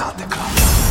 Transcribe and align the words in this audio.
without 0.00 0.16
the 0.16 0.24
club. 0.34 0.89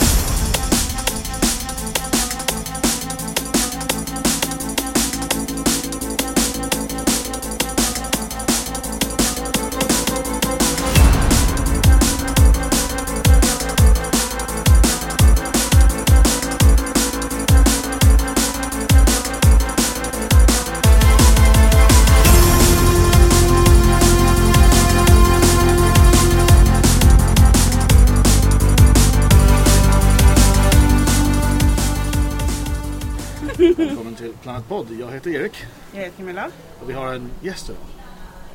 Till 34.70 34.88
Planet 34.88 34.88
Pod. 34.88 35.00
Jag 35.00 35.12
heter 35.12 35.30
Erik 35.32 35.66
Jag 35.94 36.00
heter 36.00 36.18
Camilla. 36.18 36.46
och 36.82 36.90
vi 36.90 36.94
har 36.94 37.14
en 37.14 37.32
gäst 37.42 37.70
idag. 37.70 37.82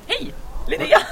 Hej! 0.06 0.34
Linnea! 0.68 0.98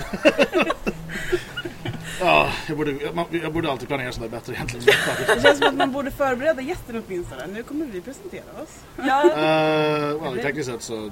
Ja, 2.21 2.49
jag 2.69 2.77
borde, 2.77 2.91
jag, 2.91 3.27
jag 3.31 3.53
borde 3.53 3.71
alltid 3.71 3.89
planera 3.89 4.13
sådär 4.13 4.29
bättre 4.29 4.53
egentligen. 4.55 4.87
Det 5.35 5.43
känns 5.43 5.59
som 5.59 5.69
att 5.69 5.75
man 5.75 5.93
borde 5.93 6.11
förbereda 6.11 6.63
gästen 6.63 7.03
åtminstone. 7.07 7.47
Nu 7.47 7.63
kommer 7.63 7.87
vi 7.87 8.01
presentera 8.01 8.43
oss. 8.63 8.79
Ja, 8.97 9.25
Uh, 9.25 10.23
well, 10.23 10.39
tekniskt 10.43 10.71
sett 10.71 10.83
så... 10.83 11.11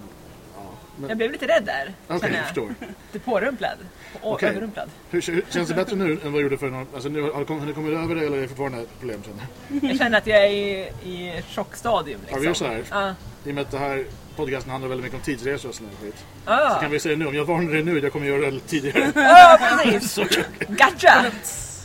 Ja. 1.01 1.07
Men, 1.07 1.09
jag 1.09 1.19
blev 1.19 1.33
lite 1.33 1.47
rädd 1.47 1.65
där. 1.65 1.93
Okej, 2.07 2.21
känner 2.21 2.37
jag 2.37 2.47
förstår. 2.47 2.75
Lite 3.13 3.25
pårumplad. 3.25 3.79
Och 4.21 4.33
Okej. 4.33 4.49
överrumplad. 4.49 4.91
Hur, 5.11 5.33
hur, 5.33 5.45
känns 5.51 5.69
det 5.69 5.75
bättre 5.85 5.97
nu 5.97 6.13
än 6.13 6.33
vad 6.33 6.33
det 6.33 6.43
gjorde 6.43 6.59
för 6.59 6.71
någon... 6.71 6.87
Alltså 6.95 7.09
nu, 7.09 7.23
har, 7.23 7.31
har 7.33 7.67
ni 7.67 7.73
kommit 7.73 7.99
över 7.99 8.15
det 8.15 8.27
eller 8.27 8.37
är 8.37 8.41
det 8.41 8.49
fortfarande 8.49 8.81
ett 8.81 8.99
problem 8.99 9.23
känner 9.23 9.47
jag? 9.83 9.99
Känner 9.99 10.19
att 10.19 10.27
jag 10.27 10.39
är 10.39 10.51
i, 10.51 10.93
i 11.05 11.43
chockstadium. 11.55 12.21
Ja, 12.21 12.27
Liksom. 12.27 12.41
vi 12.41 12.47
gör 12.47 12.55
så 12.55 12.67
här. 12.67 12.85
Ja. 12.91 13.15
I 13.45 13.51
och 13.51 13.55
med 13.55 13.63
att 13.63 13.71
det 13.71 13.79
här 13.79 14.05
podcasten 14.37 14.71
handlar 14.71 14.89
väldigt 14.89 15.05
mycket 15.05 15.19
om 15.19 15.25
tidsresor 15.25 15.69
och 15.69 15.75
här 15.75 16.07
skit. 16.07 16.25
Ah. 16.45 16.75
Så 16.75 16.81
kan 16.81 16.91
vi 16.91 17.01
säga 17.01 17.17
nu, 17.17 17.27
om 17.27 17.35
jag 17.35 17.45
varnar 17.45 17.73
dig 17.73 17.83
nu 17.83 17.99
jag 17.99 18.13
kommer 18.13 18.27
göra 18.27 18.51
det 18.51 18.61
tidigare. 18.61 19.13
Ja, 19.15 19.59
precis! 19.61 20.13
så, 20.13 20.25
Gotcha! 20.69 21.25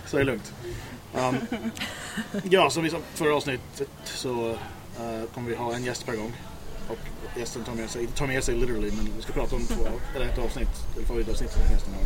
så 0.06 0.18
är 0.18 0.20
det 0.20 0.26
lugnt. 0.26 0.54
Um, 1.14 1.36
ja, 2.44 2.70
som 2.70 2.84
vi 2.84 2.90
sa 2.90 2.98
förra 3.14 3.36
avsnittet 3.36 3.90
så 4.04 4.50
uh, 4.50 5.26
kommer 5.34 5.50
vi 5.50 5.56
ha 5.56 5.76
en 5.76 5.84
gäst 5.84 6.06
per 6.06 6.16
gång. 6.16 6.34
Och 6.90 6.98
gästen 7.40 7.64
tar 7.64 7.74
med 7.74 7.90
sig, 7.90 8.02
inte 8.02 8.18
tar 8.18 8.28
med 8.28 8.44
sig 8.44 8.56
literally, 8.56 8.92
men 8.92 9.10
vi 9.16 9.22
ska 9.22 9.34
prata 9.34 9.56
om 9.56 9.68
två, 9.68 9.88
eller 10.16 10.26
ett 10.26 10.38
avsnitt, 10.38 10.70
eller 10.96 11.06
favoritavsnitt 11.06 11.52
som 11.52 11.62
gästen 11.62 11.94
har. 11.94 12.04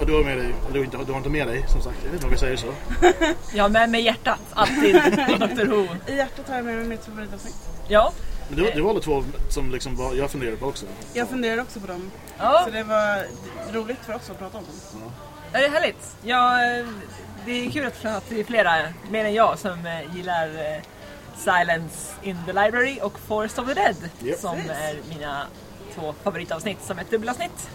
Och 0.00 0.06
du 0.06 0.12
har 0.12 0.24
med 0.24 0.38
dig, 0.38 0.54
eller 0.70 0.80
du, 0.80 1.04
du 1.06 1.12
har 1.12 1.18
inte 1.18 1.28
med 1.30 1.46
dig 1.46 1.64
som 1.68 1.82
sagt, 1.82 1.96
jag 2.04 2.10
vet 2.10 2.14
inte 2.14 2.26
om 2.26 2.32
vi 2.32 2.38
säger 2.38 2.56
så. 2.56 2.66
Jag 3.54 3.64
har 3.64 3.68
med 3.68 3.90
mig 3.90 4.00
hjärtat, 4.02 4.40
alltid, 4.54 4.94
Dr 5.38 5.66
Who. 5.66 5.86
I 6.06 6.16
hjärtat 6.16 6.48
har 6.48 6.56
jag 6.56 6.64
med 6.64 6.76
mig 6.76 6.84
mitt 6.86 7.04
favoritavsnitt. 7.04 7.56
Ja. 7.88 8.12
Men 8.48 8.58
du, 8.58 8.70
du 8.70 8.80
valde 8.80 9.00
två 9.00 9.24
som 9.48 9.70
liksom 9.70 9.96
var, 9.96 10.14
jag 10.14 10.30
funderar 10.30 10.56
på 10.56 10.66
också. 10.66 10.86
Jag 11.12 11.28
funderar 11.28 11.62
också 11.62 11.80
på 11.80 11.86
dem. 11.86 12.10
ja, 12.38 12.62
Så 12.64 12.70
det 12.70 12.82
var 12.82 13.26
roligt 13.72 13.98
för 14.06 14.14
oss 14.14 14.30
att 14.30 14.38
prata 14.38 14.58
om 14.58 14.64
dem. 14.64 15.10
det 15.52 15.58
är 15.58 15.70
härligt. 15.70 16.16
Ja, 16.22 16.58
det 17.46 17.66
är 17.66 17.70
kul 17.70 17.86
att 17.86 18.04
att 18.04 18.28
det 18.28 18.40
är 18.40 18.44
flera, 18.44 18.72
mer 19.10 19.24
än 19.24 19.34
jag, 19.34 19.58
som 19.58 19.86
eh, 19.86 20.16
gillar 20.16 20.46
eh, 20.48 20.82
Silence 21.36 22.12
in 22.22 22.36
the 22.46 22.52
Library 22.52 22.98
och 23.02 23.18
Forest 23.18 23.58
of 23.58 23.66
the 23.68 23.74
Dead. 23.74 23.96
Japp. 24.22 24.38
Som 24.38 24.56
är 24.56 24.96
mina 25.08 25.46
två 25.94 26.14
favoritavsnitt 26.22 26.82
som 26.82 26.98
ett 26.98 27.10
dubbelavsnitt. 27.10 27.68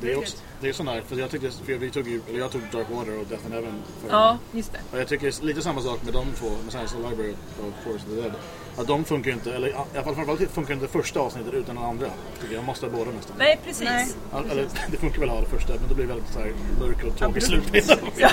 Det 0.00 0.12
är 0.12 0.18
också, 0.18 0.36
det 0.60 0.68
är 0.68 0.72
sån 0.72 0.86
där, 0.86 1.02
för 1.08 1.16
jag 1.16 1.30
tyckte, 1.30 1.50
för 1.50 1.72
vi 1.74 1.90
tog 1.90 2.08
ju, 2.08 2.20
eller 2.28 2.38
jag 2.38 2.50
tog 2.52 2.60
Dark 2.72 2.86
Water 2.90 3.18
och 3.20 3.26
Death 3.26 3.44
and 3.44 3.54
Heaven. 3.54 3.82
För, 4.02 4.08
Ja, 4.10 4.38
just 4.52 4.72
det. 4.72 4.78
Och 4.92 4.98
jag 5.00 5.08
tycker 5.08 5.44
lite 5.44 5.62
samma 5.62 5.80
sak 5.80 6.00
med 6.04 6.12
de 6.12 6.26
två, 6.32 6.46
med 6.64 6.72
Science 6.72 6.96
of 6.96 7.02
the 7.02 7.08
Library 7.10 7.32
och 7.32 7.84
Forest 7.84 8.04
of 8.06 8.14
the 8.14 8.20
Dead. 8.20 8.32
Att 8.76 8.86
de 8.86 9.04
funkar 9.04 9.30
ju 9.30 9.34
inte, 9.34 9.54
eller 9.54 9.68
i 9.68 9.72
alla 9.94 10.04
fall 10.04 10.14
framförallt 10.14 10.50
funkar 10.50 10.74
inte 10.74 10.88
första 10.88 11.20
avsnittet 11.20 11.54
utan 11.54 11.74
den 11.74 11.84
andra. 11.84 12.06
Tycker 12.40 12.54
jag 12.54 12.64
måste 12.64 12.86
ha 12.86 12.92
båda 12.92 13.10
nästan. 13.10 13.36
Nej, 13.38 13.58
precis. 13.64 13.84
Nej. 13.84 14.08
Ja, 14.32 14.42
Eller 14.50 14.68
det 14.90 14.96
funkar 14.96 15.20
väl 15.20 15.28
att 15.28 15.34
ha 15.34 15.42
det 15.42 15.48
första, 15.50 15.72
men 15.74 15.88
då 15.88 15.94
blir 15.94 16.06
det 16.06 16.12
väldigt 16.14 16.32
så 16.32 16.38
här 16.38 16.52
och 16.80 16.98
tråkig 17.00 17.24
Abrupt. 17.24 17.46
slutbild. 17.46 17.90
Ja. 18.16 18.30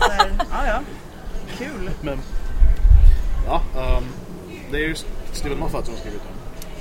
Så 0.00 0.10
här, 0.10 0.30
ja, 0.50 0.66
ja. 0.66 0.80
Kul. 1.58 1.90
Men, 2.00 2.18
ja, 3.50 3.62
ehm, 3.80 4.04
det 4.70 4.76
är 4.76 4.88
ju 4.88 4.94
Steven 5.32 5.58
Moffat 5.58 5.84
som 5.84 5.94
har 5.94 6.00
skrivit 6.00 6.20
den. 6.22 6.32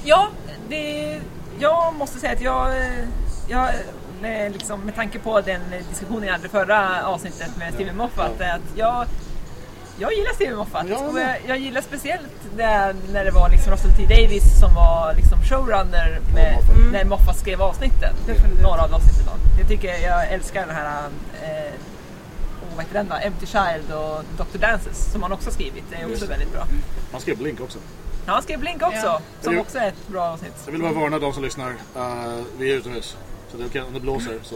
Ja, 0.03 0.27
det, 0.69 1.19
jag 1.59 1.93
måste 1.95 2.19
säga 2.19 2.33
att 2.33 2.41
jag, 2.41 2.71
jag 3.47 3.69
med, 4.21 4.51
liksom, 4.51 4.79
med 4.81 4.95
tanke 4.95 5.19
på 5.19 5.41
den 5.41 5.61
diskussionen 5.89 6.23
jag 6.23 6.31
hade 6.33 6.49
förra 6.49 7.05
avsnittet 7.07 7.57
med 7.57 7.73
Steven 7.73 7.97
Moffat, 7.97 8.31
Ja. 8.39 8.53
att 8.53 8.61
jag, 8.77 9.05
jag 9.99 10.13
gillar 10.13 10.33
Steven 10.33 10.57
Moffat. 10.57 10.85
Ja, 10.89 10.95
jag 10.99 11.09
och 11.13 11.19
jag, 11.19 11.35
jag 11.47 11.57
gillar 11.57 11.81
speciellt 11.81 12.29
det, 12.57 12.95
när 13.13 13.25
det 13.25 13.31
var 13.31 13.49
liksom 13.49 13.71
Russell 13.73 13.91
T 13.91 14.03
Davis 14.03 14.59
som 14.59 14.75
var 14.75 15.13
liksom 15.15 15.41
showrunner 15.41 16.19
med, 16.35 16.53
Moffat. 16.55 16.75
Mm. 16.77 16.91
när 16.91 17.05
Moffat 17.05 17.37
skrev 17.39 17.61
avsnitten. 17.61 18.13
Definitivt. 18.27 18.61
Några 18.61 18.81
av 18.83 18.93
avsnitten. 18.93 19.25
Jag 19.59 19.67
tycker 19.67 19.87
jag 20.07 20.27
älskar 20.33 20.65
den 20.67 20.75
här 20.75 21.03
eh, 21.43 21.58
vad 22.79 22.85
heter 22.85 22.97
den 22.99 23.07
då? 23.09 23.15
Empty 23.15 23.45
Child 23.45 23.91
och 23.93 24.23
Dr. 24.37 24.57
Dances 24.57 25.11
som 25.11 25.23
han 25.23 25.31
också 25.31 25.47
har 25.47 25.53
skrivit. 25.53 25.83
Det 25.89 25.95
är 25.95 25.99
också 26.05 26.09
Just. 26.11 26.29
väldigt 26.31 26.51
bra. 26.53 26.67
Han 27.11 27.21
skrev 27.21 27.37
Blink 27.37 27.61
också. 27.61 27.79
Ja, 28.25 28.33
han 28.33 28.43
skrev 28.43 28.59
Blink 28.59 28.81
också, 28.81 29.05
Ja. 29.05 29.21
som 29.41 29.53
Jo. 29.53 29.61
också 29.61 29.77
är 29.77 29.87
ett 29.87 30.07
bra 30.07 30.23
avsnitt. 30.23 30.53
Jag 30.65 30.71
vill 30.71 30.81
bara 30.81 30.91
varna 30.93 31.19
de 31.19 31.33
som 31.33 31.43
lyssnar. 31.43 31.69
eh, 31.95 32.33
vi 32.57 32.71
är 32.71 32.75
utomhus. 32.75 33.17
Så 33.51 33.57
det 33.57 33.69
kan, 33.69 33.87
om 33.87 33.93
det 33.93 33.99
blåser 33.99 34.39
så... 34.43 34.55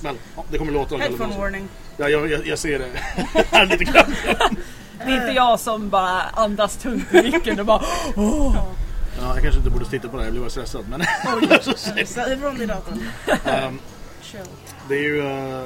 Men 0.00 0.16
ja, 0.36 0.44
det 0.50 0.58
kommer 0.58 0.72
låta 0.72 0.96
Headphone 0.96 1.38
warning. 1.38 1.68
Ja, 1.96 2.08
jag, 2.08 2.30
jag, 2.30 2.46
jag 2.46 2.58
ser 2.58 2.78
det 2.78 2.88
här 3.50 3.66
lite 3.66 3.84
grann. 3.84 4.14
Det 4.98 5.12
är 5.12 5.20
inte 5.20 5.32
jag 5.32 5.60
som 5.60 5.88
bara 5.88 6.22
andas 6.22 6.76
tungt 6.76 7.14
i 7.14 7.22
micken 7.22 7.60
och 7.60 7.66
bara 7.66 7.82
åh. 8.16 8.56
Ja, 9.20 9.34
jag 9.34 9.42
kanske 9.42 9.58
inte 9.58 9.70
borde 9.70 9.84
titta 9.84 10.08
på 10.08 10.16
det 10.16 10.22
här, 10.22 10.26
jag 10.26 10.32
blir 10.32 10.40
bara 10.40 10.50
stressad. 10.50 10.84
Men 10.88 11.02
Säg 12.06 12.32
ifrån 12.34 12.56
till 12.56 12.68
datorn. 12.68 13.08
Chill. 14.22 14.40
det 14.88 14.94
är 14.94 15.00
ju... 15.02 15.20
eh, 15.60 15.64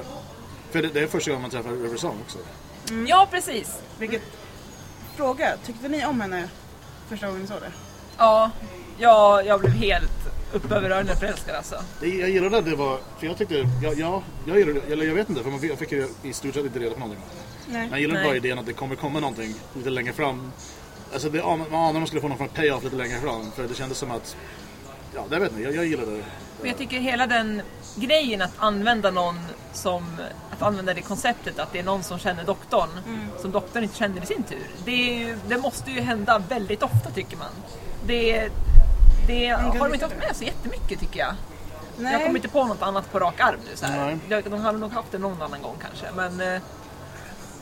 för 0.77 0.83
det, 0.83 0.89
det 0.89 1.01
är 1.01 1.07
första 1.07 1.31
gången 1.31 1.43
man 1.43 1.51
träffar 1.51 1.71
River 1.71 1.97
Song 1.97 2.19
också. 2.25 2.39
Ja, 3.07 3.29
precis. 3.31 3.79
Vilket... 3.99 4.23
Fråga. 5.17 5.57
Tyckte 5.67 5.89
ni 5.89 6.07
om 6.07 6.21
henne 6.21 6.49
första 7.09 7.27
gången 7.27 7.43
ni 7.43 7.49
såg 7.49 7.61
det? 7.61 7.73
Ja, 8.19 8.51
jag, 8.99 9.47
jag 9.47 9.61
blev 9.61 9.73
helt 9.73 10.11
upp 10.53 10.73
över 10.73 10.91
öronen 10.91 11.17
förälskad 11.17 11.57
alltså. 11.57 11.77
Det, 12.01 12.09
jag 12.09 12.31
gillade 12.31 12.59
att 12.59 12.65
det 12.65 12.77
var... 12.77 12.99
För 13.19 13.27
jag 13.27 13.39
tyckte... 13.39 13.69
Ja, 13.83 13.93
ja 13.93 14.23
jag 14.47 14.59
gillade 14.59 14.81
Eller 14.93 15.07
jag 15.07 15.15
vet 15.15 15.29
inte, 15.29 15.43
för 15.43 15.51
man, 15.51 15.61
fick- 15.61 15.71
jag 15.71 15.79
fick 15.79 15.93
ju 15.93 16.09
i 16.23 16.33
stort 16.33 16.55
sett 16.55 16.65
inte 16.65 16.79
reda 16.79 16.95
på 16.95 17.01
någonting. 17.01 17.25
Nej. 17.67 17.81
Men 17.81 17.91
jag 17.91 18.01
gillade 18.01 18.21
Nej. 18.21 18.29
bara 18.29 18.37
idén 18.37 18.59
att 18.59 18.67
det 18.67 18.73
kommer 18.73 18.95
komma 18.95 19.21
någonting 19.21 19.55
lite 19.75 19.91
längre 19.91 20.13
fram. 20.13 20.53
Alltså 21.13 21.29
det, 21.29 21.43
man 21.43 21.61
anade 21.61 21.89
att 21.89 21.95
man 21.95 22.07
skulle 22.07 22.23
få 22.23 22.29
någon 22.29 22.39
form 22.39 22.49
av 22.53 22.57
payoff 22.57 22.85
lite 22.85 22.97
längre 22.97 23.21
fram. 23.21 23.53
För 23.53 23.63
det 23.69 23.75
kändes 23.75 23.99
som 23.99 24.11
att... 24.11 24.37
Ja, 25.17 25.25
det 25.31 25.39
vet 25.39 25.51
inte. 25.53 25.63
Jag, 25.63 25.75
jag 25.75 25.87
gillade 25.87 26.11
det. 26.17 26.25
Men 26.61 26.69
jag 26.69 26.79
tycker 26.79 26.99
hela 27.01 27.27
den 27.27 27.63
grejen 27.97 28.43
att 28.43 28.53
använda 28.59 29.11
någon 29.11 29.41
som, 29.73 30.05
att 30.51 30.63
använda 30.63 30.95
det 30.95 31.03
konceptet 31.03 31.59
att 31.59 31.73
det 31.73 31.79
är 31.79 31.83
någon 31.83 32.03
som 32.03 32.19
känner 32.19 32.45
doktorn 32.45 32.89
som 33.41 33.51
doktorn 33.53 33.83
inte 33.83 33.97
känner 33.97 34.23
i 34.23 34.27
sin 34.27 34.43
tur. 34.43 34.67
Det, 34.85 34.91
är 34.93 35.19
ju- 35.19 35.39
det 35.49 35.59
måste 35.59 35.91
ju 35.91 36.01
hända 36.01 36.39
väldigt 36.49 36.83
ofta 36.83 37.11
tycker 37.11 37.37
man. 37.37 37.51
Det, 38.07 38.49
det 39.27 39.47
har 39.49 39.79
de 39.89 39.95
inte 39.95 40.05
haft 40.07 40.17
med 40.17 40.37
så 40.37 40.45
jättemycket 40.45 41.01
tycker 41.01 41.19
jag. 41.21 41.35
Nej. 41.99 42.13
Jag 42.13 42.23
kommer 42.23 42.37
inte 42.37 42.49
på 42.49 42.65
något 42.65 42.83
annat 42.83 43.13
på 43.13 43.19
rak 43.19 43.41
arm 43.41 43.61
nu. 43.71 43.77
Så 43.77 43.87
här. 43.87 44.19
Nej. 44.29 44.43
De 44.43 44.61
hade 44.61 44.79
nog 44.79 44.93
haft 44.93 45.13
det 45.13 45.19
någon 45.19 45.43
annan 45.43 45.63
gång 45.63 45.77
kanske. 45.83 46.07
Men 46.17 46.55
eh, 46.55 46.63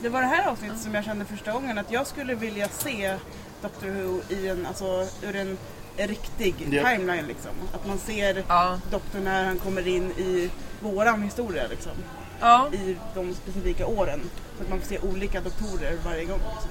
Det 0.03 0.09
var 0.09 0.21
det 0.21 0.27
här 0.27 0.49
avsnittet 0.49 0.81
som 0.81 0.95
jag 0.95 1.05
kände 1.05 1.25
första 1.25 1.53
gången 1.53 1.79
att 1.79 1.91
jag 1.93 2.07
skulle 2.07 2.35
vilja 2.35 2.69
se 2.69 3.17
Doctor 3.63 3.87
Who 3.89 4.21
i 4.35 4.49
en, 4.49 4.67
alltså, 4.67 5.07
ur 5.23 5.37
en 5.37 5.59
riktig 5.97 6.55
Japp. 6.59 6.87
timeline 6.87 7.27
liksom. 7.27 7.51
Att 7.73 7.87
man 7.87 7.99
ser 7.99 8.45
ja, 8.49 8.81
doktorn 8.91 9.25
när 9.25 9.45
han 9.45 9.59
kommer 9.59 9.89
in 9.89 10.11
i 10.11 10.51
våran 10.81 11.23
historia 11.23 11.67
liksom. 11.71 11.93
ja, 12.41 12.69
I 12.73 12.97
de 13.15 13.35
specifika 13.35 13.87
åren. 13.87 14.21
Så 14.57 14.63
att 14.63 14.71
man 14.71 14.81
får 14.81 14.87
se 14.87 14.99
olika 14.99 15.41
doktorer 15.41 15.97
varje 16.05 16.25
gång. 16.25 16.41
Liksom. 16.55 16.71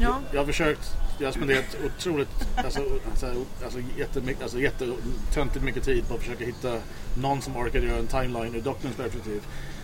ja. 0.00 0.20
Jag 0.32 0.40
har 0.40 0.46
försökt, 0.46 0.90
jag 1.18 1.26
har 1.26 1.32
spenderat 1.32 1.76
otroligt, 1.84 2.28
alltså, 2.56 2.80
alltså, 3.10 3.44
alltså, 3.64 3.78
jättemycket, 3.98 4.42
alltså 4.42 4.58
jättetöntigt 4.58 5.64
mycket 5.64 5.84
tid 5.84 6.08
på 6.08 6.14
att 6.14 6.20
försöka 6.20 6.44
hitta 6.44 6.78
någon 7.14 7.42
som 7.42 7.56
orkar 7.56 7.80
göra 7.80 7.98
en 7.98 8.06
timeline 8.06 8.54
ur 8.54 8.60
doktorns 8.60 8.96
perspektiv. 8.96 9.42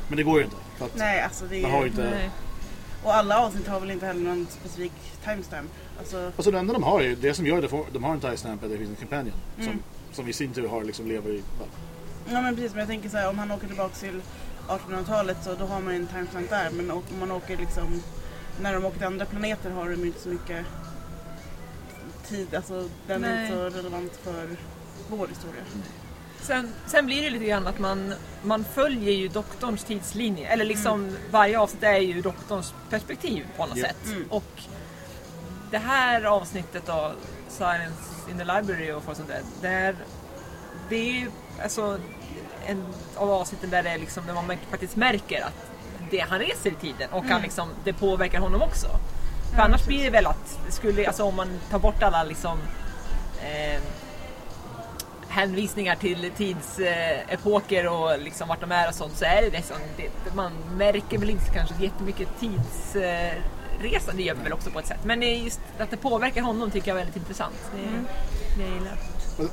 Men 0.09 0.17
det 0.17 0.23
går 0.23 0.39
ju 0.39 0.45
inte. 0.45 0.57
För 0.79 0.85
att 0.85 0.97
Nej, 0.97 1.21
alltså 1.21 1.45
det 1.45 1.63
man 1.63 1.71
har 1.71 1.81
ju 1.81 1.89
inte... 1.89 2.11
Nej. 2.11 2.31
Och 3.07 3.15
alla 3.15 3.39
avsnitt 3.39 3.67
har 3.67 3.81
väl 3.81 3.91
inte 3.91 4.07
heller 4.07 4.21
någon 4.21 4.47
specifik 4.51 4.93
timestamp. 5.25 5.71
Alltså, 5.99 6.33
Alltså 6.37 6.51
det 6.51 6.59
enda 6.59 6.73
de 6.73 6.83
har 6.83 7.01
är 7.01 7.17
det 7.17 7.35
som 7.35 7.47
gör 7.47 7.63
det, 7.63 7.69
de 7.93 8.05
har 8.05 8.13
en 8.13 8.21
timestamp 8.21 8.65
att 8.65 8.71
det 8.71 8.79
finns 8.79 8.91
en 8.91 8.97
companion. 8.97 9.35
Mm. 9.59 9.69
Som, 9.69 9.83
som 10.13 10.29
i 10.29 10.33
sin 10.33 10.53
tur 10.53 10.69
har 10.69 10.85
liksom 10.85 11.07
lever 11.07 11.31
i... 11.31 11.43
ja, 11.61 11.67
ja 12.31 12.43
men 12.43 12.55
precis, 12.55 12.71
men 12.71 12.79
jag 12.79 12.89
tänker 12.89 13.09
så 13.09 13.17
här, 13.17 13.29
om 13.29 13.39
han 13.39 13.51
åker 13.51 13.67
tillbaka 13.67 13.95
till 13.95 14.23
1800-talet 14.69 15.37
så 15.45 15.55
då 15.55 15.67
har 15.67 15.81
man 15.81 15.95
en 15.95 16.07
timestamp 16.07 16.51
där. 16.51 16.71
Men 16.71 16.91
om 16.91 17.03
man 17.21 17.31
åker 17.31 17.57
liksom, 17.57 18.03
när 18.61 18.75
de 18.75 18.85
åker 18.85 18.99
till 18.99 19.07
andra 19.07 19.27
planeter 19.27 19.71
har 19.71 19.91
de 19.91 20.05
inte 20.05 20.21
så 20.21 20.29
mycket 20.29 20.67
tid, 22.29 22.55
alltså 22.55 22.89
den 23.07 23.25
är 23.25 23.35
Nej. 23.35 23.45
inte 23.45 23.57
så 23.57 23.79
relevant 23.79 24.17
för 24.17 24.49
vår 25.09 25.27
historia. 25.27 25.63
Sen, 26.41 26.73
sen 26.87 27.07
blir 27.07 27.23
det 27.23 27.31
lite 27.31 27.45
grann 27.45 27.67
att 27.67 27.79
man, 27.79 28.15
man 28.43 28.65
följer 28.65 29.13
ju 29.13 29.29
doktorns 29.29 29.85
tidslinje. 29.85 30.49
Eller 30.49 30.65
liksom 30.65 31.17
varje 31.31 31.59
avsnitt 31.61 31.83
är 31.83 31.97
ju 31.99 32.21
doktorns 32.23 32.75
perspektiv 32.91 33.47
på 33.57 33.67
något 33.67 33.77
Ja. 33.77 33.87
sätt. 33.87 33.97
Och 34.31 34.45
det 35.71 35.79
här 35.79 36.23
avsnittet 36.25 36.87
då, 36.87 37.13
Silence 37.49 38.31
in 38.31 38.39
the 38.39 38.45
Library 38.45 38.93
och 38.93 39.03
sånt 39.17 39.31
där. 39.63 39.95
Det 40.89 40.97
är, 40.97 41.03
ju 41.21 41.31
alltså 41.63 41.99
en 42.67 42.85
av 43.17 43.31
avsnitten 43.31 43.71
där, 43.71 43.83
det 43.83 43.91
är 43.91 43.99
liksom, 43.99 44.27
där 44.27 44.35
man 44.35 44.53
faktiskt 44.71 44.97
märker 44.97 45.43
att 45.45 45.71
det, 46.11 46.19
han 46.21 46.39
reser 46.39 46.71
i 46.71 46.75
tiden 46.75 47.11
och 47.13 47.25
han 47.25 47.43
liksom, 47.43 47.69
det 47.85 47.93
påverkar 47.93 48.39
honom 48.41 48.63
också. 48.63 48.87
För 49.55 49.63
annars 49.63 49.87
blir 49.87 50.05
det 50.05 50.11
väl 50.11 50.27
att, 50.27 50.59
skulle, 50.69 51.07
alltså 51.07 51.25
om 51.25 51.37
man 51.37 51.49
tar 51.71 51.79
bort 51.79 52.03
alla 52.03 52.23
liksom 52.25 52.59
eh, 53.43 53.81
hänvisningar 55.37 55.97
till 55.97 56.31
tidsepoker 56.37 57.89
och 57.89 58.19
liksom 58.19 58.49
vart 58.49 58.61
de 58.61 58.73
är 58.73 58.89
och 58.89 58.95
sånt 58.95 59.17
så 59.17 59.25
är 59.25 59.43
det 59.43 59.51
liksom, 59.51 59.77
det, 59.97 60.35
man 60.35 60.53
märker 60.77 61.19
väl 61.19 61.31
inte 61.31 61.51
kanske 61.55 61.75
jättemycket 61.81 62.29
tidsresa, 62.41 64.13
det 64.13 64.23
gör 64.23 64.35
vi 64.35 64.43
väl 64.43 64.53
också 64.53 64.71
på 64.71 64.79
ett 64.79 64.87
sätt. 64.87 65.05
Men 65.05 65.21
det 65.21 65.27
just 65.27 65.61
att 65.79 65.91
det 65.91 65.97
påverkar 65.97 66.43
honom 66.43 66.71
tycker 66.71 66.89
jag 66.89 66.95
är 66.95 67.05
väldigt 67.05 67.17
intressant. 67.17 67.55
Det, 67.75 67.81
det 68.59 68.69
jag 68.69 68.75
gillar. 68.75 68.99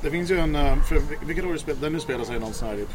Det 0.02 0.10
finns 0.10 0.30
ju 0.30 0.38
en, 0.38 0.54
eh, 0.54 0.82
för 0.82 1.26
vilket 1.26 1.44
år 1.44 1.56
spel, 1.56 1.76
den 1.80 1.92
nu 1.92 2.00
spelar 2.00 2.24
sig 2.24 2.40
någon 2.40 2.54
sån 2.54 2.68
här 2.68 2.76
typ... 2.76 2.88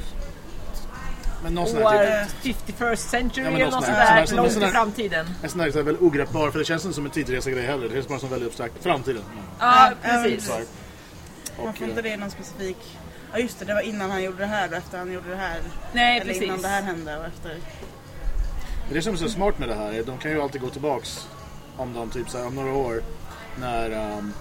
Men 1.43 1.53
någon 1.53 1.67
sån 1.67 1.81
här 1.81 2.25
typ, 2.41 2.55
År 2.81 2.85
51st 2.85 2.95
century 2.95 3.43
Ja, 3.43 3.51
eller 3.51 3.65
något 3.65 3.73
sån 3.73 3.83
sånt 3.83 3.97
där, 3.97 4.25
sån 4.25 4.37
långt 4.37 4.51
sån 4.51 4.63
i 4.63 4.67
framtiden. 4.67 5.25
en 5.43 5.49
sån 5.49 5.59
här, 5.59 5.71
så 5.71 5.77
här 5.77 5.85
väldigt 5.85 6.03
ogreppbar, 6.03 6.51
för 6.51 6.59
det 6.59 6.65
känns 6.65 6.85
inte 6.85 6.95
som 6.95 7.05
en 7.05 7.11
tidsresegrej 7.11 7.65
heller. 7.65 7.87
Det 7.87 7.93
känns 7.93 8.07
bara 8.07 8.19
som 8.19 8.29
väldigt 8.29 8.49
abstrakt. 8.49 8.83
Framtiden. 8.83 9.21
Ja, 9.59 9.91
Ja, 10.03 10.23
precis. 10.23 10.47
Så 10.47 10.53
Och, 11.63 11.77
får 11.77 11.87
inte 11.87 11.99
eh, 11.99 12.03
det 12.03 12.17
någon 12.17 12.31
specifik... 12.31 12.97
Ja 13.33 13.39
just 13.39 13.59
det, 13.59 13.65
det 13.65 13.73
var 13.73 13.81
innan 13.81 14.11
han 14.11 14.23
gjorde 14.23 14.37
det 14.37 14.45
här 14.45 14.69
och 14.69 14.75
efter 14.75 14.97
han 14.97 15.13
gjorde 15.13 15.29
det 15.29 15.35
här. 15.35 15.61
Nej, 15.93 16.15
Eller 16.19 16.25
precis. 16.25 16.43
innan 16.43 16.61
det 16.61 16.67
här 16.67 16.81
hände 16.81 17.17
och 17.17 17.25
efter. 17.25 17.57
Det 18.91 19.01
som 19.01 19.13
är 19.13 19.17
så 19.17 19.29
smart 19.29 19.59
med 19.59 19.69
det 19.69 19.75
här 19.75 19.93
är 19.93 19.99
att 19.99 20.05
de 20.05 20.17
kan 20.17 20.31
ju 20.31 20.41
alltid 20.41 20.61
gå 20.61 20.69
tillbaks 20.69 21.27
om 21.77 21.93
de 21.93 22.09
typ 22.09 22.29
så 22.29 22.37
här, 22.37 22.47
om 22.47 22.55
några 22.55 22.73
år 22.73 23.03
när... 23.59 24.17
Um, 24.17 24.33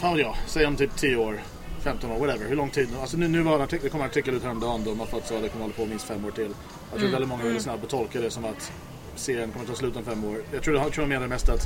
fan 0.00 0.16
vet 0.16 0.26
jag, 0.26 0.36
säg 0.46 0.66
om 0.66 0.76
typ 0.76 0.96
10 0.96 1.16
år, 1.16 1.40
15 1.80 2.10
år, 2.10 2.18
whatever, 2.18 2.48
hur 2.48 2.56
lång 2.56 2.70
tid. 2.70 2.88
Alltså 3.00 3.16
nu, 3.16 3.28
nu 3.28 3.42
var 3.42 3.60
artikel, 3.60 3.84
det 3.84 3.90
kom 3.90 4.00
en 4.00 4.06
artikel 4.06 4.34
ut 4.34 4.42
häromdagen 4.42 4.84
då 4.84 4.94
Moffat 4.94 5.26
sa 5.26 5.36
att 5.36 5.42
det 5.42 5.48
kommer 5.48 5.64
hålla 5.64 5.74
på 5.74 5.86
minst 5.86 6.06
fem 6.06 6.24
år 6.24 6.30
till. 6.30 6.54
Jag 6.90 7.00
tror 7.00 7.10
väldigt 7.10 7.28
många 7.28 7.42
är 7.42 7.46
väldigt 7.46 7.62
snabba 7.62 7.86
tolkar 7.86 8.20
det 8.20 8.30
som 8.30 8.44
att 8.44 8.72
serien 9.14 9.52
kommer 9.52 9.66
ta 9.66 9.74
slut 9.74 9.96
om 9.96 10.04
fem 10.04 10.24
år. 10.24 10.42
Jag 10.52 10.62
tror, 10.62 10.76
jag 10.76 10.92
tror 10.92 11.04
de 11.04 11.08
menar 11.08 11.26
mest 11.26 11.48
att 11.48 11.62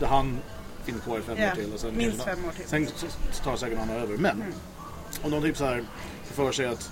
det 0.00 0.06
han 0.06 0.38
finns 0.84 1.02
kvar 1.02 1.18
i 1.18 1.22
fem 1.22 1.36
Ja, 1.38 1.50
år 1.52 1.54
till. 1.54 1.72
Och 1.74 1.80
sen, 1.80 1.96
minst 1.96 2.24
fem 2.24 2.44
år 2.48 2.52
till. 2.52 2.64
Sen 2.68 2.86
så- 2.96 3.06
så 3.32 3.44
tar 3.44 3.56
säkert 3.56 3.78
någon 3.78 3.90
annan 3.90 4.02
över. 4.02 4.16
Men 4.16 4.42
om 5.22 5.30
de 5.30 5.42
typ 5.42 5.56
så 5.56 5.64
här 5.64 5.84
för 6.34 6.52
sig 6.52 6.66
att 6.66 6.90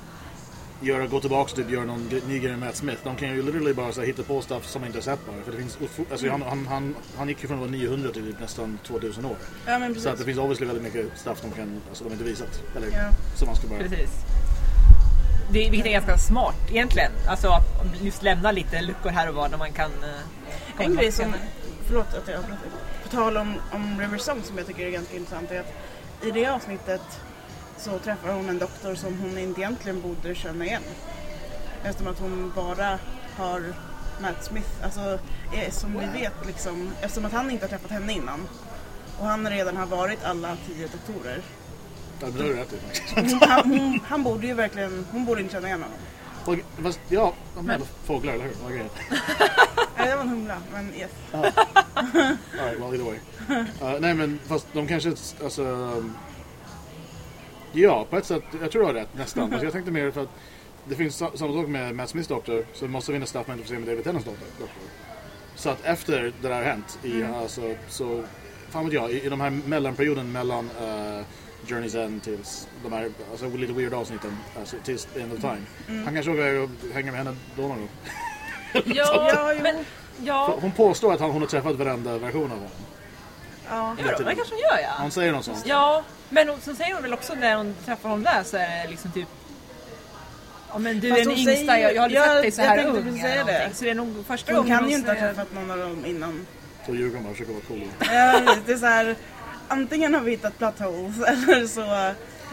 göra, 0.82 1.06
gå 1.06 1.20
tillbaka 1.20 1.50
och 1.50 1.56
typ 1.56 1.70
göra 1.70 1.84
någon 1.84 2.08
ny 2.28 2.38
grej 2.38 2.50
med 2.50 2.58
Matt 2.58 2.76
Smith. 2.76 3.00
De 3.04 3.16
kan 3.16 3.28
ju 3.28 3.42
literally 3.42 3.72
bara 3.74 3.92
så 3.92 4.00
här, 4.00 4.06
hitta 4.06 4.22
på 4.22 4.42
stuff 4.42 4.66
som 4.66 4.80
man 4.80 4.86
inte 4.86 4.98
har 4.98 5.02
sett 5.02 5.26
bara. 5.26 5.44
För 5.44 5.52
det 5.52 5.58
finns, 5.58 5.78
alltså, 6.10 6.30
han, 6.30 6.42
han, 6.42 6.66
han, 6.66 6.94
han 7.16 7.28
gick 7.28 7.42
ju 7.42 7.48
från 7.48 7.56
att 7.56 7.60
vara 7.60 7.70
900 7.70 8.10
till 8.12 8.26
typ 8.32 8.40
nästan 8.40 8.78
2000 8.86 9.24
år. 9.24 9.36
Ja 9.66 9.78
men 9.78 9.88
precis. 9.88 10.02
Så 10.02 10.08
att 10.10 10.18
det 10.18 10.24
finns 10.24 10.38
obviously 10.38 10.66
väldigt 10.66 10.84
mycket 10.84 11.06
stuff 11.18 11.38
de 11.42 11.50
kan, 11.50 11.80
alltså 11.88 12.04
de 12.04 12.12
inte 12.12 12.24
visat. 12.24 12.62
Eller 12.76 12.86
Ja. 12.86 13.10
som 13.36 13.46
man 13.46 13.56
ska 13.56 13.66
bara... 13.68 13.78
Precis. 13.78 14.10
Det, 15.52 15.70
vilket 15.70 15.86
är 15.86 15.90
ganska 15.92 16.18
smart 16.18 16.54
egentligen. 16.70 17.12
Alltså 17.28 17.48
att 17.48 17.64
just 18.02 18.22
lämna 18.22 18.52
lite 18.52 18.82
luckor 18.82 19.10
här 19.10 19.28
och 19.28 19.34
var 19.34 19.48
där 19.48 19.58
man 19.58 19.72
kan... 19.72 19.90
eh, 19.90 20.84
En 20.86 20.96
grej 20.96 21.12
som, 21.12 21.34
förlåt 21.86 22.06
att 22.14 22.28
jag. 22.28 22.40
På 22.42 22.48
tal 23.10 23.36
om, 23.36 23.54
om 23.72 24.00
River 24.00 24.18
Song 24.18 24.42
som 24.42 24.58
jag 24.58 24.66
tycker 24.66 24.86
är 24.86 24.90
ganska 24.90 25.16
intressant 25.16 25.50
är 25.50 25.60
att 25.60 25.72
i 26.22 26.30
det 26.30 26.46
avsnittet 26.46 27.20
så 27.76 27.98
träffar 27.98 28.32
hon 28.32 28.48
en 28.48 28.58
doktor 28.58 28.94
som 28.94 29.18
hon 29.18 29.38
inte 29.38 29.60
egentligen 29.60 30.00
borde 30.00 30.34
känna 30.34 30.64
igen. 30.64 30.82
Eftersom 31.84 32.12
att 32.12 32.18
hon 32.18 32.52
bara 32.56 32.98
har 33.36 33.74
Matt 34.20 34.44
Smith, 34.44 34.84
alltså 34.84 35.18
är, 35.54 35.70
som 35.70 36.00
vi 36.00 36.20
vet 36.20 36.46
liksom, 36.46 36.92
eftersom 37.00 37.24
att 37.24 37.32
han 37.32 37.50
inte 37.50 37.64
har 37.64 37.68
träffat 37.68 37.90
henne 37.90 38.12
innan. 38.12 38.48
Och 39.18 39.26
han 39.26 39.50
redan 39.50 39.76
har 39.76 39.86
varit 39.86 40.24
alla 40.24 40.56
tio 40.66 40.88
doktorer. 40.88 41.42
Ja, 42.20 42.26
men 42.26 42.32
det 42.36 42.42
du 42.42 42.54
rätt 42.54 42.72
i. 42.72 42.76
Hon, 43.14 43.40
han, 43.48 43.70
hon, 43.70 44.00
han 44.06 44.22
borde 44.22 44.46
ju 44.46 44.54
verkligen, 44.54 45.06
hon 45.12 45.24
borde 45.24 45.40
inte 45.40 45.52
känna 45.52 45.68
igen 45.68 45.82
honom. 45.82 45.98
Och, 46.44 46.82
fast, 46.82 47.00
ja, 47.08 47.34
de 47.54 47.70
är 47.70 47.80
fåglar, 48.04 48.32
eller 48.32 48.44
hur? 48.44 48.84
Nej, 50.00 50.08
det 50.10 50.16
var 50.16 50.22
en 50.22 50.28
humla, 50.28 50.56
men 50.72 50.94
yes. 50.94 51.10
Alright, 51.32 52.80
well 52.80 52.92
either 52.94 53.04
way. 53.04 53.18
Uh, 53.94 54.00
nej 54.00 54.14
men 54.14 54.38
fast 54.46 54.66
de 54.72 54.86
kanske, 54.86 55.08
alltså... 55.44 55.62
um, 55.64 56.14
Ja, 57.72 58.06
på 58.10 58.16
ett 58.16 58.24
sätt, 58.24 58.42
jag 58.60 58.70
tror 58.72 58.80
du 58.82 58.86
har 58.86 58.94
rätt 58.94 59.14
nästan. 59.16 59.50
Fast 59.50 59.62
jag 59.62 59.72
tänkte 59.72 59.90
mer 59.92 60.10
för 60.10 60.22
att 60.22 60.28
det 60.88 60.94
finns 60.94 61.16
sa- 61.16 61.30
samma 61.36 61.52
sak 61.52 61.68
med 61.68 61.94
Matt 61.94 62.08
Smiths 62.08 62.28
doktor, 62.28 62.64
så 62.74 62.84
det 62.84 62.90
måste 62.90 63.12
finnas 63.12 63.28
stuff 63.28 63.46
man 63.46 63.56
inte 63.56 63.68
får 63.68 63.74
se 63.74 63.78
med 63.80 63.88
David 63.88 64.04
Tennants 64.04 64.26
doktor. 64.26 64.68
Så 65.54 65.70
att 65.70 65.84
efter 65.84 66.22
det 66.22 66.48
där 66.48 66.54
har 66.54 66.62
hänt, 66.62 66.98
i, 67.02 67.22
alltså, 67.24 67.74
så, 67.88 68.24
fan 68.70 68.84
vet 68.84 68.94
jag, 68.94 69.10
i, 69.10 69.20
i 69.24 69.28
de 69.28 69.40
här 69.40 69.50
mellanperioden 69.50 70.32
mellan 70.32 70.64
uh, 70.64 71.24
Journey's 71.66 72.04
End 72.04 72.22
tills 72.22 72.68
de 72.82 72.92
här 72.92 73.10
alltså, 73.30 73.48
lite 73.48 73.72
weird 73.72 73.94
avsnitten, 73.94 74.36
alltså, 74.58 74.76
tills 74.84 75.08
end 75.16 75.32
of 75.32 75.40
time. 75.40 75.62
Han 76.04 76.14
kanske 76.14 76.30
åker 76.32 76.58
och 76.62 76.70
hänger 76.94 77.10
med 77.12 77.18
henne 77.24 77.36
då 77.56 77.62
någon 77.62 77.78
gång. 77.78 77.88
Ja, 78.84 79.30
Ja, 79.34 79.54
men... 79.62 79.84
Ja, 80.22 80.58
Hon 80.60 80.72
påstår 80.72 81.12
att 81.14 81.20
han, 81.20 81.30
hon 81.30 81.40
har 81.42 81.48
träffat 81.48 81.76
varenda 81.76 82.18
version 82.18 82.44
av 82.44 82.50
honom. 82.50 82.68
Ja. 83.70 83.96
det, 84.18 84.24
kanske 84.24 84.54
hon 84.54 84.58
gör 84.58 84.78
ja. 84.82 84.88
Han 84.88 85.10
säger 85.10 85.32
något 85.32 85.44
sånt. 85.44 85.62
Ja, 85.66 86.02
men 86.28 86.48
hon, 86.48 86.60
så 86.60 86.74
säger 86.74 86.94
hon 86.94 87.02
väl 87.02 87.12
också 87.14 87.34
när 87.34 87.56
hon 87.56 87.74
träffar 87.84 88.08
honom 88.08 88.22
där 88.24 88.42
så 88.42 88.56
är 88.56 88.82
det 88.84 88.90
liksom 88.90 89.10
typ 89.12 89.28
Ja 90.72 90.78
men 90.78 91.00
du 91.00 91.08
Fast 91.10 91.20
är 91.20 91.24
den 91.24 91.36
hon 91.36 91.48
yngsta, 91.48 91.72
säger- 91.72 91.90
jag, 91.94 91.94
jag 91.94 92.00
har 92.00 92.04
aldrig 92.04 92.20
Ja, 92.20 92.26
sett 92.34 92.42
dig 92.42 92.52
så 92.52 92.62
här 92.62 92.86
ung. 92.86 93.02
precis 93.04 93.20
säga 93.20 93.44
det. 93.44 93.70
Så 93.74 93.84
det 93.84 93.90
är 93.90 93.94
nog 93.94 94.24
första 94.26 94.52
Hon 94.52 94.62
gången 94.62 94.78
kan 94.78 94.88
ju 94.88 94.94
inte 94.96 95.10
ha 95.12 95.18
träffat 95.18 95.52
någon 95.54 95.70
av 95.70 95.78
dem 95.78 96.06
innan. 96.06 96.46
Så 96.86 96.94
ljuger 96.94 97.14
hon 97.14 97.24
bara 97.24 97.30
och 97.30 97.36
försöker 97.36 97.52
vara 97.52 97.62
cool. 97.68 97.88
Ja, 98.00 98.54
det 98.66 98.72
är 98.72 98.76
så 98.76 98.86
här, 98.86 99.16
antingen 99.68 100.14
har 100.14 100.20
vi 100.20 100.30
hittat 100.30 100.78
holes 100.78 101.16
eller 101.26 101.66
så 101.66 101.80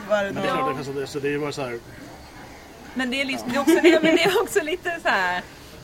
var 0.10 0.24
det 0.24 0.32
Men 0.32 0.44
det 0.44 0.50
är 0.50 0.56
någon... 0.56 0.72
det, 0.72 0.78
alltså, 0.78 0.94
det, 0.94 1.08
så 1.08 1.20
det 1.20 1.28
är 1.28 1.32
ju 1.32 1.40
bara 1.40 1.52
så 1.52 1.62
här. 1.62 1.80
Men 2.94 3.12
det 3.12 3.22
är, 3.22 3.26
liksom, 3.26 3.50
det, 3.50 3.56
är 3.56 3.60
också, 3.60 3.76
det, 3.84 4.00
men 4.04 4.16
det 4.16 4.24
är 4.24 4.42
också 4.42 4.62
lite 4.64 5.00
så 5.04 5.08
här. 5.10 5.42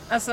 Alltså, 0.09 0.31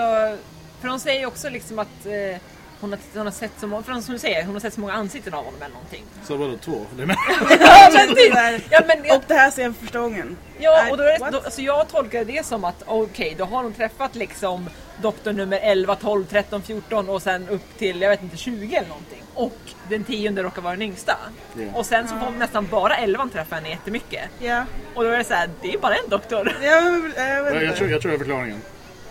för 0.80 0.88
hon 0.88 1.00
säger 1.00 1.20
ju 1.20 1.26
också 1.26 1.48
liksom 1.48 1.78
att 1.78 2.06
eh, 2.06 2.40
hon, 2.80 2.90
har, 2.90 2.98
hon 3.14 3.26
har 3.26 3.32
sett 3.32 3.52
så 3.60 3.66
många, 3.66 3.82
för 3.82 3.92
som 4.00 4.12
du 4.14 4.18
säger, 4.18 4.44
hon 4.44 4.54
har 4.54 4.60
sett 4.60 4.74
så 4.74 4.80
många 4.80 4.92
ansikten 4.92 5.34
av 5.34 5.44
honom 5.44 5.62
eller 5.62 5.74
någonting. 5.74 6.04
Så 6.24 6.36
vadå 6.36 6.56
två? 6.56 6.86
Det 6.96 7.06
med. 7.06 7.16
Ja 7.60 7.90
men 7.94 8.14
typ! 8.14 8.62
Ja, 8.70 8.80
men, 8.86 9.16
Och 9.16 9.22
det 9.26 9.34
här 9.34 9.50
ser 9.50 9.62
jag 9.62 9.74
för 9.74 9.82
första 9.82 9.98
gången. 9.98 10.36
Ja, 10.58 10.90
och 10.90 10.96
då 10.96 11.02
är 11.02 11.30
då, 11.32 11.38
alltså 11.38 11.62
jag 11.62 11.88
tolkar 11.88 12.24
det 12.24 12.46
som 12.46 12.64
att 12.64 12.82
okej, 12.86 13.34
då 13.38 13.44
har 13.44 13.62
hon 13.62 13.72
träffat 13.72 14.14
liksom 14.14 14.70
doktor 15.02 15.32
nummer 15.32 15.58
11, 15.62 15.96
12, 15.96 16.24
13, 16.24 16.62
14 16.62 17.08
och 17.08 17.22
sen 17.22 17.48
upp 17.48 17.78
till, 17.78 18.00
jag 18.00 18.10
vet 18.10 18.22
inte, 18.22 18.36
20 18.36 18.76
eller 18.76 18.88
någonting. 18.88 19.22
Och 19.34 19.58
den 19.88 20.04
tionde 20.04 20.42
råkar 20.42 20.62
vara 20.62 20.72
den 20.72 20.82
yngsta. 20.82 21.16
Ja. 21.54 21.62
Och 21.74 21.86
sen 21.86 22.08
så 22.08 22.14
får 22.18 22.30
nästan 22.30 22.66
bara 22.66 22.96
11 22.96 23.28
träffa 23.32 23.54
henne 23.54 23.68
jättemycket. 23.68 24.22
Ja, 24.38 24.64
Och 24.94 25.04
då 25.04 25.10
är 25.10 25.18
det 25.18 25.24
så 25.24 25.34
här, 25.34 25.50
det 25.62 25.74
är 25.74 25.78
bara 25.78 25.94
en 25.94 26.08
doktor. 26.08 26.56
ja 26.62 26.70
jag 26.70 27.54
Jag, 27.54 27.64
jag, 27.64 27.76
tror, 27.76 27.90
jag 27.90 28.02
tror 28.02 28.10
det 28.10 28.16
är 28.16 28.18
förklaringen. 28.18 28.62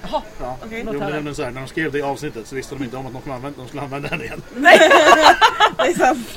Jaha. 0.02 0.22
Ja. 0.40 0.58
Okej. 0.66 0.84
Jo, 0.94 1.00
men 1.00 1.36
så 1.36 1.44
här, 1.44 1.52
när 1.52 1.62
de 1.62 1.68
skrev 1.68 1.92
det 1.92 2.00
i 2.00 2.02
avsnittet 2.02 2.48
så 2.48 2.56
visste 2.56 2.76
de 2.76 2.84
inte 2.84 2.98
om 2.98 3.06
att 3.08 3.14
de 3.14 3.22
skulle 3.22 3.36
använda, 3.36 3.58
de 3.62 3.68
skulle 3.68 3.82
använda 3.84 4.10
den 4.10 4.22
igen. 4.22 4.42
Det 5.78 5.84
är 5.88 5.94
sant. 5.98 6.28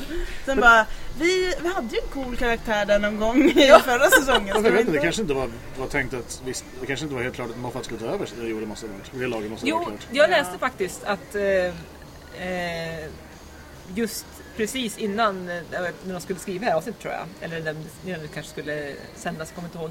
Sen 0.45 0.61
bara, 0.61 0.87
vi, 1.19 1.54
vi 1.62 1.69
hade 1.69 1.95
ju 1.95 2.00
en 2.02 2.09
cool 2.25 2.37
karaktär 2.37 2.87
där 2.87 2.99
någon 2.99 3.21
gång 3.21 3.42
i 3.45 3.73
förra 3.85 4.11
säsongen. 4.11 4.47
Jag 4.49 4.61
vi 4.62 4.71
vet 4.71 4.81
inte, 4.81 4.92
det 4.92 4.99
kanske 4.99 5.23
inte 5.23 5.35
var, 5.35 5.50
var 5.78 5.87
tänkt 5.87 6.14
att, 6.14 6.42
visst, 6.45 6.64
det 6.81 6.87
kanske 6.87 7.04
inte 7.04 7.14
var 7.14 7.23
helt 7.23 7.35
klart 7.35 7.50
att 7.50 7.57
Moffat 7.57 7.85
skulle 7.85 8.00
ta 8.00 8.07
över. 8.07 8.28
Det 8.40 8.49
gjorde 8.49 8.66
måste 8.66 8.87
ha 8.87 8.92
varit. 8.92 9.11
Det 9.21 9.26
laget 9.26 9.50
måste 9.50 9.66
ha 9.66 9.71
Jo, 9.71 9.85
klart. 9.85 10.07
jag 10.12 10.31
läste 10.31 10.59
faktiskt 10.59 11.04
att 11.04 11.35
eh, 11.35 11.42
eh, 12.49 13.07
just 13.95 14.26
precis 14.57 14.99
innan 14.99 15.49
eh, 15.49 15.62
när 16.04 16.12
de 16.14 16.21
skulle 16.21 16.38
skriva 16.38 16.64
det 16.64 16.71
här 16.71 16.76
avsnittet 16.76 17.02
tror 17.02 17.14
jag, 17.14 17.26
eller 17.40 17.61
när 17.61 17.76
när 18.04 18.19
det 18.19 18.28
kanske 18.35 18.52
skulle 18.52 18.95
sändas, 19.16 19.49
jag 19.49 19.54
kommer 19.54 19.69
inte 19.69 19.78
ihåg, 19.78 19.90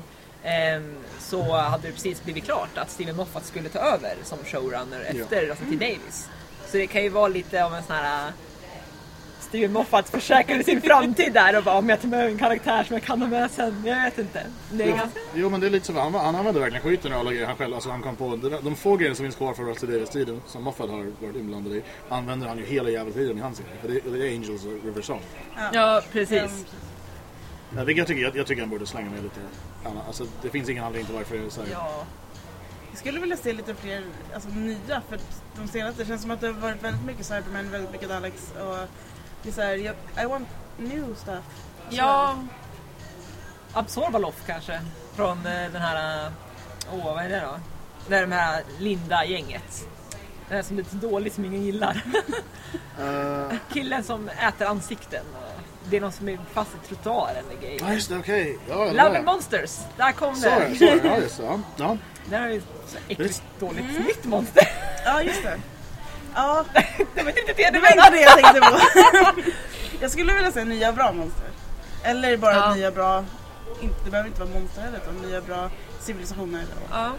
så 1.19 1.53
hade 1.53 1.87
det 1.87 1.93
precis 1.93 2.23
blivit 2.23 2.43
klart 2.43 2.77
att 2.77 2.89
Steven 2.89 3.15
Moffat 3.15 3.45
skulle 3.45 3.69
ta 3.69 3.79
över 3.79 4.13
som 4.23 4.37
showrunner 4.45 5.05
Ja. 5.13 5.21
efter 5.23 5.49
alltså, 5.49 5.65
till 5.65 5.79
Davis. 5.79 6.29
Så 6.67 6.77
det 6.77 6.87
kan 6.87 7.03
ju 7.03 7.09
vara 7.09 7.27
lite 7.27 7.65
av 7.65 7.75
en 7.75 7.83
sån 7.83 7.95
här 7.95 8.27
eh, 8.27 8.33
Steven 9.39 9.73
Moffat 9.73 10.09
försäkrade 10.09 10.63
sin 10.63 10.81
framtid 10.81 11.33
där 11.33 11.57
och 11.57 11.63
bara 11.63 11.77
om 11.77 11.89
jag 11.89 12.01
tar 12.01 12.07
med 12.07 12.25
en 12.27 12.37
karaktär 12.37 12.83
som 12.83 12.93
jag 12.93 13.03
kan 13.03 13.21
ha 13.21 13.27
med 13.29 13.51
sen, 13.51 13.83
jag 13.85 14.03
vet 14.03 14.17
inte. 14.19 14.45
Det 14.71 14.83
är 14.83 14.87
Jo, 14.87 14.95
ganska... 14.95 15.19
jo 15.35 15.49
men 15.49 15.59
det 15.59 15.65
är 15.67 15.71
lite 15.71 15.85
så, 15.85 15.99
han, 15.99 16.13
han 16.13 16.35
använde 16.35 16.59
verkligen 16.59 16.83
skiten 16.83 17.11
ur 17.11 17.19
alla 17.19 17.31
grejer 17.31 17.45
han 17.47 17.55
själv, 17.55 17.73
alltså 17.73 17.89
han 17.89 18.01
kom 18.01 18.15
på, 18.15 18.39
de, 18.63 18.75
få 18.75 18.95
grejer 18.95 19.13
som 19.13 19.23
finns 19.25 19.35
kvar 19.35 19.53
från 19.53 19.65
Rusty 19.67 19.87
Davis-tiden, 19.87 20.41
som 20.47 20.63
Moffat 20.63 20.89
har 20.89 20.97
varit 21.21 21.35
inblandad 21.35 21.73
i, 21.73 21.83
använder 22.09 22.47
han 22.47 22.57
ju 22.57 22.65
hela 22.65 22.89
jävla 22.89 23.13
tiden 23.13 23.37
i 23.37 23.41
hans 23.41 23.57
serie. 23.57 23.71
För 23.81 23.87
det, 23.87 24.17
det 24.19 24.27
är 24.27 24.31
Angels 24.35 24.65
och 24.65 24.71
River 24.85 25.01
Song. 25.01 25.21
Ja, 25.73 26.01
precis. 26.11 26.35
Ja, 26.37 26.41
vilket 26.47 26.71
jag, 27.75 27.87
tycker, 27.87 28.21
jag, 28.21 28.35
jag 28.35 28.47
tycker 28.47 28.61
han 28.61 28.69
borde 28.69 28.85
slänga 28.85 29.09
med 29.09 29.23
lite 29.23 29.39
annat. 29.85 30.07
Alltså 30.07 30.25
det 30.41 30.49
finns 30.49 30.69
ingen 30.69 30.83
anledning 30.83 31.05
till 31.05 31.15
varför 31.15 31.37
det 31.37 31.45
är 31.45 31.49
så 31.49 31.61
här. 31.61 31.69
Ja. 31.71 32.05
Jag 32.89 32.99
skulle 32.99 33.19
vilja 33.19 33.37
se 33.37 33.53
lite 33.53 33.75
fler 33.75 34.03
alltså, 34.33 34.49
nya 34.49 35.01
för 35.09 35.19
de 35.57 35.67
senaste, 35.67 36.01
det 36.03 36.07
känns 36.07 36.21
som 36.21 36.31
att 36.31 36.41
det 36.41 36.47
har 36.47 36.53
varit 36.53 36.83
väldigt 36.83 37.05
mycket 37.05 37.25
Cyberman, 37.25 37.71
väldigt 37.71 37.91
mycket 37.91 38.09
Daleks 38.09 38.51
och 38.51 38.77
det 39.43 39.49
är 39.49 39.53
så 39.53 39.61
här, 39.61 39.75
jag, 39.75 39.95
I 40.23 40.25
want 40.25 40.47
new 40.77 41.15
stuff. 41.15 41.43
Ja. 41.89 42.37
Absorbaloff 43.73 44.43
kanske. 44.45 44.81
Från 45.15 45.37
eh, 45.37 45.71
den 45.71 45.81
här, 45.81 46.25
eh, 46.25 46.31
åh 46.93 47.05
vad 47.05 47.25
är 47.25 47.29
det 47.29 47.39
då? 47.39 47.59
Det 48.07 48.15
är 48.15 48.21
de 48.21 48.31
här 48.31 48.63
Linda-gänget. 48.79 49.87
Den 50.47 50.55
här 50.55 50.63
som 50.63 50.77
är 50.77 50.83
lite 50.83 50.95
dålig 50.95 51.33
som 51.33 51.45
ingen 51.45 51.63
gillar. 51.63 52.03
Uh, 52.99 53.53
Killen 53.73 54.03
som 54.03 54.29
äter 54.29 54.67
ansikten. 54.67 55.25
och 55.33 55.50
Det 55.89 55.97
är 55.97 56.01
någon 56.01 56.11
som 56.11 56.29
är 56.29 56.39
fast 56.53 56.71
i 56.83 56.87
trottoaren 56.87 57.45
med 57.47 57.61
grejer. 57.61 57.79
ja, 57.87 57.93
just 57.93 58.09
det, 58.09 58.17
okej. 58.17 58.57
Ja, 58.69 58.75
det 58.75 58.85
Love 58.85 58.93
där. 59.09 59.15
and 59.15 59.25
Monsters, 59.25 59.77
där 59.97 60.11
kom 60.11 60.35
Så 60.35 60.47
är 60.49 60.59
det, 60.59 60.67
det. 60.67 60.75
så 60.77 60.85
det. 60.85 61.07
Ja, 61.07 61.17
just 61.17 61.37
det. 61.37 61.43
Ja. 61.43 61.59
Ja. 61.77 61.97
Där 62.25 62.41
har 62.41 62.47
vi 62.47 62.61
så 62.87 62.97
äckligt 63.07 63.43
dåligt 63.59 63.79
Mm. 63.89 64.03
nytt 64.03 64.25
monster. 64.25 64.67
Ja, 65.05 65.21
just 65.23 65.43
det. 65.43 65.57
Ja, 66.35 66.65
Jag 67.15 67.23
vet 67.23 67.37
inte 67.37 67.53
det 67.53 67.63
det 67.63 67.71
du 67.71 67.79
var 67.79 67.87
inte 67.87 67.97
menar. 67.97 68.11
det 68.11 68.21
jag 68.21 68.33
tänkte 68.33 68.59
på. 68.61 69.51
Jag 70.01 70.11
skulle 70.11 70.33
vilja 70.33 70.51
säga 70.51 70.65
nya 70.65 70.91
bra 70.93 71.11
monster. 71.11 71.45
Eller 72.03 72.37
bara 72.37 72.53
Ja. 72.55 72.73
nya 72.75 72.91
bra, 72.91 73.23
det 74.03 74.09
behöver 74.11 74.29
inte 74.29 74.41
vara 74.43 74.59
monster 74.59 74.81
heller, 74.81 74.97
utan 75.03 75.29
nya 75.29 75.41
bra 75.41 75.69
civilisationer. 75.99 76.59
Eller 76.59 76.75
vad. 76.89 76.99
Ja. 76.99 77.11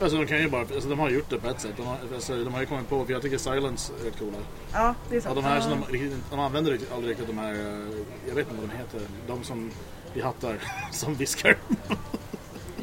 Alltså, 0.00 0.18
de 0.18 0.26
kan 0.26 0.38
ju 0.38 0.48
bara, 0.48 0.60
alltså, 0.60 0.88
de 0.88 0.98
har 0.98 1.10
gjort 1.10 1.30
det 1.30 1.38
på 1.38 1.48
ett 1.48 1.60
sätt. 1.60 1.72
De 1.76 1.86
har, 1.86 1.96
alltså, 2.14 2.44
de 2.44 2.54
har 2.54 2.60
ju 2.60 2.66
kommit 2.66 2.88
på, 2.88 3.04
för 3.04 3.12
jag 3.12 3.22
tycker 3.22 3.38
Silence 3.38 3.92
är 4.00 4.04
rätt 4.04 4.18
coola. 4.18 4.36
Ja, 4.72 4.94
det 5.10 5.14
är 5.14 5.18
Ja, 5.18 5.22
sant. 5.22 5.34
de 5.34 5.44
här 5.44 5.60
som 5.60 5.84
de, 5.92 6.20
de 6.30 6.40
använder 6.40 6.78
aldrig 6.94 7.10
riktigt 7.10 7.26
de 7.26 7.38
här, 7.38 7.52
eh, 7.52 7.96
jag 8.28 8.34
vet 8.34 8.48
inte 8.50 8.60
vad 8.60 8.70
de 8.70 8.76
heter, 8.76 9.00
de 9.26 9.44
som 9.44 9.70
i 10.14 10.20
hattar 10.20 10.56
som 10.92 11.14
viskar. 11.14 11.56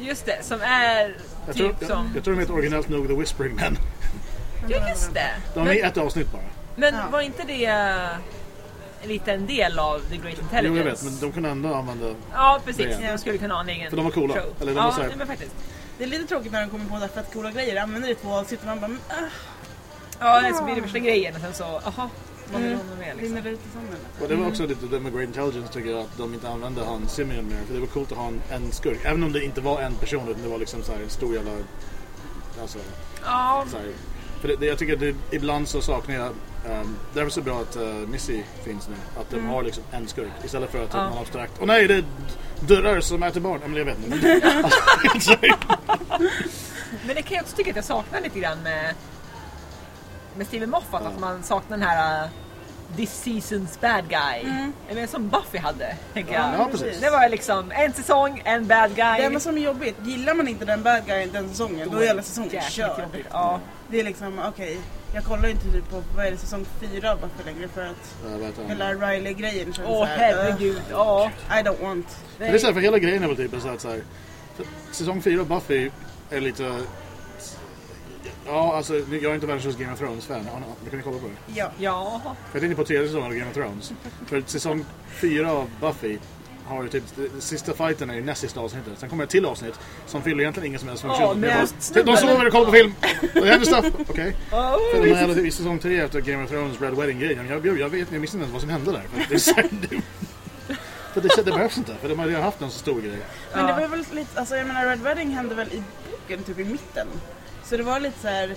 Just 0.00 0.26
det, 0.26 0.38
som 0.44 0.60
är 0.60 1.16
Jag 1.46 1.56
tror, 1.56 1.68
typ 1.68 1.76
jag, 1.80 1.90
som... 1.90 2.10
jag 2.14 2.24
tror 2.24 2.34
de 2.34 2.40
heter 2.40 2.54
originellt 2.54 2.88
nog 2.88 3.08
The 3.08 3.14
Whispering 3.14 3.54
Men. 3.54 3.76
Ja 4.68 4.88
just 4.88 5.14
det. 5.14 5.30
De 5.54 5.60
är 5.60 5.64
Men, 5.64 5.84
ett 5.84 5.96
avsnitt 5.96 6.32
bara. 6.32 6.42
men 6.76 6.94
Ja. 6.94 7.04
var 7.12 7.20
inte 7.20 7.42
det 7.46 7.64
eh, 7.64 9.08
lite 9.08 9.32
en 9.32 9.46
del 9.46 9.78
av 9.78 9.98
The 9.98 10.16
Great 10.16 10.38
Intelligence? 10.38 10.68
Jo 10.68 10.76
jag 10.76 10.84
vet, 10.84 11.02
men 11.02 11.18
de 11.20 11.32
kunde 11.32 11.48
ändå 11.48 11.74
använda... 11.74 12.14
Ja 12.32 12.60
precis, 12.64 12.86
Det. 12.98 13.08
de 13.12 13.18
skulle 13.18 13.38
kunna 13.38 13.54
ha 13.54 13.60
en 13.60 13.68
egen 13.68 13.90
För 13.90 13.96
de 13.96 14.04
var 14.04 14.12
coola. 14.12 14.34
show. 14.34 14.54
Eller 14.60 14.72
de 14.72 14.78
ja, 14.78 14.84
var 14.84 14.92
så 14.92 15.02
här- 15.02 15.12
men 15.18 15.26
faktiskt. 15.26 15.54
Det 15.98 16.04
är 16.04 16.08
lite 16.08 16.26
tråkigt 16.26 16.52
när 16.52 16.60
de 16.60 16.70
kommer 16.70 16.84
på 16.84 16.98
där 16.98 17.08
fett 17.08 17.32
coola 17.32 17.50
grejer, 17.50 17.82
använder 17.82 18.08
det 18.08 18.12
i 18.12 18.16
två 18.16 18.28
och 18.28 18.46
man 18.66 18.80
bara, 18.80 18.88
men, 18.88 18.98
äh, 19.10 19.28
Ja, 20.20 20.40
det 20.40 20.54
så 20.54 20.64
blir 20.64 20.74
det 20.74 20.80
värsta 20.80 20.98
grejen 20.98 21.34
och 21.34 21.40
sen 21.40 21.54
så, 21.54 21.64
aha, 21.64 22.10
vad 22.52 22.62
vill 22.62 22.72
Mm. 22.72 22.86
hon 22.88 22.98
med 22.98 23.16
liksom? 23.16 23.22
rinner 23.36 23.42
det 23.42 23.50
ut 23.50 23.60
i 23.66 23.72
sanden. 23.74 23.98
Och 24.22 24.28
det 24.28 24.34
var 24.36 24.46
också 24.48 24.66
lite 24.66 24.86
det 24.86 25.00
med 25.00 25.12
Great 25.12 25.26
Intelligence 25.28 25.72
tycker 25.72 25.90
jag 25.90 26.00
att 26.00 26.18
de 26.18 26.34
inte 26.34 26.48
använde 26.48 26.84
han 26.84 27.08
Simeon 27.08 27.48
mer. 27.48 27.60
För 27.66 27.74
det 27.74 27.80
var 27.80 27.86
coolt 27.86 28.12
att 28.12 28.18
ha 28.18 28.26
en, 28.28 28.40
en 28.50 28.72
skurk. 28.72 28.98
Även 29.04 29.22
om 29.22 29.32
det 29.32 29.44
inte 29.44 29.60
var 29.60 29.80
en 29.80 29.94
person 29.94 30.28
utan 30.28 30.42
det 30.42 30.48
var 30.48 30.58
liksom 30.58 30.82
så 30.82 30.92
här 30.92 31.00
en 31.00 31.10
stor 31.10 31.34
jävla... 31.34 31.50
Alltså, 32.60 32.78
Ja, 33.24 33.64
så 33.70 33.76
här. 33.76 33.86
För 34.40 34.48
det, 34.48 34.56
det, 34.56 34.66
jag 34.66 34.78
tycker 34.78 34.94
att 34.94 35.00
det, 35.00 35.14
ibland 35.30 35.68
så 35.68 35.80
saknar 35.80 36.14
jag... 36.14 36.26
Um, 36.80 36.96
det 37.14 37.20
är 37.20 37.24
väl 37.24 37.32
så 37.32 37.42
bra 37.42 37.60
att 37.60 37.76
uh, 37.76 37.84
Missy 37.84 38.42
finns 38.64 38.88
nu. 38.88 38.94
Att 39.20 39.30
de 39.30 39.46
har 39.46 39.62
liksom 39.62 39.82
en 39.90 40.08
skurk 40.08 40.30
istället 40.44 40.70
för 40.70 40.84
att 40.84 40.94
Ja. 40.94 41.08
man 41.10 41.18
abstrakt... 41.18 41.52
Åh 41.60 41.66
nej, 41.66 41.86
det 41.88 42.04
dörrar 42.60 43.00
som 43.00 43.22
äter 43.22 43.40
barn. 43.40 43.60
Ja, 43.62 43.68
Men 43.68 43.76
jag 43.78 43.84
vet 43.84 43.98
inte. 44.04 44.16
Men, 44.42 44.62
alltså, 45.14 45.36
det 47.14 47.22
kan 47.22 47.36
jag 47.36 47.42
också 47.42 47.56
tycka 47.56 47.70
att 47.70 47.76
jag 47.76 47.84
saknar 47.84 48.20
lite 48.20 48.40
grann 48.40 48.62
med, 48.62 48.94
med 50.36 50.46
Steven 50.46 50.70
Moffat, 50.70 51.06
att 51.06 51.20
man 51.20 51.42
saknar 51.42 51.78
den 51.78 51.86
här 51.86 52.24
uh, 52.24 52.30
This 52.96 53.24
season's 53.26 53.80
bad 53.80 54.08
guy. 54.08 54.52
Eller 54.88 55.06
som 55.06 55.28
Buffy 55.28 55.58
hade, 55.58 55.96
tänker 56.12 56.34
jag. 56.34 56.54
ja, 56.58 56.68
precis. 56.70 57.00
Det 57.00 57.10
var 57.10 57.28
liksom 57.28 57.70
en 57.70 57.92
säsong, 57.92 58.42
en 58.44 58.66
bad 58.66 58.96
guy. 58.96 59.18
Det 59.18 59.24
enda 59.24 59.40
som 59.40 59.56
är 59.56 59.60
jobbigt, 59.62 59.96
gillar 60.04 60.34
man 60.34 60.48
inte 60.48 60.64
den 60.64 60.82
bad 60.82 61.06
guyen 61.06 61.30
den 61.32 61.48
säsongen, 61.48 61.88
då 61.90 61.98
är 61.98 62.06
hela 62.06 62.22
säsongen 62.22 62.62
körd. 62.62 63.00
jobbigt. 63.00 63.26
Ja. 63.32 63.60
Det 63.90 64.00
är 64.00 64.04
liksom, 64.04 64.38
okej, 64.48 64.78
jag 65.14 65.24
kollar 65.24 65.48
inte 65.48 65.72
typ 65.72 65.90
på, 65.90 66.02
vad 66.16 66.26
är 66.26 66.30
det, 66.30 66.36
säsong 66.36 66.66
fyra 66.80 67.12
av 67.12 67.20
Buffy 67.20 67.44
längre 67.44 67.68
för 67.68 67.82
att 67.82 68.68
hela 68.68 68.94
Riley-grejen 68.94 69.72
känns 69.72 69.88
Åh 69.88 70.00
såhär, 70.00 70.18
herregud, 70.18 70.82
ja. 70.90 71.30
I 71.48 71.62
don't 71.62 71.82
want. 71.82 72.18
Men 72.38 72.48
det 72.50 72.54
är 72.54 72.58
så 72.58 72.66
här, 72.66 72.74
för 72.74 72.80
hela 72.80 72.98
grejen 72.98 73.22
är 73.22 73.26
väl 73.28 73.36
typ 73.36 73.62
så 73.62 73.68
att 73.68 73.80
så 73.80 73.88
här, 73.88 74.02
säsong 74.92 75.22
4 75.22 75.40
av 75.40 75.48
Buffy 75.48 75.90
är 76.30 76.40
lite... 76.40 76.80
Ja, 78.46 78.76
alltså 78.76 78.94
jag 78.94 79.24
är 79.24 79.34
inte 79.34 79.46
världens 79.46 79.76
Game 79.76 79.92
of 79.92 79.98
Thrones-fan. 79.98 80.48
Ja, 80.52 80.60
Vi 80.84 80.90
kan 80.90 80.98
ju 80.98 81.02
kolla 81.02 81.18
på 81.18 81.26
det. 81.26 81.60
Ja. 81.60 81.70
Ja, 81.78 82.20
Jag 82.52 82.60
tänkte 82.60 82.76
på 82.76 82.84
tredje 82.84 83.06
säsongen 83.06 83.26
av 83.26 83.34
Game 83.34 83.50
of 83.50 83.54
Thrones. 83.54 83.92
För 84.26 84.42
säsong 84.46 84.84
4 85.08 85.52
av 85.52 85.70
Buffy 85.80 86.18
har 86.68 86.82
ju 86.82 86.88
typ, 86.88 87.04
den 87.16 87.40
sista 87.40 87.72
fighten 87.72 88.10
är 88.10 88.14
i 88.14 88.20
näst 88.20 88.40
sista 88.40 88.60
avsnittet. 88.60 88.92
Sen 88.98 89.08
kommer 89.08 89.24
ett 89.24 89.30
till 89.30 89.46
avsnitt 89.46 89.74
som 90.06 90.22
fyller 90.22 90.40
egentligen 90.40 90.66
ingen 90.66 90.80
som 90.80 90.88
helst 90.88 91.02
funktion. 91.02 91.30
Är 91.30 91.34
men- 91.34 91.68
bara, 91.94 92.02
de 92.02 92.16
sover 92.16 92.46
och 92.46 92.52
kollar 92.52 92.66
på 92.66 92.72
film! 92.72 92.94
Det 93.34 93.46
händer 93.46 93.66
stuff! 93.66 93.86
Okej. 94.08 94.36
Oh, 94.52 94.76
För 94.94 95.02
de 95.02 95.14
här, 95.14 95.46
i 95.46 95.50
säsong 95.50 95.78
3 95.78 96.00
efter 96.00 96.20
Game 96.20 96.44
of 96.44 96.50
Thrones 96.50 96.80
Red 96.80 96.94
Wedding-grejen, 96.94 97.46
jag, 97.48 97.66
jag, 97.66 97.80
jag 97.80 97.88
vet 97.88 98.12
jag 98.12 98.24
inte 98.24 98.36
ens 98.36 98.52
vad 98.52 98.60
som 98.60 98.70
hände 98.70 98.92
där. 98.92 99.02
För 99.12 99.28
det, 99.28 99.34
är 99.34 99.38
så 99.38 99.54
för 101.14 101.20
det, 101.20 101.44
det 101.44 101.52
behövs 101.52 101.78
inte, 101.78 101.94
för 102.00 102.08
de 102.08 102.18
har 102.18 102.26
redan 102.26 102.42
haft 102.42 102.60
en 102.60 102.70
så 102.70 102.78
stor 102.78 103.00
grej. 103.00 103.18
Men 103.54 103.66
det 103.66 103.72
var 103.72 103.88
väl 103.88 104.04
lite, 104.12 104.40
alltså 104.40 104.56
jag 104.56 104.66
menar 104.66 104.86
Red 104.86 105.00
Wedding 105.00 105.30
hände 105.30 105.54
väl 105.54 105.68
i 105.68 105.82
boken 106.10 106.42
typ 106.44 106.58
i 106.58 106.64
mitten. 106.64 107.06
Så 107.64 107.76
det 107.76 107.82
var 107.82 108.00
lite 108.00 108.20
så 108.20 108.28
här: 108.28 108.56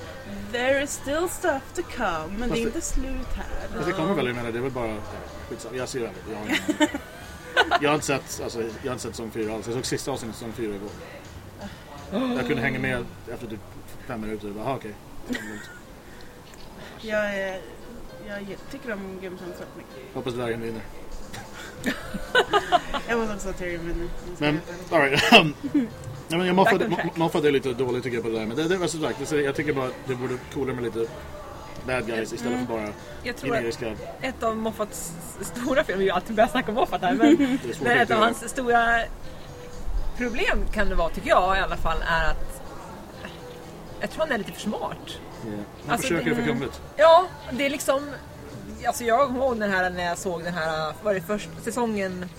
there 0.51 0.83
is 0.83 0.91
still 0.91 1.27
stuff 1.29 1.63
to 1.75 1.81
come, 1.97 2.37
men 2.37 2.49
det 2.49 2.59
är 2.59 2.61
inte 2.61 2.81
slut 2.81 3.27
här. 3.35 3.67
Fast 3.75 3.87
det 3.87 3.93
kommer 3.93 4.13
väl, 4.13 4.27
jag 4.27 4.35
menar, 4.35 4.51
det 4.51 4.57
är 4.57 4.61
väl 4.61 4.71
bara... 4.71 4.95
Skitsamma, 5.49 5.77
jag 5.77 5.89
ser 5.89 5.99
det. 5.99 6.11
Jag 6.31 6.89
jag 7.81 7.89
har 7.89 7.95
inte 7.95 8.05
sett, 8.07 8.41
alltså, 8.43 8.61
jag 8.61 8.67
har 8.85 8.91
inte 8.91 8.99
sett 9.03 9.11
säsong 9.15 9.31
4 9.31 9.53
alls. 9.53 9.65
Jag 9.67 9.75
såg 9.75 9.85
sista 9.85 10.11
avsnittet 10.11 10.35
av 10.35 10.39
säsong 10.39 10.53
4 10.57 10.75
igår. 10.75 10.89
Jag 12.35 12.47
kunde 12.47 12.61
hänga 12.61 12.79
med 12.79 13.05
efter 13.33 13.47
typ 13.47 13.59
fem 14.07 14.21
minuter 14.21 14.47
och 14.49 14.55
bara, 14.55 14.75
okej. 14.75 14.93
Jag, 17.01 17.33
är, 17.39 17.61
jag 18.27 18.41
ge- 18.41 18.57
tycker 18.71 18.93
om 18.93 18.99
Thrones 19.21 19.39
väldigt 19.41 19.77
mycket. 19.77 20.15
Hoppas 20.15 20.33
dvärgen 20.33 20.61
vinner. 20.61 20.81
Jag 23.07 23.17
var 23.17 23.33
också 23.35 23.53
Tyrion 23.53 23.87
vinner. 23.87 24.07
Men, 24.37 24.59
alright. 24.91 25.21
Men 26.27 26.45
jag 26.45 26.55
moffade, 26.55 27.09
moffade 27.15 27.47
är 27.47 27.51
lite 27.51 27.73
dåligt 27.73 28.03
tycker 28.03 28.17
jag 28.17 28.23
på 28.23 28.29
det 28.29 28.39
där. 28.39 28.45
Men 28.45 28.57
det, 28.57 28.67
det 28.67 28.77
var 28.77 28.87
som 28.87 29.01
sagt, 29.01 29.31
jag 29.31 29.55
tycker 29.55 29.73
bara 29.73 29.85
att 29.87 29.93
det 30.07 30.15
borde 30.15 30.33
coolare 30.53 30.75
med 30.75 30.83
lite 30.83 31.05
bad 31.89 32.05
guys 32.07 32.33
istället 32.33 32.59
för 32.59 32.65
bara 32.75 32.87
jag 33.23 33.35
tror 33.37 33.51
att 33.51 33.57
generiska... 33.57 33.95
ett 34.21 34.43
av 34.43 34.57
Moffats 34.57 35.11
stora 35.41 35.83
fel, 35.83 35.97
vi 35.97 36.03
har 36.03 36.05
ju 36.05 36.11
alltid 36.11 36.35
börjat 36.35 36.51
snacka 36.51 36.69
om 36.69 36.75
Moffat 36.75 37.01
här, 37.01 37.13
men 37.13 37.37
men 37.81 37.97
att 37.97 38.03
ett 38.03 38.11
av 38.11 38.19
hans 38.19 38.49
stora 38.49 38.99
problem 40.17 40.59
kan 40.73 40.89
det 40.89 40.95
vara, 40.95 41.09
tycker 41.09 41.29
jag 41.29 41.57
i 41.57 41.59
alla 41.59 41.77
fall, 41.77 41.97
är 42.07 42.31
att 42.31 42.61
jag 44.01 44.11
tror 44.11 44.19
han 44.23 44.31
är 44.31 44.37
lite 44.37 44.51
för 44.51 44.61
smart. 44.61 44.97
Ja. 45.07 45.49
Man 45.49 45.63
Alltså, 45.87 46.07
försöker 46.07 46.29
det- 46.29 46.35
för 46.35 46.43
krångligt. 46.43 46.81
Ja, 46.97 47.25
det 47.51 47.65
är 47.65 47.69
liksom... 47.69 48.11
Alltså 48.87 49.03
jag 49.03 49.27
kommer 49.27 49.39
ihåg 49.39 49.59
den 49.59 49.71
här 49.71 49.89
när 49.89 50.03
jag 50.05 50.17
såg 50.17 50.43
den 50.43 50.53
här, 50.53 50.93
var 51.03 51.13
det 51.13 51.21
först 51.21 51.49
säsongen... 51.63 52.29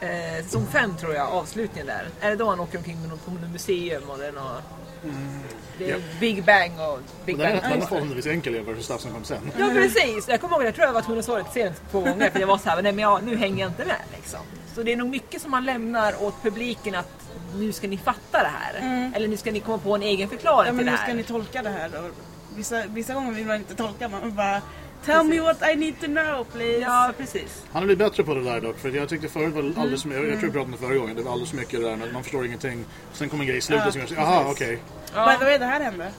Eh, 0.00 0.44
säsong 0.44 0.66
5 0.72 0.96
tror 0.96 1.14
jag, 1.14 1.28
avslutningen 1.28 1.86
där. 1.86 2.08
Är 2.20 2.30
det 2.30 2.36
då 2.36 2.48
han 2.50 2.60
åker 2.60 2.78
omkring 2.78 3.00
med 3.00 3.08
något, 3.08 3.24
på 3.24 3.30
något 3.30 3.50
museum 3.52 4.10
och 4.10 4.18
det 4.18 4.26
är 4.26 4.32
något... 4.32 4.62
Det 5.02 5.08
är 5.08 5.94
Mm. 5.94 6.00
Ja. 6.00 6.18
Big 6.20 6.44
Bang 6.44 6.72
och 6.80 6.98
Big 7.24 7.34
Och 7.34 7.40
den, 7.42 7.52
Bang 7.56 7.62
den 7.72 7.82
är 7.82 7.86
förhållandevis 7.86 8.26
enkel 8.26 8.54
jämfört 8.54 8.76
med 8.76 8.84
som 9.00 9.12
kom 9.12 9.24
sen. 9.24 9.50
Ja 9.58 9.70
precis, 9.74 10.28
jag 10.28 10.40
kommer 10.40 10.56
ihåg, 10.56 10.64
jag 10.66 10.74
tror 10.74 10.86
jag 10.86 10.92
var 10.92 11.02
tvungen 11.02 11.18
att 11.18 11.24
svara 11.24 11.38
lite 11.38 11.50
sent 11.50 11.82
två 11.90 12.00
gånger 12.00 12.30
för 12.30 12.40
jag 12.40 12.46
var 12.46 12.58
så 12.58 12.68
här, 12.68 12.82
nej 12.82 12.92
men 12.92 13.02
ja, 13.02 13.20
nu 13.24 13.36
hänger 13.36 13.60
jag 13.60 13.70
inte 13.70 13.84
med 13.84 13.96
liksom. 14.16 14.40
Så 14.74 14.82
det 14.82 14.92
är 14.92 14.96
nog 14.96 15.08
mycket 15.08 15.42
som 15.42 15.50
man 15.50 15.64
lämnar 15.64 16.22
åt 16.22 16.42
publiken 16.42 16.94
att 16.94 17.08
nu 17.54 17.72
ska 17.72 17.88
ni 17.88 17.98
fatta 17.98 18.42
det 18.42 18.50
här. 18.58 19.10
Eller 19.14 19.28
nu 19.28 19.36
ska 19.36 19.52
ni 19.52 19.60
komma 19.60 19.78
på 19.78 19.94
en 19.94 20.02
egen 20.02 20.28
förklaring 20.28 20.66
Ja 20.66 20.72
men 20.72 20.78
till 20.78 20.86
det 20.86 20.92
nu 20.92 20.96
här. 20.96 21.04
ska 21.06 21.14
ni 21.14 21.22
tolka 21.22 21.62
det 21.62 21.70
här 21.70 21.88
då. 21.88 22.10
Vissa, 22.56 22.82
vissa 22.86 23.14
gånger 23.14 23.32
vill 23.32 23.46
man 23.46 23.56
inte 23.56 23.74
tolka, 23.74 24.08
man 24.08 24.34
bara 24.34 24.62
Tell 25.04 25.24
me 25.24 25.40
what 25.40 25.62
I 25.72 25.76
need 25.76 25.94
to 26.00 26.06
know 26.06 26.44
please. 26.52 26.78
Ja 26.80 27.12
precis. 27.18 27.62
Han 27.72 27.82
har 27.82 27.86
blivit 27.86 27.98
bättre 27.98 28.24
på 28.24 28.34
det 28.34 28.44
där 28.44 28.60
dock. 28.60 28.78
För 28.78 28.88
jag 28.90 29.08
tyckte 29.08 29.28
förut 29.28 29.54
var 29.54 29.62
det 29.62 29.80
alldeles 29.80 30.02
för 30.02 30.08
mycket, 30.08 30.28
jag 30.30 30.38
tror 30.40 30.46
vi 30.48 30.52
pratade 30.52 30.64
om 30.64 30.70
det 30.72 30.78
förra 30.78 30.94
gången, 30.96 31.16
det 31.16 31.22
var 31.22 31.32
alldeles 31.32 31.50
för 31.50 31.56
mycket 31.56 31.80
det 31.80 31.88
där 31.88 31.96
med 31.96 32.06
att 32.06 32.12
man 32.14 32.22
förstår 32.22 32.46
ingenting. 32.46 32.84
Sen 33.12 33.28
kommer 33.28 33.42
en 33.44 33.48
grej 33.48 33.58
i 33.58 33.60
slutet 33.60 33.84
Ja, 33.86 33.92
som 33.92 34.00
gör 34.00 34.22
jaha 34.22 34.44
precis. 34.44 34.62
okej. 34.62 34.78
By 35.14 35.38
the 35.38 35.44
way, 35.44 35.58
det 35.58 35.64
här 35.66 35.80
hände. 35.80 36.10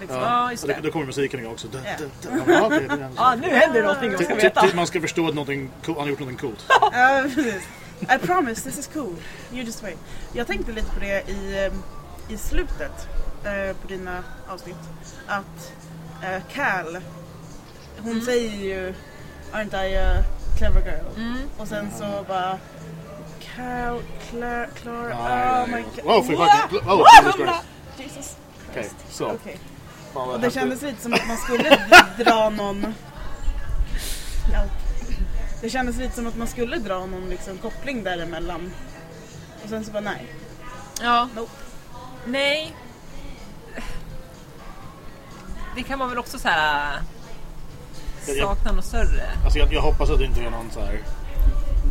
Liksom. 0.00 0.18
Ja, 0.20 0.50
just 0.50 0.62
och 0.64 0.68
då, 0.68 0.74
det. 0.74 0.80
då 0.80 0.90
kommer 0.92 1.06
musiken 1.06 1.40
igång 1.40 1.52
också. 1.52 1.68
Da, 1.68 1.78
Ja. 1.84 1.92
da. 2.46 2.52
Ja, 2.52 2.68
det 2.68 3.08
Ja, 3.16 3.34
nu 3.34 3.48
händer 3.48 3.80
det 3.80 3.86
någonting 3.86 4.08
man 4.10 4.18
Till- 4.18 4.26
ska 4.26 4.34
veta. 4.34 4.60
till 4.60 4.76
man 4.76 4.86
ska 4.86 5.00
förstå 5.00 5.28
att 5.28 5.34
någonting, 5.34 5.70
cool- 5.84 5.94
han 5.94 6.02
har 6.02 6.08
gjort 6.08 6.18
någonting 6.20 6.48
coolt. 6.48 6.64
Ja, 6.92 7.22
precis. 7.34 7.62
I 8.02 8.26
promise, 8.26 8.70
this 8.70 8.78
is 8.78 8.90
cool. 8.94 9.16
You 9.52 9.62
just 9.62 9.82
wait. 9.82 9.98
Jag 10.32 10.46
tänkte 10.46 10.72
lite 10.72 10.94
på 10.94 11.00
det 11.00 11.30
i, 11.30 11.66
eh, 11.66 12.34
i 12.34 12.36
slutet 12.38 13.08
eh, 13.44 13.76
på 13.76 13.88
dina 13.88 14.24
avsnitt. 14.48 14.76
Att 15.26 15.72
eh, 16.24 16.42
Cal, 16.52 16.98
hon 17.98 18.22
säger 18.22 18.50
ju 18.50 18.94
Aren't 19.52 19.84
I 19.88 19.96
a 19.96 20.24
clever 20.58 20.80
girl? 20.80 21.34
Och 21.58 21.68
sen 21.68 21.90
så 21.98 22.24
bara 22.28 22.58
Cal, 23.56 24.02
Clara, 24.30 24.66
Clara, 24.66 25.10
Ja, 25.10 25.62
oh 25.64 25.68
my 25.68 25.78
ja, 25.80 25.86
god. 25.96 26.04
Wow, 26.04 26.22
för 26.22 26.32
fucking- 26.32 26.88
oh, 26.88 27.04
Jesus 27.16 27.34
Christ. 27.36 27.64
Jesus 27.98 28.36
Okej, 28.70 28.90
så. 29.10 29.36
Vad 30.14 30.28
Och 30.28 30.40
det 30.40 30.50
kändes 30.50 30.82
lite 30.82 31.02
som 31.02 31.12
att 31.12 31.28
man 31.28 31.36
skulle 31.36 31.78
dra 32.24 32.50
någon... 32.50 32.94
Ja. 34.52 34.64
Det 35.60 35.70
kändes 35.70 35.96
lite 35.96 36.14
som 36.14 36.26
att 36.26 36.36
man 36.36 36.46
skulle 36.46 36.76
dra 36.76 37.06
någon 37.06 37.28
liksom, 37.30 37.58
koppling 37.58 38.04
däremellan. 38.04 38.72
Och 39.62 39.68
sen 39.68 39.84
så 39.84 39.90
bara 39.92 40.00
nej. 40.02 40.26
Ja. 41.02 41.28
Nope. 41.36 41.52
Nej. 42.26 42.76
Det 45.76 45.82
kan 45.82 45.98
man 45.98 46.08
väl 46.08 46.18
också 46.18 46.38
så 46.38 46.48
här 46.48 46.98
Jag- 48.26 48.36
jag- 48.36 48.48
sakna 48.48 48.72
något 48.72 48.84
större. 48.84 49.22
Alltså 49.44 49.58
jag, 49.58 49.72
jag 49.72 49.82
hoppas 49.82 50.10
att 50.10 50.18
det 50.18 50.24
inte 50.24 50.40
är 50.40 50.50
någon 50.50 50.70
så 50.70 50.80
här 50.80 50.98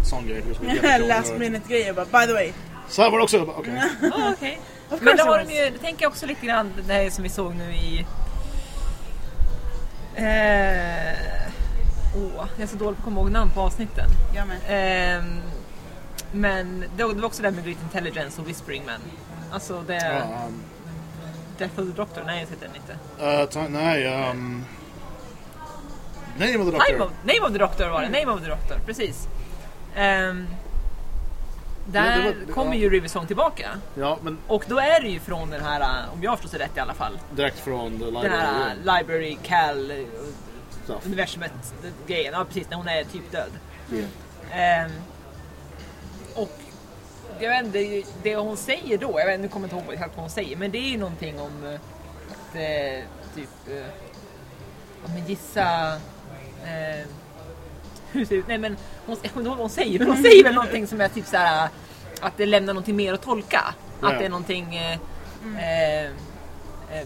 sån 0.06 0.28
grej. 0.28 0.44
Last 1.08 1.38
minute 1.38 1.70
grejer 1.70 1.94
bara 1.94 2.06
by 2.06 2.28
the 2.28 2.34
way. 2.34 2.52
Så 2.90 3.02
här 3.02 3.10
var 3.12 3.18
det 3.18 3.24
också. 3.24 3.42
Okej. 3.58 3.82
Ah, 4.14 4.32
okej. 4.38 4.60
Of 4.90 5.02
Men 5.02 5.18
då 5.18 5.24
har 5.24 5.38
de 5.46 5.54
ju, 5.54 5.70
det 5.70 5.78
tänker 5.78 6.04
jag 6.04 6.10
också 6.12 6.26
lite 6.26 6.46
grann 6.46 6.74
det 6.88 6.94
här 6.94 7.10
som 7.10 7.24
vi 7.24 7.30
såg 7.30 7.56
nu 7.56 7.74
i... 7.76 8.06
Eh, 10.16 11.14
åh, 12.16 12.46
jag 12.56 12.64
är 12.64 12.68
så 12.68 12.76
dålig 12.76 12.98
på 12.98 13.00
att 13.02 13.04
komma 13.04 13.22
ihåg 13.22 13.32
namn 13.32 13.52
på 13.52 13.62
avsnitten. 13.62 14.10
Jag 14.36 14.48
med. 14.48 14.58
Ehm, 14.68 15.40
men 16.32 16.86
det 16.98 17.04
var, 17.04 17.14
det 17.14 17.20
var 17.22 17.28
också 17.28 17.42
det 17.42 17.48
här 17.48 17.56
med 17.56 17.66
Great 17.66 17.78
Intelligence 17.84 18.42
och 18.42 18.50
Whispering 18.50 18.86
Man. 18.86 19.02
Alltså 19.52 19.84
det... 19.88 20.24
Um, 20.48 20.64
Death 21.58 21.80
of 21.80 21.86
the 21.88 21.94
Doctor, 21.94 22.24
nej 22.26 22.40
jag 22.42 22.48
heter 22.50 22.68
den 22.68 22.76
inte. 22.76 23.60
uh, 23.60 23.70
nej, 23.82 24.30
um, 24.30 24.66
Name 26.46 26.58
of 26.60 26.66
the 26.66 26.72
Doctor. 26.72 26.92
Name 26.94 27.04
of, 27.04 27.12
Name 27.24 27.40
of 27.48 27.52
the 27.54 27.58
Doctor 27.58 27.90
var 27.90 28.02
det, 28.02 28.10
Name 28.10 28.26
of 28.32 28.42
the 28.42 28.48
Doctor, 28.50 28.80
precis. 28.86 29.28
Ehm, 29.96 30.48
där 31.86 32.18
det 32.18 32.24
var- 32.24 32.36
det- 32.48 32.54
kommer 32.54 32.74
ja. 32.74 32.80
ju 32.80 32.90
Riversong 32.90 33.28
tillbaka. 33.28 33.70
Ja, 33.96 34.18
men 34.24 34.38
Och 34.48 34.64
då 34.68 34.80
är 34.80 35.02
det 35.02 35.08
ju 35.08 35.20
från 35.20 35.50
den 35.50 35.62
här, 35.64 35.82
äh, 35.82 36.14
om 36.14 36.24
jag 36.24 36.40
förstår 36.40 36.58
det 36.58 36.64
rätt 36.66 36.78
i 36.78 36.80
alla 36.80 36.94
fall, 36.94 37.20
direkt 37.36 37.60
från 37.60 37.92
The 38.00 38.06
den 38.06 38.14
Library. 38.14 38.30
här 38.30 38.70
äh, 38.86 38.98
Library 38.98 39.38
Cal 39.44 39.92
äh, 39.92 39.98
Stuff. 40.84 41.06
universumet 41.06 41.52
grejen. 42.08 42.34
Ja 42.34 42.46
precis, 42.46 42.70
när 42.70 42.78
hon 42.78 42.88
är 42.88 43.04
typ 43.04 43.32
död. 43.32 43.52
Yeah. 43.94 44.86
Ehm, 44.86 44.92
och 46.36 46.52
jag 47.40 47.50
vet 47.50 47.66
inte, 47.66 48.10
det, 48.24 48.36
hon 48.36 48.58
säger 48.58 48.98
då, 48.98 49.20
jag 49.20 49.26
vet, 49.26 49.40
nu 49.40 49.48
kommer 49.48 49.68
jag 49.68 49.78
inte 49.78 49.86
ihåg 49.86 49.94
exakt 49.94 50.16
vad 50.16 50.24
hon 50.24 50.30
säger, 50.30 50.58
men 50.58 50.72
det 50.72 50.78
är 50.78 50.90
ju 50.90 50.98
någonting 50.98 51.40
om 51.40 51.66
eh, 51.66 51.74
att 52.32 52.56
eh, 52.56 53.04
typ, 53.36 53.50
eh, 53.68 53.76
ja 55.04 55.10
men 55.14 55.26
gissa 55.28 55.98
eh, 56.64 57.06
hur 58.12 58.26
ser 58.26 58.36
det 58.36 58.40
ut? 58.40 58.48
Nej 58.48 58.58
men 58.58 58.78
hon, 59.06 59.18
jag 59.24 59.42
hon 59.56 59.70
säger, 59.70 60.06
hon 60.06 60.18
säger 60.24 60.44
väl 60.44 60.54
någonting 60.54 60.88
som 60.88 61.02
är 61.02 61.08
typ 61.10 61.26
så 61.28 61.38
här 61.38 61.70
att 62.22 62.38
det 62.38 62.46
lämnar 62.46 62.74
någonting 62.74 62.96
mer 62.96 63.14
att 63.14 63.22
tolka. 63.22 63.74
Ja. 64.02 64.12
Att 64.12 64.20
det 64.20 64.26
är 64.26 64.30
någonting 64.30 64.76
eh, 64.76 64.98
eh, 65.58 66.06
eh, 66.06 66.10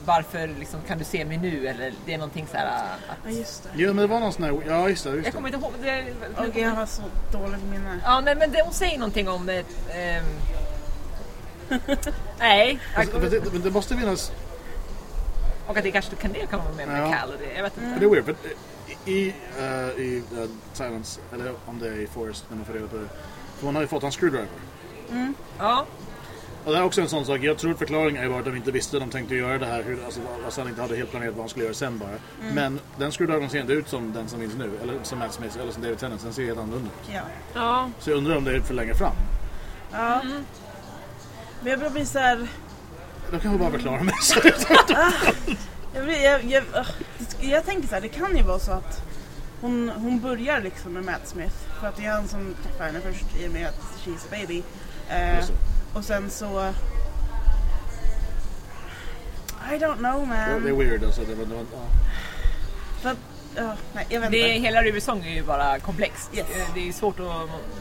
varför 0.05 0.47
liksom, 0.47 0.79
kan 0.87 0.97
du 0.97 1.03
se 1.03 1.25
mig 1.25 1.37
nu? 1.37 1.67
Eller 1.67 1.93
det 2.05 2.13
är 2.13 2.17
någonting 2.17 2.47
så 2.51 2.57
här 2.57 2.65
att... 2.65 3.17
Ja 3.25 3.29
just 3.31 3.63
det. 3.63 3.69
Jo, 3.75 3.87
men 3.87 3.97
det 3.97 4.07
var 4.07 4.19
någon 4.19 4.33
sån 4.33 4.43
här... 4.43 4.61
Ja, 4.67 4.89
just 4.89 5.03
det. 5.03 5.09
Just 5.09 5.25
Jag 5.25 5.25
det. 5.25 5.31
kommer 5.31 5.47
inte 5.49 5.59
ihåg. 5.59 5.73
Det, 5.81 6.05
Okej 6.49 6.61
jag 6.61 6.69
har 6.71 6.85
så 6.85 7.01
dåligt 7.31 7.63
minne. 7.63 7.99
Ja, 8.03 8.21
nej, 8.21 8.35
men 8.35 8.51
det, 8.51 8.61
hon 8.63 8.73
säger 8.73 8.97
någonting 8.97 9.29
om... 9.29 9.49
Eh, 9.49 9.63
nej, 12.39 12.79
Alltså, 12.95 13.19
men 13.19 13.29
det, 13.29 13.51
men 13.53 13.61
det 13.61 13.71
måste 13.71 13.97
finnas... 13.97 14.31
och 15.67 15.77
att 15.77 15.83
det 15.83 15.91
kanske 15.91 16.15
kan 16.15 16.31
det 16.31 16.45
kan 16.49 16.59
vara 16.59 16.73
med 16.73 16.87
med 16.87 17.01
Ja. 17.01 17.13
Cal 17.19 17.29
och 17.29 17.39
det. 17.39 17.53
Jag 17.55 17.63
vet 17.63 17.77
inte. 17.77 17.93
För 17.93 17.99
det 17.99 18.05
är 18.05 18.09
weird. 18.09 18.25
För 18.25 18.35
i 19.05 19.33
uh, 19.59 19.99
i 19.99 20.23
uh, 20.37 20.49
Silence, 20.73 21.21
eller 21.33 21.53
om 21.65 21.79
det 21.79 21.87
är 21.87 21.99
i 21.99 22.07
Forest, 22.07 22.45
när 22.49 22.57
man 22.57 22.65
får 22.65 22.73
reda 22.73 22.87
på 22.87 22.97
det. 22.97 23.07
För 23.57 23.65
hon 23.65 23.75
har 23.75 23.81
ju 23.81 23.87
fått 23.87 24.03
en 24.03 24.11
screwdriver. 24.11 24.47
Ja, 25.59 25.85
Och 26.65 26.71
det 26.71 26.77
är 26.77 26.83
också 26.83 27.01
en 27.01 27.09
sån 27.09 27.25
sak. 27.25 27.39
Jag 27.41 27.57
tror 27.57 27.73
förklaringen 27.73 28.23
är 28.23 28.29
bara 28.29 28.39
att 28.39 28.45
de 28.45 28.55
inte 28.55 28.71
visste 28.71 28.99
de 28.99 29.09
tänkte 29.09 29.35
göra 29.35 29.57
det 29.57 29.65
här. 29.65 29.83
Hur, 29.83 30.05
alltså, 30.05 30.19
alltså 30.45 30.61
han 30.61 30.69
inte 30.69 30.81
hade 30.81 30.95
helt 30.95 31.11
planerat 31.11 31.33
vad 31.33 31.41
han 31.41 31.49
skulle 31.49 31.65
göra 31.65 31.75
sen 31.75 31.97
bara. 31.97 32.09
Men 32.53 32.79
den 32.97 33.11
screwdrivern 33.11 33.49
ser 33.49 33.59
inte 33.61 33.73
ut 33.73 33.89
som 33.89 34.13
den 34.13 34.27
som 34.27 34.39
finns 34.39 34.55
nu. 34.55 34.71
Eller 34.81 34.93
som 35.03 35.19
Matt 35.19 35.33
Smith 35.33 35.57
eller 35.61 35.71
som 35.71 35.83
David 35.83 35.97
Tennant. 35.99 36.23
Den 36.23 36.33
ser 36.33 36.45
helt 36.45 36.59
annorlunda 36.59 36.89
ut. 36.89 37.09
Ja. 37.13 37.21
ja. 37.53 37.89
Så 37.99 38.09
jag 38.09 38.17
undrar 38.17 38.37
om 38.37 38.43
det 38.43 38.55
är 38.55 38.59
för 38.61 38.73
länge 38.73 38.93
fram. 38.93 39.15
ja. 39.91 40.21
Men 41.61 41.69
jag 41.71 41.79
börjar 41.79 41.93
bli 41.93 42.05
såhär... 42.05 42.47
De 43.31 43.39
kan 43.39 43.51
väl 43.51 43.59
bara 43.59 43.71
förklara 43.71 44.03
mig. 44.03 44.15
Så. 45.95 45.99
Jag, 45.99 46.43
jag, 46.43 46.63
jag, 46.71 46.85
jag 47.39 47.65
tänker 47.65 47.87
såhär, 47.87 48.01
det 48.01 48.09
kan 48.09 48.37
ju 48.37 48.43
vara 48.43 48.59
så 48.59 48.71
att 48.71 49.01
hon, 49.61 49.89
hon 49.89 50.19
börjar 50.19 50.61
liksom 50.61 50.93
med 50.93 51.03
Matt 51.03 51.27
Smith. 51.27 51.55
För 51.79 51.87
att 51.87 51.97
det 51.97 52.05
är 52.05 52.11
han 52.11 52.27
som 52.27 52.55
träffar 52.63 52.85
henne 52.85 53.01
först 53.01 53.25
i 53.39 53.47
och 53.47 53.51
med 53.51 53.67
att 53.67 53.79
she's 54.05 54.25
a 54.25 54.27
baby. 54.31 54.63
Eh, 55.09 55.45
och 55.93 56.05
sen 56.05 56.29
så... 56.29 56.73
I 59.71 59.77
don't 59.77 59.97
know 59.97 60.27
man. 60.27 60.63
det 60.63 60.69
är 60.69 60.73
weird 60.73 61.03
alltså. 61.03 61.21
Det 61.21 61.35
var, 61.35 61.45
det 61.45 61.55
var, 61.55 61.65
ja. 63.03 63.15
Nej, 63.93 64.05
jag 64.09 64.21
vet 64.21 64.31
Det, 64.31 64.37
inte. 64.37 64.67
hela 64.67 64.81
Riversong 64.81 65.25
är 65.25 65.33
ju 65.33 65.43
bara 65.43 65.79
komplext. 65.79 66.29
Yes. 66.37 66.45
Eh, 66.57 66.67
Det 66.73 66.87
är 66.89 66.93
svårt 66.93 67.19
att... 67.19 67.25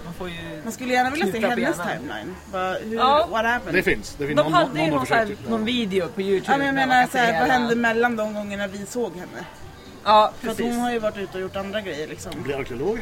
Man 0.05 0.15
får 0.19 0.29
ju... 0.29 0.61
Man 0.65 0.73
skulle 0.73 0.93
gärna 0.95 1.11
vilja 1.11 1.27
se 1.27 1.39
hennes 1.41 1.77
timeline. 1.77 2.35
Bara, 2.53 2.73
hur, 2.75 2.97
Ja. 2.97 3.27
what 3.31 3.45
happened? 3.47 3.75
Det 3.75 3.83
finns. 3.83 4.15
Det 4.19 4.27
finns 4.27 4.37
De 4.37 4.43
någon, 4.43 4.53
hade 4.53 4.67
någon, 4.69 4.77
ju 4.77 4.83
någon 4.83 4.91
någon, 4.91 4.99
har 4.99 5.07
så 5.07 5.15
här, 5.15 5.37
någon 5.49 5.65
video 5.65 6.09
på 6.09 6.23
Youtube. 6.23 6.53
Ja, 6.53 6.57
men 6.59 6.67
jag 6.67 6.75
menar 6.75 7.03
kan 7.03 7.07
se 7.11 7.19
såhär, 7.19 7.41
vad 7.41 7.51
hände 7.51 7.75
mellan 7.77 8.17
de 8.17 8.35
gångerna 8.35 8.67
vi 8.67 8.87
såg 8.87 9.13
henne? 9.17 9.45
Ja, 10.05 10.33
För 10.41 10.49
precis. 10.49 10.65
hon 10.67 10.79
har 10.79 10.93
ju 10.93 10.99
varit 10.99 11.17
ute 11.17 11.33
och 11.35 11.41
gjort 11.41 11.57
andra 11.57 11.81
grejer 11.81 12.07
liksom. 12.09 12.33
Bli 12.43 12.55
arkeolog. 12.55 12.99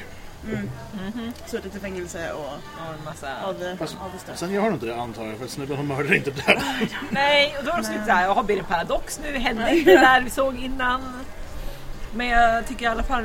Suttit 1.46 1.76
i 1.76 1.78
fängelse 1.78 2.32
och 2.32 2.40
Och 2.40 2.94
en 2.98 3.04
massa... 3.04 3.28
the, 3.58 3.76
Fast, 3.76 3.96
stuff. 4.22 4.38
sen 4.38 4.50
gör 4.52 4.62
hon 4.62 4.72
inte 4.74 4.87
det 4.87 4.96
antar 5.00 5.24
jag. 5.26 5.38
För 5.38 5.46
snubben 5.46 5.76
hon 5.76 5.87
mördar 5.87 6.14
inte 6.14 6.30
där. 6.30 6.62
Nej, 7.11 7.54
och 7.58 7.64
då 7.64 7.70
är 7.70 7.74
det 7.74 7.80
också 7.80 7.92
lite 7.92 8.04
såhär, 8.04 8.24
jaha 8.24 8.42
blir 8.42 8.56
det 8.56 8.61
en 8.62 8.66
paradox 8.66 9.20
nu? 9.22 9.38
Hände 9.38 9.76
inte 9.76 9.90
det 9.90 10.00
där 10.00 10.20
vi 10.20 10.30
såg 10.30 10.56
innan? 10.56 11.00
Men 12.14 12.27
jag 12.27 12.66
tycker 12.66 12.85
i 12.85 12.88
alla 12.88 13.03
fall 13.03 13.25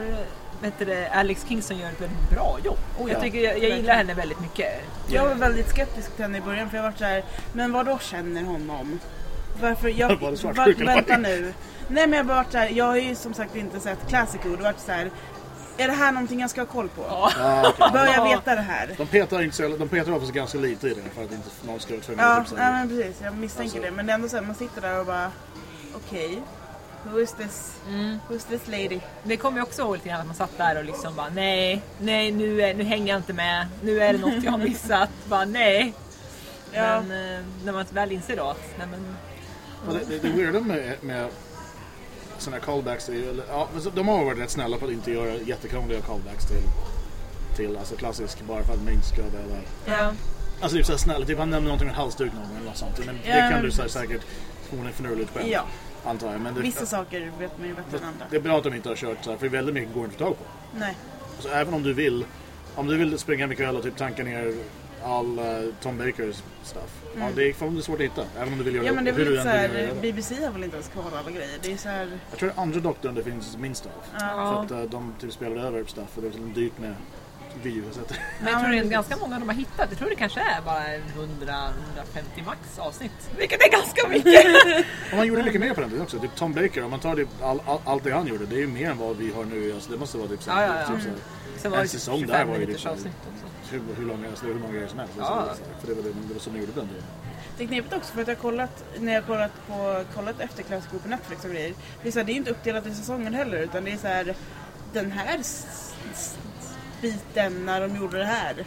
det, 0.79 1.09
Alex 1.09 1.45
Kingston 1.47 1.77
gör 1.77 1.87
ett 1.89 2.01
väldigt 2.01 2.29
bra 2.29 2.57
jobb. 2.63 2.77
Oh, 2.99 3.09
jag, 3.09 3.17
ja. 3.17 3.21
tycker, 3.21 3.39
jag, 3.39 3.63
jag 3.63 3.77
gillar 3.77 3.95
henne 3.95 4.13
väldigt 4.13 4.39
mycket. 4.39 4.73
Jag 5.07 5.23
var 5.27 5.35
väldigt 5.35 5.69
skeptisk 5.69 6.15
till 6.15 6.23
henne 6.25 6.37
i 6.37 6.41
början 6.41 6.69
för 6.69 6.77
jag 6.77 6.83
var 6.83 6.93
så 6.97 7.05
här, 7.05 7.23
men 7.53 7.71
vad 7.71 7.85
då 7.85 7.99
känner 7.99 8.43
honom? 8.43 8.99
Varför? 9.61 9.89
Jag, 9.89 10.07
Var 10.19 10.67
eller 10.67 10.85
vänta 10.85 11.17
nu. 11.17 11.53
Nej 11.87 12.07
men 12.07 12.17
jag 12.17 12.25
har 12.25 12.35
varit 12.35 12.51
så 12.51 12.57
här, 12.57 12.69
jag 12.69 12.85
har 12.85 12.97
ju 12.97 13.15
som 13.15 13.33
sagt 13.33 13.55
inte 13.55 13.79
sett 13.79 14.07
Classic 14.07 14.41
Who, 14.45 14.49
det 14.49 14.55
har 14.57 14.63
varit 14.63 14.79
så 14.79 14.91
här, 14.91 15.11
är 15.77 15.87
det 15.87 15.93
här 15.93 16.11
någonting 16.11 16.39
jag 16.39 16.49
ska 16.49 16.61
ha 16.61 16.65
koll 16.65 16.89
på? 16.89 17.05
Ja. 17.09 17.73
Okej. 17.77 17.89
Bör 17.93 18.05
jag 18.05 18.23
veta 18.29 18.55
det 18.55 18.61
här? 18.61 18.89
De 18.97 19.07
petar 19.07 19.41
inte 19.41 19.55
så, 19.55 19.67
de 19.67 19.87
petar 19.89 20.11
oftast 20.11 20.33
ganska 20.33 20.57
lite 20.57 20.87
i 20.87 20.93
det 20.93 21.01
för 21.15 21.23
att 21.23 21.31
inte 21.31 21.49
någon 21.65 21.79
ska 21.79 21.93
vara 21.93 22.01
tvungen 22.03 22.25
Ja, 22.25 22.37
att 22.41 22.51
ja 22.57 22.71
men 22.71 22.89
precis, 22.89 23.21
jag 23.23 23.37
misstänker 23.37 23.77
Alltså- 23.77 23.89
det. 23.89 23.95
Men 23.95 24.05
det 24.05 24.11
är 24.11 24.15
ändå 24.15 24.29
så 24.29 24.35
här, 24.35 24.43
man 24.43 24.55
sitter 24.55 24.81
där 24.81 24.99
och 24.99 25.05
bara, 25.05 25.31
okej, 25.95 26.41
who 27.03 27.19
is 27.19 27.31
this? 27.33 27.75
Mm. 27.87 28.19
Who's 28.29 28.45
this 28.49 28.67
lady? 28.67 28.99
Det 29.23 29.37
kommer 29.37 29.57
jag 29.57 29.67
också 29.67 29.81
ihåg 29.81 29.93
lite 29.95 30.09
grann 30.09 30.19
att 30.21 30.25
man 30.27 30.35
satt 30.35 30.57
där 30.57 30.77
och 30.77 30.85
liksom 30.85 31.15
bara 31.15 31.29
nej, 31.29 31.81
nej 31.99 32.31
nu, 32.31 32.73
nu 32.73 32.83
hänger 32.83 33.07
jag 33.07 33.19
inte 33.19 33.33
med. 33.33 33.67
Nu 33.83 33.99
är 34.01 34.13
det 34.13 34.19
något 34.19 34.43
jag 34.43 34.51
har 34.51 34.57
missat. 34.57 35.09
bara 35.29 35.45
nej. 35.45 35.93
Ja. 36.71 37.01
Men 37.01 37.35
eh, 37.35 37.41
när 37.65 37.73
man 37.73 37.85
väl 37.91 38.11
inser 38.11 38.35
då 38.37 38.43
att 38.43 38.61
nej 38.77 38.87
men 38.91 39.15
Och 39.87 39.93
det, 39.93 40.05
det, 40.09 40.19
det 40.29 40.29
weirda 40.43 40.59
med, 40.59 40.95
med 41.03 41.27
sådana 42.37 42.57
här 42.57 42.65
callbacks 42.65 43.09
är 43.09 43.13
ju, 43.13 43.29
eller, 43.29 43.45
ja, 43.49 43.67
så- 43.79 43.89
de 43.89 44.07
har 44.07 44.25
varit 44.25 44.39
rätt 44.39 44.49
snälla 44.51 44.77
på 44.77 44.85
att 44.85 44.91
inte 44.91 45.11
göra 45.11 45.33
jättekrångliga 45.35 46.01
callbacks 46.01 46.45
till, 46.47 46.63
till 47.55 47.77
alltså 47.77 47.95
klassisk 47.95 48.41
bara 48.41 48.63
för 48.63 48.73
att 48.73 48.83
man 48.83 48.93
inte 48.93 49.07
ska 49.07 49.21
döda. 49.21 49.61
ja. 49.85 50.11
Alltså 50.61 50.77
typ 50.77 50.85
såhär 50.85 50.99
snälla, 50.99 51.25
typ 51.25 51.37
han 51.39 51.49
nämner 51.49 51.67
någonting 51.67 51.87
med 51.87 51.93
en 51.95 52.01
halsduk 52.01 52.33
någon 52.33 52.41
gång 52.43 52.55
eller 52.57 52.65
något 52.65 52.77
sånt. 52.77 53.05
Men 53.05 53.19
Ja, 53.25 53.35
det 53.35 53.41
kan 53.41 53.49
men 53.51 53.63
du 53.63 53.71
säga 53.71 53.83
precis. 53.83 54.01
säkert 54.01 54.21
är 54.87 54.91
finurligt 54.91 55.31
själv. 55.33 55.47
Ja, 55.47 55.65
Antar 56.07 56.31
jag. 56.31 56.41
Men 56.41 56.53
det, 56.53 56.61
vissa 56.61 56.85
saker 56.85 57.31
vet 57.39 57.59
man 57.59 57.67
ju 57.67 57.73
bättre 57.73 57.97
än 57.97 58.03
andra. 58.03 58.25
det 58.29 58.35
är 58.35 58.41
bra 58.41 58.57
att 58.57 58.63
de 58.63 58.73
inte 58.73 58.89
har 58.89 58.95
kört 58.95 59.23
så 59.23 59.29
här, 59.31 59.37
för 59.37 59.49
väldigt 59.49 59.75
mycket 59.75 59.93
går 59.93 60.03
inte 60.03 60.15
att 60.15 60.19
få 60.19 60.25
tag 60.25 60.37
på. 60.37 60.43
Nej. 60.79 60.97
Så 61.39 61.49
även 61.49 61.73
om 61.73 61.83
du 61.83 61.93
vill, 61.93 62.25
om 62.75 62.87
du 62.87 62.97
vill 62.97 63.19
springa 63.19 63.43
hem 63.43 63.51
ikväll 63.51 63.75
och 63.75 63.83
typ 63.83 63.97
tanka 63.97 64.23
ner 64.23 64.53
all 65.03 65.39
eh, 65.39 65.45
Tom 65.81 65.97
Bakers 65.97 66.43
stuff. 66.63 67.03
Ja, 67.19 67.29
det 67.35 67.49
är 67.49 67.53
fan 67.53 67.81
svårt 67.81 67.99
att 67.99 68.05
hitta. 68.05 68.23
Även 68.37 68.53
om 68.53 68.59
du 68.59 68.63
vill 68.63 68.75
göra 68.75 68.87
Mm. 68.87 68.95
Ja 68.95 69.01
men 69.01 69.05
det 69.05 69.21
är 69.21 69.25
väl 69.25 69.33
lite 69.33 69.77
göra 69.77 69.93
det. 69.93 70.01
BBC 70.01 70.45
har 70.45 70.51
väl 70.51 70.63
inte 70.63 70.75
ens 70.75 70.89
kvar 70.89 71.03
alla 71.19 71.31
grejer. 71.31 71.59
Det 71.61 71.73
är 71.73 71.77
såhär, 71.77 72.19
Jag 72.29 72.39
tror 72.39 72.49
det 72.49 72.55
är 72.55 72.61
andra 72.61 72.79
doktorn 72.79 73.15
det 73.15 73.23
finns 73.23 73.57
minst 73.57 73.85
av. 73.85 74.19
För 74.19 74.25
ja. 74.25 74.63
att 74.63 74.71
eh, 74.71 74.81
de 74.81 75.13
typ 75.19 75.33
spelar 75.33 75.55
över 75.55 75.83
stuff 75.85 76.09
och 76.15 76.21
det 76.21 76.27
är 76.27 76.53
dyrt 76.55 76.77
med 76.79 76.95
videokassetter. 77.63 78.17
Men 78.39 78.47
jag 78.53 78.55
Ja, 78.59 78.63
tror 78.63 78.71
det 78.71 78.77
är 78.79 78.83
ganska 78.83 79.17
många 79.17 79.39
de 79.39 79.49
har 79.49 79.55
hittat. 79.55 79.85
Jag 79.89 79.97
tror 79.97 80.09
det 80.09 80.15
kanske 80.15 80.39
är 80.39 80.61
bara 80.61 80.83
100-150 80.83 82.45
max 82.45 82.59
avsnitt. 82.79 83.29
Vilket 83.37 83.61
är 83.61 83.71
ganska 83.71 84.07
mycket! 84.07 84.45
Och 85.11 85.17
man 85.17 85.27
gjorde 85.27 85.43
mycket 85.43 85.61
mer 85.61 85.73
på 85.73 85.81
den 85.81 85.89
tiden 85.89 86.03
också. 86.03 86.19
Typ 86.19 86.35
Tom 86.35 86.53
Baker, 86.53 86.83
om 86.83 86.91
man 86.91 86.99
tar 86.99 87.15
typ 87.15 87.29
all, 87.41 87.61
all, 87.65 87.79
allt 87.85 88.03
det 88.03 88.11
han 88.11 88.27
gjorde, 88.27 88.45
det 88.45 88.55
är 88.55 88.59
ju 88.59 88.67
mer 88.67 88.91
än 88.91 88.97
vad 88.97 89.17
vi 89.17 89.31
har 89.33 89.45
nu. 89.45 89.73
Alltså, 89.73 89.91
det 89.91 89.97
måste 89.97 90.17
vara 90.17 90.27
typ, 90.27 90.43
så 90.43 90.49
Ja, 90.49 90.61
ja, 90.63 90.73
ja. 90.81 90.87
typ 90.87 91.03
så 91.57 91.69
var 91.69 91.77
En 91.77 91.83
det 91.83 91.89
säsong 91.89 92.19
25 92.19 92.37
där 92.37 92.45
var 92.45 92.59
ju 92.59 92.65
liksom- 92.65 92.97
hur, 93.71 93.81
hur, 93.97 94.05
långa, 94.05 94.27
alltså, 94.29 94.45
hur 94.45 94.53
många 94.53 94.73
grejer 94.73 94.87
som 94.87 94.99
helst. 94.99 95.13
Ja. 95.17 95.25
Så, 95.25 95.55
så, 95.57 95.63
här, 95.63 95.79
för 95.81 95.87
det 95.87 95.93
var, 95.93 96.03
det, 96.03 96.09
det 96.27 96.33
var 96.33 96.39
så 96.41 96.49
de 96.49 96.59
gjorde 96.59 96.71
på 96.71 96.79
den 96.79 96.89
tiden. 96.89 97.03
det 97.57 97.63
är 97.63 97.67
knepigt 97.67 97.93
också 97.93 98.13
för 98.13 98.21
att 98.21 98.27
jag 98.27 98.35
har 98.35 98.41
kollat, 98.41 98.83
när 98.99 99.13
jag 99.13 99.21
har 99.21 99.27
kollat, 99.27 99.51
på, 99.67 100.03
kollat 100.15 100.39
efter 100.39 100.63
Classic 100.63 100.93
Who 100.93 100.99
på 100.99 101.07
Netflix 101.07 101.43
och 101.45 101.51
grejer. 101.51 101.73
Det 102.01 102.07
är, 102.07 102.11
så 102.11 102.19
här, 102.19 102.25
det 102.25 102.31
är 102.31 102.35
inte 102.35 102.51
uppdelat 102.51 102.85
i 102.85 102.93
säsonger 102.95 103.31
heller 103.31 103.57
utan 103.57 103.83
det 103.83 103.91
är 103.91 103.97
så 103.97 104.07
här 104.07 104.35
den 104.93 105.11
här 105.11 105.39
biten 107.01 107.65
när 107.65 107.81
de 107.81 107.95
gjorde 107.95 108.17
det 108.17 108.25
här. 108.25 108.65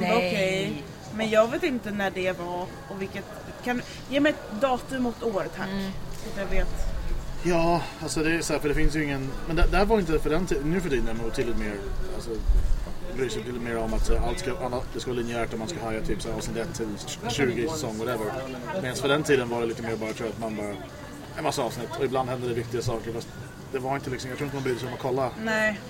Nej. 0.00 0.12
okej, 0.16 0.84
Men 1.14 1.30
jag 1.30 1.50
vet 1.50 1.62
inte 1.62 1.90
när 1.90 2.10
det 2.10 2.38
var 2.38 2.66
och 2.88 3.02
vilket, 3.02 3.24
kan, 3.64 3.82
ge 4.10 4.20
mig 4.20 4.32
ett 4.32 4.60
datum 4.60 5.06
och 5.06 5.14
ett 5.16 5.22
år 5.22 5.46
tack. 5.56 5.68
Så 6.22 6.28
att 6.30 6.38
jag 6.38 6.46
vet. 6.46 6.68
Ja, 7.44 7.82
alltså 8.02 8.22
det 8.22 8.34
är 8.34 8.42
så 8.42 8.52
här, 8.52 8.60
för 8.60 8.68
det 8.68 8.74
finns 8.74 8.96
ju 8.96 9.04
ingen... 9.04 9.30
Men 9.46 9.56
det, 9.56 9.66
det 9.70 9.76
här 9.76 9.84
var 9.84 9.98
inte 9.98 10.18
för 10.18 10.30
den 10.30 10.46
tiden, 10.46 10.70
nu 10.70 10.80
för 10.80 10.90
tiden 10.90 11.08
är 11.08 11.14
man 11.14 11.28
betydligt 11.28 11.58
mer... 11.58 11.74
Alltså, 12.14 12.30
bryr 13.16 13.28
sig 13.28 13.38
betydligt 13.38 13.62
mer 13.62 13.76
om 13.78 13.94
att 13.94 14.06
så, 14.06 14.18
allt 14.18 14.38
ska, 14.38 14.56
alla, 14.64 14.80
det 14.94 15.00
ska 15.00 15.10
vara 15.10 15.20
linjärt 15.20 15.52
och 15.52 15.58
man 15.58 15.68
ska 15.68 15.84
haja 15.84 16.00
typ 16.00 16.22
så 16.22 16.28
här, 16.28 16.36
avsnitt 16.36 16.56
1 16.56 16.74
till 16.74 16.86
20 17.30 17.64
i 17.64 17.68
säsong, 17.68 17.98
whatever. 17.98 18.26
Medan 18.82 18.96
för 18.96 19.08
den 19.08 19.22
tiden 19.22 19.48
var 19.48 19.60
det 19.60 19.66
lite 19.66 19.82
mer 19.82 19.96
bara 19.96 20.12
tror 20.12 20.28
jag, 20.28 20.34
att 20.34 20.40
man 20.40 20.56
bara... 20.56 20.74
En 21.38 21.44
massa 21.44 21.62
avsnitt 21.62 21.88
och 21.98 22.04
ibland 22.04 22.28
hände 22.28 22.48
det 22.48 22.54
viktiga 22.54 22.82
saker 22.82 23.12
fast 23.12 23.28
det 23.72 23.78
var 23.78 23.94
inte 23.94 24.10
liksom, 24.10 24.30
jag 24.30 24.38
tror 24.38 24.46
inte 24.46 24.56
man 24.56 24.62
brydde 24.64 24.78
sig 24.78 24.88
om 24.88 24.94
att 24.94 25.00
kolla. 25.00 25.30
Nej, 25.42 25.80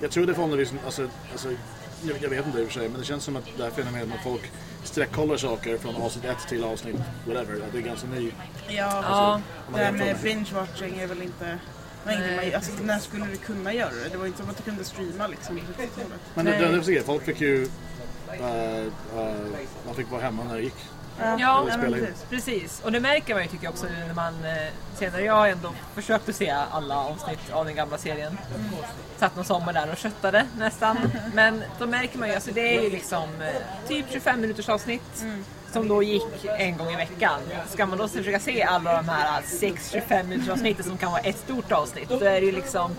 Jag 0.00 0.10
tror 0.10 0.26
det 0.26 0.34
förhållandevis, 0.34 0.74
alltså, 0.84 1.08
alltså 1.32 1.48
jag, 2.02 2.16
jag 2.20 2.30
vet 2.30 2.46
inte 2.46 2.60
i 2.60 2.62
och 2.62 2.66
för 2.66 2.80
sig, 2.80 2.88
men 2.88 3.00
det 3.00 3.06
känns 3.06 3.24
som 3.24 3.36
att 3.36 3.44
det 3.56 3.62
här 3.62 3.70
fenomenet 3.70 4.08
med 4.08 4.18
folk 4.24 4.52
sträckkollar 4.84 5.36
saker 5.36 5.78
från 5.78 5.96
avsnitt 5.96 6.24
1 6.24 6.36
till 6.48 6.64
avsnitt 6.64 6.96
whatever, 7.26 7.54
att 7.54 7.72
det 7.72 7.78
är 7.78 7.82
ganska 7.82 8.08
ny. 8.08 8.32
Ja, 8.68 9.40
man 9.70 9.80
det 9.80 9.84
här 9.84 9.92
med 9.92 10.16
binge-watching 10.16 11.02
är 11.02 11.06
väl 11.06 11.22
inte... 11.22 11.58
Nej. 12.06 12.46
man, 12.46 12.54
alltså, 12.54 12.72
när 12.82 12.98
skulle 12.98 13.26
du 13.26 13.36
kunna 13.36 13.72
göra 13.72 13.90
det? 13.90 14.08
Det 14.08 14.16
var 14.16 14.26
inte 14.26 14.38
som 14.38 14.50
att 14.50 14.56
du 14.56 14.62
kunde 14.62 14.84
streama 14.84 15.26
liksom 15.26 15.56
på 15.56 15.82
60-talet. 15.82 16.20
Men 16.34 16.44
det, 16.44 16.58
det, 16.58 16.94
det, 16.94 17.02
folk 17.02 17.24
fick 17.24 17.40
ju... 17.40 17.68
eh, 18.28 18.78
eh, 18.78 18.86
man 19.86 19.94
fick 19.94 20.10
vara 20.10 20.22
hemma 20.22 20.44
när 20.44 20.56
det 20.56 20.62
gick. 20.62 20.74
Ja, 21.38 21.66
precis. 21.80 22.24
Precis, 22.30 22.80
och 22.84 22.92
det 22.92 23.00
märker 23.00 23.34
man 23.34 23.42
ju 23.42 23.48
tycker 23.48 23.64
jag 23.64 23.72
också 23.72 23.86
nu 23.86 24.06
när 24.06 24.14
man 24.14 24.34
eh, 24.44 24.72
senare, 24.94 25.22
jag 25.22 25.34
har 25.34 25.48
ändå 25.48 25.72
försökt 25.94 26.28
att 26.28 26.36
se 26.36 26.50
alla 26.70 26.96
avsnitt 26.96 27.50
av 27.52 27.64
den 27.64 27.74
gamla 27.74 27.98
serien. 27.98 28.38
Satt 29.18 29.36
någon 29.36 29.44
sommar 29.44 29.72
där 29.72 29.90
och 29.92 29.96
köttade 29.98 30.46
nästan. 30.58 30.96
Men 31.34 31.62
då 31.78 31.86
märker 31.86 32.18
man 32.18 32.28
ju, 32.28 32.34
alltså 32.34 32.50
det 32.54 32.76
är 32.76 32.82
ju 32.82 32.90
liksom 32.90 33.22
eh, 33.42 33.88
typ 33.88 34.06
25 34.10 34.40
minuters 34.40 34.68
avsnitt 34.68 35.24
som 35.74 35.88
då 35.88 36.02
gick 36.02 36.44
en 36.58 36.76
gång 36.76 36.92
i 36.92 36.96
veckan. 36.96 37.40
Ska 37.68 37.86
man 37.86 37.98
då 37.98 38.08
försöka 38.08 38.40
se 38.40 38.62
alla 38.62 38.96
de 38.96 39.08
här 39.08 39.42
6-25 39.42 40.22
minuters 40.24 40.48
avsnitten 40.48 40.84
som 40.84 40.98
kan 40.98 41.12
vara 41.12 41.20
ett 41.20 41.38
stort 41.38 41.72
avsnitt, 41.72 42.08
då 42.08 42.16
är 42.16 42.40
det 42.40 42.46
ju 42.46 42.52
liksom 42.52 42.96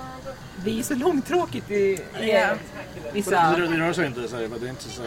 det 0.64 0.70
är 0.72 0.76
ju 0.76 0.84
så 0.84 0.96
långtråkigt 0.96 1.72
i, 1.72 1.76
i 1.76 2.48
vissa... 3.14 3.52
Det, 3.52 3.62
det, 3.62 3.68
det 3.68 3.78
rör 3.78 3.94
sig 3.94 4.06
inte 4.06 4.28
så 4.28 4.36
här, 4.36 4.48
men 4.48 4.60
det 4.60 4.66
är 4.66 4.70
inte 4.70 4.84
så 4.84 5.02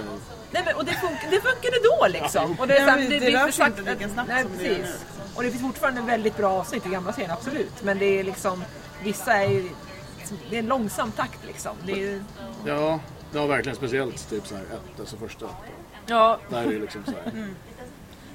Nej, 0.51 0.63
men, 0.67 0.75
och 0.75 0.85
det, 0.85 0.93
fun 0.93 1.11
det 1.31 1.41
funkade 1.41 1.77
då 1.85 2.07
liksom. 2.09 2.57
Och 2.61 2.67
det, 2.67 2.79
är 2.79 2.87
men 2.87 3.11
det 3.11 3.21
finns 3.21 3.35
rör 3.35 3.51
sig 3.51 3.67
inte 3.67 3.83
lika 3.83 4.09
snabbt 4.09 4.29
nej, 4.29 4.43
som 4.43 4.53
det 4.59 4.65
gör 4.65 4.75
precis. 4.75 4.87
nu. 4.87 5.35
Och 5.35 5.43
det 5.43 5.51
finns 5.51 5.63
fortfarande 5.63 6.01
väldigt 6.01 6.37
bra 6.37 6.51
avsnitt 6.53 6.87
i 6.87 6.89
gamla 6.89 7.13
serien, 7.13 7.31
absolut. 7.31 7.83
Men 7.83 7.99
det 7.99 8.05
är 8.21 8.25
liksom, 8.25 8.65
vissa 9.03 9.35
är 9.35 9.49
ju, 9.49 9.69
det 10.51 10.57
är 10.57 10.61
en 10.61 10.67
långsam 10.67 11.13
takt 11.13 11.47
liksom. 11.47 11.77
Det 11.87 12.05
är, 12.05 12.25
ja, 12.67 13.01
det 13.33 13.39
var 13.39 13.47
verkligen 13.47 13.77
speciellt 13.77 14.31
typ 14.31 14.47
så 14.47 14.55
här, 14.55 14.63
ett, 14.63 15.01
alltså 15.01 15.17
första. 15.17 15.47
Ja, 16.09 16.39
Där 16.51 16.63
är 16.63 16.73
det 16.73 16.79
liksom 16.79 17.05
så 17.05 17.11
här. 17.11 17.31
Mm. 17.33 17.55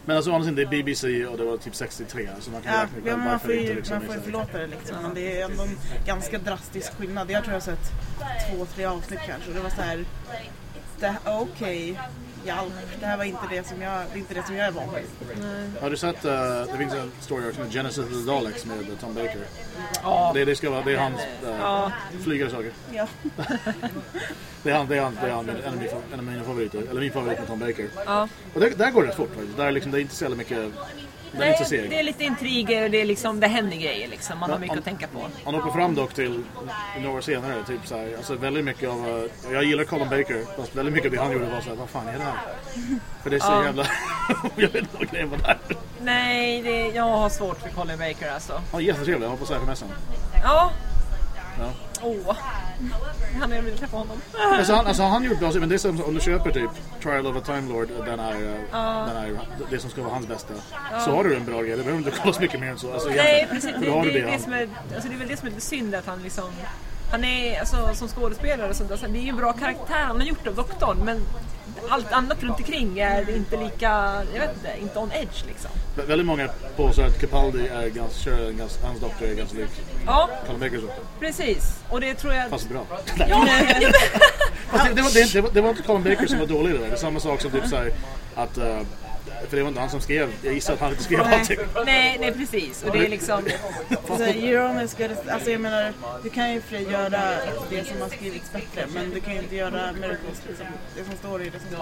Men 0.06 0.16
alltså 0.16 0.32
å 0.32 0.34
andra 0.34 0.44
sidan, 0.44 0.56
det 0.56 0.62
är 0.62 0.84
BBC 0.84 1.26
och 1.26 1.38
det 1.38 1.44
var 1.44 1.58
typ 1.58 1.76
63 1.76 2.28
så 2.40 2.52
man 2.52 2.62
kan 2.62 2.74
Ja, 2.74 2.80
räkna 2.82 3.12
ja, 3.12 3.18
man 3.18 3.40
får 3.40 3.52
inte 3.52 3.64
ju, 3.72 3.76
liksom. 3.76 3.96
man 3.98 4.06
får 4.06 4.16
ju 4.16 4.20
exakt. 4.20 4.26
förlåta 4.26 4.58
det 4.58 4.68
liksom. 4.68 4.96
Men 5.02 5.14
det 5.14 5.42
är 5.42 5.46
ändå 5.46 5.64
en 5.64 5.78
ganska 6.06 6.38
drastisk 6.40 6.94
skillnad. 6.94 7.32
Jag 7.32 7.44
tror 7.44 7.54
jag 7.54 7.62
har 7.62 7.66
sett 7.66 7.92
två, 8.50 8.66
tre 8.66 8.86
avsnitt 8.86 9.20
kanske. 9.28 9.50
Och 9.50 9.56
det 9.56 9.62
var 9.62 9.70
så 9.70 9.82
här. 9.82 10.06
Okej, 11.26 12.00
hjälp. 12.46 12.74
Det 13.00 13.06
här 13.06 13.18
var 13.18 13.24
inte 13.24 13.48
det 13.50 13.68
som 13.68 13.82
jag, 13.82 14.04
det 14.12 14.18
är 14.18 14.20
inte 14.20 14.34
det 14.34 14.44
som 14.46 14.56
jag 14.56 14.68
är 14.68 14.72
van 14.72 14.84
vid. 14.96 15.44
Har 15.82 15.90
du 15.90 15.98
sett, 15.98 16.26
eh, 16.26 16.32
det 16.72 16.78
finns 16.78 16.94
en 16.94 17.12
story 17.20 17.44
med 17.60 17.72
Genesis 17.74 17.98
of 18.06 18.10
the 18.10 18.32
Daleks 18.32 18.66
med 18.66 18.78
Tom 19.02 19.14
Baker. 19.14 19.40
ja, 20.04 20.32
Det, 20.34 20.46
det 20.46 20.56
ska 20.56 20.70
vara, 20.70 20.82
det 20.82 20.94
är 20.94 20.98
hans 20.98 21.20
uh, 21.44 21.50
Ja. 21.60 21.92
flygare 22.24 22.50
saker. 22.50 22.72
Ja. 22.94 23.08
Det 24.64 24.70
är 24.72 24.76
han, 24.76 24.88
det 24.88 24.98
är 24.98 25.02
han, 25.02 25.18
det 25.22 25.28
är 25.28 25.32
han 25.34 25.50
en, 25.50 25.56
av 25.74 25.78
mina, 25.78 25.92
en 26.14 26.20
av 26.20 26.26
mina 26.26 26.44
favoriter. 26.44 26.84
Eller 26.90 27.02
min 27.02 27.12
favorit 27.12 27.40
med 27.40 27.48
Tom 27.48 27.60
Baker. 27.60 27.88
ja. 28.06 28.28
Och 28.54 28.60
det, 28.60 28.70
där 28.70 28.92
går 28.92 29.04
det 29.04 29.10
rätt 29.10 29.16
fort 29.16 29.30
faktiskt. 29.36 29.58
Där 29.58 29.66
är 29.66 29.72
liksom, 29.72 29.92
det 29.92 30.00
är 30.00 30.02
inte 30.02 30.16
så 30.16 30.30
mycket, 30.30 30.72
det 31.38 31.44
är 31.46 31.50
inte 31.50 31.64
Nej, 31.72 31.80
det 31.82 31.88
är 31.88 31.90
seg. 31.98 32.06
lite 32.06 32.24
intriger 32.24 32.84
och 32.84 32.92
det, 32.92 33.02
är 33.02 33.06
liksom, 33.06 33.40
det 33.40 33.48
händer 33.48 33.78
grejer 33.78 34.08
liksom. 34.08 34.40
Man 34.40 34.50
har 34.52 34.60
mycket 34.60 34.78
att 34.78 34.84
tänka 34.84 35.08
på. 35.08 35.20
Han 35.46 35.56
åker 35.56 35.72
fram 35.72 35.96
dock 35.96 36.14
till 36.14 36.44
några 37.02 37.18
år 37.18 37.22
senare, 37.22 37.64
typ 37.68 37.88
så 37.88 37.98
här, 37.98 38.14
alltså 38.18 38.36
väldigt 38.36 38.66
mycket 38.66 38.90
av, 38.90 39.30
jag 39.52 39.64
gillar 39.64 39.84
Colin 39.84 40.10
Baker, 40.10 40.58
fast 40.58 40.76
väldigt 40.76 40.94
mycket 40.94 41.08
av 41.10 41.16
det 41.16 41.24
han 41.24 41.32
gjorde 41.32 41.46
var 41.46 41.62
så 41.62 41.70
här, 41.70 41.76
vad 41.76 41.90
fan 41.90 42.08
är 42.08 42.18
det 42.18 42.24
här? 42.24 42.34
För 43.24 43.30
det 43.30 43.36
är 43.36 43.40
så 43.40 43.52
Ja. 43.52 43.64
jävla, 43.66 43.86
jag 44.56 44.68
vet 44.70 44.76
inte 44.76 44.98
vad 44.98 45.10
grejen 45.12 45.30
var 45.30 45.38
där. 45.38 45.58
Nej, 46.02 46.62
det, 46.62 46.88
jag 46.88 47.04
har 47.04 47.30
svårt 47.30 47.60
för 47.62 47.70
Colin 47.70 47.98
Baker 47.98 48.32
alltså. 48.32 48.62
Han 48.72 48.82
är 48.82 48.86
jättetrevlig, 48.86 49.28
han 49.28 49.32
var 49.32 49.46
på 49.46 49.54
sci-fi-mässan. 49.54 49.88
Ja. 50.44 50.72
Ja. 51.60 51.70
Åh. 52.04 52.36
Han 53.40 53.52
jag 53.52 53.62
vill 53.62 53.78
träffa 53.78 53.98
honom. 53.98 54.22
Alltså 54.54 54.74
han, 54.74 54.88
alltså 54.88 55.04
han 55.04 55.24
gjort 55.24 55.40
bra, 55.40 55.52
men 55.52 55.70
det 55.70 55.76
är 55.76 55.80
som 55.80 56.04
om 56.04 56.14
du 56.14 56.20
köper 56.22 56.52
typ 56.52 56.70
Trial 57.04 57.28
of 57.28 57.36
a 57.36 57.42
Time 57.46 57.74
Lord, 57.74 57.88
den 58.06 58.20
är, 58.20 58.34
eh, 58.34 59.08
den 59.08 59.18
är 59.18 59.40
det 59.70 59.80
som 59.80 59.90
ska 59.90 60.02
vara 60.02 60.14
hans 60.14 60.28
bästa. 60.28 60.54
Så 61.06 61.12
har 61.12 61.24
du 61.24 61.36
en 61.36 61.46
bra 61.46 61.62
grej, 61.62 61.78
det 61.78 61.84
behöver 61.84 61.98
inte 61.98 62.12
kolla 62.22 62.34
så 62.34 62.42
mycket 62.42 62.60
mer 62.60 62.70
än 62.70 62.80
så. 62.80 62.94
Alltså, 62.94 63.10
Nej, 63.10 63.48
precis. 63.52 63.72
Det, 63.80 63.86
det, 63.86 63.92
är 63.92 64.26
det. 64.26 64.32
det, 64.32 64.40
som 64.40 64.54
är, 64.54 64.70
alltså 64.96 65.10
det 65.10 65.16
är 65.16 65.20
väl 65.20 65.28
det 65.28 65.38
som 65.38 65.48
är 65.48 65.60
synd 65.60 65.96
att 65.96 66.06
han 66.06 66.24
liksom... 66.24 66.52
Han 67.12 67.24
är, 67.24 67.60
alltså, 67.60 67.90
som 67.94 68.08
skådespelare 68.08 68.70
och 68.70 68.76
sånt 68.76 68.90
där, 68.90 68.98
så 68.98 69.08
det 69.08 69.20
är 69.20 69.24
ju 69.24 69.30
en 69.30 69.38
bra 69.38 69.54
karaktär 69.54 70.04
han 70.08 70.16
har 70.20 70.28
gjort 70.28 70.48
av 70.48 70.56
doktorn 70.56 70.98
men 71.06 71.22
allt 71.90 72.12
annat 72.12 72.44
runt 72.44 72.58
omkring 72.58 73.00
är 73.00 73.36
inte 73.36 73.58
lika, 73.58 74.22
jag 74.34 74.40
vet 74.40 74.50
inte, 74.56 74.70
inte 74.82 75.00
on 75.00 75.12
edge 75.12 75.46
liksom. 75.48 75.72
Vä- 75.98 76.06
Väldigt 76.08 76.28
många 76.28 76.50
påstår 76.76 77.04
att 77.04 77.22
Capaldi 77.22 77.68
är 77.68 77.88
ganska, 77.90 78.32
ganska, 78.52 78.88
hans 78.88 79.00
doktor 79.00 79.28
är 79.28 79.34
ganska 79.36 79.58
lik 79.58 79.70
Ja, 80.06 80.30
doktor. 80.48 80.90
precis. 81.20 81.80
Och 81.90 82.02
det 82.02 82.14
tror 82.16 82.34
jag... 82.34 82.50
Fast 82.50 82.70
bra. 82.70 82.86
Ja, 83.30 83.46
Fast 84.70 84.86
det, 84.88 84.94
det, 84.94 85.02
var, 85.02 85.10
det, 85.14 85.34
det, 85.34 85.42
var, 85.42 85.50
det 85.54 85.62
var 85.62 85.70
inte 85.70 85.82
Colin 85.82 86.04
Baker 86.04 86.28
som 86.28 86.40
var 86.40 86.48
dålig 86.48 86.70
i 86.70 86.74
det 86.74 86.80
där. 86.80 86.88
Det 86.88 86.94
är 86.94 86.98
samma 86.98 87.20
sak 87.20 87.42
som 87.42 87.52
typ 87.52 87.68
såhär 87.68 87.92
att... 88.36 88.58
eh, 88.58 88.80
för 89.50 89.58
det 89.58 89.64
var 89.64 89.70
inte 89.70 89.82
han 89.82 89.90
som 89.90 90.02
skrev, 90.02 90.30
jag 90.42 90.54
gissar 90.54 90.74
att 90.74 90.80
han 90.80 90.90
inte 90.92 91.04
skrev 91.04 91.22
allting. 91.22 91.58
nej, 91.86 92.18
nej 92.20 92.32
precis. 92.32 92.84
Och 92.84 92.92
det 92.92 93.06
är 93.06 93.10
liksom... 93.10 93.44
Alltså, 94.10 94.26
you're 94.26 94.70
only 94.70 94.84
as 94.84 94.98
good 94.98 95.12
as, 95.12 95.18
alltså 95.28 95.52
jag 95.52 95.62
menar, 95.62 95.94
du 96.24 96.30
kan 96.30 96.54
ju 96.54 96.62
för 96.62 96.76
göra 96.78 97.10
det 97.70 97.86
som 97.88 98.02
har 98.02 98.10
skrivits 98.10 98.52
bättre 98.54 98.86
men 98.94 99.10
du 99.10 99.20
kan 99.20 99.34
ju 99.34 99.40
inte 99.40 99.56
göra 99.56 99.92
miracles 99.94 100.42
liksom. 100.48 100.66
Det 100.98 101.04
som 101.04 101.14
står 101.18 101.42
i 101.42 101.46
det 101.50 101.60
som 101.60 101.78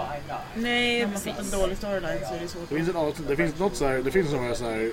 Nej, 0.54 1.04
Om 1.04 1.10
man 1.10 1.20
fått 1.20 1.36
precis. 1.36 1.52
en 1.52 1.60
dålig 1.60 1.76
storyline 1.78 2.18
så 2.28 2.34
är 2.34 2.40
det 2.40 2.48
svårt. 2.48 2.68
Det 2.68 2.74
finns, 2.76 2.88
avsnitt- 2.88 3.28
det 3.28 3.36
finns 3.36 3.58
något 3.58 3.76
så 3.76 3.86
här, 3.86 3.98
det 3.98 4.10
finns 4.10 4.30
sådana 4.30 4.54
så 4.54 4.64
här, 4.64 4.90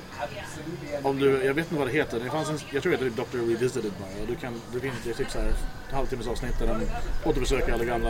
om 1.04 1.20
du, 1.20 1.44
jag 1.46 1.54
vet 1.54 1.66
inte 1.66 1.76
vad 1.76 1.88
det 1.88 1.94
heter, 1.94 2.20
det 2.20 2.30
fanns 2.30 2.50
en, 2.50 2.60
jag 2.72 2.84
tror 2.84 2.92
det 2.92 2.98
heter 3.06 3.24
Dr. 3.24 3.38
Revisited 3.38 3.92
bara. 4.00 4.26
Du 4.28 4.36
kan, 4.36 4.62
det 4.74 4.80
finns 4.80 4.96
det 5.06 5.14
typ 5.14 5.32
så 5.32 5.40
här, 5.40 5.52
halvtimmes 5.92 6.28
avsnitt 6.28 6.60
där 6.60 6.68
de 6.68 6.82
återbesöker 7.30 7.74
alla 7.74 7.84
gamla 7.86 8.10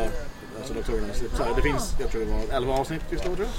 alltså 0.57 0.73
doktorerna. 0.73 1.13
Så, 1.13 1.38
så 1.38 1.43
här, 1.43 1.55
det 1.55 1.62
finns, 1.62 1.93
jag 1.99 2.12
tror 2.12 2.21
det 2.25 2.31
var 2.31 2.55
11 2.57 2.73
avsnitt 2.73 3.01
just 3.09 3.23
då 3.23 3.35
tror 3.35 3.47
jag. 3.47 3.55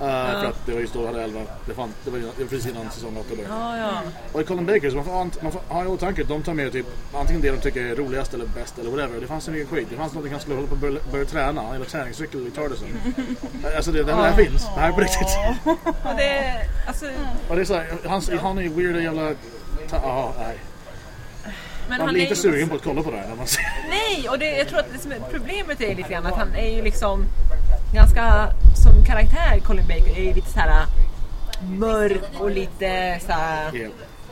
Uh, 0.00 0.06
För 0.06 0.46
att 0.46 0.66
det 0.66 0.72
var 0.72 0.80
just 0.80 0.94
då 0.94 1.00
det 1.00 1.06
hade 1.06 1.22
11, 1.22 1.40
det, 1.66 1.74
fann, 1.74 1.94
det, 2.04 2.10
var, 2.10 2.18
det 2.18 2.24
var 2.24 2.48
precis 2.48 2.66
innan 2.66 2.90
säsong 2.90 3.16
8 3.16 3.28
började. 3.36 3.54
Ja, 3.54 3.78
ja. 3.78 4.02
Och 4.32 4.40
i 4.40 4.44
Colin 4.44 4.66
Baker 4.66 4.90
så 4.90 4.96
man 4.96 5.04
får, 5.04 5.42
man 5.42 5.52
får 5.52 5.60
ha 5.68 5.84
i 5.84 5.86
åtanke 5.86 6.22
att 6.22 6.28
de 6.28 6.42
tar 6.42 6.54
med 6.54 6.72
typ 6.72 6.86
antingen 7.14 7.42
det 7.42 7.50
de 7.50 7.56
tycker 7.60 7.84
är 7.84 7.96
roligast 7.96 8.34
eller 8.34 8.46
bäst 8.46 8.78
eller 8.78 8.90
whatever. 8.90 9.20
Det 9.20 9.26
fanns 9.26 9.48
en 9.48 9.54
egen 9.54 9.66
skit. 9.66 9.86
Det 9.90 9.96
fanns 9.96 10.14
något 10.14 10.30
han 10.30 10.40
skulle 10.40 10.56
hålla 10.56 10.68
på 10.68 10.74
att 10.74 10.80
börja, 10.80 11.00
börja 11.12 11.24
träna, 11.24 11.74
eller 11.74 11.84
träningscykel 11.84 12.46
i 12.46 12.50
Tardisen. 12.50 12.88
alltså 13.76 13.92
det, 13.92 14.02
det 14.02 14.14
här 14.14 14.32
finns, 14.32 14.64
det 14.74 14.80
här 14.80 14.88
är 14.88 14.92
på 14.92 15.00
riktigt. 15.00 15.38
Och 16.04 16.16
det, 16.16 16.60
alltså, 16.86 17.06
Och 17.48 17.56
det 17.56 17.62
är 17.62 17.64
såhär, 17.64 17.86
han, 18.08 18.22
han 18.42 18.58
är 18.58 18.62
ju 18.62 18.68
weirda 18.68 19.00
jävla... 19.00 19.34
Ja, 19.92 20.34
nej. 20.38 20.58
men 21.88 21.98
Man 21.98 22.00
han 22.00 22.14
blir 22.14 22.22
inte 22.22 22.36
sugen 22.36 22.68
på 22.68 22.74
att 22.74 22.82
kolla 22.82 23.02
på 23.02 23.10
det 23.10 23.16
här 23.16 23.28
när 23.28 23.36
man 23.36 23.46
ser. 23.46 23.62
Nej, 23.88 24.28
och 24.28 24.38
det, 24.38 24.56
jag 24.58 24.68
tror 24.68 24.78
att 24.78 24.92
det 24.92 24.98
som 24.98 25.12
är, 25.12 25.20
problemet 25.30 25.80
är 25.80 25.94
lite 25.94 26.12
grann 26.12 26.26
att 26.26 26.36
han 26.36 26.54
är 26.54 26.76
ju 26.76 26.82
liksom 26.82 27.24
ganska 27.92 28.48
som 28.84 29.04
karaktär, 29.04 29.60
Colin 29.64 29.86
Baker, 29.88 30.18
är 30.18 30.24
ju 30.24 30.34
lite 30.34 30.50
så 30.50 30.60
här 30.60 30.86
mörk 31.62 32.40
och 32.40 32.50
lite 32.50 33.20
så 33.26 33.32
här 33.32 33.76
Yeah. 33.76 33.90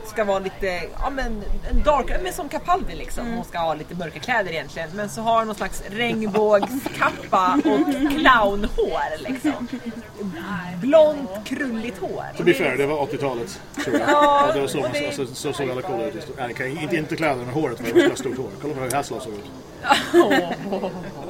ska 0.08 0.24
vara 0.24 0.38
lite, 0.38 0.66
ja 1.00 1.10
men 1.10 1.42
en 1.70 1.82
dark, 1.82 2.12
men 2.22 2.32
som 2.32 2.48
Capaldi 2.48 2.94
liksom. 2.94 3.26
Hon 3.34 3.44
ska 3.44 3.58
ha 3.58 3.74
lite 3.74 3.94
mörka 3.94 4.20
kläder 4.20 4.50
egentligen. 4.50 4.88
Men 4.94 5.08
så 5.08 5.20
har 5.20 5.38
hon 5.38 5.46
någon 5.46 5.56
slags 5.56 5.82
regnbågskappa 5.90 7.54
och 7.56 8.10
clownhår 8.18 9.28
liksom. 9.28 9.68
Blont, 10.80 11.30
krulligt 11.44 11.98
hår. 11.98 12.24
To 12.36 12.44
be 12.44 12.54
fair, 12.54 12.76
det 12.76 12.86
var 12.86 13.06
80-talet. 13.06 13.60
tror 13.84 13.98
jag. 13.98 14.08
Ja, 14.08 14.50
det 14.54 14.60
var 14.60 14.68
så, 14.68 14.78
man, 14.78 14.90
alltså, 15.06 15.26
så 15.26 15.52
såg 15.52 15.70
alla 15.70 15.82
coola 15.82 16.06
ut. 16.06 16.28
inte, 16.82 16.96
inte 16.96 17.16
kläderna, 17.16 17.44
men 17.44 17.54
håret 17.54 17.80
var 17.80 18.00
det 18.00 18.08
var 18.08 18.16
stort 18.16 18.36
hår. 18.36 18.50
Kolla 18.62 18.74
på 18.74 18.80
hur 18.80 19.02
såg 19.02 19.32
ut. 19.32 19.50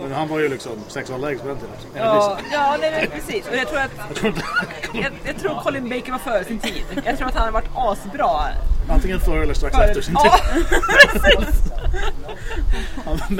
Men 0.02 0.12
han 0.12 0.28
var 0.28 0.38
ju 0.38 0.48
liksom 0.48 0.72
sexualläggs 0.88 1.42
på 1.42 1.48
den 1.48 1.56
tiden. 1.56 1.74
Ja, 1.94 2.38
ja 2.52 2.76
nej, 2.80 2.92
men 2.92 3.20
precis. 3.20 3.48
Och 3.48 3.56
jag 3.56 3.68
tror 3.68 3.80
att 3.80 3.90
Jag 4.92 5.12
jag, 5.24 5.38
tror 5.38 5.60
Colin 5.62 5.88
Baker 5.88 6.12
var 6.12 6.18
före 6.18 6.44
sin 6.44 6.58
tid. 6.58 6.84
Jag 7.04 7.18
tror 7.18 7.28
att 7.28 7.34
han 7.34 7.40
hade 7.40 7.52
varit 7.52 7.70
asbra. 7.74 8.30
Antingen 8.90 9.20
före 9.20 9.42
eller 9.42 9.54
strax 9.54 9.78
efter 9.78 10.00
sin 10.02 10.14
tid. 10.16 10.30
men, 13.30 13.36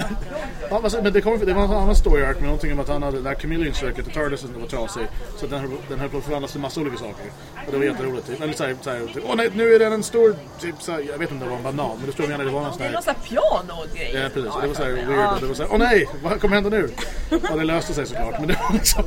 men- 1.02 1.12
det, 1.12 1.20
kom, 1.20 1.38
det 1.46 1.52
var 1.54 1.64
en 1.64 1.70
annan 1.70 1.96
story 1.96 2.22
arc 2.24 2.34
med 2.36 2.44
någonting 2.44 2.72
om 2.72 2.80
att 2.80 2.88
han 2.88 3.02
hade, 3.02 3.20
när 3.20 3.34
Chameleon 3.34 3.72
försöker 3.74 4.02
till 4.02 4.12
Tardisen 4.12 4.50
var 4.60 4.68
trasig 4.68 5.02
så 5.36 5.46
den, 5.46 5.60
höll- 5.60 5.78
den 5.88 5.98
höll 6.00 6.08
på 6.08 6.18
att 6.18 6.24
förvandlas 6.24 6.52
till 6.52 6.60
massa 6.60 6.80
olika 6.80 6.96
saker. 6.96 7.24
Och 7.66 7.72
det 7.72 7.78
var 7.78 7.84
jätteroligt. 7.84 8.26
Typ. 8.26 8.42
Eller 8.42 8.52
såhär, 8.52 8.76
såhär, 8.80 9.00
typ, 9.14 9.24
åh 9.28 9.34
nej, 9.36 9.50
nu 9.54 9.74
är 9.74 9.78
den 9.78 9.92
en 9.92 10.02
stor, 10.02 10.34
typ 10.60 10.74
såhär, 10.82 11.00
jag 11.12 11.18
vet 11.18 11.30
inte 11.30 11.44
om 11.44 11.50
det 11.50 11.56
var 11.62 11.70
en 11.70 11.76
banan, 11.76 11.96
men 11.98 12.06
vad 12.06 12.20
jag 12.20 12.28
menar, 12.28 12.44
det 12.44 12.50
var 12.50 12.66
en 12.66 12.72
sån 12.72 12.78
Det 12.78 12.84
är 12.84 12.88
här 12.88 12.92
någon 12.94 13.02
sån 13.02 13.14
här 13.14 13.22
piano-grej. 13.28 14.10
Ja 14.22 14.28
precis, 14.34 14.50
och 14.54 14.60
det 14.62 14.68
var 14.68 14.74
såhär 14.74 14.90
weird 14.92 15.34
och 15.34 15.40
det 15.40 15.46
var 15.46 15.54
såhär, 15.54 15.72
åh 15.72 15.78
nej, 15.78 16.08
vad 16.22 16.40
kommer 16.40 16.54
hända 16.54 16.70
nu? 16.70 16.88
Ja 17.30 17.56
det 17.56 17.64
löste 17.64 17.94
sig 17.94 18.06
såklart, 18.06 18.38
men 18.38 18.48
det 18.48 18.54
var 18.68 18.72
liksom... 18.72 19.04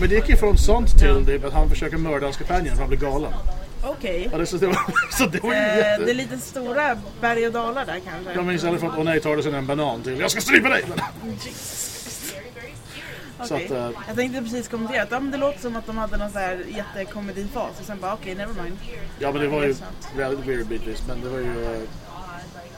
Men 0.00 0.08
det 0.08 0.14
gick 0.14 0.28
ju 0.28 0.36
från 0.36 0.58
sånt 0.58 0.98
till 0.98 1.24
det, 1.26 1.44
att 1.44 1.52
han 1.52 1.68
försöker 1.70 1.96
mörda 1.96 2.26
hans 2.26 2.36
kompanjon 2.36 2.70
för 2.74 2.80
han 2.80 2.88
blir 2.88 2.98
galen. 2.98 3.32
Okej. 3.82 4.28
Ja, 4.32 4.38
det, 4.38 4.46
så, 4.46 4.56
det 4.56 4.66
var, 4.66 4.78
så 5.18 5.26
det 5.26 5.42
var 5.42 5.50
Eh, 5.54 5.58
det 5.60 5.82
är 5.82 5.98
jätte... 6.00 6.12
lite 6.14 6.38
stora 6.38 6.98
berg 7.20 7.46
och 7.46 7.52
dalar 7.52 7.86
där 7.86 8.00
kanske. 8.04 8.32
Ja 8.34 8.42
men 8.42 8.54
istället 8.54 8.80
för 8.80 8.86
att 8.86 8.98
åh 8.98 9.04
nej, 9.04 9.20
tar 9.20 9.36
det 9.36 9.42
sen 9.42 9.54
en 9.54 9.66
banan 9.66 10.02
till 10.02 10.20
jag 10.20 10.30
ska 10.30 10.40
strypa 10.40 10.68
dig! 10.68 10.84
Så 13.44 13.54
Okej. 13.54 13.64
att, 13.66 13.72
eh, 13.72 13.90
Jag 14.08 14.16
tänkte 14.16 14.42
precis 14.42 14.68
kommentera 14.68 15.02
att 15.02 15.10
ja, 15.10 15.20
men 15.20 15.30
det 15.30 15.36
låter 15.38 15.60
som 15.60 15.76
att 15.76 15.86
de 15.86 15.98
hade 15.98 16.16
någon 16.16 16.30
så 16.30 16.38
här 16.38 16.64
jättekomedifas 16.68 17.80
och 17.80 17.84
sen 17.86 18.00
bara 18.00 18.14
okej, 18.14 18.34
never 18.34 18.62
mind. 18.62 18.76
ja 19.18 19.32
men 19.32 19.42
det 19.42 19.48
var 19.48 19.62
ju 19.64 19.74
väldigt 20.16 20.46
weird 20.46 20.66
bitvis, 20.66 21.02
men 21.08 21.20
det 21.20 21.28
var 21.28 21.38
ju... 21.38 21.64
eh, 21.74 21.80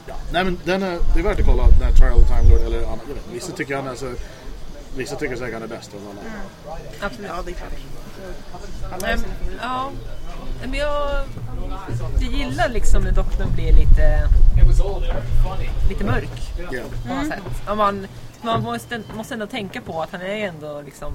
Ja. 0.07 0.15
Nej 0.33 0.43
men 0.43 0.59
den 0.65 0.83
är, 0.83 0.99
det 1.13 1.19
är 1.19 1.23
värt 1.23 1.39
att 1.39 1.45
kolla, 1.45 1.63
den 1.63 1.81
här 1.81 1.91
Trial 1.91 2.13
of 2.13 2.27
Time 2.27 2.49
Lord 2.49 2.61
eller 2.61 2.77
annat. 2.85 2.99
Jag 3.07 3.13
vet, 3.13 3.23
vissa 3.33 3.51
tycker 3.51 3.75
han 3.75 3.87
är 3.87 3.95
så... 3.95 4.13
vissa 4.97 5.15
tycker 5.15 5.35
säkert 5.35 5.53
han 5.53 5.63
är 5.63 5.67
bäst 5.67 5.91
av 5.93 5.99
alla. 6.09 6.21
Absolut. 7.07 7.29
Ja, 7.35 7.41
det 7.45 7.51
är 7.51 7.55
klart. 7.55 9.01
Men, 9.01 9.23
ja, 9.61 9.91
men 10.69 10.79
jag, 10.79 11.09
jag 12.19 12.31
gillar 12.31 12.69
liksom 12.69 13.03
när 13.03 13.11
doktorn 13.11 13.51
blir 13.55 13.73
lite, 13.73 14.29
lite 15.89 16.03
mörk 16.03 16.51
Ja. 16.71 16.81
på 17.07 17.13
något 17.15 17.27
sätt. 17.27 17.39
Och 17.69 17.77
man, 17.77 18.07
man 18.41 18.63
måste, 18.63 19.01
måste 19.15 19.33
ändå 19.33 19.47
tänka 19.47 19.81
på 19.81 20.01
att 20.01 20.11
han 20.11 20.21
är 20.21 20.47
ändå 20.47 20.81
liksom 20.81 21.13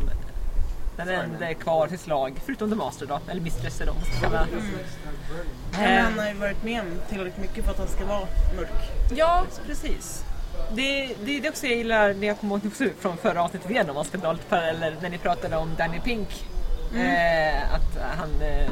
den 0.96 1.08
enda 1.08 1.54
kvar 1.54 1.88
till 1.88 1.98
slag, 1.98 2.32
förutom 2.46 2.70
The 2.70 2.76
Master 2.76 3.06
då, 3.06 3.20
eller 3.30 3.40
Mistress 3.40 3.80
eller 3.80 3.92
vad 3.92 4.00
man 4.00 4.10
ska 4.10 4.20
kalla 4.20 4.46
Men 5.72 5.98
Eh, 5.98 6.02
han 6.04 6.18
har 6.18 6.28
ju 6.28 6.34
varit 6.34 6.64
med 6.64 6.80
om 6.80 6.86
tillräckligt 7.08 7.38
mycket 7.38 7.64
för 7.64 7.70
att 7.72 7.78
han 7.78 7.88
ska 7.88 8.04
vara 8.06 8.26
mörk. 8.56 8.90
Ja, 9.16 9.44
precis. 9.66 10.24
Det, 10.72 11.14
det 11.24 11.38
är 11.38 11.42
det 11.42 11.48
också 11.48 11.66
jag 11.66 11.76
gillar, 11.76 12.14
det 12.14 12.26
jag 12.26 12.40
kommer 12.40 12.54
ihåg 12.54 12.92
från 13.00 13.16
förra 13.16 13.42
avsnittet 13.42 13.70
igen 13.70 13.88
om 13.88 13.94
man 13.94 14.04
ska 14.04 14.18
dra 14.18 14.32
lite 14.32 14.44
paralleller, 14.48 14.96
när 15.02 15.10
ni 15.10 15.18
pratade 15.18 15.56
om 15.56 15.74
Danny 15.78 16.00
Pink. 16.00 16.28
Eh, 16.94 17.74
att 17.74 18.16
han 18.18 18.42
eh, 18.42 18.70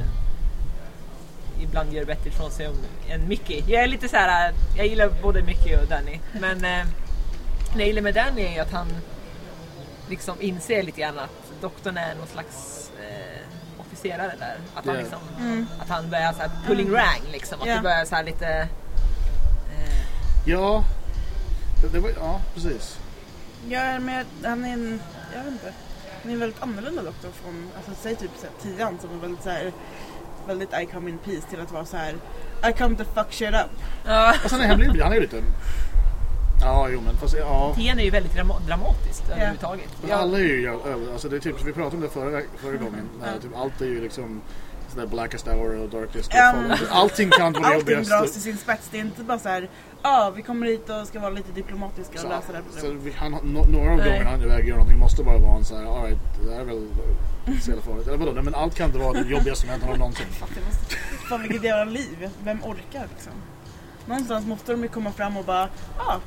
ibland 1.63 1.93
gör 1.93 2.05
bättre 2.05 2.29
ifrån 2.31 2.51
sig 2.51 2.69
om, 2.69 2.77
än 3.09 3.29
Mickey. 3.29 3.65
Jag 3.67 3.83
är 3.83 3.87
lite 3.87 4.09
så 4.09 4.17
här, 4.17 4.55
jag 4.77 4.87
gillar 4.87 5.09
både 5.23 5.43
Mickey 5.43 5.77
och 5.77 5.87
Danny. 5.89 6.21
Men 6.41 6.65
eh, 6.65 6.87
det 7.75 7.79
jag 7.79 7.87
gillar 7.87 8.03
med 8.03 8.15
Danny 8.15 8.43
är 8.43 8.63
att 8.63 8.73
han 8.73 8.87
liksom 10.09 10.41
inser 10.41 10.83
lite 10.83 11.01
grann 11.01 11.19
att 11.19 11.61
doktorn 11.61 11.97
är 11.97 12.15
någon 12.15 12.27
slags 12.27 12.91
eh, 13.01 13.81
officerare 13.81 14.33
där. 14.39 14.57
Att 14.75 14.87
han, 14.87 14.97
liksom, 14.97 15.19
att 15.81 15.89
han 15.89 16.11
börjar 16.11 16.33
så 16.33 16.39
här 16.39 16.51
pulling 16.67 16.93
rang 16.93 17.23
liksom. 17.33 17.61
Att 17.61 17.69
Ja. 17.69 17.75
det 17.77 17.81
börjar 17.83 18.05
så 18.05 18.15
här 18.15 18.25
lite... 18.25 18.47
Eh, 18.49 19.97
Ja, 20.47 20.85
det, 21.83 21.89
det 21.89 21.99
var, 22.01 22.11
ja 22.21 22.41
precis. 22.55 22.99
Ja, 23.69 23.99
men 23.99 24.27
han 24.45 24.65
är 24.65 24.73
en, 24.73 25.01
jag 25.35 25.45
vet 25.45 25.53
inte. 25.53 25.73
Han 26.23 26.31
är 26.31 26.35
en 26.35 26.41
väldigt 26.41 26.63
annorlunda 26.63 27.03
doktor 27.03 27.31
från, 27.43 27.71
alltså 27.77 27.93
säg 28.03 28.17
typ 28.17 28.31
så 28.41 28.47
här, 28.47 28.77
tian 28.77 28.99
som 29.01 29.11
är 29.11 29.21
väldigt 29.21 29.43
så 29.43 29.51
här, 29.51 29.73
väldigt 30.47 30.71
I 30.83 30.87
come 30.87 31.11
in 31.11 31.19
peace 31.19 31.47
till 31.51 31.61
att 31.61 31.73
vara 31.73 31.85
så 31.85 31.97
här 31.97 32.15
I 32.71 32.73
come 32.79 32.97
to 32.97 33.05
fuck 33.15 33.33
shit 33.33 33.49
up. 33.49 33.71
ja. 34.07 34.35
Och 34.45 34.51
sen 34.51 34.61
är 34.61 34.67
han, 34.69 34.79
blir- 34.79 35.03
han 35.03 35.13
är 35.13 35.17
ju 35.17 35.23
lite... 35.23 35.43
Ja, 36.61 36.89
jo 36.93 37.01
men 37.01 37.17
fast 37.17 37.37
ja. 37.39 37.73
Tien 37.77 37.99
är 37.99 38.03
ju 38.05 38.11
väldigt 38.11 38.35
drama 38.35 38.55
dramatiskt 38.67 39.31
överhuvudtaget. 39.31 39.89
Men 40.03 40.13
Alla 40.13 40.39
är 40.39 40.43
ju 40.43 40.69
över, 40.69 41.13
alltså 41.13 41.29
det 41.29 41.37
är 41.37 41.41
typ, 41.41 41.63
vi 41.65 41.73
pratade 41.73 41.97
om 41.97 42.03
det 42.03 42.09
förra, 42.09 42.41
förra 42.57 42.77
gången. 42.77 43.09
När 43.21 43.39
typ, 43.39 43.57
allt 43.57 43.81
är 43.81 43.87
ju 43.87 44.01
liksom 44.01 44.41
sådär 44.93 45.07
blackest 45.07 45.47
hour 45.47 45.79
och 45.83 45.89
darkest 45.89 46.31
Ja, 46.35 46.55
och 46.73 46.79
fall. 46.79 46.89
Allting 46.91 47.31
kan 47.31 47.53
vara 47.53 47.69
det 47.69 47.75
Allting 47.75 48.03
dras 48.03 48.33
till 48.33 48.43
sin 48.43 48.57
spets. 48.57 48.89
Det 48.91 48.97
är 48.99 49.01
inte 49.01 49.23
bara 49.23 49.39
så 49.39 49.49
här, 49.49 49.69
ja 50.03 50.33
vi 50.37 50.43
kommer 50.43 50.67
hit 50.67 50.91
och 50.91 51.07
ska 51.09 51.21
vara 51.21 51.31
lite 51.31 51.53
diplomatiska 51.53 52.13
och 52.15 52.21
Så, 52.21 52.29
lösa 52.29 52.53
det 52.53 52.59
här 52.59 52.65
så 52.81 52.81
problemet. 52.87 53.45
några 53.73 53.93
av 53.93 53.97
gångerna 53.99 54.31
han 54.31 54.41
är 54.41 54.45
iväg 54.45 54.61
och 54.61 54.69
gör 54.69 54.77
någonting 54.77 54.99
måste 54.99 55.23
bara 55.23 55.39
vara 55.39 55.57
en 55.57 55.65
såhär, 55.65 55.99
alright, 55.99 56.19
det 56.45 56.53
här 56.53 56.61
är 56.61 56.65
väl 56.65 56.89
så 57.63 57.71
jävla 57.71 57.83
farligt. 57.83 58.07
Eller 58.07 58.19
vadå, 58.19 58.33
nej 58.33 58.43
men 58.43 58.55
allt 58.55 58.75
kan 58.75 58.87
inte 58.87 58.99
vara 58.99 59.13
det 59.13 59.29
jobbigaste 59.29 59.61
som 59.61 59.71
hänt 59.71 59.83
honom 59.83 59.99
någonsin. 59.99 60.27
Fan, 61.29 61.43
vilket 61.43 61.65
jävla 61.65 61.93
liv. 61.93 62.31
Vem 62.45 62.65
orkar 62.65 63.09
liksom? 63.15 63.33
Någonstans 64.07 64.47
måste 64.47 64.73
de 64.73 64.83
ju 64.83 64.89
komma 64.89 65.13
fram 65.13 65.37
och 65.37 65.45
bara, 65.45 65.69
ja 65.99 66.21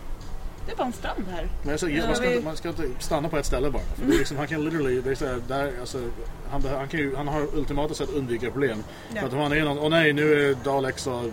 det 0.70 0.74
är 0.74 0.78
bara 0.78 0.88
en 0.88 0.94
strand 0.94 1.26
här. 1.32 1.50
Men 1.62 1.72
jag 1.72 1.80
säger, 1.80 2.08
man, 2.08 2.16
ska 2.16 2.32
inte, 2.32 2.46
man 2.46 2.58
ska 2.58 2.70
inte 2.70 2.84
stanna 3.00 3.30
på 3.30 3.38
ett 3.38 3.46
ställe 3.46 3.72
bara. 3.72 3.82
För 3.96 4.06
det 4.06 4.14
är 4.14 4.18
liksom, 4.18 4.38
han 4.38 4.48
kan 4.48 4.64
literally, 4.64 5.02
det 5.02 5.12
är 5.12 5.16
så 5.16 5.26
här, 5.26 5.42
där, 5.48 5.74
alltså, 5.80 6.02
han, 6.50 6.64
han, 6.64 6.88
kan 6.88 7.00
ju, 7.00 7.16
han 7.16 7.28
har 7.28 7.56
ultimata 7.56 7.94
sätt 7.94 8.10
att 8.10 8.16
undvika 8.16 8.52
problem. 8.52 8.84
Ja. 9.14 9.20
För 9.20 9.28
att 9.28 9.34
om 9.34 9.40
han 9.40 9.54
är 9.54 9.64
någon, 9.64 9.80
åh 9.80 9.90
nej 9.90 10.14
nu 10.14 10.50
är 10.50 10.56
Daleks 10.56 11.08
och 11.08 11.24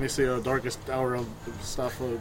Missy 0.00 0.28
och 0.28 0.42
Darkest 0.42 0.80
Hour 0.88 1.14
of 1.14 1.26
stuff 1.62 2.00
och 2.00 2.20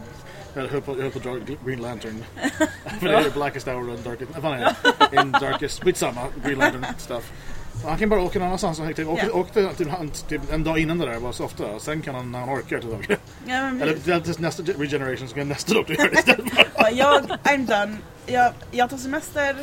jag 0.54 0.68
höll 0.68 0.82
på, 0.82 0.92
jag 0.96 1.02
höll 1.02 1.12
på 1.12 1.20
dra 1.20 1.38
Green 1.66 1.82
Lantern. 1.82 2.24
För 3.00 3.08
det 3.08 3.14
är 3.16 3.30
Blackest 3.30 3.68
Hour 3.68 3.90
och 3.94 4.00
Darkest, 4.00 4.32
vad 4.34 4.42
fan 4.42 4.54
är 4.54 4.76
det? 5.12 5.22
In 5.22 5.32
Darkest, 5.32 5.84
skitsamma, 5.84 6.22
Green 6.46 6.60
Lantern 6.60 6.86
stuff. 6.98 7.32
Han 7.86 7.98
kan 7.98 8.10
bara 8.10 8.22
åka 8.22 8.40
någon 8.40 8.48
annanstans. 8.48 8.80
Han 8.80 8.94
typ, 8.94 9.08
åkte, 9.08 9.26
Ja. 9.26 9.34
åkte 9.34 9.74
typ, 9.78 9.88
han, 9.90 10.10
typ 10.10 10.42
en 10.54 10.64
dag 10.64 10.80
innan 10.80 10.98
det 10.98 11.06
där 11.06 11.20
bara 11.20 11.34
så 11.34 11.46
ofta. 11.46 11.66
Och 11.66 11.82
sen 11.82 12.02
kan 12.02 12.16
han 12.16 12.32
när 12.32 12.40
han 12.40 12.50
orkar 12.50 12.80
tillbaka. 12.80 13.18
Ja, 13.46 13.62
men 13.62 13.82
Eller 13.82 13.98
det 14.06 14.12
är 14.12 14.20
tills 14.20 14.40
nästa 14.40 14.64
regeneration 14.64 15.28
så 15.28 15.36
kan 15.36 15.50
nästa 15.50 15.74
doktor 15.74 15.96
göra 15.96 16.10
det 16.10 16.20
istället. 16.20 16.54
jag, 16.92 17.22
I'm 17.44 17.66
done. 17.68 17.98
Jag, 18.26 18.54
jag 18.72 18.90
tar 18.90 18.98
semester. 18.98 19.56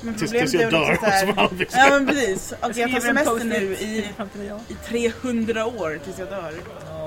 Men 0.00 0.14
Tills, 0.14 0.32
jag 0.32 0.70
dör. 0.70 0.90
liksom 0.90 1.36
här, 1.36 1.48
fixa 1.58 1.78
Ja 1.78 1.90
men 1.90 2.06
precis. 2.06 2.52
Och 2.62 2.76
jag 2.76 2.92
tar 2.92 3.00
semester 3.00 3.44
nu 3.44 3.72
i, 3.72 4.08
till 4.32 4.52
i 4.68 5.10
300 5.10 5.66
år 5.66 6.00
tills 6.04 6.18
jag 6.18 6.28
dör. 6.28 6.52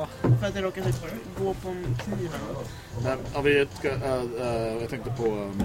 Ja. 0.02 0.08
För 0.40 0.48
att 0.48 0.56
jag 0.56 0.64
råkar 0.64 0.84
typ 0.84 0.96
gå 1.40 1.54
på 1.54 1.70
en 1.70 1.98
kniv 2.04 2.30
eller 2.36 2.54
något. 2.54 3.46
Vi 3.46 3.68
ska, 3.80 3.90
äh, 3.90 4.82
jag 4.82 4.90
tänkte 4.90 5.12
på 5.18 5.24
um, 5.26 5.62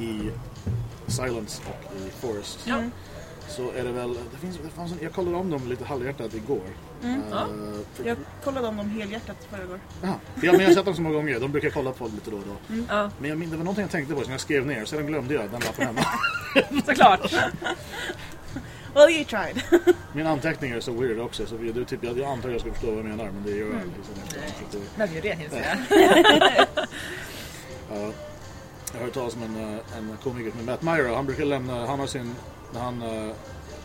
i 0.00 0.30
Silence 1.06 1.62
och 1.66 1.92
i 2.06 2.10
Forest. 2.20 2.58
Ja. 2.64 2.82
Så 3.48 3.70
är 3.72 3.84
det 3.84 3.92
väl, 3.92 4.14
det 4.32 4.38
finns, 4.40 4.58
det 4.64 4.68
fanns 4.70 4.92
en, 4.92 4.98
jag 5.02 5.12
kollade 5.12 5.36
om 5.36 5.50
dem 5.50 5.68
lite 5.68 5.84
halvhjärtat 5.84 6.34
igår. 6.34 6.60
Mm. 7.02 7.20
Äh, 7.20 7.22
Ja. 7.30 7.46
för- 7.94 8.04
Jag 8.04 8.16
kollade 8.44 8.68
om 8.68 8.76
dem 8.76 8.90
helhjärtat 8.90 9.36
förra 9.50 9.64
gången. 9.64 9.80
Ja, 10.02 10.18
men 10.34 10.44
jag 10.60 10.66
har 10.68 10.74
sett 10.74 10.84
dem 10.84 10.94
så 10.94 11.02
många 11.02 11.14
gånger, 11.14 11.40
de 11.40 11.52
brukar 11.52 11.66
jag 11.66 11.74
kolla 11.74 11.92
på 11.92 12.04
lite 12.04 12.30
då 12.30 12.36
och 12.36 12.42
då. 12.46 12.74
Ja, 12.88 13.10
Men 13.18 13.30
jag, 13.30 13.38
det 13.40 13.46
var 13.50 13.56
någonting 13.58 13.82
jag 13.82 13.90
tänkte 13.90 14.14
på 14.14 14.22
som 14.22 14.32
jag 14.32 14.40
skrev 14.40 14.66
ner, 14.66 14.84
sedan 14.84 15.06
glömde 15.06 15.34
jag 15.34 15.50
den 15.50 15.60
lappen 15.60 15.86
hemma. 15.86 16.04
såklart. 16.86 17.32
Well 18.94 19.10
you 19.10 19.24
tried. 19.24 19.62
Min 20.12 20.26
anteckning 20.26 20.70
är 20.70 20.80
så 20.80 20.92
weird 20.92 21.18
också, 21.18 21.46
så 21.46 21.56
vi, 21.56 21.72
du, 21.72 21.84
typ, 21.84 22.04
jag, 22.04 22.18
jag 22.18 22.30
antar 22.30 22.48
jag 22.50 22.60
ska 22.60 22.70
förstå 22.72 22.86
vad 22.86 22.98
jag 22.98 23.04
menar, 23.04 23.24
men 23.24 23.42
det 23.44 23.50
gör 23.50 23.66
Mm. 23.66 23.78
jag 23.78 23.88
liksom 23.96 24.14
inte. 24.24 24.34
Så 24.70 24.78
det- 24.78 24.84
Men 24.96 25.08
det 25.14 25.20
det, 25.20 25.44
inser 25.44 25.76
jag. 25.90 26.66
Ja. 27.90 28.12
Jag 28.92 28.98
har 29.00 29.04
hört 29.06 29.14
talas 29.14 29.34
om 29.34 29.42
en, 29.42 29.56
eh, 29.74 29.98
en 29.98 30.16
komiker 30.22 30.50
som 30.56 30.66
Matt 30.66 30.82
Myra. 30.82 31.16
Han 31.16 31.26
brukar 31.26 31.44
lämna, 31.44 31.86
han 31.86 32.00
har 32.00 32.06
sin, 32.06 32.34
när 32.72 32.80
han 32.80 33.02
eh, 33.02 33.32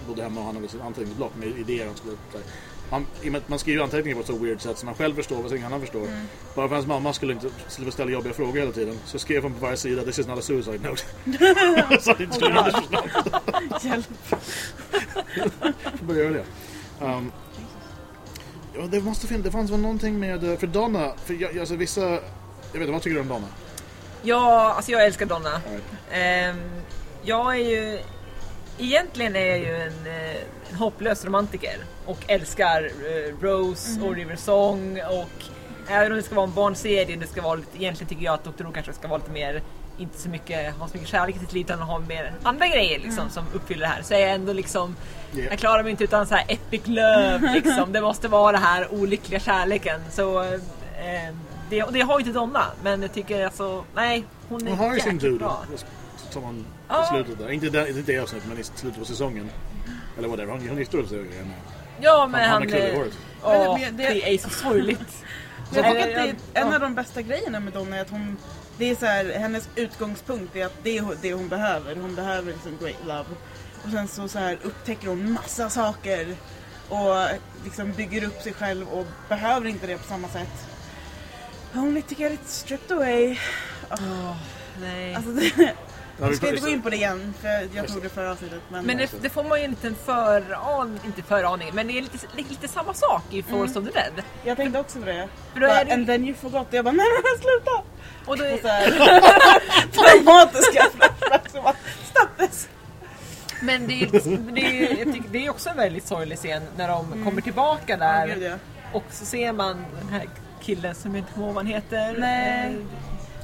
bodde 0.07 0.23
hemma 0.23 0.39
och 0.39 0.45
han 0.45 0.55
hade 0.55 0.67
sin 0.67 0.81
anteckningsblock 0.81 1.31
med 1.35 1.47
idéer 1.47 1.85
han 1.85 1.95
skulle 1.95 2.15
så 2.89 3.37
att 3.37 3.49
Man 3.49 3.59
skriver 3.59 3.83
anteckningar 3.83 4.15
på 4.15 4.21
ett 4.21 4.27
så 4.27 4.37
weird 4.37 4.61
sätt 4.61 4.77
som 4.77 4.85
man 4.85 4.95
själv 4.95 5.15
förstår 5.15 5.43
vad 5.43 5.51
ingen 5.51 5.65
annan 5.65 5.81
förstår. 5.81 6.01
Bara 6.01 6.09
för 6.55 6.63
att 6.63 6.71
hans 6.71 6.87
mamma 6.87 7.13
skulle 7.13 7.33
inte 7.33 7.49
slippa 7.67 7.91
ställa 7.91 8.11
jobbiga 8.11 8.33
frågor 8.33 8.59
hela 8.59 8.71
tiden 8.71 8.99
så 9.05 9.19
skrev 9.19 9.43
han 9.43 9.53
på 9.53 9.59
varje 9.59 9.77
sida 9.77 10.03
This 10.03 10.19
is 10.19 10.27
not 10.27 10.39
a 10.39 10.41
suicide 10.41 10.89
note. 10.89 11.03
så 12.01 12.11
han 12.11 12.21
inte 12.21 12.35
skulle 12.35 12.55
göra 12.55 12.65
det 12.65 12.71
för 12.71 12.81
snabbt. 12.81 13.83
Hjälp. 13.85 14.07
Så 15.99 16.05
började 16.05 16.23
jag 16.23 16.33
det. 16.33 16.45
Um, 17.05 17.31
ja, 18.75 18.81
det 18.81 19.01
måste 19.01 19.27
finnas, 19.27 19.43
det 19.43 19.51
fanns 19.51 19.71
väl 19.71 19.79
någonting 19.79 20.19
med, 20.19 20.51
eh, 20.51 20.57
för 20.57 20.67
Donna, 20.67 21.13
för 21.25 21.33
jag, 21.33 21.59
alltså 21.59 21.75
vissa, 21.75 22.01
jag 22.01 22.19
vet 22.73 22.81
inte, 22.81 22.91
vad 22.91 23.01
tycker 23.01 23.15
du 23.15 23.21
om 23.21 23.27
Donna? 23.27 23.47
Ja, 24.21 24.73
alltså 24.73 24.91
jag 24.91 25.05
älskar 25.05 25.25
Donna. 25.25 25.61
Right. 25.69 25.83
Ehm, 26.11 26.57
jag 27.23 27.55
är 27.55 27.59
ju... 27.59 27.99
Egentligen 28.79 29.35
är 29.35 29.45
jag 29.45 29.59
ju 29.59 29.75
en, 29.75 30.05
eh, 30.07 30.35
en 30.69 30.75
hopplös 30.75 31.25
romantiker 31.25 31.77
och 32.05 32.17
älskar 32.27 32.83
eh, 32.85 33.41
Rose 33.41 34.01
och 34.01 34.15
River 34.15 34.35
Song 34.35 34.99
och 35.09 35.43
även 35.89 36.11
om 36.11 36.17
det 36.17 36.23
ska 36.23 36.35
vara 36.35 36.47
en 36.47 36.53
barnserie, 36.53 37.15
det 37.15 37.27
ska 37.27 37.41
vara 37.41 37.55
lite, 37.55 37.77
egentligen 37.77 38.09
tycker 38.09 38.25
jag 38.25 38.33
att 38.33 38.43
Dr. 38.43 38.63
Who 38.63 38.71
kanske 38.71 38.93
ska 38.93 39.07
vara 39.07 39.17
lite 39.17 39.31
mer, 39.31 39.61
inte 39.97 40.17
så 40.19 40.29
mycket, 40.29 40.75
ha 40.75 40.87
så 40.87 40.93
mycket 40.93 41.09
kärlek 41.09 41.35
i 41.35 41.39
sitt 41.39 41.53
liv 41.53 41.65
utan 41.65 41.79
ha 41.79 41.99
mer 41.99 42.33
andra 42.43 42.67
grejer 42.67 42.99
liksom 42.99 43.29
som 43.29 43.43
uppfyller 43.53 43.81
det 43.81 43.87
här. 43.87 44.01
Så 44.01 44.13
är 44.13 44.19
jag 44.19 44.31
ändå 44.31 44.53
liksom, 44.53 44.95
Yeah. 45.35 45.49
jag 45.49 45.59
klarar 45.59 45.83
mig 45.83 45.91
inte 45.91 46.03
utan 46.03 46.27
så 46.27 46.35
här 46.35 46.45
epic 46.47 46.81
love 46.85 47.53
liksom. 47.53 47.93
Det 47.93 48.01
måste 48.01 48.27
vara 48.27 48.51
den 48.51 48.61
här 48.61 48.93
olyckliga 48.93 49.39
kärleken. 49.39 50.01
Så 50.11 50.43
eh, 50.43 50.59
det, 51.69 51.83
och 51.83 51.93
det 51.93 52.01
har 52.01 52.19
ju 52.19 52.25
inte 52.25 52.39
Donna, 52.39 52.65
men 52.83 53.01
jag 53.01 53.13
tycker 53.13 53.45
alltså, 53.45 53.83
nej, 53.95 54.25
hon 54.49 54.67
är 54.67 54.69
Hon 54.69 54.79
har 54.79 54.93
ju 54.93 54.99
sin 54.99 55.17
dude. 55.17 55.45
Som 56.33 56.43
hon 56.43 56.65
Ja. 56.89 57.03
i 57.03 57.07
slutet 57.07 57.39
där. 57.39 57.51
Inte, 57.51 57.69
där, 57.69 57.87
inte 57.97 58.11
det 58.11 58.19
avsnittet 58.19 58.47
men 58.49 58.59
i 58.59 58.63
slutet 58.63 58.99
på 58.99 59.05
säsongen. 59.05 59.49
Eller 60.17 60.27
whatever, 60.27 60.51
hon, 60.51 60.69
hon 60.69 60.77
gifter 60.77 60.97
upp 60.97 61.09
sig 61.09 61.17
igen. 61.17 61.53
Ja 62.01 62.27
men 62.31 62.41
Han- 62.41 62.49
han... 62.49 62.61
han 62.71 62.81
är 62.81 62.89
eh, 62.89 62.95
håret. 62.97 63.13
Ja, 63.43 63.77
Men 63.81 63.97
det- 63.97 64.03
det 64.09 64.33
är 64.33 64.37
så 64.37 64.49
sorgligt. 64.49 64.99
Jag 65.73 65.85
Ja, 65.85 65.91
tycker 65.93 66.09
att 66.09 66.35
det 66.53 66.59
är 66.59 66.65
en 66.65 66.73
av 66.73 66.79
de 66.79 66.95
bästa 66.95 67.21
grejerna 67.21 67.59
med 67.59 67.73
Donna 67.73 67.95
är 67.97 68.01
att 68.01 68.09
hon 68.09 68.37
det 68.77 68.89
är 68.89 68.95
så 68.95 69.05
här, 69.05 69.25
hennes 69.39 69.69
utgångspunkt 69.75 70.55
är 70.55 70.65
att 70.65 70.73
det 70.83 70.97
är 70.97 71.05
det 71.21 71.33
hon 71.33 71.47
behöver. 71.47 71.95
Hon 71.95 72.15
behöver 72.15 72.51
liksom 72.53 72.77
great 72.81 73.05
love. 73.07 73.25
Och 73.83 73.89
sen 73.91 74.07
så, 74.07 74.27
så 74.27 74.39
här 74.39 74.57
upptäcker 74.63 75.07
hon 75.07 75.31
massa 75.33 75.69
saker 75.69 76.35
och 76.89 77.15
liksom 77.63 77.91
bygger 77.91 78.23
upp 78.23 78.41
sig 78.41 78.53
själv 78.53 78.87
och 78.89 79.05
behöver 79.29 79.67
inte 79.67 79.87
det 79.87 79.97
på 79.97 80.03
samma 80.07 80.27
sätt. 80.27 80.65
Only 81.75 82.01
to 82.01 82.15
get 82.17 82.31
it 82.33 82.47
stripped 82.49 82.97
away. 82.97 83.37
Åh, 83.91 84.35
nej. 84.81 85.15
Alltså 85.15 85.31
det, 85.57 85.73
jag 86.21 86.35
ska 86.35 86.49
inte 86.49 86.61
gå 86.61 86.67
in 86.67 86.81
på 86.81 86.89
det 86.89 86.95
igen 86.95 87.33
för 87.41 87.67
jag 87.75 87.87
tog 87.87 88.01
det 88.03 88.09
förra 88.09 88.31
avsnittet. 88.31 88.61
Men, 88.69 88.85
Men 88.85 88.97
det, 88.97 89.09
det 89.21 89.29
får 89.29 89.43
man 89.43 89.59
ju 89.59 89.63
en 89.65 89.69
liten 89.71 89.95
föraning, 90.05 90.99
inte 91.05 91.21
föraning, 91.21 91.69
men 91.73 91.87
det 91.87 91.97
är 91.97 92.01
lite, 92.01 92.17
lite, 92.35 92.49
lite 92.49 92.67
samma 92.67 92.93
sak 92.93 93.23
i 93.29 93.43
Force 93.43 93.79
of 93.79 93.85
the 93.85 93.91
Dead. 93.91 94.13
jag 94.43 94.57
tänkte 94.57 94.79
också 94.79 94.99
på 94.99 95.05
det. 95.05 95.27
För 95.53 95.59
då 95.59 95.67
är 95.67 95.85
det- 95.85 95.93
And 95.93 96.07
then 96.07 96.25
you 96.25 96.35
forgot. 96.35 96.67
Jag 96.71 96.85
bara 96.85 96.91
nej 96.91 97.05
men 97.23 97.41
sluta! 97.41 97.71
Och 98.25 98.37
då 98.37 98.43
Och 98.53 98.59
så 98.61 98.67
är, 98.67 98.71
här, 98.71 99.91
traumatiska 99.91 100.83
flashbacks. 100.95 101.51
Stop 102.09 102.27
this! 102.47 102.67
men 103.61 103.87
det 103.87 103.93
är, 103.93 104.07
det, 104.51 104.61
är, 104.61 104.97
jag 105.05 105.13
tycker, 105.13 105.29
det 105.29 105.45
är 105.45 105.49
också 105.49 105.69
en 105.69 105.77
väldigt 105.77 106.07
sorglig 106.07 106.37
scen 106.37 106.63
när 106.77 106.87
de 106.87 107.23
kommer 107.23 107.41
tillbaka 107.41 107.97
där 107.97 108.27
Gud, 108.27 108.43
ja. 108.43 108.53
och 108.93 109.03
så 109.11 109.25
ser 109.25 109.53
man 109.53 109.85
den 110.01 110.09
här 110.19 110.29
killen 110.61 110.95
som 110.95 111.15
jag 111.15 111.21
inte 111.21 111.33
kommer 111.33 111.45
ihåg 111.47 111.55
vad 111.55 111.65
han 111.65 111.73
heter. 111.73 112.15
Nej. 112.19 112.75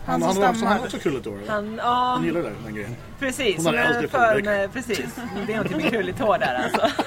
Han, 0.05 0.21
han, 0.21 0.23
också, 0.23 0.41
stammar. 0.41 0.67
han 0.67 0.77
var 0.77 0.85
också 0.85 0.99
krulligt 0.99 1.25
hår. 1.25 1.39
Han, 1.47 1.75
ja, 1.83 1.93
Han 2.15 2.25
gillar 2.25 2.41
det, 2.41 2.51
den 2.65 2.75
grejen. 2.75 2.95
precis. 3.19 3.55
Hon 3.65 3.75
men 3.75 3.87
alltid 3.95 4.09
för 4.09 4.41
med, 4.41 4.73
precis. 4.73 4.99
Det 5.47 5.53
är 5.53 5.57
någonting 5.57 5.77
med 5.81 5.89
krulligt 5.91 6.19
hår 6.19 6.37
där 6.37 6.55
alltså. 6.63 7.03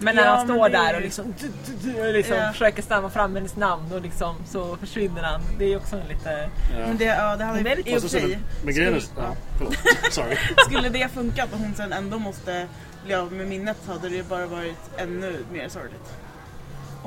Men 0.00 0.16
när 0.16 0.24
Ja, 0.24 0.30
han 0.36 0.46
står 0.46 0.68
där 0.68 0.94
och 0.96 1.00
liksom, 1.00 1.34
du, 1.40 1.48
du, 1.66 1.92
du, 1.92 2.08
och 2.08 2.12
liksom 2.14 2.36
Ja. 2.36 2.52
försöker 2.52 2.82
stamma 2.82 3.10
fram 3.10 3.34
hennes 3.34 3.56
namn 3.56 3.92
och 3.92 4.00
liksom 4.02 4.36
så 4.50 4.76
försvinner 4.76 5.22
han. 5.22 5.40
Det 5.58 5.72
är 5.72 5.76
också 5.76 5.96
en 5.96 6.08
lite... 6.08 6.50
Ja. 6.72 6.86
Men 6.86 6.96
det, 6.96 7.04
ja, 7.04 7.36
det 7.36 7.44
hade 7.44 7.82
för 7.84 8.00
så- 8.00 8.08
sig. 8.08 8.38
men 8.64 8.74
grejen 8.74 8.94
är... 8.94 9.00
skulle- 9.00 9.26
Ja. 9.60 9.66
Sorry. 10.10 10.36
Skulle 10.66 10.88
det 10.88 11.08
funkat 11.14 11.52
och 11.52 11.58
hon 11.58 11.74
sen 11.74 11.92
ändå 11.92 12.18
måste 12.18 12.66
bli 13.04 13.14
av 13.14 13.32
med 13.32 13.46
minnet 13.46 13.76
hade 13.88 14.08
det 14.08 14.28
bara 14.28 14.46
varit 14.46 14.90
ännu 14.96 15.36
mer 15.52 15.68
sorgligt. 15.68 16.12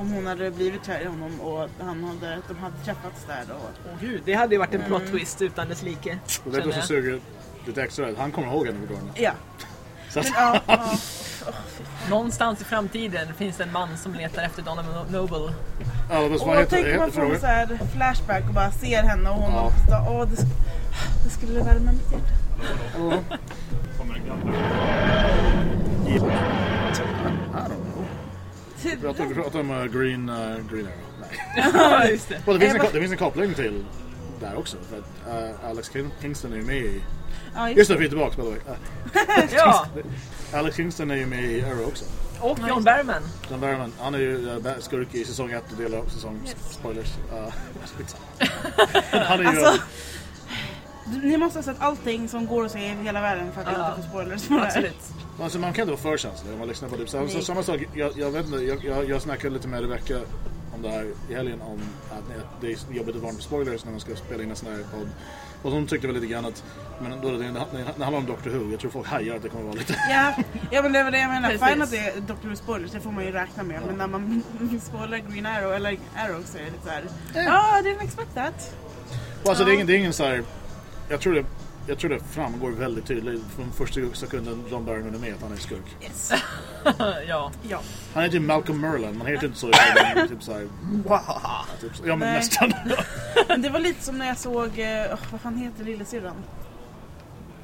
Om 0.02 0.12
hon 0.12 0.26
hade 0.26 0.50
blivit 0.50 0.86
kär 0.86 1.00
i 1.00 1.04
honom 1.06 1.40
och 1.40 1.68
han 1.80 2.04
hade, 2.04 2.38
de 2.48 2.56
hade 2.58 2.74
träffats 2.84 3.24
där 3.26 3.42
då. 3.48 3.54
Åh 3.54 3.90
gud, 4.00 4.22
det 4.24 4.34
hade 4.34 4.54
ju 4.54 4.58
varit 4.58 4.74
en 4.74 4.82
plot 4.82 5.00
Mm. 5.02 5.12
twist 5.12 5.42
utan 5.42 5.68
dess 5.68 5.82
like. 5.82 6.18
Och 6.44 6.50
det 6.52 6.56
är 6.56 6.60
känner 6.60 6.66
det 6.66 6.72
som 6.80 6.82
suger 6.88 7.20
lite 7.66 7.82
extra. 7.82 8.06
Han 8.18 8.32
kommer 8.32 8.48
ihåg 8.48 8.66
henne 8.66 8.78
fortfarande. 8.80 9.12
Ja, 9.22 9.32
Så 10.10 10.20
att, 10.20 10.24
men 10.30 10.34
ja. 10.42 10.60
ja. 11.46 11.52
Någonstans 12.10 12.60
i 12.60 12.64
framtiden 12.64 13.34
finns 13.34 13.56
det 13.56 13.62
en 13.64 13.72
man 13.72 13.96
som 13.98 14.14
letar 14.14 14.42
efter 14.42 14.62
Donna 14.62 14.82
Noble. 15.10 15.54
ja, 16.10 16.18
Och 16.20 16.30
vad 16.46 16.58
heter 16.58 16.70
tänk 16.70 16.86
det? 16.86 16.92
om 16.94 16.98
man 16.98 17.10
frågan? 17.12 17.40
så 17.40 17.46
här 17.46 17.78
flashback 17.96 18.42
och 18.48 18.54
bara 18.54 18.70
ser 18.70 19.02
henne 19.02 19.30
och 19.30 19.36
hon 19.36 19.52
Ja. 19.52 19.72
ja. 19.90 20.06
åh 20.10 20.28
det, 20.28 20.36
sk- 20.36 21.24
det 21.24 21.30
skulle 21.30 21.60
värma 21.62 21.92
mitt 21.92 22.12
hjärta. 22.12 22.34
Ja. 22.98 23.12
Vi 28.84 28.96
pratar, 28.96 29.26
vi 29.26 29.34
pratar 29.34 29.60
om 29.60 29.70
uh, 29.70 29.84
Green, 29.86 30.28
uh, 30.28 30.36
green 30.72 30.86
Arrow. 30.86 31.12
Nej. 31.20 31.28
Ja, 31.74 32.04
just 32.06 32.28
det. 32.28 32.42
Och 32.46 32.54
det, 32.54 32.60
finns 32.60 32.74
en, 32.74 32.80
Eh, 32.80 32.92
det 32.92 33.00
finns 33.00 33.12
en 33.12 33.18
koppling 33.18 33.54
till 33.54 33.84
där 34.40 34.58
också. 34.58 34.76
För 34.90 34.98
att 34.98 35.50
uh, 35.50 35.70
Alex 35.70 35.90
King- 35.92 36.10
Kingston 36.20 36.52
är 36.52 36.56
ju 36.56 36.62
med 36.62 36.76
i... 36.76 37.02
Ja, 37.54 37.70
Just 37.70 37.90
det, 37.90 37.96
vi 37.96 38.04
är 38.04 38.08
tillbaka 38.08 38.36
by 38.36 38.42
the 38.42 38.48
way. 38.48 38.58
Uh, 38.58 39.54
Ja, 39.56 39.86
Alex 40.58 40.76
Kingston 40.76 41.10
är 41.10 41.16
ju 41.16 41.26
med 41.26 41.44
i 41.44 41.62
Arrow 41.64 41.86
också. 41.86 42.04
och 42.40 42.58
John 42.68 42.84
Barrowman. 42.84 43.22
John 43.50 43.60
Barrowman, 43.60 43.92
han 43.98 44.14
är 44.14 44.18
ju 44.18 44.36
uh, 44.48 44.78
skurk 44.80 45.14
i 45.14 45.24
säsong 45.24 45.50
1 45.52 45.62
och 45.72 45.76
delar 45.82 45.98
av 45.98 46.04
säsong... 46.06 46.40
Spoilers. 46.70 47.08
Uh, 47.32 47.48
han 49.10 49.38
är 49.40 49.42
ju... 49.42 49.48
Alltså, 49.48 49.82
ni 51.22 51.36
måste 51.36 51.58
ha 51.58 51.62
sett 51.62 51.80
allting 51.82 52.28
som 52.28 52.46
går 52.46 52.64
att 52.64 52.72
se 52.72 52.78
i 52.78 52.94
hela 53.02 53.20
världen 53.20 53.52
för 53.52 53.60
att 53.60 53.66
Ja. 53.78 53.88
inte 53.90 54.02
få 54.02 54.08
spoilers 54.08 54.48
det. 54.48 54.62
Absolut. 54.62 55.02
Alltså 55.42 55.58
man 55.58 55.72
kan 55.72 55.82
inte 55.82 55.90
vara 56.02 56.16
för 56.16 56.16
känslig 56.16 56.52
om 56.52 56.58
man 56.58 56.68
lyssnar 56.68 56.88
på 56.88 56.96
det. 56.96 57.06
Så, 57.06 57.10
så, 57.28 57.34
Nej. 57.34 57.42
samma 57.44 57.62
sak, 57.62 57.80
jag, 57.94 58.12
jag 58.18 58.30
vet 58.30 58.46
inte, 58.46 58.58
jag, 58.58 58.84
jag, 58.84 59.08
jag 59.08 59.22
snackade 59.22 59.54
lite 59.54 59.68
med 59.68 59.80
Rebecca 59.80 60.14
om 60.74 60.82
det 60.82 60.88
här 60.90 61.06
i 61.30 61.34
helgen 61.34 61.60
om 61.62 61.80
att, 62.10 62.44
det 62.60 62.66
är 62.72 62.76
jobbigt 62.96 63.16
att 63.16 63.22
varna 63.22 63.34
för 63.34 63.42
spoilers 63.42 63.84
när 63.84 63.90
man 63.90 64.00
ska 64.00 64.16
spela 64.16 64.42
in 64.42 64.50
en 64.50 64.56
sån 64.56 64.72
här 64.72 64.78
podd. 64.94 65.08
Och 65.62 65.70
hon 65.72 65.86
tyckte 65.86 66.06
väl 66.06 66.14
lite 66.16 66.26
grann 66.26 66.44
att, 66.46 66.64
men 67.00 67.20
då 67.20 67.30
det, 67.30 67.38
det, 67.38 67.52
det 67.96 68.04
handlar 68.04 68.18
om 68.18 68.26
Doctor 68.26 68.50
Who, 68.50 68.70
jag 68.70 68.80
tror 68.80 68.90
folk 68.90 69.06
hajar 69.06 69.36
att 69.36 69.42
det 69.42 69.48
kommer 69.48 69.64
vara 69.64 69.74
lite... 69.74 69.94
Ja, 70.10 70.34
ja 70.70 70.82
men 70.82 70.92
det 70.92 71.02
var 71.02 71.10
det 71.10 71.18
jag 71.20 71.30
menar. 71.30 71.50
Fine 71.68 71.82
att 71.82 71.90
det 71.90 71.98
är 71.98 72.20
Doctor 72.20 72.48
Who 72.48 72.56
spoilers, 72.56 72.90
det 72.90 73.00
får 73.00 73.10
man 73.12 73.24
ju 73.24 73.32
räkna 73.32 73.62
med. 73.62 73.80
Men 73.86 73.96
när 73.98 74.06
man 74.06 74.42
spoilar 74.82 75.18
Green 75.18 75.46
Arrow 75.46 75.72
eller 75.74 75.98
Arrow 76.16 76.42
så 76.44 76.58
är 76.58 76.62
det 76.62 76.70
lite 76.70 76.84
såhär... 76.84 77.04
Ja, 77.34 77.78
I 77.78 77.82
didn't 77.82 78.04
expect 78.04 78.34
that. 78.34 78.74
Och 79.42 79.48
alltså 79.48 79.64
det 79.64 79.70
är 79.70 79.72
Ja. 79.72 79.74
ingen, 79.74 79.86
det 79.86 79.92
är 79.92 79.98
ingen 79.98 80.12
så 80.12 80.24
här, 80.24 80.42
jag 81.08 81.20
tror 81.20 81.34
det 81.34 81.44
jag 81.86 81.98
tror 81.98 82.10
det 82.10 82.20
framgår 82.20 82.70
väldigt 82.70 83.06
tydligt 83.06 83.42
från 83.56 83.72
första 83.72 84.00
sekunden 84.12 84.64
John 84.70 84.84
Barrowman 84.84 85.14
är 85.14 85.18
med 85.18 85.34
att 85.34 85.42
han 85.42 85.52
är 85.52 85.56
skurk. 85.56 85.96
Yes. 86.02 86.32
ja. 87.28 87.50
Ja. 87.68 87.80
Han 88.14 88.22
heter 88.22 88.34
ju 88.38 88.40
Malcolm 88.40 88.80
Merlin, 88.80 89.18
man 89.18 89.26
heter 89.26 89.46
inte 89.46 89.58
så 89.58 89.68
i 89.68 89.72
typ 90.28 90.42
såhär... 90.42 90.68
Typ, 91.80 91.96
så- 91.96 92.02
ja 92.06 92.16
men 92.16 92.18
Nej. 92.28 92.32
nästan. 92.36 92.72
Men 93.48 93.62
det 93.62 93.68
var 93.70 93.80
lite 93.80 94.04
som 94.04 94.18
när 94.18 94.26
jag 94.26 94.38
såg, 94.38 94.78
eh, 94.78 95.18
vad 95.32 95.40
fan 95.40 95.56
heter 95.56 95.84
lillasyrran? 95.84 96.36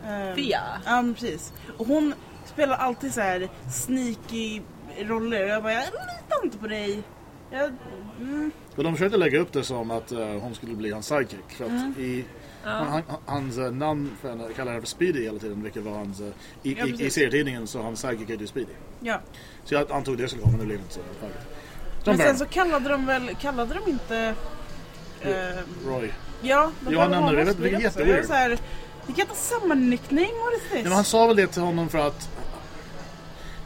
Um, 0.08 0.34
Fia. 0.36 0.60
Ja 0.84 1.02
men 1.02 1.14
precis. 1.14 1.52
Och 1.76 1.86
hon 1.86 2.14
spelar 2.44 2.76
alltid 2.76 3.14
så 3.14 3.20
här 3.20 3.48
sneaky 3.72 4.62
roller. 5.00 5.42
Och 5.42 5.48
jag 5.48 5.62
bara, 5.62 5.72
jag 5.72 5.82
litar 5.84 6.44
inte 6.44 6.58
på 6.58 6.66
dig. 6.66 7.02
Jag, 7.50 7.72
mm, 8.20 8.50
Och 8.76 8.84
de 8.84 8.92
försökte 8.92 9.16
lägga 9.16 9.38
upp 9.38 9.52
det 9.52 9.62
som 9.64 9.90
att 9.90 10.12
eh, 10.12 10.18
hon 10.26 10.54
skulle 10.54 10.74
bli 10.74 10.92
hans 10.92 11.06
sidekick. 11.06 11.50
För 11.56 11.64
att 11.64 11.70
Mm. 11.70 11.94
i, 11.98 12.24
han, 12.68 12.86
han, 12.86 13.02
hans 13.26 13.58
uh, 13.58 13.70
namn 13.72 14.10
för 14.20 14.28
henne 14.28 14.44
kallar 14.56 14.72
henne 14.72 14.80
för 14.82 14.88
Speedy 14.88 15.22
hela 15.22 15.38
tiden, 15.38 15.62
vilket 15.62 15.82
var 15.82 15.92
hans... 15.92 16.20
eh, 16.20 16.26
i, 16.62 16.74
Ja, 16.78 16.86
i, 16.86 17.04
I 17.06 17.10
serietidningen 17.10 17.66
så 17.66 17.82
hans 17.82 18.00
sidekick 18.00 18.30
heter 18.30 18.40
ju 18.40 18.46
Speedy. 18.46 18.72
ja. 19.00 19.20
Så 19.64 19.74
jag 19.74 19.92
antog 19.92 20.18
det 20.18 20.28
skulle 20.28 20.42
komma, 20.42 20.50
men 20.56 20.60
det 20.60 20.66
blev 20.66 20.78
inte 20.78 20.94
så. 20.94 21.00
Men 22.04 22.18
sen 22.18 22.38
så 22.38 22.46
kallade 22.46 22.88
de 22.88 23.06
väl, 23.06 23.34
kallade 23.40 23.74
de 23.74 23.90
inte... 23.90 24.34
Eh, 25.20 25.32
Roy. 25.86 26.12
ja, 26.42 26.70
de 26.80 26.92
Jo, 26.94 27.00
han 27.00 27.10
kallade 27.12 27.32
nämnde 27.32 27.52
det. 27.52 27.70
Det 27.70 27.76
är 27.76 27.80
jätteweird. 27.80 28.58
Vi 29.06 29.12
kan 29.12 29.20
inte 29.20 29.32
ha 29.32 29.36
samma 29.36 29.74
nickname, 29.74 30.26
this? 30.26 30.72
Nej, 30.72 30.82
men 30.82 30.92
han 30.92 31.04
sa 31.04 31.26
väl 31.26 31.36
det 31.36 31.46
till 31.46 31.62
honom 31.62 31.88
för 31.88 31.98
att... 31.98 32.28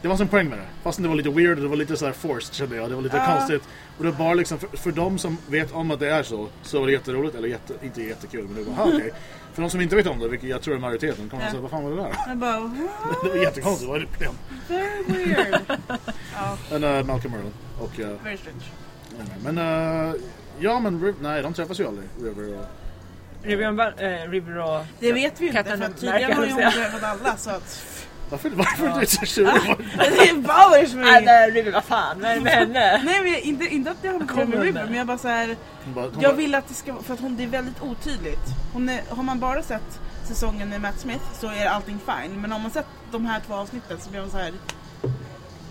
Det 0.03 0.09
var 0.09 0.17
som 0.17 0.27
poäng 0.27 0.49
med 0.49 0.57
det. 0.57 0.65
Fast 0.83 1.01
det 1.01 1.07
var 1.07 1.15
lite 1.15 1.29
weird 1.29 1.57
och 1.57 1.63
det 1.63 1.67
var 1.67 1.75
lite 1.75 1.97
så 1.97 2.05
här 2.05 2.13
forced 2.13 2.53
kände 2.55 2.75
jag. 2.75 2.89
Det 2.89 2.95
var 2.95 3.01
lite 3.01 3.17
Ja. 3.17 3.25
konstigt. 3.25 3.63
Och 3.97 4.03
det 4.03 4.11
var 4.11 4.17
bara 4.17 4.33
liksom, 4.33 4.59
för, 4.59 4.77
för 4.77 4.91
de 4.91 5.17
som 5.17 5.37
vet 5.47 5.71
om 5.71 5.91
att 5.91 5.99
det 5.99 6.09
är 6.09 6.23
så, 6.23 6.47
så 6.61 6.79
var 6.79 6.87
det 6.87 6.93
jätteroligt. 6.93 7.35
Eller 7.35 7.47
jätte, 7.47 7.73
inte 7.83 8.03
jättekul, 8.03 8.47
men 8.47 8.55
det 8.55 8.71
var, 8.71 8.87
okej. 8.87 9.11
För 9.53 9.61
de 9.61 9.69
som 9.69 9.81
inte 9.81 9.95
vet 9.95 10.07
om 10.07 10.19
det, 10.19 10.27
vilket 10.27 10.49
jag 10.49 10.61
tror 10.61 10.75
är 10.75 10.79
majoriteten, 10.79 11.29
kommer 11.29 11.43
ja. 11.43 11.49
säga, 11.49 11.61
vad 11.61 11.71
fan 11.71 11.83
var 11.83 11.91
det 11.91 11.95
där? 11.95 12.15
Jag 12.27 12.37
bara, 12.37 12.59
Det 13.23 13.29
var 13.29 13.35
jättekonstigt, 13.35 13.89
vad 13.89 14.01
är 14.01 14.07
det? 14.19 14.29
Very 14.67 15.25
weird. 15.25 15.61
Men 16.71 16.83
uh, 16.83 17.05
Malcolm 17.05 17.33
Merlin 17.33 17.53
och... 17.79 17.99
Uh, 17.99 18.07
very 18.23 18.37
strange. 18.37 18.63
men 19.43 19.57
uh, 19.57 20.15
ja 20.59 20.79
men 20.79 21.15
nej 21.21 21.41
de 21.41 21.53
träffas 21.53 21.79
ju 21.79 21.87
aldrig, 21.87 22.09
River 22.21 22.59
och... 22.59 22.65
River, 23.43 23.67
och 23.67 23.75
Bar- 23.75 24.27
River 24.27 24.57
och... 24.57 24.85
Det 24.99 25.13
vet 25.13 25.41
vi 25.41 25.45
ju 25.45 25.57
inte 25.57 25.63
för 25.63 25.87
tydligen 25.87 26.33
har 26.33 26.45
ju 26.45 26.51
hon 26.51 26.71
träffat 26.71 27.03
alla 27.03 27.37
så 27.37 27.49
att... 27.49 27.92
Varför, 28.33 28.49
varför 28.49 28.87
är 28.87 28.99
du 28.99 29.05
så 29.05 29.25
tjurig? 29.25 29.75
Det 29.97 30.33
bothers 30.33 30.93
me! 30.93 31.01
Nej, 31.01 31.25
nej, 31.25 31.51
River, 31.51 31.71
vad 31.71 31.83
fan, 31.83 32.21
vad 32.21 32.31
är 32.31 32.35
det 32.35 32.41
med 32.41 32.53
henne? 32.53 33.01
Nej 33.05 33.21
men 33.23 33.35
inte, 33.35 33.65
inte 33.65 33.91
att 33.91 34.01
det 34.01 34.07
har 34.07 34.19
Kom 34.27 34.37
med 34.49 34.49
med 34.49 34.73
det. 34.75 34.85
men 34.85 34.93
jag 34.93 35.07
bara 35.07 35.17
så 35.17 35.27
här. 35.27 35.55
Hon 35.85 35.93
bara, 35.93 36.05
hon 36.05 36.21
Jag 36.21 36.31
bara, 36.31 36.37
vill 36.37 36.55
att 36.55 36.67
det 36.67 36.73
ska 36.73 36.95
för 37.03 37.13
att 37.13 37.19
hon, 37.19 37.37
det 37.37 37.43
är 37.43 37.47
väldigt 37.47 37.81
otydligt. 37.81 38.45
Hon 38.73 38.89
är, 38.89 39.01
har 39.09 39.23
man 39.23 39.39
bara 39.39 39.63
sett 39.63 39.99
säsongen 40.27 40.69
med 40.69 40.81
Matt 40.81 40.99
Smith 40.99 41.23
så 41.39 41.47
är 41.47 41.65
allting 41.65 41.99
fine. 42.05 42.41
Men 42.41 42.53
om 42.53 42.61
man 42.61 42.71
sett 42.71 42.85
de 43.11 43.25
här 43.25 43.41
två 43.47 43.53
avsnitten 43.53 43.97
så 44.01 44.09
blir 44.09 44.21
man 44.21 44.29
så 44.29 44.37
här. 44.37 44.53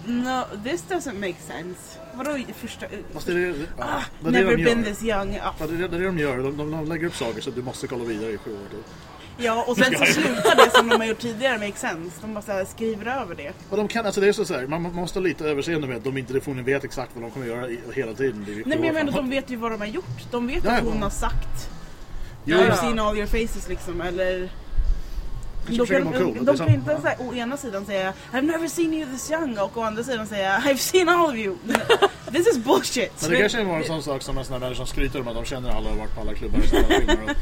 No, 0.07 0.44
this 0.64 0.85
doesn't 0.88 1.14
make 1.20 1.37
sense. 1.46 1.98
Vadå 2.14 2.38
första... 2.61 2.87
Fast 3.14 3.27
det 3.27 3.33
är 3.33 3.37
det, 3.37 3.55
ja, 3.79 3.85
Ah, 3.85 4.03
det, 4.20 4.29
är 4.29 4.33
never 4.33 4.57
de 4.57 4.64
been 4.64 4.79
gör. 4.79 4.85
this 4.90 5.03
young. 5.03 5.35
Ja, 5.35 5.55
Ja, 5.61 5.66
det, 5.66 5.75
är 5.75 5.79
det, 5.79 5.88
det 5.88 5.96
är 5.96 6.01
det 6.01 6.07
de 6.07 6.18
gör. 6.18 6.37
De, 6.37 6.57
de, 6.57 6.70
de 6.70 6.85
lägger 6.88 7.07
upp 7.07 7.16
saker 7.16 7.40
så 7.40 7.51
att 7.51 7.57
du 7.57 7.62
måste 7.62 7.87
kolla 7.87 8.05
vidare 8.05 8.31
i 8.33 8.38
sju 8.38 8.51
år 8.53 8.68
till. 8.70 8.79
Ja 9.42 9.64
och 9.68 9.76
sen 9.76 9.98
så 9.98 10.05
slutar 10.05 10.57
det 10.57 10.70
som 10.70 10.88
de 10.88 10.96
har 11.00 11.07
gjort 11.07 11.18
tidigare 11.18 11.59
make 11.59 11.76
sense. 11.78 12.20
De 12.20 12.35
bara 12.35 12.42
så 12.42 12.52
här 12.52 12.64
skriver 12.64 13.07
över 13.22 13.35
det. 13.35 13.52
Och 13.70 13.76
de 13.76 13.88
kan, 13.88 14.07
alltså 14.07 14.20
det 14.20 14.28
är 14.28 14.33
så, 14.33 14.44
så 14.44 14.55
här, 14.55 14.66
man 14.66 14.83
måste 14.83 15.18
ha 15.18 15.24
lite 15.24 15.44
överseende 15.44 15.87
med 15.87 15.96
att 15.96 16.05
de 16.05 16.18
inte 16.18 16.40
vet 16.62 16.85
exakt 16.85 17.11
vad 17.14 17.24
de 17.24 17.31
kommer 17.31 17.46
göra 17.46 17.68
i, 17.68 17.78
hela 17.94 18.14
tiden. 18.14 18.44
Nej 18.46 18.62
men 18.78 18.85
jag 18.85 18.94
menar 18.94 19.12
de 19.12 19.31
vet 19.31 19.50
ju 19.50 19.57
vad 19.57 19.70
de 19.70 19.81
har 19.81 19.88
gjort. 19.88 20.31
De 20.31 20.46
vet 20.46 20.64
Ja, 20.64 20.70
att 20.70 20.85
ja. 20.85 20.90
hon 20.92 21.02
har 21.02 21.11
sagt 21.11 21.68
Jo, 22.44 22.57
I've 22.57 22.68
ja. 22.68 22.76
seen 22.76 22.98
all 22.98 23.16
your 23.16 23.26
faces 23.26 23.68
liksom 23.68 24.00
eller 24.00 24.50
De 25.66 25.87
kan, 25.87 26.12
cool. 26.12 26.44
de, 26.44 26.48
är 26.48 26.57
kan 26.57 26.68
inte 26.68 26.98
här, 27.05 27.16
å 27.18 27.35
ena 27.35 27.57
sidan 27.57 27.85
säga 27.85 28.12
I've 28.33 28.42
never 28.42 28.68
seen 28.68 28.94
you 28.94 29.12
this 29.12 29.31
young 29.31 29.59
och 29.59 29.79
å 29.79 29.83
andra 29.83 30.03
sidan 30.03 30.27
säga 30.27 30.59
I've 30.59 30.77
seen 30.77 31.09
all 31.09 31.31
of 31.31 31.37
you. 31.37 31.57
This 32.33 32.46
is 32.46 32.59
bullshit. 32.59 33.12
Men 33.22 33.31
det 33.31 33.37
kanske 33.37 33.64
var 33.64 33.77
en 33.77 33.85
sån 33.85 34.03
sak 34.03 34.22
som 34.22 34.38
en 34.38 34.44
sån 34.44 34.53
här 34.53 34.61
människa 34.61 34.77
som 34.77 34.87
skryter 34.87 35.20
om 35.20 35.29
att 35.29 35.35
de 35.35 35.44
känner 35.44 35.70
alla 35.70 35.90
och 35.90 35.96
varit 35.96 36.14
på 36.14 36.20
alla 36.20 36.35
klubbar 36.35 36.59
och 36.59 36.64
sådana 36.64 36.88
filmer. 36.88 37.37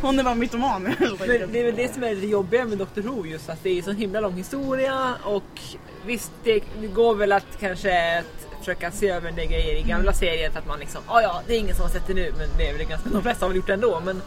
Hon 0.02 0.18
är 0.18 0.22
bara 0.24 0.34
mytoman 0.34 0.82
Men 1.18 1.52
det 1.52 1.60
är 1.60 1.64
väl 1.64 1.76
det 1.76 1.94
som 1.94 2.02
är 2.02 2.14
det 2.14 2.26
jobbiga 2.26 2.64
med 2.64 2.78
Doctor 2.78 3.02
Who 3.02 3.26
just 3.26 3.50
att 3.50 3.62
det 3.62 3.78
är 3.78 3.82
så 3.82 3.92
himla 3.92 4.20
lång 4.20 4.34
historia 4.34 5.14
och 5.24 5.60
visst 6.06 6.32
det 6.44 6.62
går 6.94 7.14
väl 7.14 7.32
att 7.32 7.58
kanske 7.60 8.22
försöka 8.58 8.90
se 8.90 9.08
över 9.08 9.28
en 9.28 9.36
del 9.36 9.46
grejer 9.46 9.76
i 9.76 9.82
gamla 9.82 10.12
serier 10.12 10.50
för 10.50 10.58
att 10.58 10.66
man 10.66 10.78
liksom, 10.78 11.00
ja 11.08 11.22
ja 11.22 11.42
det 11.46 11.54
är 11.54 11.58
ingen 11.58 11.74
som 11.74 11.82
har 11.82 11.90
sett 11.90 12.06
det 12.06 12.14
nu 12.14 12.32
men 12.38 12.48
det 12.58 12.68
är 12.68 12.78
väl 12.78 12.86
ganska, 12.86 13.08
de 13.08 13.22
flesta 13.22 13.44
har 13.44 13.48
väl 13.48 13.56
gjort 13.56 13.66
det 13.66 13.72
ändå 13.74 14.02
men 14.04 14.22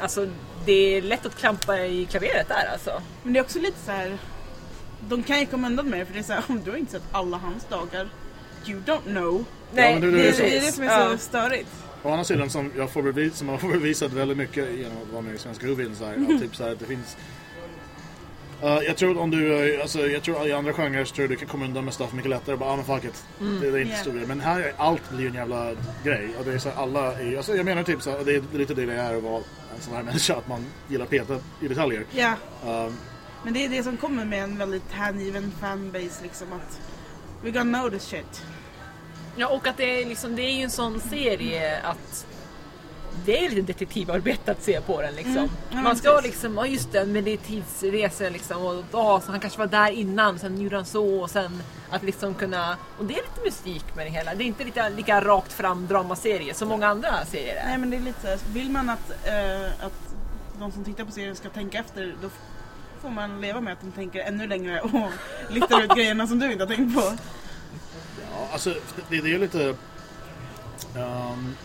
alltså 0.00 0.26
det 0.66 0.72
är 0.96 1.02
lätt 1.02 1.26
att 1.26 1.36
klampa 1.36 1.78
i 1.86 2.06
klaveret 2.10 2.48
där 2.48 2.68
alltså. 2.72 3.02
Men 3.22 3.32
det 3.32 3.38
är 3.38 3.42
också 3.42 3.58
lite 3.58 3.78
så 3.86 3.90
här. 3.92 4.18
De 5.08 5.22
kan 5.22 5.40
ju 5.40 5.46
komma 5.46 5.66
undan 5.66 5.86
med 5.90 6.00
det 6.00 6.06
för 6.06 6.12
det 6.14 6.18
är 6.20 6.22
så 6.22 6.32
här, 6.32 6.42
om 6.48 6.60
du 6.64 6.70
har 6.70 6.78
inte 6.78 6.92
sett 6.92 7.02
alla 7.12 7.36
hans 7.36 7.64
dagar. 7.64 8.08
You 8.66 8.80
don't 8.86 9.02
know. 9.04 9.44
Nej, 9.72 10.00
men 10.00 10.02
det- 10.02 10.16
Det, 10.16 10.22
det 10.22 10.28
är 10.28 10.32
så. 10.32 10.42
det, 10.42 10.56
är 10.56 10.60
det 10.60 10.72
som 10.72 10.84
är 10.84 10.88
Ja. 10.88 11.10
så 11.10 11.18
störigt. 11.18 11.68
Å 12.02 12.10
andra 12.10 12.24
sidan 12.24 12.50
som 12.50 12.72
jag 12.76 12.90
får 12.90 13.02
bevis, 13.02 13.36
som 13.36 13.48
jag 13.48 13.60
får 13.60 13.68
bevisat 13.68 14.12
väldigt 14.12 14.36
mycket 14.38 14.68
genom 14.78 15.02
att 15.02 15.08
vara 15.12 15.22
med 15.22 15.34
i 15.34 15.38
Svenska 15.38 15.66
Huvuden 15.66 15.96
så 15.96 16.04
här, 16.04 16.12
att 16.12 16.40
typ 16.40 16.56
så 16.56 16.64
här, 16.64 16.72
att 16.72 16.78
det 16.78 16.84
finns 16.86 17.16
Uh, 18.62 18.68
jag 18.86 18.96
tror 18.96 19.10
att 19.10 19.16
om 19.16 19.30
du, 19.30 19.48
uh, 19.48 19.82
alltså, 19.82 20.06
jag 20.06 20.22
tror 20.22 20.46
i 20.46 20.52
andra 20.52 20.72
genrer 20.72 21.04
så 21.04 21.14
tror 21.14 21.22
jag 21.22 21.30
du 21.30 21.36
kan 21.36 21.48
komma 21.48 21.64
undan 21.64 21.84
med 21.84 21.94
stuff 21.94 22.12
mycket 22.12 22.30
lättare. 22.30 22.56
Bara, 22.56 22.70
ah, 22.70 22.76
men 22.76 22.84
fuck 22.84 23.04
it. 23.04 23.24
Det, 23.38 23.44
det 23.60 23.66
är 23.66 23.78
inte 23.78 23.90
Yeah. 23.90 24.00
stor 24.00 24.12
grej. 24.12 24.26
Men 24.26 24.40
här 24.40 24.60
är 24.60 24.72
allt 24.76 25.10
blir 25.10 25.20
ju 25.20 25.26
en 25.28 25.34
jävla 25.34 25.72
grej. 26.04 26.28
Och 26.38 26.44
det 26.44 26.52
är 26.52 26.58
så 26.58 26.68
här, 26.68 26.82
alla 26.82 27.20
är, 27.20 27.36
alltså, 27.36 27.56
jag 27.56 27.64
menar 27.64 27.82
typ 27.82 28.02
så 28.02 28.10
här, 28.10 28.24
det 28.24 28.34
är 28.34 28.42
lite 28.52 28.74
det 28.74 28.86
det 28.86 28.94
är 28.94 29.16
att 29.16 29.22
vara 29.22 29.36
en 29.76 29.80
sån 29.80 29.94
här 29.94 30.02
människa. 30.08 30.36
Att 30.36 30.48
man 30.48 30.64
gillar 30.88 31.06
peta 31.06 31.38
i 31.60 31.68
detaljer. 31.68 32.04
Ja. 32.10 32.34
Um, 32.64 32.96
Men 33.44 33.54
det 33.54 33.64
är 33.64 33.68
det 33.68 33.82
som 33.82 33.96
kommer 33.96 34.24
med 34.24 34.42
en 34.44 34.58
väldigt 34.58 34.92
hängiven 34.92 35.52
fanbase 35.60 36.22
liksom 36.22 36.52
att 36.52 36.80
We 37.42 37.50
gonna 37.50 37.78
know 37.78 37.90
this 37.90 38.08
shit. 38.08 38.42
Ja, 39.36 39.48
och 39.48 39.66
att 39.66 39.76
det 39.76 40.02
är, 40.02 40.06
liksom, 40.06 40.36
det 40.36 40.42
är 40.42 40.52
ju 40.52 40.62
en 40.62 40.70
sån 40.70 41.00
serie 41.00 41.80
att 41.82 42.26
det 43.24 43.46
är 43.46 43.50
lite 43.50 43.62
detektivarbete 43.62 44.52
att 44.52 44.62
se 44.62 44.80
på 44.80 45.02
den 45.02 45.14
liksom. 45.14 45.48
Mm. 45.70 45.84
Man 45.84 45.96
ska 45.96 46.10
precis. 46.10 46.30
liksom, 46.30 46.56
ja 46.56 46.66
just 46.66 46.92
det, 46.92 47.06
men 47.06 47.24
det 47.24 47.32
är 47.32 47.36
tidsresor 47.36 48.30
liksom 48.30 48.62
och 48.62 48.84
ja, 48.92 49.20
så 49.24 49.30
han 49.30 49.40
kanske 49.40 49.58
var 49.58 49.66
där 49.66 49.90
innan, 49.90 50.38
sen 50.38 50.60
gjorde 50.60 50.76
han 50.76 50.84
så 50.84 51.20
och 51.20 51.30
sen 51.30 51.62
att 51.90 52.02
liksom 52.02 52.34
kunna, 52.34 52.76
och 52.98 53.04
det 53.04 53.14
är 53.14 53.22
lite 53.22 53.40
mystik 53.44 53.96
med 53.96 54.06
det 54.06 54.10
hela. 54.10 54.34
Det 54.34 54.44
är 54.44 54.46
inte 54.46 54.64
lika, 54.64 54.88
lika 54.88 55.20
rakt 55.20 55.52
fram 55.52 55.86
dramaserie 55.86 56.54
som 56.54 56.68
många 56.68 56.86
andra 56.86 57.24
serier 57.26 57.56
är. 57.56 57.66
Nej 57.66 57.78
men 57.78 57.90
det 57.90 57.96
är 57.96 58.00
lite 58.00 58.38
vill 58.52 58.70
man 58.70 58.90
att, 58.90 59.10
eh, 59.10 59.86
att 59.86 60.14
de 60.58 60.72
som 60.72 60.84
tittar 60.84 61.04
på 61.04 61.12
serien 61.12 61.36
ska 61.36 61.48
tänka 61.48 61.78
efter 61.78 62.14
då 62.22 62.28
får 63.02 63.10
man 63.10 63.40
leva 63.40 63.60
med 63.60 63.72
att 63.72 63.80
de 63.80 63.92
tänker 63.92 64.20
ännu 64.20 64.46
längre 64.46 64.80
och 64.80 64.90
listar 65.48 65.82
ut 65.82 65.94
grejerna 65.94 66.26
som 66.26 66.38
du 66.38 66.52
inte 66.52 66.64
har 66.64 66.74
tänkt 66.74 66.94
på. 66.94 67.02
Ja, 68.32 68.48
alltså 68.52 68.74
det, 69.08 69.20
det 69.20 69.34
är 69.34 69.38
lite... 69.38 69.74
ehm, 70.96 71.56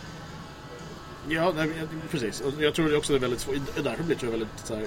ja, 1.28 1.52
nej, 1.56 1.70
precis. 2.10 2.40
Och 2.40 2.52
jag 2.58 2.74
tror 2.74 2.96
också 2.96 3.12
det 3.12 3.18
är 3.18 3.20
väldigt 3.20 3.40
svårt. 3.40 3.54
Därför 3.84 4.02
blir 4.04 4.16
det 4.20 4.26
väldigt 4.26 4.48
så 4.64 4.74
här, 4.74 4.86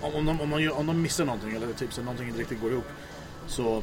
om, 0.00 0.14
om, 0.14 0.26
de, 0.26 0.40
om, 0.40 0.50
de, 0.50 0.62
gör- 0.62 0.78
om 0.78 0.86
de 0.86 1.02
missar 1.02 1.24
någonting 1.24 1.52
eller 1.54 1.72
typ 1.72 1.92
så 1.92 2.02
någonting 2.02 2.28
inte 2.28 2.40
riktigt 2.40 2.60
går 2.60 2.72
ihop 2.72 2.86
så 3.46 3.82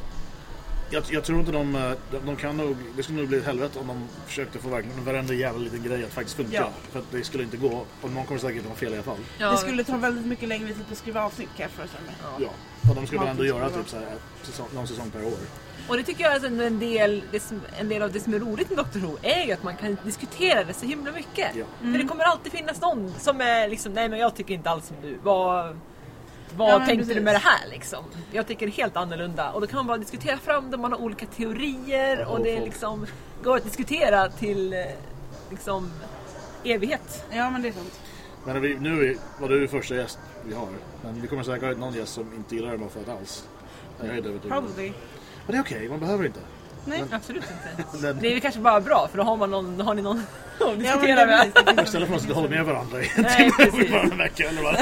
jag, 0.90 1.04
jag 1.10 1.24
tror 1.24 1.40
inte 1.40 1.52
de, 1.52 1.74
eh, 1.76 1.92
de, 2.10 2.18
de 2.26 2.36
kan 2.36 2.56
nog, 2.56 2.76
det 2.96 3.02
skulle 3.02 3.18
nog 3.18 3.28
bli 3.28 3.38
ett 3.38 3.44
helvete 3.46 3.78
om 3.78 3.86
de 3.86 4.08
försökte 4.26 4.58
få 4.58 4.68
verkligen 4.68 5.04
varenda 5.04 5.34
jävla 5.34 5.58
liten 5.60 5.82
grej 5.82 6.04
att 6.04 6.12
faktiskt 6.12 6.36
funka. 6.36 6.54
Ja. 6.56 6.70
För 6.92 6.98
att 6.98 7.10
det 7.10 7.24
skulle 7.24 7.44
inte 7.44 7.56
gå. 7.56 7.84
Och 8.02 8.10
någon 8.10 8.24
kommer 8.26 8.40
säkert 8.40 8.66
ha 8.66 8.74
fel 8.74 8.92
i 8.92 8.94
alla 8.94 9.02
fall. 9.02 9.18
Ja, 9.38 9.50
Det 9.50 9.56
skulle 9.56 9.84
ta 9.84 9.96
väldigt 9.96 10.26
mycket 10.26 10.48
längre 10.48 10.68
tid 10.68 10.84
att 10.92 10.98
skriva 10.98 11.24
avsnitt 11.24 11.48
kan 11.56 11.62
jag 11.62 11.70
föreställa 11.70 12.04
mig. 12.06 12.14
Ja. 12.40 12.50
Och 12.90 12.94
de 12.96 13.06
skulle 13.06 13.20
väl 13.20 13.28
ändå 13.30 13.44
göra 13.44 13.70
typ 13.70 13.88
så 13.88 13.96
här, 13.96 14.06
säsong, 14.42 14.66
någon 14.74 14.86
säsong 14.88 15.10
per 15.10 15.24
år. 15.26 15.38
Och 15.88 15.96
det 15.96 16.02
tycker 16.02 16.24
jag 16.24 16.32
är 16.36 16.46
en- 16.46 16.60
en 16.60 16.78
del, 16.78 17.22
en 17.78 17.88
del 17.88 18.02
av 18.02 18.12
det 18.12 18.20
som 18.20 18.34
är 18.34 18.38
roligt 18.38 18.70
med 18.70 18.78
Dr 18.92 18.98
Who 18.98 19.16
är 19.22 19.46
ju 19.46 19.52
att 19.52 19.62
man 19.62 19.76
kan 19.76 19.96
diskutera 20.04 20.64
det 20.64 20.74
så 20.74 20.86
himla 20.86 21.12
mycket. 21.12 21.50
Ja. 21.56 21.64
För 21.80 21.98
det 21.98 22.04
kommer 22.04 22.24
alltid 22.24 22.52
finnas 22.52 22.80
någon 22.80 23.14
som 23.18 23.40
är 23.40 23.68
liksom, 23.68 23.92
nej 23.92 24.08
men 24.08 24.18
jag 24.18 24.34
tycker 24.36 24.54
inte 24.54 24.70
alls 24.70 24.86
som 24.86 24.96
du. 25.02 25.18
Vad, 25.22 25.78
vad 26.56 26.70
Ja, 26.70 26.78
men 26.78 26.86
tänkte 26.88 27.04
du 27.04 27.08
precis. 27.08 27.24
med 27.24 27.34
det 27.34 27.38
här 27.38 27.68
liksom? 27.70 28.04
Jag 28.32 28.46
tycker 28.46 28.68
helt 28.68 28.96
annorlunda. 28.96 29.50
Och 29.50 29.60
då 29.60 29.66
kan 29.66 29.76
man 29.76 29.86
bara 29.86 29.98
diskutera 29.98 30.36
fram 30.36 30.70
det, 30.70 30.76
man 30.76 30.92
har 30.92 31.00
olika 31.00 31.26
teorier 31.26 32.26
och 32.26 32.40
det 32.40 32.56
är 32.56 32.60
liksom, 32.60 33.06
går 33.42 33.56
att 33.56 33.64
diskutera 33.64 34.28
till 34.28 34.72
eh, 34.72 34.78
liksom 35.50 35.90
evighet. 36.64 37.24
Ja 37.30 37.50
men 37.50 37.62
det 37.62 37.68
är 37.68 37.72
sant. 37.72 38.00
Men 38.44 38.60
vi, 38.60 38.74
nu 38.80 39.10
är, 39.10 39.16
var 39.40 39.48
du 39.48 39.68
första 39.68 39.94
gäst 39.94 40.18
vi 40.44 40.54
har. 40.54 40.68
Men 41.02 41.20
vi 41.20 41.28
kommer 41.28 41.42
säkert 41.42 41.62
ha 41.62 41.70
någon 41.70 41.94
gäst 41.94 42.12
som 42.14 42.32
inte 42.36 42.56
gillar 42.56 42.76
Moffat 42.76 43.08
alls. 43.08 43.44
Jag 44.00 44.06
är 44.08 44.12
övertygad. 44.12 44.48
Probably. 44.48 44.92
Men 45.46 45.52
det 45.52 45.56
är 45.56 45.60
okej, 45.62 45.88
man 45.88 46.00
behöver 46.00 46.24
inte. 46.26 46.40
Nej. 46.84 47.04
Absolut 47.10 47.44
inte. 47.44 47.98
Men, 48.02 48.18
Det 48.20 48.28
är 48.28 48.32
väl 48.32 48.40
kanske 48.40 48.60
bara 48.60 48.80
bra 48.80 49.08
för 49.10 49.18
då 49.18 49.24
har 49.24 49.36
man 49.36 49.50
någon, 49.50 49.80
har 49.80 49.94
ni 49.94 50.02
någon 50.02 50.18
att 50.58 50.60
Ja, 50.60 50.66
men 50.70 50.78
diskutera 50.78 51.20
är 51.20 51.26
med. 51.26 51.84
istället 51.86 52.08
för 52.08 52.16
att 52.16 52.22
sitta 52.22 52.34
och 52.34 52.40
hålla 52.40 52.48
med 52.54 52.64
varandra 52.64 53.02
i 53.02 53.10
en 53.16 53.22
Nej, 53.22 53.50
timme 53.70 53.96
eller 54.48 54.62
vad. 54.62 54.76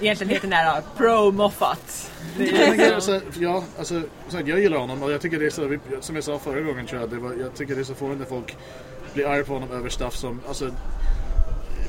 Egentligen 0.00 0.30
heter 0.34 0.48
den 0.48 0.52
här 0.58 0.82
Pro 0.96 1.32
Moffat. 1.32 2.10
Det 2.36 2.44
Jag 2.44 2.60
är 2.60 2.66
tänker, 2.66 2.94
alltså, 2.94 3.20
ja, 3.38 3.62
alltså, 3.78 4.02
sagt, 4.28 4.48
jag 4.48 4.60
gillar 4.60 4.78
honom 4.78 5.02
och 5.02 5.12
jag 5.12 5.20
tycker 5.20 5.38
det 5.38 5.46
är 5.46 5.50
så, 5.50 5.64
vi- 5.66 5.78
som 6.00 6.14
jag 6.14 6.24
sa 6.24 6.38
förra 6.38 6.60
gången 6.60 6.86
tror 6.86 7.00
jag, 7.00 7.10
det 7.10 7.16
var, 7.16 7.32
jag 7.40 7.54
tycker 7.54 7.74
det 7.74 7.80
är 7.80 7.84
så 7.84 7.94
fånigt 7.94 8.18
när 8.18 8.26
folk 8.26 8.56
blir 9.14 9.26
arga 9.26 9.44
på 9.44 9.52
honom 9.52 9.70
över 9.72 9.88
stuff 9.88 10.16
som, 10.16 10.40
alltså 10.48 10.70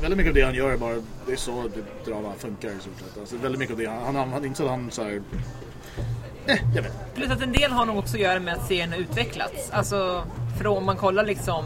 Väldigt 0.02 0.18
mycket 0.18 0.30
av 0.32 0.36
det 0.36 0.42
han 0.42 0.56
gör 0.56 0.72
är 0.72 0.78
bara, 0.78 0.96
det 1.26 1.32
är 1.32 1.36
så 1.36 1.64
det, 1.76 2.12
drama 2.12 2.34
funkar 2.38 2.68
i 2.70 2.80
stort 2.80 3.00
sett. 3.00 3.18
Alltså, 3.20 3.36
väldigt 3.38 3.60
mycket 3.60 3.74
av 3.74 3.80
det, 3.80 3.86
han, 4.06 4.16
han, 4.16 4.30
han 4.30 4.46
inte 4.46 4.58
så 4.58 4.68
han 4.68 4.92
så 4.92 5.04
här, 5.04 5.22
eh, 6.48 6.56
jag 6.76 6.84
vet. 6.84 7.16
Plus 7.16 7.32
att 7.32 7.42
en 7.42 7.52
del 7.52 7.72
har 7.72 7.86
nog 7.86 7.98
också 7.98 8.16
att 8.16 8.22
göra 8.22 8.40
med 8.40 8.54
att 8.54 8.68
serien 8.68 8.92
har 8.92 9.00
utvecklats. 9.00 9.70
Alltså, 9.72 10.24
från, 10.62 10.78
om 10.78 10.86
man 10.86 10.98
kollar 10.98 11.26
liksom 11.26 11.66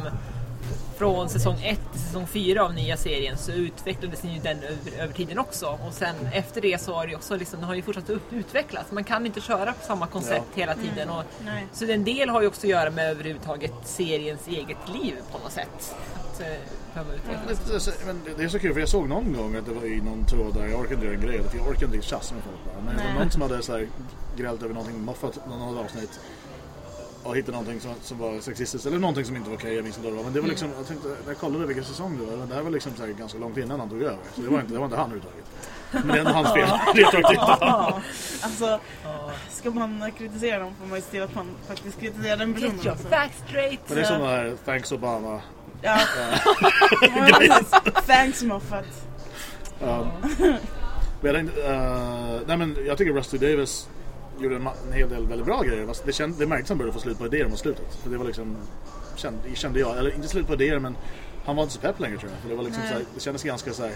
från 1.01 1.29
säsong 1.29 1.55
1 1.63 1.79
till 1.91 2.01
säsong 2.01 2.27
4 2.27 2.63
av 2.63 2.73
nya 2.73 2.97
serien 2.97 3.37
så 3.37 3.51
utvecklades 3.51 4.23
ju 4.23 4.39
den 4.39 4.57
över, 4.63 5.03
över 5.03 5.13
tiden 5.13 5.39
också. 5.39 5.79
Och 5.87 5.93
sen 5.93 6.15
efter 6.33 6.61
det 6.61 6.81
så 6.81 6.93
har 6.93 7.07
det 7.07 7.15
också 7.15 7.35
liksom, 7.35 7.59
den 7.59 7.67
har 7.67 7.75
ju 7.75 7.81
fortsatt 7.81 8.09
upp, 8.09 8.33
utvecklas. 8.33 8.91
Man 8.91 9.03
kan 9.03 9.25
inte 9.25 9.41
köra 9.41 9.73
på 9.73 9.85
samma 9.85 10.07
koncept 10.07 10.45
hela 10.55 10.75
tiden. 10.75 11.09
Och, 11.09 11.23
Nej. 11.45 11.67
så 11.73 11.85
en 11.85 12.03
del 12.03 12.29
har 12.29 12.41
ju 12.41 12.47
också 12.47 12.61
att 12.67 12.69
göra 12.69 12.89
med 12.89 13.11
överhuvudtaget 13.11 13.73
seriens 13.83 14.47
eget 14.47 14.77
liv 14.93 15.15
på 15.31 15.37
något 15.37 15.51
sätt. 15.51 15.95
Att, 16.15 16.41
eh, 16.41 16.47
men 18.05 18.21
det- 18.37 18.43
är 18.43 18.47
så 18.49 18.59
kul 18.59 18.73
för 18.73 18.79
jag 18.79 18.89
såg 18.89 19.09
någon 19.09 19.33
gång 19.33 19.55
att 19.55 19.65
det 19.65 19.73
var 19.73 19.85
i 19.85 20.01
någon 20.01 20.25
tråd 20.25 20.53
där 20.53 20.65
jag 20.67 20.79
orkade 20.79 20.93
inte 20.95 21.05
göra 21.05 21.15
en 21.15 21.21
grej 21.21 21.43
för 21.49 21.57
jag 21.57 21.67
orkade 21.67 21.95
inte 21.95 22.07
tjafsa 22.07 22.35
med 22.35 22.43
folk 22.43 22.57
bara. 22.65 22.83
Men 22.85 22.97
det 22.97 23.13
var 23.13 23.19
någon 23.19 23.31
som 23.31 23.41
hade 23.41 23.61
så 23.63 23.71
här 23.71 23.87
grällt 24.37 24.63
över 24.63 24.73
någonting 24.73 25.01
Moffat, 25.05 25.39
någon 25.49 25.77
avsnitt 25.77 26.19
och 27.23 27.35
hittade 27.35 27.51
någonting 27.51 27.79
som, 27.79 27.91
som 28.01 28.17
var 28.17 28.39
sexistiskt 28.39 28.85
eller 28.87 28.99
någonting 28.99 29.25
som 29.25 29.35
inte 29.35 29.49
var 29.49 29.57
okej, 29.57 29.73
jag 29.75 29.83
minns 29.83 29.97
inte 29.97 30.09
vad 30.09 30.13
det 30.13 30.17
var. 30.17 30.23
Men 30.23 30.33
det 30.33 30.41
var 30.41 30.47
liksom, 30.47 30.69
jag 30.77 30.87
tänkte, 30.87 31.07
när 31.07 31.15
jag 31.27 31.37
kollade 31.37 31.65
vilken 31.65 31.85
säsong 31.85 32.17
det 32.17 32.25
var, 32.37 32.45
det 32.45 32.55
här 32.55 32.61
var 32.61 32.71
liksom 32.71 32.91
så 32.97 33.05
här 33.05 33.09
ganska 33.13 33.37
långt 33.39 33.57
innan 33.57 33.79
han 33.79 33.89
tog 33.89 34.01
över. 34.01 34.17
Så 34.35 34.41
det 34.41 34.49
var 34.49 34.59
inte, 34.61 34.73
det 34.73 34.79
var 34.79 34.85
inte 34.85 34.97
han 34.97 35.05
överhuvudtaget. 35.11 35.45
Men 35.91 36.07
det 36.07 36.13
är 36.13 36.17
ändå 36.19 36.31
hans 36.31 36.53
fel, 36.53 36.69
retroaktivt. 36.93 37.39
Ja, 37.61 38.01
alltså, 38.43 38.79
ska 39.49 39.71
man 39.71 40.11
kritisera 40.17 40.59
dem 40.59 40.73
får 40.79 40.87
man 40.87 40.97
ju 40.97 41.01
se 41.01 41.11
till 41.11 41.21
att 41.23 41.35
man 41.35 41.47
faktiskt 41.67 41.99
kritiserar 41.99 42.37
den 42.37 42.53
personen. 42.53 42.75
Get 42.75 42.85
your 42.85 42.91
Alltså. 42.91 43.07
facts 43.07 43.43
straight! 43.47 43.79
Men 43.87 43.95
det 43.97 44.01
är 44.03 44.05
som 44.05 44.19
den 44.19 44.27
här 44.29 44.55
Thanks 44.65 44.91
Obama. 44.91 45.41
Ja. 45.81 45.97
Thanks 48.07 48.43
Moffat. 48.43 48.85
Um, 49.81 50.07
men 51.21 51.33
jag, 51.33 51.35
tänkte, 51.35 51.63
eh, 51.65 52.39
nej 52.47 52.57
men 52.57 52.77
jag 52.85 52.97
tycker 52.97 53.13
Rusty 53.13 53.37
Davis 53.37 53.87
gjorde 54.43 54.55
en, 54.55 54.67
en 54.87 54.93
hel 54.93 55.09
del 55.09 55.27
väldigt 55.27 55.45
bra 55.45 55.61
grejer. 55.61 55.95
Det, 56.05 56.13
känd, 56.13 56.35
det 56.39 56.47
märktes 56.47 56.65
att 56.65 56.69
han 56.69 56.77
började 56.77 56.93
få 56.93 56.99
slut 56.99 57.17
på 57.19 57.25
idéer 57.25 57.47
mot 57.47 57.59
slutet. 57.59 57.95
För 58.03 58.09
det 58.09 58.17
var 58.17 58.25
liksom, 58.25 58.57
kände, 59.15 59.39
kände 59.55 59.79
jag, 59.79 59.97
eller 59.97 60.15
inte 60.15 60.27
slut 60.27 60.47
på 60.47 60.53
idéer 60.53 60.79
men 60.79 60.97
han 61.45 61.55
var 61.55 61.63
inte 61.63 61.75
så 61.75 61.81
pepp 61.81 61.99
längre 61.99 62.17
tror 62.17 62.31
jag. 62.31 62.41
För 62.41 62.49
det, 62.49 62.55
var 62.55 62.63
liksom 62.63 62.83
Nej. 62.83 62.91
så 62.91 62.97
här, 62.97 63.05
det 63.13 63.19
kändes 63.19 63.43
ganska 63.43 63.73
så 63.73 63.83
här. 63.83 63.93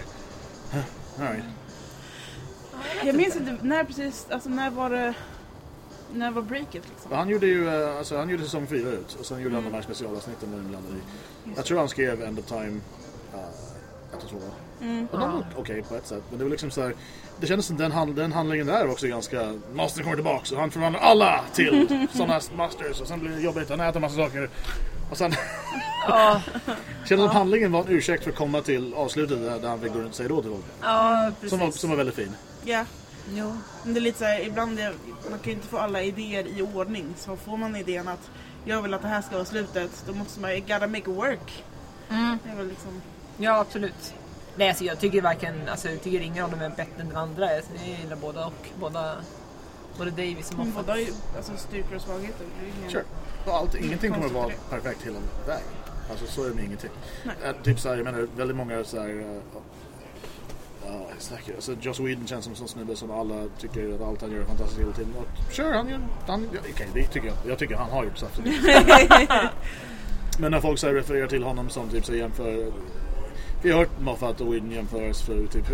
"Huh, 0.72 0.82
all 1.18 1.32
right. 1.32 1.44
Jag 3.04 3.16
minns 3.16 3.36
inte, 3.36 3.56
när 3.62 3.84
precis, 3.84 4.26
alltså 4.30 4.48
när 4.48 4.70
var 4.70 4.90
det, 4.90 5.14
när 6.12 6.30
var 6.30 6.42
breaket 6.42 6.82
liksom? 6.88 7.12
Han 7.12 7.28
gjorde 7.28 7.46
ju 7.46 7.68
eh, 7.68 7.98
alltså, 7.98 8.16
han 8.16 8.28
gjorde 8.28 8.42
säsong 8.42 8.66
fyra 8.66 8.88
ut 8.90 9.16
och 9.20 9.26
sen 9.26 9.40
gjorde 9.40 9.54
han 9.54 9.64
de 9.64 9.74
här 9.74 9.82
specialavsnitten 9.82 10.50
där 10.50 10.58
de 10.58 10.68
blandade 10.68 10.94
i. 10.94 11.00
Jag 11.56 11.64
tror 11.64 11.78
han 11.78 11.88
skrev 11.88 12.22
End 12.22 12.38
of 12.38 12.44
Time 12.44 12.80
1 13.34 13.75
och 14.12 14.28
2. 14.30 14.36
Och 15.10 15.18
de 15.20 15.32
var 15.32 15.44
okej 15.56 15.82
på 15.82 15.94
ett 15.94 16.06
sätt. 16.06 16.22
Men 16.30 16.38
det 16.38 16.44
var 16.44 16.50
liksom 16.50 16.70
så 16.70 16.82
här. 16.82 16.94
Det 17.40 17.46
kändes 17.46 17.66
som 17.66 17.76
den, 17.76 17.92
hand, 17.92 18.16
den 18.16 18.32
handlingen 18.32 18.66
där 18.66 18.84
var 18.84 18.92
också 18.92 19.06
ganska... 19.06 19.54
Mastern 19.74 20.04
kommer 20.04 20.16
tillbaks 20.16 20.52
och 20.52 20.60
han 20.60 20.70
förvandlar 20.70 21.00
alla 21.00 21.40
till 21.54 22.06
sådana 22.12 22.40
masters 22.56 23.00
och 23.00 23.06
sen 23.08 23.20
blir 23.20 23.30
det 23.30 23.40
jobbigt. 23.40 23.70
Han 23.70 23.80
äter 23.80 24.00
massa 24.00 24.16
saker. 24.16 24.50
Och 25.10 25.16
sen... 25.18 25.32
Ja, 26.08 26.40
kändes 27.06 27.26
som 27.26 27.36
handlingen 27.36 27.72
var 27.72 27.80
en 27.80 27.88
ursäkt 27.88 28.24
för 28.24 28.30
att 28.30 28.36
komma 28.36 28.60
till 28.60 28.94
avslutet 28.94 29.38
där, 29.62 29.68
han 29.68 29.80
fick 29.80 29.92
gå 29.92 29.98
runt 29.98 30.08
och 30.10 30.14
säga 30.14 30.28
då 30.28 30.42
till 30.42 30.50
folk. 30.50 30.64
ja 30.82 31.30
Som 31.48 31.58
var, 31.58 31.66
precis. 31.66 31.80
som 31.80 31.90
var 31.90 31.96
väldigt 31.96 32.14
fin. 32.14 32.32
Ja, 32.64 32.84
Jo. 33.34 33.56
men 33.84 33.94
det 33.94 33.98
är 33.98 34.02
lite 34.02 34.18
så 34.18 34.24
här, 34.24 34.40
ibland 34.46 34.78
är, 34.78 34.94
man 35.30 35.38
kan 35.38 35.44
ju 35.44 35.52
inte 35.52 35.66
få 35.68 35.78
alla 35.78 36.02
idéer 36.02 36.46
i 36.46 36.62
ordning. 36.74 37.14
Så 37.18 37.36
får 37.36 37.56
man 37.56 37.76
idén 37.76 38.08
att 38.08 38.30
jag 38.64 38.82
vill 38.82 38.94
att 38.94 39.02
det 39.02 39.08
här 39.08 39.22
ska 39.22 39.34
vara 39.34 39.44
slutet, 39.44 40.04
då 40.06 40.12
måste 40.14 40.40
man 40.40 40.54
ju 40.54 40.60
gotta 40.60 40.86
make 40.86 40.98
it 40.98 41.06
work. 41.06 41.64
Mm. 42.10 42.38
Det 42.44 42.50
är 42.50 42.56
väl 42.56 42.68
liksom, 42.68 43.02
Ja, 43.38 43.58
absolut. 43.60 44.14
Nej, 44.56 44.68
alltså, 44.68 44.84
jag 44.84 45.00
tycker 45.00 45.22
varken, 45.22 45.68
alltså, 45.68 45.88
jag 45.88 46.02
tycker 46.02 46.20
ingen 46.20 46.44
av 46.44 46.50
dem 46.50 46.60
är 46.60 46.68
bättre 46.68 47.00
än 47.00 47.08
den 47.08 47.16
andra. 47.16 47.52
Jag 47.52 47.62
gillar 48.02 48.16
båda 48.16 48.46
och 48.46 48.68
båda, 48.80 49.16
både 49.98 50.10
Davis 50.10 50.50
och 50.50 50.58
Moffat. 50.58 50.74
båda 50.74 50.92
har 50.92 50.98
ju 50.98 51.06
alltså, 51.36 51.52
styrkor 51.56 51.96
och 51.96 52.02
svagheter. 52.02 52.46
Ingen- 52.78 52.90
Sure. 52.90 53.04
Och 53.46 53.54
allt, 53.54 53.74
ingenting 53.74 54.12
kommer 54.12 54.26
att 54.26 54.32
vara 54.32 54.50
perfekt 54.70 55.02
hela 55.02 55.18
vägen. 55.46 55.62
Alltså 56.10 56.26
så 56.26 56.44
är 56.44 56.48
det 56.48 56.54
med 56.54 56.64
ingenting. 56.64 56.90
Äh, 57.44 57.52
typ 57.62 57.80
såhär, 57.80 57.96
jag 57.96 58.04
menar 58.04 58.28
väldigt 58.36 58.56
många 58.56 58.84
såhär... 58.84 59.08
Uh, 60.86 60.92
snackar. 61.18 61.54
Alltså 61.54 61.76
Joss 61.80 62.00
Whedon 62.00 62.26
känns 62.26 62.44
som 62.44 62.52
en 62.52 62.56
sån 62.56 62.68
snubbe 62.68 62.96
som 62.96 63.10
alla 63.10 63.44
tycker 63.60 63.94
att 63.94 64.00
allt 64.00 64.20
han 64.22 64.32
gör 64.32 64.40
är 64.40 64.44
fantastiskt 64.44 64.80
hela 64.80 64.92
tiden. 64.92 65.12
Och 65.18 65.54
sure, 65.54 65.76
han 65.76 65.88
gör... 65.88 66.00
Han, 66.26 66.48
Okej, 66.72 66.88
det 66.94 67.06
tycker 67.06 67.26
jag. 67.28 67.36
Jag 67.46 67.58
tycker 67.58 67.76
han 67.76 67.90
har 67.90 68.04
gjort 68.04 68.18
saker. 68.18 68.42
Men 70.38 70.50
när 70.50 70.60
folk 70.60 70.78
så 70.78 70.86
här 70.86 70.94
refererar 70.94 71.26
till 71.26 71.42
honom 71.42 71.68
som 71.70 71.88
typ 71.88 72.04
så 72.04 72.14
jämför... 72.14 72.72
Vi 73.62 73.70
har 73.70 73.78
hört 73.78 74.00
Moffat 74.00 74.40
och 74.40 74.54
Whedon 74.54 74.70
jämföras 74.70 75.22
för 75.22 75.46
typ 75.46 75.64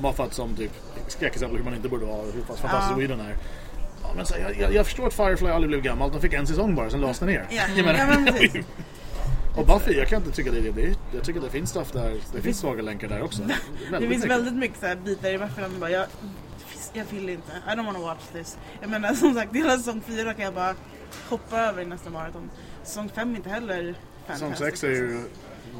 Moffat 0.00 0.34
som 0.34 0.56
typ 0.56 0.72
skräckexempel 1.08 1.56
hur 1.58 1.64
man 1.64 1.74
inte 1.74 1.88
borde 1.88 2.06
vara 2.06 2.22
hur 2.22 2.42
pass 2.42 2.60
fantastisk 2.60 2.92
Ja. 2.92 2.96
Whedon 2.96 3.20
är. 3.20 3.36
Ja, 4.02 4.10
men 4.16 4.26
så, 4.26 4.34
jag, 4.40 4.58
jag, 4.58 4.74
jag 4.74 4.86
förstår 4.86 5.06
att 5.06 5.14
Firefly 5.14 5.48
aldrig 5.50 5.68
blev 5.68 5.82
gammalt. 5.82 6.12
De 6.12 6.20
fick 6.22 6.32
en 6.32 6.46
säsong 6.46 6.74
bara, 6.74 6.90
sen 6.90 7.00
lades 7.00 7.18
den 7.18 7.28
ner. 7.28 7.46
Ja, 7.50 7.62
Jag 7.76 7.84
menar- 7.84 7.98
ja 7.98 8.06
men 8.06 8.64
och 9.56 9.66
Buffy, 9.66 9.92
jag 9.92 10.08
kan 10.08 10.22
inte 10.22 10.36
tycka 10.36 10.50
det. 10.50 10.58
är 10.68 10.72
det. 10.72 10.94
jag 11.14 11.24
tycker 11.24 11.40
det 11.40 11.50
finns 11.50 11.70
stuff 11.70 11.92
där. 11.92 12.14
Det 12.32 12.40
finns 12.42 12.58
svaga 12.58 12.82
länkar 12.82 13.08
där 13.08 13.22
också. 13.22 13.42
Det 13.42 13.98
finns 13.98 14.10
mycket. 14.10 14.30
väldigt 14.30 14.54
mycket 14.54 14.80
så 14.80 14.86
här 14.86 14.96
bitar 14.96 15.28
i 15.34 15.36
varför 15.36 15.62
man 15.62 15.80
bara, 15.80 15.90
jag, 15.90 16.06
jag 16.92 17.04
vill 17.10 17.28
inte, 17.28 17.52
I 17.52 17.70
don't 17.70 17.84
wanna 17.86 17.98
watch 17.98 18.22
this. 18.32 18.58
Jag 18.80 18.90
menar 18.90 19.14
som 19.14 19.34
sagt, 19.34 19.54
hela 19.54 19.76
säsong 19.76 20.00
4 20.06 20.34
kan 20.34 20.44
jag 20.44 20.54
bara 20.54 20.74
hoppa 21.28 21.58
över 21.60 21.82
i 21.82 21.84
nästa 21.86 22.10
maraton. 22.10 22.50
Säsong 22.82 23.08
5 23.14 23.32
är 23.32 23.36
inte 23.36 23.50
heller 23.50 23.94
Säsong. 24.28 24.54
6 24.56 24.84
är 24.84 24.88
ju 24.88 25.20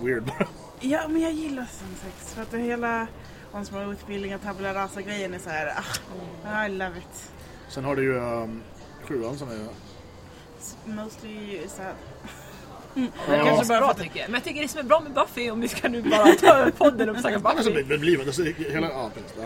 weird 0.02 0.22
bara. 0.22 0.46
Ja, 0.86 1.08
men 1.08 1.22
jag 1.22 1.32
gillar 1.32 1.64
säsong 1.64 1.88
6 2.18 2.34
för 2.34 2.42
att 2.42 2.50
det 2.50 2.58
hela 2.58 3.06
Once 3.52 3.72
More 3.74 3.86
With 3.86 4.02
Feeling 4.04 4.34
och 4.34 4.42
Tabula 4.42 4.74
Rasa 4.74 5.02
grejen 5.02 5.34
är 5.34 5.38
så 5.38 5.50
här, 5.50 5.74
ah, 6.46 6.66
I 6.66 6.68
love 6.68 6.98
it. 6.98 7.30
Sen 7.68 7.84
har 7.84 7.96
du 7.96 8.02
ju 8.02 8.16
um, 8.18 8.62
sjuan 9.02 9.38
som 9.38 9.48
är 9.48 9.66
mostly 10.84 11.60
sad. 11.68 11.86
Det 12.94 13.10
Ja. 13.28 13.34
är 13.34 13.44
Kanske 13.44 13.66
bara 13.66 13.80
bra 13.80 13.94
tycker 13.94 14.20
jag. 14.20 14.28
Men 14.28 14.34
jag 14.34 14.44
tycker 14.44 14.62
det 14.62 14.68
som 14.68 14.80
är 14.80 14.84
bra 14.84 15.00
med 15.00 15.12
Buffy, 15.12 15.50
om 15.50 15.60
vi 15.60 15.68
ska 15.68 15.88
nu 15.88 16.02
bara 16.02 16.26
ta 16.40 16.46
över 16.46 16.70
podden 16.70 17.08
och 17.10 17.16
snacka 17.16 17.40
Alltså, 17.44 17.70
Buffy. 17.70 17.82
det 17.82 17.98
blir 17.98 18.20
alltså, 18.26 18.42
hela... 18.42 18.88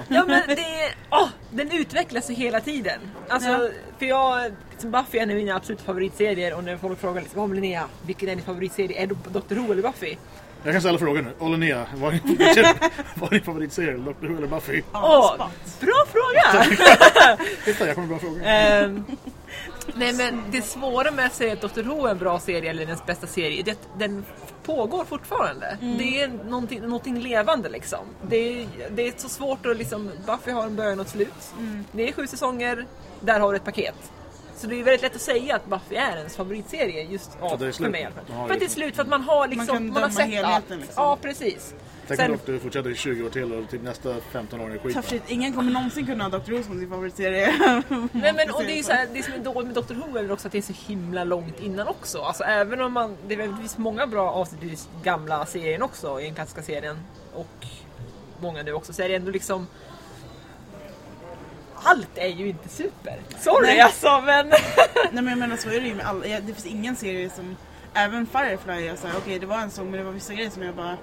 Ja, 0.09 0.25
men 0.27 0.43
det 0.47 0.53
är, 0.83 0.95
åh, 1.11 1.29
den 1.51 1.73
utvecklas 1.73 2.31
ju 2.31 2.35
hela 2.35 2.61
tiden. 2.61 3.01
Alltså, 3.29 3.49
Ja. 3.51 3.69
för 3.99 4.07
jag, 4.07 4.53
liksom 4.71 4.91
Buffy 4.91 5.19
är 5.19 5.23
en 5.23 5.31
av 5.31 5.37
mina 5.37 5.55
absolut 5.57 5.81
favoritserier 5.81 6.55
och 6.55 6.65
när 6.65 6.77
folk 6.77 7.01
frågar 7.01 7.21
liksom, 7.23 7.41
vad 7.41 7.55
Linnea, 7.55 7.85
vilken 8.07 8.29
är 8.29 8.37
din 8.37 8.45
favoritserie? 8.45 9.03
Är 9.03 9.07
det 9.07 9.15
Dr 9.15 9.55
Who 9.55 9.73
eller 9.73 9.83
Buffy? 9.83 10.17
Jag 10.65 10.73
kan 10.75 10.81
ställa 10.81 10.99
frågan 10.99 11.25
nu. 11.41 11.49
Linnea, 11.49 11.87
vad 11.97 12.15
är 12.15 13.31
din- 13.31 13.43
favoritserie? 13.45 13.97
Dr 13.97 14.27
Who 14.27 14.37
eller 14.37 14.47
Buffy? 14.47 14.83
Åh, 14.93 15.35
spot. 15.35 15.81
bra 15.81 16.05
fråga! 16.13 16.65
Titta, 17.65 17.87
jag 17.87 17.95
kommer 17.95 18.09
bra 18.09 18.19
frågor. 18.19 18.41
Ehm, 18.45 19.05
nej 19.95 20.13
men 20.13 20.43
det 20.51 20.63
svåra 20.63 21.11
med 21.11 21.27
att 21.27 21.35
säga 21.35 21.53
att 21.53 21.61
Dr 21.61 21.83
Who 21.83 22.07
är 22.07 22.11
en 22.11 22.19
bra 22.19 22.39
serie 22.39 22.71
eller 22.71 22.87
dens 22.87 23.07
bästa 23.07 23.27
serie, 23.27 23.63
det 23.63 23.71
är 23.71 23.73
att 23.73 23.99
den 23.99 24.25
pågår 24.65 25.05
fortfarande. 25.05 25.77
Det 25.81 26.21
är 26.23 26.29
någonting, 26.29 26.81
någonting 26.83 27.21
levande 27.21 27.69
liksom. 27.69 28.07
Det 28.29 28.37
är, 28.37 28.69
det 28.91 29.09
är 29.09 29.13
så 29.17 29.29
svårt 29.29 29.67
att 29.67 29.77
liksom, 29.77 30.11
Buffy 30.27 30.51
har 30.51 30.63
en 30.67 30.77
början 30.77 31.01
och 31.01 31.07
ett 31.07 31.13
slut. 31.13 31.55
Det 31.93 32.09
är 32.09 32.13
sju 32.13 32.27
säsonger, 32.27 32.87
där 33.21 33.41
har 33.41 33.53
du 33.53 33.57
ett 33.57 33.65
paket. 33.65 33.95
Så 34.59 34.67
det 34.67 34.81
är 34.81 34.85
väldigt 34.85 35.03
lätt 35.03 35.15
att 35.15 35.21
säga 35.21 35.57
att 35.57 35.67
Buffy 35.67 35.95
är 35.95 36.17
ens 36.17 36.37
favoritserie 36.37 37.03
just 37.03 37.31
ja, 37.41 37.57
det 37.59 37.67
är 37.67 37.73
för 37.73 37.89
mig 37.89 38.01
i 38.01 38.05
alla 38.05 38.15
fall. 38.15 38.25
Man 38.29 38.47
För 38.47 38.55
att 38.55 38.61
det 38.61 38.67
är 38.67 38.69
slut, 38.71 38.95
för 38.97 39.03
att 39.03 39.09
man 39.09 39.23
har 39.23 39.49
liksom, 39.49 39.67
kan 39.67 39.87
man, 39.93 40.03
har 40.03 40.11
sett 40.11 40.45
allt. 40.45 40.71
liksom. 40.71 40.93
Ja 40.97 41.19
precis. 41.23 41.75
Tänk 42.09 42.21
om 42.21 42.25
Sen, 42.27 42.33
Doctor 42.33 42.53
Who 42.53 42.59
fortsätter 42.61 42.91
i 42.91 42.95
20 42.95 43.27
år 43.27 43.31
till 43.31 43.53
och 43.53 43.71
typ 43.71 43.83
nästa 43.83 44.15
15 44.33 44.61
år 44.61 44.75
är 44.75 44.79
skit. 44.79 45.05
Shit. 45.05 45.23
Ingen 45.27 45.53
kommer 45.53 45.73
någonsin 45.73 46.07
kunna 46.07 46.25
ha 46.25 46.39
Dr. 46.39 46.53
Who 46.53 46.63
som 46.63 46.79
sin 46.79 46.89
favoritserie. 46.91 47.47
Nej 48.13 48.33
men 48.33 48.51
och 48.51 48.63
det 48.65 48.79
är 48.79 48.83
så 48.83 48.93
här, 48.93 49.09
det 49.13 49.23
som 49.23 49.35
är 49.35 49.39
dåligt 49.39 49.75
med 49.75 49.85
Dr 49.85 49.95
Who 49.95 50.19
är 50.19 50.33
också 50.33 50.49
att 50.49 50.53
det 50.53 50.59
är 50.59 50.63
så 50.63 50.73
himla 50.89 51.25
långt 51.25 51.61
innan 51.61 51.89
också. 51.89 52.19
Alltså 52.21 52.45
även 52.45 52.81
om 52.81 52.93
man, 52.93 53.17
det 53.27 53.35
är- 53.35 53.39
det 53.49 53.57
finns 53.57 53.79
många 53.79 54.07
bra 54.07 54.31
avsnitt 54.31 54.63
i 54.63 54.77
gamla 55.05 55.47
serien 55.47 55.83
också, 55.83 56.21
i 56.21 56.25
den 56.25 56.35
klassiska 56.35 56.63
serien. 56.63 56.99
Och 57.35 57.67
många 58.41 58.63
nu 58.63 58.73
också, 58.73 58.93
så 58.93 59.03
är 59.03 59.09
det 59.09 59.15
ändå 59.15 59.31
liksom 59.31 59.67
allt 61.83 62.19
är 62.19 62.29
ju 62.29 62.49
inte 62.49 62.69
super. 62.69 63.21
Sorry 63.39 63.67
Nej. 63.67 63.81
alltså 63.81 64.21
men... 64.21 64.49
Nej 65.13 65.13
men 65.13 65.29
jag 65.29 65.39
menar 65.39 65.57
så 65.57 65.69
är 65.69 65.81
det 65.81 65.89
ju 65.89 65.95
med 65.95 66.07
alla. 66.07 66.25
Det 66.25 66.55
finns 66.55 66.67
ingen 66.67 66.97
serie 66.97 67.31
som, 67.31 67.57
även 67.95 68.27
Firefly, 68.27 68.87
jag 68.87 68.99
säger 68.99 69.17
okej 69.17 69.39
det 69.39 69.47
var 69.47 69.59
en 69.59 69.71
sång 69.71 69.91
men 69.91 69.99
det 69.99 70.05
var 70.05 70.13
vissa 70.13 70.35
grejer 70.35 70.51
som 70.51 70.63
jag 70.63 70.75
bara, 70.75 70.97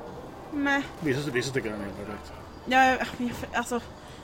meh. 0.53 0.83
Vissa, 0.99 1.31
vissa 1.31 1.53
tycker 1.53 1.69
den 1.69 1.79
är 1.79 1.85
helt 1.85 1.97
perfekt. 1.97 2.31
Ja, 2.65 2.85
jag, 2.85 3.31
alltså, 3.53 3.81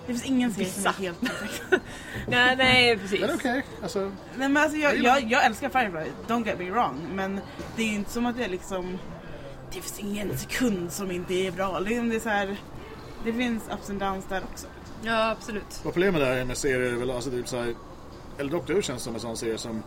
det 0.08 0.14
finns 0.14 0.26
ingen 0.26 0.54
serie 0.54 0.70
som 0.70 0.86
är 0.86 0.93
helt 0.93 1.22
perfekt. 1.22 1.64
nej, 2.28 2.56
nej 2.56 2.97
precis. 2.97 3.22
Men 3.22 3.36
okej, 3.36 3.66
alltså. 3.84 3.99
Nej 4.36 4.49
men 4.49 4.58
alltså 4.58 4.78
jag, 4.78 4.97
jag, 4.97 5.24
jag 5.24 5.45
älskar 5.45 5.70
Firefly, 5.70 6.12
don't 6.28 6.45
get 6.45 6.60
me 6.60 6.70
wrong. 6.70 7.08
Men 7.14 7.41
det 7.76 7.82
är 7.82 7.88
ju 7.88 7.95
inte 7.95 8.12
som 8.12 8.26
att 8.26 8.39
jag 8.39 8.52
liksom, 8.52 8.99
det 9.68 9.82
finns 9.82 9.99
ingen 9.99 10.38
sekund 10.38 10.91
som 10.91 11.12
inte 11.12 11.34
är 11.34 11.52
bra. 11.52 11.80
Liksom 11.80 12.10
det 12.10 12.16
är 12.16 12.20
så 12.20 12.30
här, 12.30 12.58
det 13.24 13.34
finns 13.34 13.64
ups 13.74 13.89
and 13.89 13.99
downs 13.99 14.26
där 14.26 14.41
också. 14.52 14.68
Ja 15.04 15.30
absolut. 15.30 15.82
Vad 15.84 15.93
problemet 15.93 16.22
är 16.22 16.45
med 16.45 16.58
serier 16.58 16.91
är 16.93 16.95
väl 16.95 17.12
alltså 17.12 17.30
typ 17.30 17.47
såhär... 17.47 17.74
Eller 18.38 18.52
Doctor 18.52 18.74
Who 18.74 18.82
känns 18.82 19.04
som 19.04 19.16
en 19.16 19.22
sån 19.22 19.38
serie 19.38 19.58
som... 19.58 19.84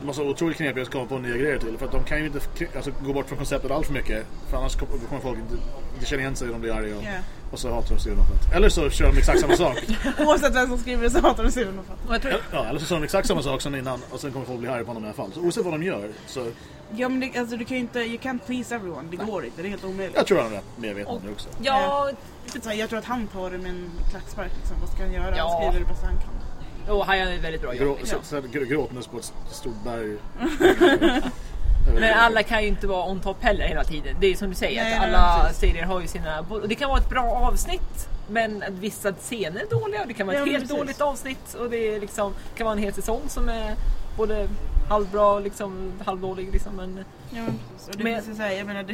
De 0.00 0.06
måste 0.06 0.22
vara 0.22 0.32
otroligt 0.32 0.56
knepiga 0.56 0.82
att 0.82 0.90
komma 0.90 1.06
på 1.06 1.18
nya 1.18 1.36
grejer 1.36 1.58
till. 1.58 1.78
För 1.78 1.86
att 1.86 1.92
de 1.92 2.04
kan 2.04 2.18
ju 2.18 2.26
inte 2.26 2.40
alltså, 2.76 2.90
gå 3.04 3.12
bort 3.12 3.28
från 3.28 3.38
konceptet 3.38 3.70
allt 3.70 3.86
för 3.86 3.92
mycket. 3.92 4.26
För 4.50 4.56
annars 4.56 4.76
kommer 4.76 5.20
folk 5.22 5.38
inte, 5.38 5.54
inte 5.94 6.06
känna 6.06 6.22
igen 6.22 6.36
sig 6.36 6.48
och 6.48 6.52
de 6.52 6.60
blir 6.60 6.72
arga. 6.72 6.96
Och, 6.96 7.02
Yeah. 7.02 7.22
och 7.52 7.58
så 7.58 7.74
hatar 7.74 7.96
de 8.04 8.10
något. 8.10 8.54
Eller 8.54 8.68
så 8.68 8.90
kör 8.90 9.12
de 9.12 9.18
exakt 9.18 9.40
samma 9.40 9.56
sak. 9.56 9.84
Oavsett 10.18 10.54
vem 10.54 10.68
som 10.68 10.78
skriver 10.78 11.02
det 11.02 11.10
så 11.10 11.20
hatar 11.20 11.44
de 11.44 11.78
och. 11.78 12.08
Och 12.08 12.14
jag 12.14 12.22
tror, 12.22 12.34
Ja, 12.52 12.64
eller 12.64 12.80
så 12.80 12.86
kör 12.86 12.96
de 12.96 13.04
exakt 13.04 13.28
samma 13.28 13.42
sak 13.42 13.60
som 13.62 13.74
innan 13.74 14.00
och 14.10 14.20
sen 14.20 14.32
kommer 14.32 14.46
folk 14.46 14.60
bli 14.60 14.68
arga 14.68 14.84
på 14.84 14.90
honom 14.90 15.02
i 15.04 15.06
alla 15.06 15.14
fall. 15.14 15.32
Så 15.34 15.40
oavsett 15.40 15.64
vad 15.64 15.74
de 15.74 15.82
gör 15.82 16.10
så... 16.26 16.50
Ja 16.94 17.08
men 17.08 17.20
det, 17.20 17.38
alltså, 17.38 17.56
du 17.56 17.64
kan 17.64 17.76
ju 17.76 17.80
inte, 17.80 17.98
you 17.98 18.18
can't 18.18 18.38
please 18.46 18.74
everyone. 18.74 19.08
Det 19.10 19.16
går 19.16 19.44
inte, 19.44 19.62
det 19.62 19.68
är 19.68 19.70
helt 19.70 19.84
omöjligt. 19.84 20.16
Jag 20.16 20.26
tror 20.26 20.38
han 20.38 20.52
är 20.52 20.56
rätt 20.56 20.64
medveten 20.76 21.12
om 21.16 21.22
det 21.26 21.32
också. 21.32 21.48
ja, 21.62 22.10
Så 22.62 22.68
här, 22.68 22.76
jag 22.76 22.88
tror 22.88 22.98
att 22.98 23.04
han 23.04 23.26
tar 23.26 23.50
det 23.50 23.58
med 23.58 23.70
en 23.70 23.90
klackspark 24.10 24.50
liksom. 24.56 24.76
Vad 24.80 24.88
ska 24.90 25.02
han 25.02 25.12
göra? 25.12 25.36
Ja. 25.36 25.48
Han 25.62 25.72
skriver 25.72 25.86
det 25.86 25.92
bästa 25.92 26.06
han 26.06 26.16
kan. 26.86 26.94
och 26.96 27.06
han 27.06 27.18
gör 27.18 27.26
ett 27.32 27.44
väldigt 27.44 27.62
bra 27.62 27.74
jobb. 27.74 27.98
Grå, 27.98 28.20
grå- 28.52 28.64
gråtandes 28.64 29.06
på 29.06 29.18
ett 29.18 29.32
stort 29.50 29.84
berg. 29.84 30.16
Men 31.94 32.14
alla 32.18 32.42
kan 32.42 32.62
ju 32.62 32.68
inte 32.68 32.86
vara 32.86 33.10
on 33.10 33.20
top 33.20 33.42
heller 33.42 33.64
hela 33.66 33.84
tiden. 33.84 34.16
Det 34.20 34.26
är 34.26 34.36
som 34.36 34.48
du 34.48 34.54
säger, 34.54 34.82
Nej, 34.84 34.94
att 34.94 35.00
nej, 35.00 35.14
alla 35.14 35.42
precis. 35.42 35.60
serier 35.60 35.84
har 35.84 36.00
ju 36.00 36.06
sina... 36.06 36.40
Och 36.40 36.68
det 36.68 36.74
kan 36.74 36.88
vara 36.88 36.98
ett 37.00 37.08
bra 37.08 37.22
avsnitt, 37.22 38.08
men 38.30 38.64
vissa 38.68 39.12
scener 39.12 39.60
är 39.60 39.66
dåliga. 39.80 40.00
och 40.02 40.08
Det 40.08 40.14
kan 40.14 40.26
vara 40.26 40.36
Ja, 40.36 40.42
ett 40.42 40.46
men 40.46 40.52
helt 40.54 40.64
precis. 40.64 40.78
dåligt 40.78 41.00
avsnitt 41.00 41.54
och 41.54 41.70
det 41.70 41.94
är 41.94 42.00
liksom, 42.00 42.32
kan 42.56 42.64
vara 42.64 42.76
en 42.76 42.82
hel 42.82 42.92
säsong 42.92 43.20
som 43.28 43.48
är 43.48 43.74
både 44.16 44.48
halvbra 44.88 45.26
och 45.32 45.40
liksom 45.42 45.92
halvdålig. 46.04 46.52
Liksom, 46.52 46.76
men, 46.76 47.04
Ja, 47.30 47.42
men 47.42 47.58
precis. 47.72 47.88
Och 47.88 47.96
det 47.96 48.04
Men- 48.04 48.14
finns 48.14 48.28
ju 48.28 48.34
så 48.34 48.42
här, 48.42 48.50
jag 48.50 48.66
menar, 48.66 48.82
det, 48.82 48.92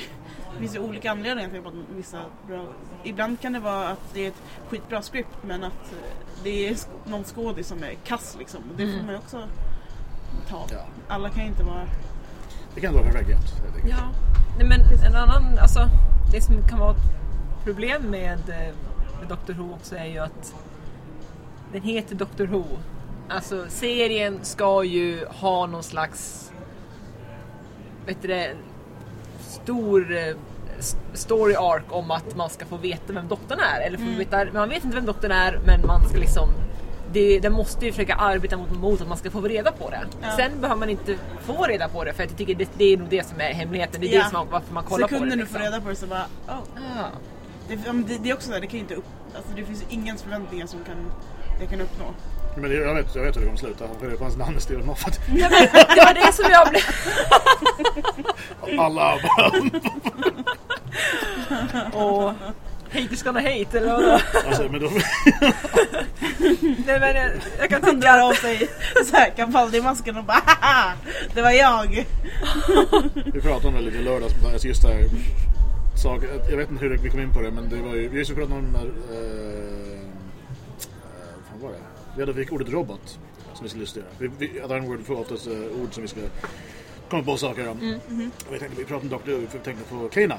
det 0.53 0.59
finns 0.59 0.75
ju 0.75 0.79
olika 0.79 1.11
anledningar 1.11 1.51
till 1.51 1.59
att 1.67 1.73
vissa 1.97 2.21
bra... 2.47 2.65
Ibland 3.05 3.41
kan 3.41 3.53
det 3.53 3.61
vara 3.61 3.89
att 3.89 4.15
det 4.15 4.25
är 4.25 4.29
ett 4.29 4.43
skitbra 4.69 5.03
script 5.03 5.37
men 5.43 5.65
att 5.65 5.93
eh, 5.93 5.99
det 6.45 6.69
är 6.69 6.77
någon 7.05 7.25
skådis 7.25 7.67
som 7.69 7.83
är 7.83 7.95
kass 8.05 8.37
liksom. 8.39 8.61
Och 8.71 8.77
Det 8.77 8.85
får 8.87 8.93
Mm. 8.93 9.07
man 9.07 9.15
ju 9.15 9.19
också 9.19 9.43
ta. 10.49 10.67
Ja. 10.71 10.79
Alla 11.09 11.31
kan 11.31 11.43
ju 11.43 11.49
inte 11.49 11.63
vara... 11.65 11.87
Det 12.75 12.81
kan 12.81 12.95
vara 12.95 13.05
perfekt 13.05 13.29
jämt. 13.31 13.53
ja. 13.89 13.97
Nej, 14.59 14.67
men 14.69 14.81
en 15.07 15.15
annan, 15.17 15.59
alltså, 15.59 15.81
det 16.33 16.41
som 16.41 16.69
kan 16.69 16.79
vara 16.79 16.91
ett 16.91 17.65
problem 17.65 18.03
med, 18.03 18.39
eh, 18.49 18.75
med 19.21 19.29
Doctor 19.29 19.55
Who 19.55 19.75
också 19.75 19.97
är 19.97 20.05
ju 20.07 20.19
att 20.19 20.55
den 21.73 21.83
heter 21.83 22.15
Doctor 22.15 22.47
Who. 22.47 22.65
Alltså 23.35 23.65
serien 23.69 24.39
ska 24.43 24.85
ju 24.85 25.27
ha 25.27 25.67
någon 25.67 25.83
slags 25.83 26.51
vet 28.07 28.23
du 28.23 28.29
det, 28.29 28.55
stor 29.41 30.17
eh, 30.17 30.35
story 31.13 31.55
arc 31.55 31.83
om 31.89 32.11
att 32.11 32.37
man 32.37 32.51
ska 32.51 32.67
få 32.67 32.77
veta 32.77 33.13
vem 33.13 33.29
doktorn 33.29 33.59
är. 33.61 33.81
Eller 33.87 33.99
få 33.99 34.19
veta, 34.19 34.45
man 34.53 34.69
vet 34.69 34.85
inte 34.85 34.97
vem 34.97 35.07
doktorn 35.07 35.31
är 35.31 35.61
men 35.67 35.87
man 35.87 36.09
ska 36.09 36.19
liksom 36.19 36.49
det, 37.13 37.41
den 37.41 37.53
måste 37.53 37.87
ju 37.87 37.93
försöka 37.93 38.15
arbeta 38.15 38.57
mot, 38.57 38.71
mot 38.81 39.01
att 39.01 39.09
man 39.09 39.19
ska 39.19 39.31
få 39.31 39.41
reda 39.41 39.73
på 39.73 39.91
det. 39.91 40.01
Ja. 40.23 40.37
Sen 40.37 40.61
behöver 40.61 40.81
man 40.81 40.89
inte 40.91 41.17
få 41.41 41.65
reda 41.65 41.89
på 41.89 42.05
det 42.05 42.13
för 42.13 42.23
jag 42.23 42.37
tycker 42.37 42.55
det, 42.55 42.69
det 42.79 42.85
är 42.85 42.97
nog 42.97 43.09
det 43.09 43.27
som 43.27 43.41
är 43.41 43.53
hemligheten. 43.53 44.01
Det 44.01 44.07
är 44.07 44.19
Ja. 44.19 44.25
det 44.25 44.31
som 44.31 44.39
man, 44.39 44.49
varför 44.51 44.75
man 44.75 44.85
kollar 44.85 45.09
på 45.09 45.15
det. 45.15 45.19
Sekunden 45.19 45.39
du 45.39 45.45
liksom. 45.45 45.61
får 45.61 45.67
reda 45.67 45.81
på 45.81 45.89
det 45.89 45.97
så 45.97 46.07
bara... 46.07 46.27
Oh. 46.49 46.63
Ja. 46.99 47.07
Det, 47.69 47.77
det, 47.77 48.19
det 48.23 48.31
är 48.31 48.35
också 48.35 48.47
så 48.47 48.53
här, 48.53 48.61
det 48.61 48.67
kan 48.67 48.75
ju 48.75 48.81
inte 48.81 48.95
upp... 48.95 49.05
Alltså 49.37 49.53
det 49.57 49.65
finns 49.65 49.83
ju 49.83 49.87
ingens 49.89 50.23
förväntningar 50.23 50.67
som 50.67 50.85
kan, 50.85 50.97
det 51.61 51.67
kan 51.67 51.81
uppnå. 51.81 52.05
Men 52.57 52.71
det, 52.71 52.77
jag, 52.77 52.95
vet, 52.95 53.15
jag 53.15 53.23
vet 53.23 53.37
hur 53.37 53.41
det 53.41 53.47
kommer 53.47 53.59
sluta. 53.59 53.85
För 54.01 54.11
det 54.11 54.17
fanns 54.17 54.37
namn 54.37 54.61
Steven 54.61 54.87
Moffat. 54.87 55.21
Ja, 55.27 55.49
men 55.51 55.69
det 55.73 56.05
var 56.05 56.15
det 56.15 56.33
som 56.33 56.51
jag 56.51 56.69
blev... 56.69 56.83
Alla 58.81 59.19
bara... 59.23 59.53
Och 62.05 62.33
haters 62.93 63.23
gonna 63.23 63.41
hate 63.41 63.79
eller 63.79 63.93
vadå? 63.93 64.21
Alltså, 64.49 64.69
men 64.71 64.81
då, 64.81 64.91
Nej 66.87 67.01
men 67.01 67.17
jag, 67.17 67.31
jag 67.59 67.71
kan 67.71 67.81
tycka 67.81 67.93
drar 67.93 68.19
att... 68.19 68.25
av 68.25 68.33
sig 68.33 68.69
så 69.07 69.17
här 69.17 69.31
Capaldi-masken 69.37 70.19
och 70.19 70.25
bara 70.25 70.43
Haha! 70.47 70.93
Det 71.35 71.43
var 71.43 71.51
jag! 71.51 72.07
vi 73.33 73.41
pratade 73.41 73.69
om 73.69 73.75
det 73.75 73.81
lite 73.81 73.99
i 73.99 74.03
lördags. 74.03 74.35
Alltså 74.53 74.69
just 74.69 74.83
det 74.83 74.89
här. 74.89 75.05
Sak, 76.03 76.21
jag 76.51 76.57
vet 76.57 76.71
inte 76.71 76.85
hur 76.85 76.99
vi 76.99 77.11
kom 77.11 77.21
in 77.21 77.33
på 77.33 77.41
det 77.41 77.51
men 77.51 77.69
det 77.69 77.77
var 77.77 77.95
ju... 77.95 78.09
Vi 78.09 78.25
pratade 78.25 78.55
om 78.55 78.63
den 78.63 78.73
där... 78.73 78.91
Eh, 79.11 79.19
eh, 79.93 80.01
vad 81.37 81.47
fan 81.51 81.61
var 81.61 81.71
det? 81.71 81.92
Vi 82.17 82.23
hade 82.23 82.35
fick 82.35 82.53
ordet 82.53 82.69
robot. 82.69 83.19
Som 83.55 83.63
vi 83.63 83.69
skulle 83.69 83.85
justera. 83.85 84.05
Vi, 84.19 84.31
vi, 84.39 84.61
att 84.61 84.71
Word 84.71 85.07
får 85.07 85.21
oftast 85.21 85.47
uh, 85.47 85.83
ord 85.83 85.95
som 85.95 86.03
vi 86.03 86.09
ska 86.09 86.21
komma 87.11 87.23
på 87.23 87.37
saker 87.37 87.69
om. 87.69 87.77
Och 88.49 88.55
vi, 88.55 88.59
tänkte, 88.59 88.79
vi 88.79 88.85
pratade 88.85 89.15
om 89.15 89.23
Dr. 89.23 89.31
Who, 89.31 89.39
vi 89.53 89.59
tänkte 89.59 89.85
på 89.85 90.09
K9. 90.09 90.35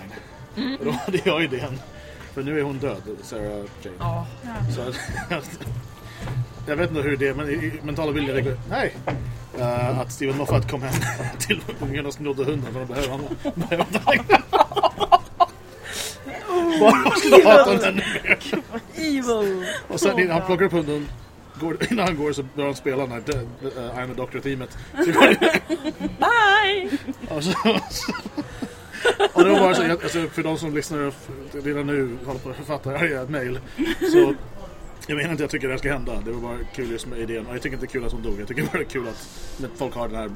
Och 0.79 0.85
då 0.85 0.91
hade 0.91 1.21
jag 1.23 1.43
idén. 1.43 1.79
För 2.33 2.43
nu 2.43 2.59
är 2.59 2.63
hon 2.63 2.77
död, 2.77 3.01
Sarah 3.21 3.65
Jane. 3.81 3.97
Ja. 3.99 4.25
Så 4.75 4.81
jag 6.67 6.75
vet 6.75 6.89
inte 6.89 7.01
hur 7.01 7.17
det 7.17 7.27
är, 7.27 7.33
men 7.33 7.49
i, 7.49 7.73
mentala 7.83 8.11
bilder 8.11 8.41
det 8.41 8.57
Nej! 8.69 8.95
Eh, 9.59 9.99
att 9.99 10.11
Steven 10.11 10.37
Moffat 10.37 10.71
kom 10.71 10.81
hem 10.81 10.93
till 11.39 11.61
ungen 11.81 12.05
och 12.05 12.13
snodde 12.13 12.43
hunden 12.43 12.73
för 12.73 12.79
de 12.79 12.85
behöver 12.85 13.09
honom. 13.09 13.35
Bara 16.79 17.15
skulle 17.15 17.49
hata 17.49 17.63
honom 17.63 17.83
ännu 17.83 18.03
mer. 18.23 18.39
Evil! 18.95 19.65
Och 19.87 19.99
sen 19.99 20.31
han 20.31 20.45
plockar 20.45 20.65
upp 20.65 20.71
hunden, 20.71 21.07
går, 21.63 21.77
innan 21.91 22.05
han 22.07 22.17
går 22.17 22.31
så 22.33 22.43
börjar 22.43 22.67
han 22.69 22.75
spela 22.75 23.07
den 23.07 23.11
här 23.11 23.19
uh, 23.19 23.97
I'm 23.97 24.11
a 24.11 24.13
Doctor-teamet. 24.17 24.77
Det- 24.97 25.03
Bye! 26.19 26.97
Och, 27.29 27.43
så, 27.43 27.53
och 29.33 29.43
det 29.43 29.49
var 29.49 29.59
bara 29.59 29.75
så, 29.75 29.91
alltså, 29.91 30.27
för 30.27 30.43
de 30.43 30.57
som 30.57 30.75
lyssnar 30.75 31.11
redan 31.63 31.87
nu 31.87 32.17
håller 32.25 32.39
på 32.39 32.49
att 32.49 32.55
författa 32.55 32.89
arga 32.89 33.25
mail. 33.25 33.59
Så 34.11 34.35
jag 35.07 35.15
menar 35.17 35.31
inte 35.31 35.33
att 35.33 35.39
jag 35.39 35.49
tycker 35.49 35.67
det 35.67 35.73
här 35.73 35.79
ska 35.79 35.93
hända. 35.93 36.21
Det 36.25 36.31
var 36.31 36.41
bara 36.41 36.57
kul 36.75 36.91
just 36.91 37.07
med 37.07 37.19
idén. 37.19 37.47
Och 37.47 37.55
jag 37.55 37.61
tycker 37.61 37.75
inte 37.75 37.85
det 37.85 37.89
är 37.89 37.93
kul 37.93 38.05
att 38.05 38.11
hon 38.11 38.21
dog. 38.23 38.39
Jag 38.39 38.47
tycker 38.47 38.63
bara 38.63 38.77
det 38.77 38.83
är 38.83 38.89
kul 38.89 39.07
att 39.07 39.27
folk 39.77 39.95
har 39.95 40.07
den 40.07 40.17
här 40.17 40.31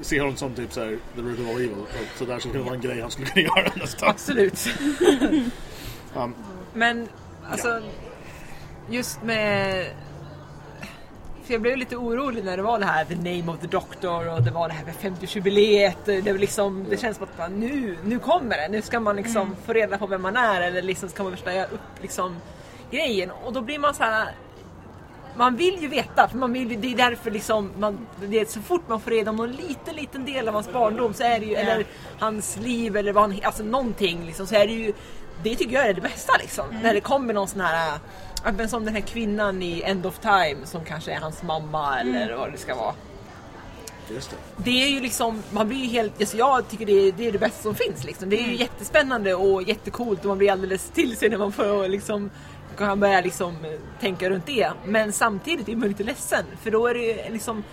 ser 0.00 0.20
honom 0.20 0.36
som 0.36 0.54
typ 0.54 0.72
såhär 0.72 0.98
the 1.16 1.20
root 1.20 1.38
of 1.40 1.46
all 1.48 1.56
evil. 1.56 1.74
Så 2.18 2.24
där 2.24 2.38
skulle 2.38 2.52
kunna 2.52 2.64
vara 2.64 2.74
en 2.74 2.80
grej 2.80 3.00
han 3.00 3.10
skulle 3.10 3.26
kunna 3.26 3.42
göra 3.56 3.72
nästan. 3.74 4.08
Absolut. 4.10 4.68
Um, 6.14 6.34
Men 6.74 7.08
alltså, 7.50 7.80
just 8.90 9.22
med... 9.22 9.86
För 11.48 11.52
jag 11.54 11.62
blev 11.62 11.76
lite 11.76 11.96
orolig 11.96 12.44
när 12.44 12.56
det 12.56 12.62
var 12.62 12.78
det 12.78 12.84
här 12.84 13.04
The 13.04 13.14
name 13.14 13.52
of 13.52 13.58
the 13.60 13.66
doctor 13.66 14.28
och 14.34 14.42
det 14.42 14.50
var 14.50 14.68
det 14.68 14.74
här 14.74 14.84
med 14.84 14.94
50-årsjubileet. 14.94 15.96
Det, 16.04 16.32
var 16.32 16.38
liksom, 16.38 16.86
det 16.90 16.96
känns 16.96 17.16
som 17.16 17.24
att 17.24 17.36
bara, 17.36 17.48
nu, 17.48 17.96
nu 18.04 18.18
kommer 18.18 18.56
det. 18.56 18.68
Nu 18.68 18.82
ska 18.82 19.00
man 19.00 19.16
liksom 19.16 19.56
få 19.66 19.72
reda 19.72 19.98
på 19.98 20.06
vem 20.06 20.22
man 20.22 20.36
är 20.36 20.60
eller 20.60 20.82
liksom 20.82 21.08
ska 21.08 21.22
man 21.22 21.32
förstärka 21.32 21.64
upp 21.74 22.02
liksom 22.02 22.36
grejen. 22.90 23.30
Och 23.44 23.52
då 23.52 23.60
blir 23.60 23.78
man 23.78 23.94
så 23.94 24.02
här. 24.02 24.28
Man 25.36 25.56
vill 25.56 25.82
ju 25.82 25.88
veta, 25.88 26.28
för 26.28 26.38
man 26.38 26.52
vill, 26.52 26.80
det 26.80 26.92
är 26.92 26.96
därför 26.96 27.30
liksom 27.30 27.70
man, 27.78 28.06
det 28.26 28.40
är 28.40 28.44
så 28.44 28.60
fort 28.60 28.88
man 28.88 29.00
får 29.00 29.10
reda 29.10 29.30
om 29.30 29.36
någon 29.36 29.52
liten, 29.52 29.96
liten 29.96 30.24
del 30.24 30.48
av 30.48 30.54
hans 30.54 30.72
barndom 30.72 31.14
så 31.14 31.22
är 31.24 31.40
det 31.40 31.46
ju, 31.46 31.52
Ja. 31.52 31.58
eller 31.58 31.86
hans 32.18 32.56
liv 32.56 32.96
eller 32.96 33.12
vad 33.12 33.22
han, 33.22 33.40
alltså 33.42 33.62
någonting 33.62 34.26
liksom, 34.26 34.46
så 34.46 34.54
är 34.54 34.66
det 34.66 34.72
ju, 34.72 34.92
det 35.42 35.56
tycker 35.56 35.76
jag 35.76 35.86
är 35.86 35.94
det 35.94 36.00
bästa 36.00 36.32
liksom. 36.40 36.64
När 36.82 36.94
det 36.94 37.00
kommer 37.00 37.34
någon 37.34 37.48
sån 37.48 37.60
här, 37.60 37.98
men 38.44 38.68
som 38.68 38.84
den 38.84 38.94
här 38.94 39.00
kvinnan 39.00 39.62
i 39.62 39.82
End 39.82 40.06
of 40.06 40.18
Time 40.18 40.66
som 40.66 40.84
kanske 40.84 41.12
är 41.12 41.20
hans 41.20 41.42
mamma 41.42 42.00
eller 42.00 42.36
vad 42.36 42.52
det 42.52 42.58
ska 42.58 42.74
vara. 42.74 42.94
Just 44.10 44.30
det. 44.30 44.36
Det 44.56 44.82
är 44.82 44.88
ju 44.88 45.00
liksom, 45.00 45.42
man 45.50 45.68
blir 45.68 45.78
ju 45.78 45.86
helt, 45.86 46.20
alltså 46.20 46.36
jag 46.36 46.68
tycker 46.68 46.86
det 46.86 46.92
är, 46.92 47.12
det 47.12 47.26
är 47.26 47.32
det 47.32 47.38
bästa 47.38 47.62
som 47.62 47.74
finns 47.74 48.04
liksom. 48.04 48.30
Det 48.30 48.40
är 48.40 48.46
ju 48.46 48.56
jättespännande 48.56 49.34
och 49.34 49.62
jättecoolt 49.62 50.20
och 50.20 50.26
man 50.26 50.38
blir 50.38 50.52
alldeles 50.52 50.90
till 50.90 51.16
sig 51.16 51.28
när 51.28 51.38
man 51.38 51.52
får 51.52 51.88
liksom 51.88 52.30
kan 52.78 53.00
börja 53.00 53.20
liksom 53.20 53.64
eh, 53.64 53.80
tänka 54.00 54.30
runt 54.30 54.46
det. 54.46 54.70
Men 54.84 55.12
samtidigt 55.12 55.68
är 55.68 55.76
man 55.76 55.88
lite 55.88 56.04
ledsen 56.04 56.44
för 56.62 56.70
då 56.70 56.86
är 56.86 56.94
det 56.94 57.00
ju 57.00 57.32
liksom 57.32 57.64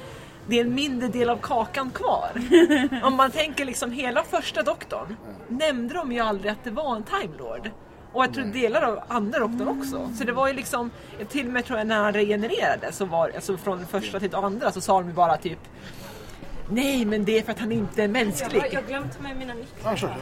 det 0.47 0.59
är 0.59 0.66
en 0.66 0.76
mindre 0.76 1.07
del 1.07 1.30
av 1.30 1.38
kakan 1.38 1.91
kvar. 1.91 2.32
Om 3.03 3.16
man 3.16 3.32
tänker 3.32 3.66
liksom 3.66 3.91
hela 3.91 4.24
första 4.24 4.63
doktorn 4.63 5.16
nämnde 5.47 5.93
de 5.93 6.11
ju 6.11 6.20
aldrig 6.20 6.51
att 6.51 6.63
det 6.63 6.72
var 6.72 6.95
en 6.95 7.03
Time 7.03 7.38
Lord. 7.38 7.72
Och 8.16 8.24
jag 8.24 8.34
tror 8.34 8.45
delar 8.45 8.82
av 8.82 8.99
andra 9.07 9.39
doktorn 9.39 9.68
också. 9.68 10.09
Så 10.18 10.24
det 10.24 10.32
var 10.32 10.47
ju 10.47 10.53
liksom, 10.53 10.91
till 11.30 11.47
och 11.47 11.53
med 11.53 11.66
tror 11.66 11.78
jag 11.80 11.88
när 11.88 12.03
han 12.03 12.13
regenererade 12.13 12.91
så 12.91 13.05
var 13.05 13.32
alltså 13.36 13.57
från 13.57 13.78
den 13.78 13.88
första 13.88 14.20
till 14.20 14.36
andra 14.36 14.72
så 14.72 14.82
sa 14.82 14.99
de 14.99 15.07
ju 15.07 15.13
bara 15.13 15.38
typ 15.38 15.59
Nej 16.70 17.05
men 17.05 17.26
det 17.26 17.38
är 17.38 17.43
för 17.43 17.51
att 17.51 17.59
han 17.59 17.72
inte 17.72 18.03
är 18.03 18.07
Jag 18.07 18.16
har, 18.16 18.26
mänsklig. 18.26 18.63
jag 18.72 18.82
har 18.82 18.88
glömt 18.88 19.16
ta 19.18 19.24
med 19.24 19.38
mina 19.38 19.53
nycklar. 19.53 20.16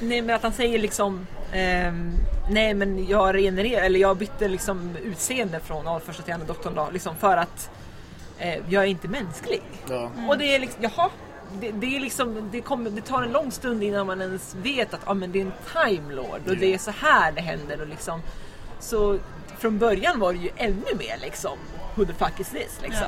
Nej 0.00 0.22
men 0.22 0.36
att 0.36 0.42
han 0.42 0.52
säger 0.52 0.78
liksom 0.78 1.26
ehm, 1.52 2.12
Nej 2.50 2.74
men 2.74 3.06
jag 3.06 3.34
regenererar 3.34 3.82
eller 3.84 4.00
jag 4.00 4.16
bytte 4.16 4.48
liksom 4.48 4.96
utseende 5.04 5.60
från 5.60 6.00
första 6.00 6.22
till 6.22 6.34
andra 6.34 6.46
doktorn 6.46 6.74
då, 6.74 6.88
liksom 6.92 7.16
för 7.16 7.36
att 7.36 7.70
eh, 8.38 8.54
jag 8.68 8.82
är 8.84 8.88
inte 8.88 9.08
mänsklig. 9.08 9.62
Ja. 9.88 10.10
Och 10.28 10.38
det 10.38 10.54
är 10.54 10.58
liksom, 10.58 10.82
jaha. 10.82 11.10
Det, 11.60 11.70
det, 11.70 11.96
är 11.96 12.00
liksom, 12.00 12.48
det, 12.52 12.60
kommer, 12.60 12.90
det 12.90 13.00
tar 13.00 13.22
en 13.22 13.32
lång 13.32 13.50
stund 13.50 13.82
innan 13.82 14.06
man 14.06 14.20
ens 14.20 14.54
vet 14.54 14.94
att 14.94 15.00
ah, 15.04 15.14
men 15.14 15.32
det 15.32 15.40
är 15.40 15.44
en 15.44 15.52
time 15.72 16.14
lord 16.14 16.40
och 16.48 16.56
det 16.56 16.74
är 16.74 16.78
så 16.78 16.90
här 16.90 17.32
det 17.32 17.40
händer. 17.40 17.80
Och 17.80 17.88
liksom, 17.88 18.20
så 18.80 19.18
från 19.58 19.78
början 19.78 20.20
var 20.20 20.32
det 20.32 20.38
ju 20.38 20.50
ännu 20.56 20.94
mer 20.98 21.18
liksom 21.22 21.58
Who 21.94 22.04
the 22.04 22.12
fuck 22.12 22.40
is 22.40 22.48
this? 22.48 22.78
Liksom. 22.82 23.06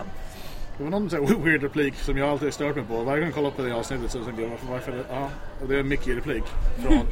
Det 0.78 0.84
var 0.84 0.90
någon 0.90 1.10
sån 1.10 1.26
här 1.26 1.44
weird 1.44 1.62
replik 1.62 1.94
som 1.94 2.16
jag 2.16 2.28
alltid 2.28 2.54
stört 2.54 2.76
mig 2.76 2.84
på. 2.84 3.02
Varje 3.02 3.20
gång 3.20 3.28
jag 3.28 3.34
kollar 3.34 3.50
på 3.50 3.62
det 3.62 3.72
avsnittet 3.72 4.10
så 4.10 4.24
tänker 4.24 4.42
jag 4.42 4.50
varför, 4.70 4.92
det, 4.92 5.04
ja, 5.10 5.28
och 5.62 5.68
det 5.68 5.74
är 5.74 5.80
en 5.80 5.88
Mickey-replik 5.88 6.44
från 6.82 6.92
uh, 6.92 7.00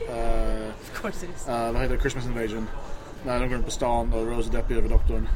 Of 0.92 1.00
course 1.00 1.26
it 1.26 1.32
is. 1.36 1.46
vad 1.46 1.76
heter 1.76 1.94
det, 1.94 2.00
Christmas 2.00 2.26
Invasion. 2.26 2.68
När 3.26 3.40
de 3.40 3.48
går 3.48 3.54
runt 3.54 3.64
på 3.64 3.70
stan 3.70 4.12
och 4.12 4.26
Rose 4.26 4.50
är 4.50 4.52
deppig 4.52 4.76
över 4.76 4.88
doktorn. 4.88 5.28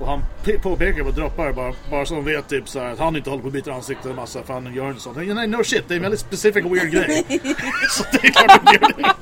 Och 0.00 0.06
han 0.06 0.24
pe- 0.44 0.58
påpekar 0.58 1.04
på 1.04 1.10
droppar 1.10 1.52
bara, 1.52 1.72
bara 1.90 2.06
så 2.06 2.14
de 2.14 2.24
vet 2.24 2.48
typ 2.48 2.68
så 2.68 2.80
här, 2.80 2.92
att 2.92 2.98
han 2.98 3.16
inte 3.16 3.30
håller 3.30 3.42
på 3.42 3.48
att 3.48 3.54
byta 3.54 3.72
ansikte 3.72 4.10
en 4.10 4.16
massa 4.16 4.42
för 4.42 4.54
han 4.54 4.74
gör 4.74 4.88
inte 4.88 5.00
sånt. 5.02 5.16
Nej, 5.16 5.46
no 5.46 5.64
shit, 5.64 5.84
det 5.88 5.94
är 5.94 5.96
en 5.96 6.02
väldigt 6.02 6.20
specific 6.20 6.64
weird 6.64 6.90
grej. 6.90 7.24
så 7.90 8.04
det 8.12 8.26
är 8.28 8.30
klart 8.32 8.50
han 8.50 8.74
gör 8.74 8.80
det. 8.96 9.14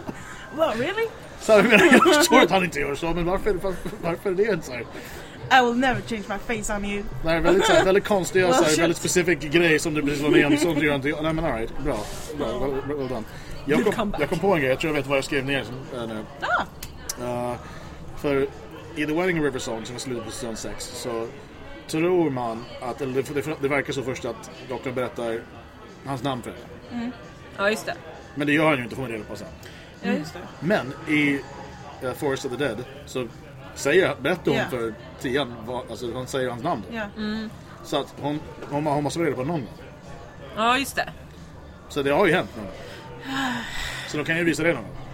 Well, 0.56 0.78
really? 0.78 1.08
Så 1.40 1.52
här, 1.52 1.58
jag, 1.58 1.68
menar, 1.68 1.92
jag 1.92 2.14
förstår 2.14 2.40
att 2.42 2.50
han 2.50 2.64
inte 2.64 2.80
gör 2.80 2.94
så, 2.94 3.12
men 3.14 3.24
varför, 3.24 3.52
varför, 3.52 3.90
varför 4.02 4.30
är 4.30 4.34
det 4.34 4.42
inte 4.52 4.66
så 4.66 4.72
här? 4.72 4.80
I 5.60 5.64
will 5.64 5.78
never 5.80 6.00
change 6.08 6.22
my 6.28 6.62
face 6.62 6.76
on 6.76 6.84
you. 6.84 7.02
Det 7.24 7.30
är 7.30 7.40
väldigt, 7.40 7.64
så 7.66 7.72
här, 7.72 7.84
väldigt 7.84 8.04
konstiga, 8.04 8.52
så 8.52 8.62
här, 8.62 8.70
shit. 8.70 8.78
väldigt 8.78 8.96
specific 8.98 9.38
grej 9.38 9.78
som 9.78 9.94
du 9.94 10.02
precis 10.02 10.20
var 10.22 10.30
med 10.30 10.46
om. 10.46 10.56
Som 10.56 10.74
du 10.74 10.86
gör 10.86 10.94
inte, 10.94 11.08
nej 11.22 11.32
men 11.32 11.44
alright, 11.44 11.70
bra. 11.84 11.98
bra 12.38 12.46
well, 12.58 12.96
well 12.98 13.08
done. 13.08 13.22
Jag 13.64 13.94
kom, 13.94 14.14
jag 14.18 14.28
kom 14.28 14.38
på 14.38 14.54
en 14.54 14.60
grej, 14.60 14.70
jag 14.70 14.80
tror 14.80 14.90
jag 14.94 15.00
vet 15.02 15.06
vad 15.06 15.18
jag 15.18 15.24
skrev 15.24 15.44
ner 15.44 15.64
som, 15.64 16.00
äh, 16.00 16.08
nu. 16.08 16.24
Ah, 16.40 16.62
Uh, 17.22 17.54
för 18.16 18.46
i 18.96 19.06
The 19.06 19.12
Wedding 19.12 19.44
River 19.44 19.58
Song 19.58 19.84
som 19.84 19.94
är 19.94 20.00
slutet 20.00 20.24
på 20.24 20.30
säsong 20.30 20.56
6 20.56 20.84
så 20.84 21.26
tror 21.86 22.30
man 22.30 22.64
att, 22.82 23.00
eller 23.00 23.22
det, 23.22 23.56
det, 23.60 23.68
verkar 23.68 23.92
så 23.92 24.02
först 24.02 24.24
att 24.24 24.50
doktorn 24.68 24.94
berättar 24.94 25.40
hans 26.06 26.22
namn 26.22 26.42
för 26.42 26.52
henne. 26.90 27.10
Ja 27.56 27.70
just 27.70 27.86
det. 27.86 27.94
Men 28.34 28.46
det 28.46 28.52
gör 28.52 28.68
han 28.68 28.76
ju 28.76 28.82
inte, 28.84 28.94
får 28.96 29.02
man 29.02 29.10
reda 29.10 29.24
på 29.24 29.36
sen. 29.36 29.46
ja 30.02 30.12
just 30.12 30.32
det. 30.34 30.40
Men 30.60 30.92
i 31.08 31.40
uh, 32.04 32.12
Forest 32.12 32.44
of 32.44 32.50
the 32.52 32.56
Dead 32.56 32.84
så 33.06 33.28
säger, 33.74 34.14
berättar 34.20 34.50
hon 34.50 34.60
Ja. 34.60 34.64
för 34.70 34.94
Tian, 35.20 35.54
vad, 35.66 35.90
alltså 35.90 36.12
hon 36.12 36.26
säger 36.26 36.50
hans 36.50 36.62
namn 36.62 36.82
då. 36.90 36.96
Ja. 36.96 37.06
Så 37.84 38.00
att 38.00 38.14
hon, 38.20 38.40
hon, 38.70 38.86
hon 38.86 39.04
måste 39.04 39.18
vara 39.18 39.28
reda 39.28 39.36
på 39.36 39.44
någon. 39.44 39.66
Ja 40.56 40.78
just 40.78 40.96
det. 40.96 41.08
Så 41.88 42.02
det 42.02 42.10
har 42.10 42.26
ju 42.26 42.32
hänt 42.32 42.50
någon. 42.56 42.66
Så 44.08 44.16
de 44.16 44.24
kan 44.24 44.36
ju 44.36 44.44
visa 44.44 44.62
det 44.62 44.72
någon 44.72 44.82
gång. 44.82 45.05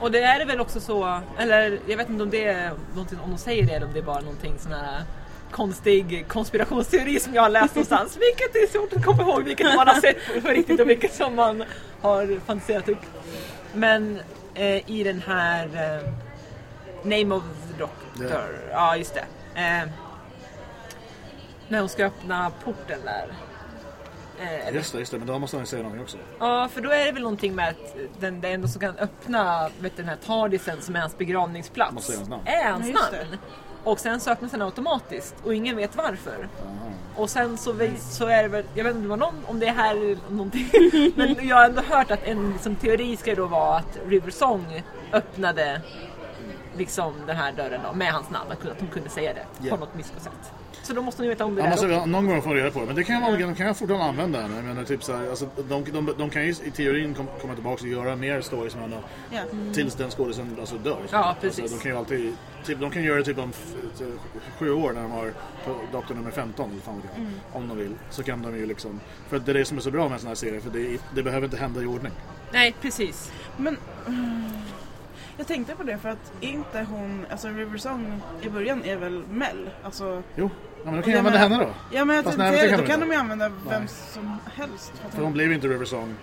Och 0.00 0.10
det 0.10 0.22
är 0.22 0.46
väl 0.46 0.60
också 0.60 0.80
så, 0.80 1.20
eller 1.38 1.78
jag 1.86 1.96
vet 1.96 2.08
inte 2.08 2.22
om 2.22 2.30
det 2.30 2.44
är 2.44 2.72
någonting, 2.94 3.18
om 3.20 3.30
de 3.30 3.38
säger 3.38 3.66
det 3.66 3.72
eller 3.72 3.86
om 3.86 3.92
det 3.92 3.98
är 3.98 4.02
bara 4.02 4.20
någonting 4.20 4.58
sån 4.58 4.72
här 4.72 5.02
konstig 5.50 6.24
konspirationsteori 6.28 7.20
som 7.20 7.34
jag 7.34 7.42
har 7.42 7.48
läst 7.48 7.74
någonstans. 7.74 8.16
Vilket 8.20 8.56
är 8.56 8.72
svårt 8.78 8.92
att 8.92 9.04
komma 9.04 9.22
ihåg 9.22 9.42
vilket 9.44 9.76
man 9.76 9.88
har 9.88 10.00
sett 10.00 10.42
på 10.42 10.48
riktigt 10.48 10.80
och 10.80 10.88
vilket 10.88 11.14
som 11.14 11.34
man 11.36 11.64
har 12.00 12.40
fantiserat 12.46 12.88
upp. 12.88 12.98
Men 13.72 14.20
eh, 14.54 14.90
i 14.90 15.04
den 15.04 15.22
här 15.26 15.64
eh, 15.64 16.12
Name 17.02 17.34
of 17.34 17.42
the 17.72 17.78
Doctor, 17.78 18.42
ja 18.70 18.96
just 18.96 19.14
det. 19.14 19.24
Eh, 19.60 19.88
när 21.68 21.80
hon 21.80 21.88
ska 21.88 22.04
öppna 22.04 22.52
porten 22.64 22.98
där. 23.04 23.26
Eh, 24.40 24.74
Just 24.74 24.92
det, 24.92 24.98
just 24.98 25.12
det, 25.12 25.18
men 25.18 25.26
då 25.26 25.38
måste 25.38 25.56
han 25.56 25.62
ju 25.62 25.66
säga 25.66 25.82
någonting 25.82 26.02
också. 26.02 26.16
Ja, 26.38 26.68
för 26.72 26.80
då 26.80 26.90
är 26.90 27.04
det 27.04 27.12
väl 27.12 27.22
någonting 27.22 27.54
med 27.54 27.68
att 27.68 27.94
den, 28.20 28.40
den 28.40 28.52
enda 28.52 28.68
som 28.68 28.80
kan 28.80 28.96
öppna 28.98 29.70
vet 29.80 29.96
du, 29.96 30.02
den 30.02 30.08
här 30.08 30.16
tardisen 30.26 30.82
som 30.82 30.96
är 30.96 31.00
hans 31.00 31.18
begravningsplats 31.18 31.92
Måste 31.94 32.12
säga 32.12 32.18
hans 32.18 32.28
namn. 32.30 32.42
är 32.46 32.70
hans 32.72 32.86
Ja, 32.86 32.92
namn. 33.20 33.36
Och 33.84 34.00
sen 34.00 34.20
så 34.20 34.30
öppnas 34.30 34.50
den 34.52 34.62
automatiskt 34.62 35.34
och 35.44 35.54
ingen 35.54 35.76
vet 35.76 35.96
varför. 35.96 36.48
Och 37.16 37.30
sen 37.30 37.58
så, 37.58 37.72
vi- 37.72 37.96
så 38.00 38.26
är 38.26 38.42
det 38.42 38.48
väl, 38.48 38.64
jag 38.74 38.84
vet 38.84 38.94
inte 38.96 38.96
om 38.96 39.02
det 39.02 39.08
var 39.08 39.16
någon, 39.32 39.44
om 39.46 39.60
det 39.60 39.66
är 39.66 39.72
här 39.74 39.90
eller 39.96 40.16
någonting. 40.30 40.68
Men 41.16 41.48
jag 41.48 41.56
har 41.56 41.64
ändå 41.64 41.82
hört 41.82 42.10
att 42.10 42.24
en 42.24 42.52
liksom, 42.52 42.76
teori 42.76 43.16
ska 43.16 43.34
då 43.34 43.46
vara 43.46 43.76
att 43.76 43.98
River 44.06 44.30
Song 44.30 44.82
öppnade 45.12 45.80
liksom 46.76 47.14
den 47.26 47.36
här 47.36 47.52
dörren 47.52 47.80
då, 47.84 47.92
med 47.92 48.12
hans 48.12 48.30
namn. 48.30 48.52
Att 48.52 48.62
hon- 48.62 48.72
att 48.72 48.80
hon 48.80 48.88
kunde 48.88 49.08
säga 49.08 49.34
det 49.34 49.44
Ja. 49.66 49.70
på 49.76 49.80
något 49.84 49.94
mysko 49.94 50.20
sätt. 50.20 50.52
Så 50.88 50.94
då 50.94 51.02
måste 51.02 51.22
ni 51.22 51.28
veta 51.28 51.44
om 51.44 51.54
det 51.54 51.62
Han 51.62 51.70
där 51.70 51.88
måste, 51.88 52.06
någon 52.06 52.26
gång 52.26 52.42
får 52.42 52.54
reda 52.54 52.70
på 52.70 52.80
det, 52.80 52.86
men 52.86 52.96
det 52.96 53.04
kan, 53.04 53.22
vara, 53.22 53.36
de 53.36 53.54
kan 53.54 53.66
jag 53.66 53.76
fortfarande 53.76 54.06
använda 54.06 54.40
den. 54.40 54.54
Jag 54.56 54.64
menar, 54.64 54.84
typ 54.84 55.04
så 55.04 55.16
här, 55.16 55.28
alltså, 55.30 55.48
de, 55.68 55.84
de, 55.84 56.14
de 56.18 56.30
kan 56.30 56.42
ju 56.46 56.50
i 56.64 56.70
teorin 56.70 57.14
kom, 57.14 57.26
komma 57.40 57.54
tillbaka 57.54 57.82
och 57.82 57.88
göra 57.88 58.16
mer 58.16 58.40
stories 58.40 58.74
med 58.74 58.82
honom 58.82 58.98
Ja. 59.30 59.40
tills 59.74 59.94
den 59.94 60.10
skådisen 60.10 60.56
alltså, 60.60 60.76
dör. 60.76 60.98
Ja, 61.12 61.36
precis. 61.40 61.60
Alltså, 61.60 61.76
de 61.76 61.82
kan 61.82 61.92
ju 61.92 61.98
alltid, 61.98 62.36
typ, 62.64 62.80
de 62.80 62.90
kan 62.90 63.02
göra 63.02 63.16
det 63.18 63.24
typ 63.24 63.38
om 63.38 63.52
sju 64.58 64.72
år 64.72 64.92
när 64.92 65.02
de 65.02 65.10
har 65.10 65.32
på 65.64 65.74
doktor 65.92 66.14
nummer 66.14 66.30
15 66.30 66.70
eller 66.70 66.80
fan 66.80 67.02
jag, 67.16 67.26
om 67.62 67.68
de 67.68 67.76
vill. 67.78 67.94
Så 68.10 68.22
kan 68.22 68.42
de 68.42 68.56
ju 68.56 68.66
liksom, 68.66 69.00
för 69.28 69.38
det 69.38 69.52
är 69.52 69.54
det 69.54 69.64
som 69.64 69.76
är 69.76 69.82
så 69.82 69.90
bra 69.90 70.04
med 70.04 70.12
en 70.12 70.18
sån 70.20 70.28
här 70.28 70.34
serie, 70.34 70.60
för 70.60 70.70
det, 70.70 70.98
det 71.14 71.22
behöver 71.22 71.44
inte 71.44 71.56
hända 71.56 71.82
i 71.82 71.86
ordning. 71.86 72.12
Nej, 72.52 72.74
precis. 72.80 73.32
Men 73.56 73.76
mm, 74.06 74.42
jag 75.36 75.46
tänkte 75.46 75.74
på 75.74 75.82
det 75.82 75.98
för 75.98 76.08
att 76.08 76.32
inte 76.40 76.86
hon, 76.90 77.26
alltså 77.30 77.48
River 77.48 77.78
Song 77.78 78.20
i 78.42 78.48
början 78.48 78.84
är 78.84 78.96
väl 78.96 79.22
Mel? 79.30 79.70
Alltså, 79.82 80.22
Jo, 80.36 80.50
ja, 80.54 80.67
men 80.90 80.96
då 80.96 81.02
kan 81.02 81.10
jag 81.12 81.18
använda 81.18 81.38
henne 81.38 81.58
då. 81.58 81.68
ja 81.90 82.04
men 82.04 82.16
jag 82.16 82.24
Fast 82.24 82.38
tänkte 82.38 82.56
nej, 82.56 82.70
kan 82.70 82.70
det, 82.70 82.76
då 82.76 82.82
de 82.82 82.86
kan 82.88 82.94
inte. 83.02 83.06
de 83.06 83.12
ju 83.12 83.18
använda 83.20 83.48
vem 83.48 83.80
Nej. 83.80 83.88
som 84.12 84.36
helst. 84.54 84.92
För 85.10 85.22
hon 85.22 85.32
blev 85.32 85.48
ju 85.48 85.54
inte 85.54 85.68
River 85.68 85.84
Song. 85.84 86.14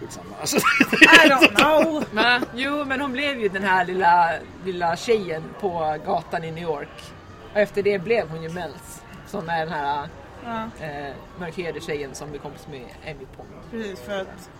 Skitsamma. 0.00 0.26
Alltså, 0.40 0.56
I 0.56 1.28
don't 1.28 1.54
know! 1.56 2.04
Men, 2.12 2.44
jo, 2.54 2.84
men 2.84 3.00
hon 3.00 3.12
blev 3.12 3.40
ju 3.40 3.48
den 3.48 3.62
här 3.64 3.84
lilla, 3.84 4.30
lilla 4.64 4.96
tjejen 4.96 5.42
på 5.60 5.96
gatan 6.06 6.44
i 6.44 6.50
New 6.50 6.64
York. 6.64 6.88
Och 7.52 7.58
efter 7.58 7.82
det 7.82 7.98
blev 7.98 8.28
hon 8.28 8.42
ju 8.42 8.48
Mels. 8.48 9.02
Som 9.26 9.48
är 9.48 9.58
den 9.58 9.68
här 9.68 10.08
Ja, 10.44 10.62
eh, 10.86 11.14
mörkhyade 11.40 11.80
tjejen 11.80 12.14
som 12.14 12.30
blir 12.30 12.40
kompis 12.40 12.66
med 12.70 12.84
Amy 13.06 13.26
Pond. 13.36 13.48
precis 13.70 14.00
för 14.00 14.20
att 14.20 14.50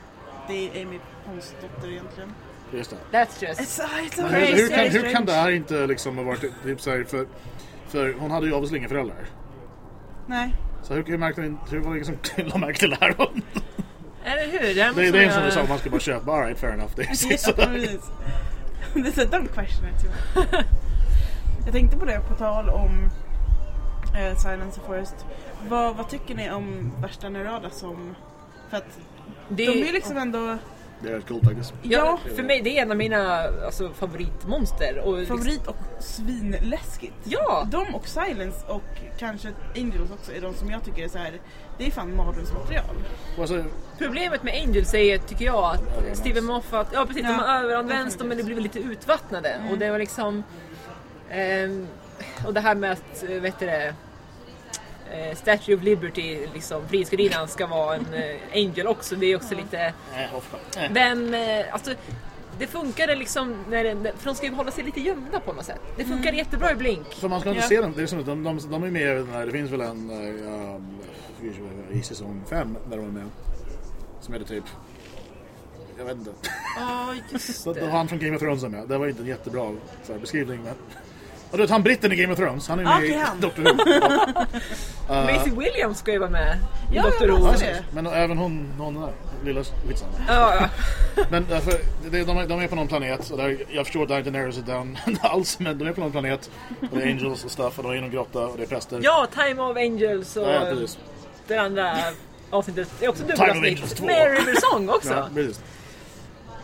det 0.49 0.69
är 0.81 0.83
Amy 0.87 0.99
Ponds 1.27 1.55
dotter 1.61 1.91
egentligen. 1.91 2.35
just 2.73 2.91
det. 2.91 3.19
That's 3.19 3.45
just... 3.49 3.61
It's, 3.61 3.81
it's 4.03 4.23
Men 4.23 4.35
a 4.35 4.39
hur, 4.39 4.57
hur, 4.57 4.69
kan, 4.69 4.87
hur 5.03 5.13
kan 5.13 5.25
det 5.25 5.33
här 5.33 5.51
inte 5.51 5.87
liksom 5.87 6.17
ha 6.17 6.25
varit 6.25 6.41
typ 6.65 6.81
så 6.81 6.91
här, 6.91 7.05
för, 7.05 7.27
för 7.89 8.15
hon 8.19 8.31
hade 8.31 8.47
ju 8.47 8.53
obviously 8.53 8.79
inga 8.79 8.89
föräldrar. 8.89 9.17
Nej. 10.27 10.55
Så 10.83 10.95
hur, 10.95 11.05
hur, 11.05 11.19
märkte, 11.19 11.41
ni- 11.41 11.57
hur 11.71 11.79
var 11.81 11.91
det 11.91 11.97
ingen 11.97 12.05
som 12.05 12.47
la 12.47 12.59
märke 12.59 12.79
till 12.79 12.91
det 12.91 12.97
här? 13.01 13.11
Eller 14.25 14.53
hur? 14.53 14.75
Det, 14.75 14.93
Det, 15.03 15.11
det 15.11 15.25
är 15.25 15.31
som 15.31 15.43
du 15.45 15.51
sa, 15.51 15.65
man 15.69 15.79
ska 15.79 15.91
bara 15.91 16.01
köpa. 16.01 16.33
Alright, 16.33 16.59
fair 16.59 16.73
enough. 16.73 16.91
Det 16.97 17.03
är 17.03 17.09
Ja, 17.31 17.39
så. 17.39 17.53
precis. 17.53 18.01
Det 18.95 19.01
är 19.01 19.13
så 19.13 19.21
don't 19.21 19.49
question 19.49 19.89
it 19.89 20.03
too 20.03 20.11
much. 20.43 20.65
Jag 21.65 21.73
tänkte 21.73 21.97
på 21.99 22.05
det 22.05 22.21
på 22.29 22.35
tal 22.35 22.69
om 22.69 23.11
eh, 24.19 24.37
Silence 24.37 24.81
of 24.81 24.87
Forest. 24.87 25.27
Vad, 25.69 25.97
vad 25.97 26.09
tycker 26.09 26.35
ni 26.35 26.51
om 26.51 26.93
värsta 27.03 27.29
Nerada 27.29 27.71
som... 27.71 28.15
För 28.71 28.77
att 28.77 28.99
Det, 29.49 29.67
de 29.67 29.73
är 29.83 29.87
ju 29.87 29.93
liksom 29.93 30.17
ändå... 30.17 30.59
Det 31.03 31.11
är 31.13 31.21
coolt 31.21 31.45
faktiskt. 31.45 31.75
Ja, 31.83 32.19
för 32.37 32.43
mig 32.43 32.61
det 32.63 32.79
är 32.79 32.83
en 32.83 32.91
av 32.91 32.97
mina 32.97 33.43
alltså, 33.67 33.91
favoritmonster. 33.93 34.99
Och 34.99 35.19
liksom- 35.19 35.39
Favorit 35.39 35.67
och 35.67 35.77
svinläskigt. 36.01 37.15
Ja! 37.25 37.69
De 37.71 37.95
och 37.95 38.09
Silence 38.09 38.67
och 38.67 38.83
kanske 39.19 39.49
Angels 39.77 40.11
också 40.11 40.33
är 40.33 40.41
de 40.41 40.55
som 40.55 40.71
jag 40.71 40.85
tycker 40.85 41.05
är 41.05 41.09
så 41.09 41.19
här. 41.19 41.33
Det 41.79 41.87
är 41.87 41.91
fan 41.91 42.17
mardrömsmaterial. 42.17 42.85
Alltså, 43.39 43.65
Problemet 43.99 44.43
med 44.43 44.55
Angels 44.63 44.95
är, 44.95 45.19
tycker 45.19 45.45
jag, 45.45 45.65
att 45.65 45.83
Överanvänds. 45.83 46.21
Steven 46.21 46.45
Moffat, 46.45 46.87
ja 46.93 47.07
precis, 47.07 47.23
de 47.23 47.29
Ja, 47.29 47.35
har 47.35 47.65
överanvänts 47.65 48.17
dem 48.17 48.29
men 48.29 48.37
det 48.37 48.45
blir 48.45 48.61
lite 48.61 48.79
utvattnade. 48.79 49.49
Mm. 49.49 49.71
Och 49.71 49.79
det 49.79 49.91
var 49.91 49.99
liksom... 49.99 50.43
ehm, 51.31 51.87
och 52.47 52.55
det 52.55 52.61
här 52.61 52.75
med 52.75 52.93
att, 52.93 53.23
eh, 53.29 53.41
vet 53.41 53.59
du 53.59 53.67
det, 53.67 53.95
eh, 55.13 55.37
Statue 55.37 55.75
of 55.77 55.83
Liberty, 55.83 56.47
liksom 56.55 56.89
Frihetsgudinnan, 56.89 57.49
ska 57.49 57.67
vara 57.67 57.95
en 57.95 58.07
eh, 58.15 58.37
Angel 58.55 58.87
också. 58.87 59.17
Det 59.17 59.27
är 59.27 59.37
också 59.37 59.55
lite... 59.55 59.93
Men 60.91 61.35
eh, 61.35 61.65
alltså, 61.75 61.95
det 62.59 62.67
funkade 62.67 63.17
liksom, 63.17 63.57
när 63.71 63.85
det, 63.85 64.13
för 64.19 64.25
de 64.25 64.35
ska 64.35 64.47
ju 64.47 64.53
hålla 64.53 64.71
sig 64.71 64.85
lite 64.85 65.01
gömda 65.01 65.41
på 65.41 65.53
något 65.53 65.65
sätt. 65.65 65.81
Det 65.97 66.05
funkade 66.05 66.29
Mm. 66.29 66.39
jättebra 66.39 66.73
i 66.73 66.75
Blink. 66.75 67.15
För 67.15 67.29
man 67.29 67.41
ska 67.41 67.49
inte 67.51 67.63
Ja. 67.63 67.69
se 67.69 67.81
dem, 67.81 67.93
det 67.97 68.03
är 68.03 68.07
som 68.07 68.25
de, 68.25 68.43
de, 68.45 68.59
de 68.71 68.83
är 68.85 68.91
med 68.91 69.03
i 69.03 69.15
den 69.15 69.29
här, 69.29 69.47
det 69.47 69.53
finns 69.53 69.71
väl 69.71 69.81
en 69.81 70.11
uh, 70.11 71.97
i 71.99 72.03
säsong 72.03 72.43
5 72.51 72.77
där 72.91 72.97
de 72.97 73.07
är 73.07 73.11
med. 73.11 73.27
Som 74.21 74.35
heter 74.35 74.47
typ, 74.47 74.65
jag 75.99 76.05
vet 76.05 76.17
inte. 76.17 76.31
Ja, 76.79 77.15
just 77.33 77.55
Så 77.63 77.73
det 77.73 77.81
det. 77.81 77.91
han 77.91 78.09
från 78.09 78.19
Game 78.19 78.37
of 78.37 78.41
Thrones 78.43 78.63
med. 78.63 78.89
Det 78.89 78.99
var 78.99 79.07
inte 79.09 79.23
en 79.23 79.29
jättebra 79.29 79.75
så 80.07 80.13
här, 80.13 80.21
beskrivning 80.21 80.61
men. 80.65 80.75
Och 81.51 81.57
du 81.59 81.63
vet 81.63 81.71
han 81.71 81.83
britten 81.83 82.13
i 82.13 82.17
Game 82.17 82.33
of 82.33 82.39
Thrones, 82.39 82.69
han 82.69 82.79
är 82.79 82.85
med 82.85 82.97
Okej, 82.97 83.11
i 83.11 83.19
han. 83.19 83.41
Doctor 83.41 83.63
Who. 83.63 83.71
Ja. 85.09 85.25
Maisie 85.25 85.53
Williams 85.53 85.99
ska 85.99 86.13
ju 86.13 86.19
vara 86.19 86.31
med 86.31 86.59
i 86.93 86.97
Ja, 86.97 87.11
jag 87.21 87.29
Who. 87.29 87.55
Ja. 87.61 87.75
Men 87.93 88.07
även 88.07 88.39
hon, 88.39 88.73
hon 88.79 88.95
där, 88.95 89.13
lilla 89.45 89.65
skitsamma. 89.89 90.13
Ja, 90.29 90.55
ja. 90.61 90.69
Men 91.31 91.47
därför, 91.49 91.73
det, 92.11 92.25
de, 92.25 92.39
är, 92.39 92.47
de 92.47 92.61
är 92.61 92.69
på 92.69 92.75
någon 92.77 92.89
planet 92.89 93.31
och 93.31 93.39
där, 93.39 93.57
jag 93.71 93.87
förstår 93.87 94.03
att 94.03 94.09
det 94.09 94.15
här 94.15 94.19
inte 94.27 94.31
narrows 94.31 94.59
it 94.59 94.67
down 94.67 94.99
alls 95.21 95.59
men 95.59 95.79
de 95.79 95.89
är 95.89 95.93
på 95.93 96.01
någon 96.01 96.13
planet 96.13 96.51
och 96.91 96.99
det 96.99 97.03
är 97.03 97.07
angels 97.07 97.45
och 97.45 97.51
stuff 97.51 97.79
och 97.79 97.85
de 97.85 97.93
är 97.93 97.97
i 97.97 98.01
någon 98.01 98.11
grotta 98.11 98.47
och 98.47 98.57
det 98.57 98.63
är 98.63 98.67
präster. 98.67 99.01
ja, 99.03 99.27
Time 99.35 99.63
of 99.63 99.77
Angels 99.77 100.37
och 100.37 100.49
Ja, 100.49 100.75
det 101.47 101.57
andra 101.57 101.95
avsnittet. 102.51 102.89
Det 102.99 103.05
är 103.05 103.09
också 103.09 103.23
dubbelavsnitt. 103.23 103.97
2. 103.97 104.07
Med 104.07 104.31
River 104.31 104.55
Song 104.61 104.89
också. 104.89 105.11
Ja, 105.11 105.29
precis. 105.35 105.61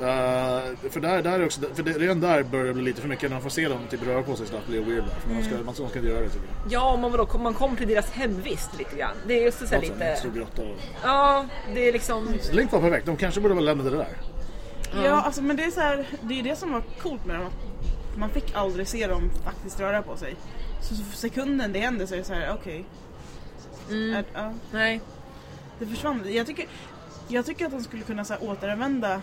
Uh, 0.05 0.91
för 0.91 1.01
där, 1.01 1.23
där 1.23 1.41
är 1.41 1.45
också, 1.45 1.61
för 1.75 1.83
det, 1.83 1.93
redan 1.93 2.21
där 2.21 2.43
börjar 2.43 2.67
det 2.67 2.75
bli 2.75 2.83
lite 2.83 3.01
för 3.01 3.09
mycket 3.09 3.31
när 3.31 3.37
man 3.37 3.43
får 3.43 3.51
se 3.51 3.69
dem 3.69 3.79
typ 3.91 4.07
röra 4.07 4.23
på 4.23 4.37
sig 4.37 4.47
snabbt 4.47 4.67
blir 4.67 4.81
det 4.81 4.87
weird 4.87 5.05
där. 5.05 5.15
För 5.21 5.31
man 5.31 5.43
ska, 5.43 5.55
man, 5.65 5.75
ska, 5.75 5.83
man 5.83 5.91
ska 5.91 5.99
inte 5.99 6.11
göra 6.11 6.21
det 6.21 6.29
tycker 6.29 6.47
jag. 6.47 6.73
Ja, 6.73 6.93
om 6.95 7.01
man, 7.01 7.13
vadå, 7.13 7.39
man 7.39 7.55
kommer 7.55 7.77
till 7.77 7.89
deras 7.89 8.11
hemvist 8.11 8.79
lite 8.79 8.97
grann. 8.97 9.17
Det 9.27 9.39
är 9.39 9.43
just 9.45 9.59
så 9.59 9.67
här 9.67 9.77
Alltså, 9.77 9.93
en 9.93 9.99
lite... 9.99 10.17
stor 10.17 10.31
grotta 10.31 10.63
och... 10.63 10.77
Ja, 11.03 11.47
det 11.75 11.89
är 11.89 11.93
liksom... 11.93 12.29
Link 12.53 12.73
var 12.73 12.81
perfekt, 12.81 13.07
de 13.07 13.17
kanske 13.17 13.41
borde 13.41 13.55
ha 13.55 13.61
lämnat 13.61 13.91
det 13.91 13.97
där. 13.97 14.09
Ja, 15.05 15.23
alltså 15.23 15.43
men 15.43 15.57
det 15.57 15.65
är 15.65 15.71
så 15.71 15.81
här, 15.81 16.07
det 16.21 16.39
är 16.39 16.43
det 16.43 16.57
som 16.57 16.73
var 16.73 16.83
coolt 17.03 17.27
med 17.27 17.37
dem. 17.37 17.47
Att 17.47 18.19
man 18.19 18.31
fick 18.31 18.55
aldrig 18.55 18.89
se 18.89 19.07
dem 19.07 19.31
faktiskt 19.45 19.81
röra 19.81 20.03
på 20.03 20.17
sig. 20.17 20.37
Så, 20.83 20.95
så 20.95 21.05
för 21.05 21.17
sekunden 21.17 21.73
det 21.73 21.79
hände 21.81 22.07
så 22.07 22.15
är 22.15 22.19
det 22.19 22.25
så 22.25 22.35
här, 22.35 22.57
okej. 22.61 22.85
Mm, 23.91 24.15
Är- 24.15 24.25
Ja, 24.35 24.53
nej. 24.73 25.01
det 25.79 25.87
försvann. 25.87 26.23
Jag 26.29 26.47
tycker, 26.47 26.67
jag 27.29 27.47
tycker 27.47 27.67
att 27.67 27.73
de 27.73 27.83
skulle 27.85 28.03
kunna 28.03 28.25
så 28.25 28.33
här, 28.35 28.51
återanvända 28.51 29.23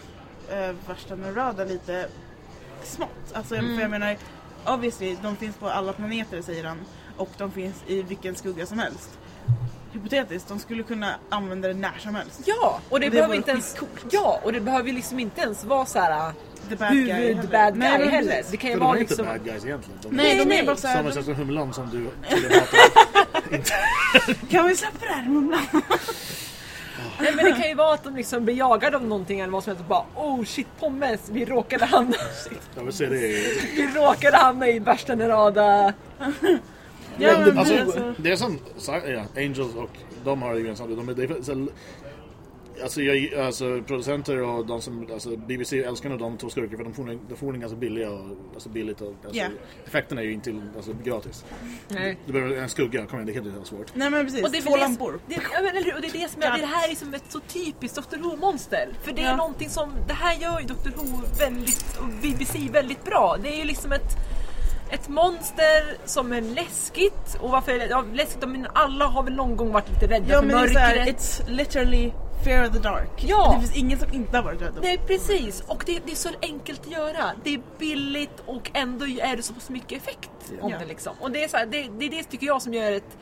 äh, 0.52 0.76
värsta 0.88 1.16
Narada 1.16 1.64
lite 1.66 2.08
smått. 2.84 3.10
Alltså, 3.34 3.56
Mm. 3.56 3.76
För 3.76 3.82
jag 3.82 3.92
menar, 3.92 4.18
obviously, 4.66 5.18
de 5.24 5.36
finns 5.36 5.56
på 5.56 5.70
alla 5.70 5.94
planeter 5.94 6.42
säger 6.42 6.64
han. 6.64 6.78
Och 7.18 7.30
de 7.38 7.52
finns 7.52 7.76
i 7.88 8.02
vilken 8.02 8.36
skugga 8.36 8.66
som 8.66 8.80
helst. 8.80 9.10
Hypotetiskt, 9.94 10.48
de 10.48 10.60
skulle 10.60 10.84
kunna 10.84 11.16
använda 11.30 11.68
det 11.68 11.74
när 11.74 11.98
som 12.00 12.16
helst. 12.16 12.42
Ja, 12.46 12.80
och 12.90 13.00
det, 13.00 13.06
Det 13.06 13.12
behöver 13.12 13.36
inte 13.36 13.52
ens... 13.52 13.76
Ja, 14.12 14.40
och 14.44 14.54
det 14.54 14.60
behöver 14.62 14.88
ju 14.90 14.94
liksom 14.96 15.20
inte 15.20 15.42
ens 15.42 15.64
vara 15.64 15.86
så 15.86 16.00
här 16.00 16.32
The 16.70 16.76
bad 16.76 16.92
guy 16.94 17.34
heller. 17.34 17.74
Nej. 17.76 18.44
Det 18.52 18.58
kan 18.58 18.70
ju 18.70 18.76
För 18.76 18.80
de 18.80 18.86
vara 18.86 18.98
är 18.98 19.02
inte 19.02 19.12
liksom... 19.14 19.26
bad 19.26 19.44
guys 19.44 19.66
egentligen. 19.66 20.00
De 20.02 20.10
Nej, 20.16 20.38
de 20.38 20.46
nej. 20.46 20.60
är 20.60 20.66
bara 20.66 20.76
så 20.76 20.88
här, 20.88 20.96
Samma 20.96 21.10
de- 21.10 21.16
sätt 21.16 21.26
som 21.26 21.36
Humlan 21.36 21.74
som 21.74 21.90
du 21.92 22.04
hatar. 22.60 24.50
Kan 24.50 24.68
vi 24.68 24.76
släppa 24.76 25.06
det 25.06 25.14
här 25.14 25.30
Mumlan? 25.30 25.62
Nej, 27.20 27.34
men 27.36 27.46
det 27.46 27.52
kan 27.52 27.70
ju 27.70 27.76
vara 27.76 27.94
att 27.94 28.04
de 28.04 28.16
liksom 28.16 28.46
blir 28.46 28.56
jagade 28.56 28.98
av 28.98 29.06
någonting 29.06 29.40
eller 29.40 29.52
vad 29.52 29.64
som 29.64 29.72
helst 29.72 29.82
och 29.82 29.88
bara 29.88 30.06
Oh 30.16 30.44
shit 30.44 30.68
pommes, 30.80 31.30
vi 31.32 31.46
råkade 31.46 31.86
hamna, 31.86 32.16
Jag 32.76 32.84
vill 32.84 32.94
se 32.94 33.06
det 33.06 33.18
vi 33.76 33.90
råkade 33.96 34.38
hamna 34.38 34.68
i 34.68 34.80
värsta 34.80 35.16
Nerada. 35.16 35.94
Ja, 37.18 37.40
men 37.40 37.58
Alltså, 37.58 37.80
alltså, 37.80 38.14
det 38.18 38.32
är 38.32 38.36
som 38.36 38.60
ja, 38.88 39.24
Angels 39.36 39.76
och 39.76 39.90
de 40.24 40.42
har 40.42 40.54
ju 40.54 40.60
gemensamt. 40.62 40.98
De 40.98 41.10
är, 41.10 41.14
det 41.14 41.24
är, 41.24 41.68
alltså, 42.84 43.02
jag, 43.02 43.40
alltså 43.46 43.82
producenter 43.88 44.42
och 44.42 44.66
de 44.66 44.82
som, 44.82 45.08
alltså 45.14 45.38
BBC 45.38 45.84
älskar 45.84 46.10
nog 46.10 46.20
de 46.20 46.38
två 46.38 46.50
skurkar 46.50 46.78
för 46.78 46.84
de 46.84 46.94
får, 46.94 47.20
de 47.30 47.36
får 47.36 47.52
den 47.52 47.62
ganska 47.62 47.78
billiga 47.78 48.10
och 48.12 48.26
alltså 48.54 48.70
billigt 48.70 49.02
och 49.02 49.08
alltså, 49.26 49.40
Ja. 49.42 49.48
effekterna 49.88 50.22
är 50.22 50.26
ju 50.26 50.34
inte 50.34 50.62
alltså, 50.76 50.92
gratis. 51.04 51.46
Nej. 51.88 52.18
Du 52.26 52.34
behöver 52.34 52.56
en 52.56 52.70
skugga, 52.70 53.06
kom 53.06 53.16
igen 53.20 53.26
det 53.28 53.34
kan 53.34 53.44
inte 53.46 53.56
vara 53.58 53.66
svårt. 53.68 53.92
nej 53.96 54.10
men 54.10 54.26
precis, 54.26 54.44
Och 54.44 54.52
det, 54.52 54.58
är 54.58 54.62
två 54.62 54.78
lampor. 54.78 55.20
det, 55.28 55.36
ja, 55.54 55.62
men, 55.62 55.78
eller 55.78 55.96
och 55.96 56.02
det 56.02 56.08
är 56.08 56.12
det 56.22 56.30
som 56.32 56.42
är, 56.42 56.58
det 56.58 56.66
här 56.66 56.92
är 56.92 56.96
som 56.96 57.14
ett 57.14 57.24
så 57.30 57.40
typiskt 57.40 57.96
Dr 58.12 58.18
Who-monster. 58.18 58.88
För 59.02 59.12
det 59.14 59.22
är 59.22 59.26
Ja. 59.26 59.36
någonting 59.36 59.70
som, 59.70 59.90
det 60.08 60.14
här 60.14 60.36
gör 60.42 60.60
ju 60.60 60.66
Dr 60.66 60.90
Who 60.96 61.22
väldigt, 61.40 61.98
och 62.02 62.08
BBC 62.22 62.60
väldigt 62.72 63.04
bra. 63.06 63.38
Det 63.44 63.50
är 63.50 63.58
ju 63.58 63.64
liksom 63.64 63.92
ett, 63.92 64.12
ett 64.92 65.08
monster 65.10 65.98
som 66.06 66.32
är 66.34 66.42
läskigt. 66.42 67.38
Och 67.40 67.50
varför 67.50 67.72
är 67.72 67.80
det 67.80 67.88
ja, 67.90 68.04
läskigt? 68.14 68.50
Men 68.50 68.68
alla 68.74 69.06
har 69.06 69.24
väl 69.24 69.34
någon 69.36 69.56
gång 69.58 69.72
varit 69.72 69.90
lite 69.90 70.08
rädda 70.08 70.26
Ja 70.34 70.40
för 70.40 70.48
men 70.48 70.56
det 70.58 70.64
är 70.70 70.74
såhär, 70.74 70.96
mörkret. 70.96 71.18
it's 71.18 71.50
literally 71.50 72.12
fear 72.44 72.68
of 72.68 72.74
the 72.74 72.80
dark. 72.80 73.10
Ja. 73.28 73.52
Det 73.54 73.60
finns 73.60 73.78
ingen 73.78 74.00
som 74.00 74.14
inte 74.14 74.38
har 74.38 74.44
varit 74.44 74.62
rädd. 74.62 74.74
Nej 74.82 74.98
precis, 75.08 75.62
och 75.68 75.84
det, 75.86 76.00
det 76.06 76.12
är 76.12 76.16
så 76.16 76.30
enkelt 76.42 76.82
att 76.86 76.92
göra. 76.92 77.32
Det 77.44 77.54
är 77.54 77.62
billigt 77.80 78.44
och 78.46 78.72
ändå 78.74 79.06
är 79.08 79.36
det 79.36 79.42
så 79.44 79.54
pass 79.54 79.70
mycket 79.70 80.02
effekt 80.04 80.30
om 80.62 80.72
Ja. 80.72 80.78
det 80.80 80.86
liksom. 80.86 81.14
Och 81.20 81.32
det 81.32 81.44
är, 81.44 81.48
så 81.48 81.58
här, 81.58 81.66
det, 81.66 81.88
det 82.00 82.06
är 82.06 82.10
det 82.10 82.24
tycker 82.24 82.48
jag 82.48 82.62
som 82.62 82.74
gör 82.74 82.92
ett 82.92 83.18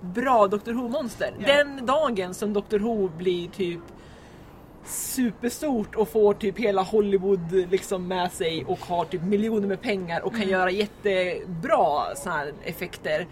bra 0.00 0.46
Dr 0.46 0.72
Who-monster. 0.72 1.34
Ja. 1.38 1.46
Den 1.46 1.86
dagen 1.86 2.34
som 2.34 2.52
Dr 2.52 2.78
Who 2.78 3.08
blir 3.08 3.48
typ 3.48 3.80
superstort 4.86 5.94
och 5.94 6.08
får 6.08 6.34
typ 6.34 6.58
hela 6.58 6.82
Hollywood 6.82 7.52
liksom 7.70 8.08
med 8.08 8.32
sig 8.32 8.64
och 8.64 8.78
har 8.78 9.04
typ 9.04 9.22
miljoner 9.22 9.68
med 9.68 9.80
pengar 9.80 10.20
och 10.20 10.30
kan 10.32 10.40
Mm. 10.42 10.52
göra 10.52 10.70
jättebra 10.70 12.16
så 12.16 12.30
här 12.30 12.52
effekter. 12.64 13.26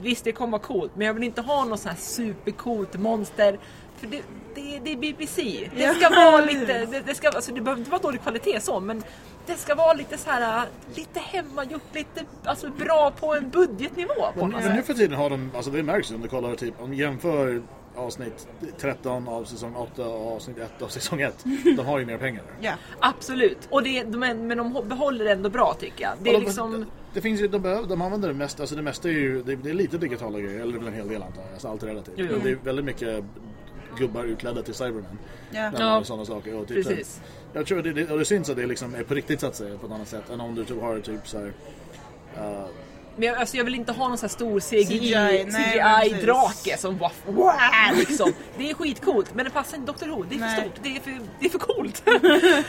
Visst 0.00 0.24
det 0.24 0.32
kommer 0.32 0.50
vara 0.52 0.62
coolt 0.62 0.92
men 0.96 1.06
jag 1.06 1.14
vill 1.14 1.22
inte 1.22 1.40
ha 1.40 1.64
något 1.64 1.80
så 1.80 1.88
här 1.88 1.96
supercoolt 1.96 2.94
monster 3.00 3.58
för 3.98 4.06
det, 4.06 4.22
det, 4.54 4.80
det 4.84 4.92
är 4.92 4.96
BBC. 4.96 5.42
Det 5.76 5.82
Ja, 5.82 5.94
ska 5.94 6.08
vara 6.08 6.44
lite, 6.52 6.86
det, 6.86 7.00
det, 7.06 7.14
ska, 7.14 7.28
alltså 7.28 7.52
det 7.52 7.60
behöver 7.60 7.78
inte 7.80 7.90
vara 7.90 8.02
dålig 8.02 8.22
kvalitet 8.22 8.60
så 8.60 8.80
men 8.80 9.02
det 9.46 9.54
ska 9.54 9.74
vara 9.74 9.92
lite 9.92 10.18
så 10.18 10.30
här 10.30 10.66
lite 10.94 11.20
hemmagjort, 11.20 11.82
lite 11.94 12.24
alltså 12.44 12.70
bra 12.70 13.12
på 13.20 13.34
en 13.34 13.50
budgetnivå 13.50 14.14
på 14.34 14.46
Men, 14.46 14.50
men 14.50 14.70
nu 14.70 14.76
sätt. 14.76 14.86
för 14.86 14.94
tiden 14.94 15.18
har 15.18 15.30
de, 15.30 15.50
alltså 15.56 15.70
det 15.70 15.82
märks 15.82 16.10
ju 16.10 16.14
om 16.14 16.22
du 16.22 16.28
kollar 16.28 16.54
typ, 16.54 16.74
om 16.80 16.94
jämför 16.94 17.62
avsnitt 17.96 18.48
13 18.80 19.28
av 19.28 19.44
säsong 19.44 19.74
8 19.76 20.06
och 20.08 20.36
avsnitt 20.36 20.58
1 20.58 20.82
av 20.82 20.88
säsong 20.88 21.20
1. 21.20 21.44
De 21.76 21.86
har 21.86 21.98
ju 21.98 22.06
mer 22.06 22.18
pengar. 22.18 22.42
Ja. 22.60 22.72
Absolut, 23.00 23.58
och 23.70 23.82
det, 23.82 24.04
men, 24.06 24.46
men 24.46 24.58
de 24.58 24.88
behåller 24.88 25.24
det 25.24 25.32
ändå 25.32 25.48
bra 25.50 25.76
tycker 25.80 26.04
jag. 26.04 26.12
Det 26.22 26.30
är 26.30 26.34
de, 26.34 26.40
liksom... 26.40 26.86
det 27.14 27.20
finns 27.20 27.40
ju, 27.40 27.48
de, 27.48 27.62
behöver, 27.62 27.88
de 27.88 28.02
använder 28.02 28.28
det 28.28 28.34
mesta, 28.34 28.62
alltså 28.62 28.76
det 28.76 28.82
mesta 28.82 29.08
är 29.08 29.12
ju, 29.12 29.42
det, 29.42 29.56
det 29.56 29.70
är 29.70 29.74
lite 29.74 29.98
digitala 29.98 30.40
grejer, 30.40 30.60
eller 30.60 30.86
en 30.86 30.94
hel 30.94 31.08
del 31.08 31.22
antar 31.22 31.42
jag, 31.42 31.52
alltså 31.52 31.68
allt 31.68 31.82
är 31.82 31.86
relativt. 31.86 32.14
Jo. 32.16 32.26
Men 32.30 32.40
det 32.42 32.50
är 32.50 32.56
väldigt 32.56 32.84
mycket 32.84 33.24
gubbar 33.98 34.24
utklädda 34.24 34.62
till 34.62 34.74
Cybermen. 34.74 35.18
Ja. 35.50 35.72
Ja. 35.78 36.04
Sådana 36.04 36.24
saker. 36.24 36.54
Och 36.54 36.68
typ 36.68 36.86
Precis. 36.86 37.20
jag 37.52 37.66
tror 37.66 37.82
det, 37.82 37.92
det, 37.92 38.10
och 38.10 38.18
det 38.18 38.24
syns 38.24 38.50
att 38.50 38.56
det 38.56 38.66
liksom 38.66 38.94
är 38.94 39.02
på 39.02 39.14
riktigt 39.14 39.40
så 39.40 39.46
att 39.46 39.54
säga 39.56 39.78
på 39.78 39.86
ett 39.86 39.92
annat 39.92 40.08
sätt 40.08 40.30
än 40.30 40.40
om 40.40 40.54
du 40.54 40.64
typ 40.64 40.80
har 40.80 41.00
typ 41.00 41.28
så 41.28 41.38
här. 41.38 41.52
eh, 42.36 42.64
Men 43.18 43.28
jag, 43.28 43.36
alltså 43.36 43.56
jag 43.56 43.64
vill 43.64 43.74
inte 43.74 43.92
ha 43.92 44.08
någon 44.08 44.18
sån 44.18 44.28
här 44.28 44.34
stor 44.34 44.60
CGI, 44.60 44.84
CGI. 44.86 45.46
CGI-drake 45.50 46.76
som 46.76 46.98
bara 46.98 47.10
wow, 47.26 47.52
liksom. 47.98 48.32
Det 48.58 48.70
är 48.70 48.74
skitcoolt 48.74 49.34
men 49.34 49.44
det 49.44 49.50
passar 49.50 49.76
inte 49.76 49.92
Dr 49.92 50.08
Who. 50.08 50.22
Det 50.28 50.34
är 50.34 50.38
för 50.38 50.46
Nej. 50.46 50.60
stort, 50.60 50.80
det 50.82 50.96
är 50.96 51.00
för, 51.00 51.20
det 51.40 51.46
är 51.46 51.50
för 51.50 51.58
coolt. 51.58 52.02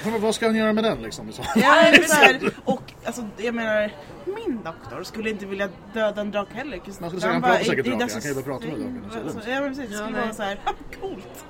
men 0.12 0.22
vad 0.22 0.36
ska 0.36 0.46
han 0.46 0.56
göra 0.56 0.74
med 0.74 0.84
den 0.84 1.02
liksom? 1.02 1.32
Så? 1.32 1.42
Ja, 1.56 1.94
så 2.08 2.16
här, 2.16 2.40
och 2.66 2.82
alltså, 3.06 3.28
jag 3.38 3.56
menar, 3.56 3.92
min 4.26 4.60
doktor 4.64 5.04
skulle 5.04 5.30
inte 5.30 5.46
vilja 5.46 5.70
döda 5.94 6.22
en 6.22 6.32
drake 6.32 6.54
heller. 6.54 6.82
Man 7.00 7.10
skulle 7.10 7.22
säga, 7.22 7.34
han 7.34 7.42
pratar 7.42 7.56
bara, 7.56 7.64
säkert 7.64 7.88
"It 7.88 8.00
drake, 8.00 8.14
han 8.14 8.22
kan 8.22 8.30
ju 8.32 8.36
bara 8.36 8.44
prata 8.44 8.66
med 8.66 8.76
sting." 8.76 8.94
draken, 8.94 9.12
så 9.12 9.20
Alltså. 9.38 9.50
Ja 9.50 9.62
men 9.62 9.70
precis, 9.70 9.90
det 9.90 9.98
skulle 9.98 10.22
vara 10.22 10.34
såhär, 10.34 10.60
coolt. 11.02 11.46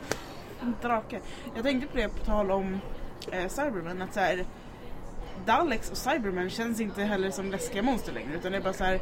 En 0.61 0.75
drake. 0.81 1.19
Jag 1.55 1.63
tänkte 1.63 1.87
på 1.87 1.97
det 1.97 2.09
på 2.09 2.25
tal 2.25 2.51
om 2.51 2.79
eh, 3.31 3.47
Cybermen, 3.47 4.01
att 4.01 4.13
såhär 4.13 4.45
Daleks 5.45 5.91
och 5.91 5.97
Cybermen 5.97 6.49
känns 6.49 6.79
inte 6.81 7.03
heller 7.03 7.31
som 7.31 7.51
läskiga 7.51 7.81
monster 7.83 8.13
längre 8.13 8.33
utan 8.35 8.51
det 8.51 8.57
är 8.57 8.61
bara 8.61 8.73
så 8.73 8.83
här. 8.83 8.99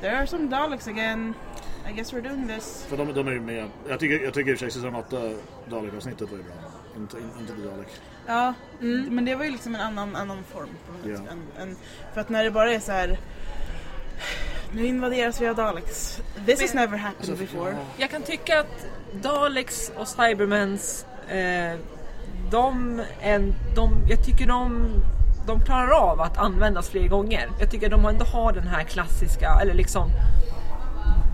There 0.00 0.18
are 0.18 0.26
some 0.26 0.48
Daleks 0.48 0.88
again. 0.88 1.34
I 1.90 1.92
guess 1.92 2.12
we're 2.12 2.28
doing 2.28 2.48
this. 2.48 2.84
För 2.88 2.96
de, 2.96 3.12
de 3.12 3.28
är 3.28 3.32
ju 3.32 3.40
med. 3.40 3.68
Jag 3.88 4.00
tycker, 4.00 4.24
jag 4.24 4.34
tycker 4.34 4.50
i 4.50 4.54
och 4.54 4.58
för 4.58 4.66
sig 4.70 4.80
säsong 4.82 4.94
8 4.94 5.16
Dalek-avsnittet 5.70 6.30
var 6.30 6.38
ju 6.38 6.44
bra. 6.44 6.54
Inte, 6.96 7.16
in, 7.18 7.30
inte 7.40 7.52
The 7.52 7.62
Dalek. 7.62 7.88
Ja, 8.26 8.54
men 9.10 9.24
det 9.24 9.34
var 9.34 9.44
ju 9.44 9.50
liksom 9.50 9.74
en 9.74 9.80
annan, 9.80 10.16
annan 10.16 10.44
form. 10.44 10.68
På 10.86 11.08
något. 11.08 11.18
Ja. 11.26 11.32
En, 11.32 11.68
en, 11.68 11.76
för 12.14 12.20
att 12.20 12.28
när 12.28 12.44
det 12.44 12.50
bara 12.50 12.72
är 12.72 12.80
så 12.80 12.92
här. 12.92 13.18
Nu 14.74 14.86
invaderas 14.86 15.40
vi 15.40 15.48
av 15.48 15.56
Daleks. 15.56 16.20
This 16.46 16.60
has 16.60 16.74
never 16.74 16.96
happened 16.98 17.30
Alltså, 17.30 17.44
before. 17.44 17.70
ja. 17.70 17.78
Jag 17.96 18.10
kan 18.10 18.22
tycka 18.22 18.60
att 18.60 18.86
Daleks 19.22 19.92
och 19.96 20.08
Cybermans 20.08 21.06
eh, 21.28 21.78
de, 22.50 23.02
en, 23.20 23.54
de, 23.76 24.06
jag 24.08 24.24
tycker 24.24 24.46
de, 24.46 24.90
de 25.46 25.60
klarar 25.60 25.90
av 25.90 26.20
att 26.20 26.38
användas 26.38 26.88
fler 26.90 27.08
gånger. 27.08 27.48
Jag 27.60 27.70
tycker 27.70 27.88
de 27.90 28.04
ändå 28.06 28.24
har 28.24 28.52
den 28.52 28.66
här 28.68 28.82
klassiska, 28.84 29.58
eller 29.62 29.74
liksom 29.74 30.10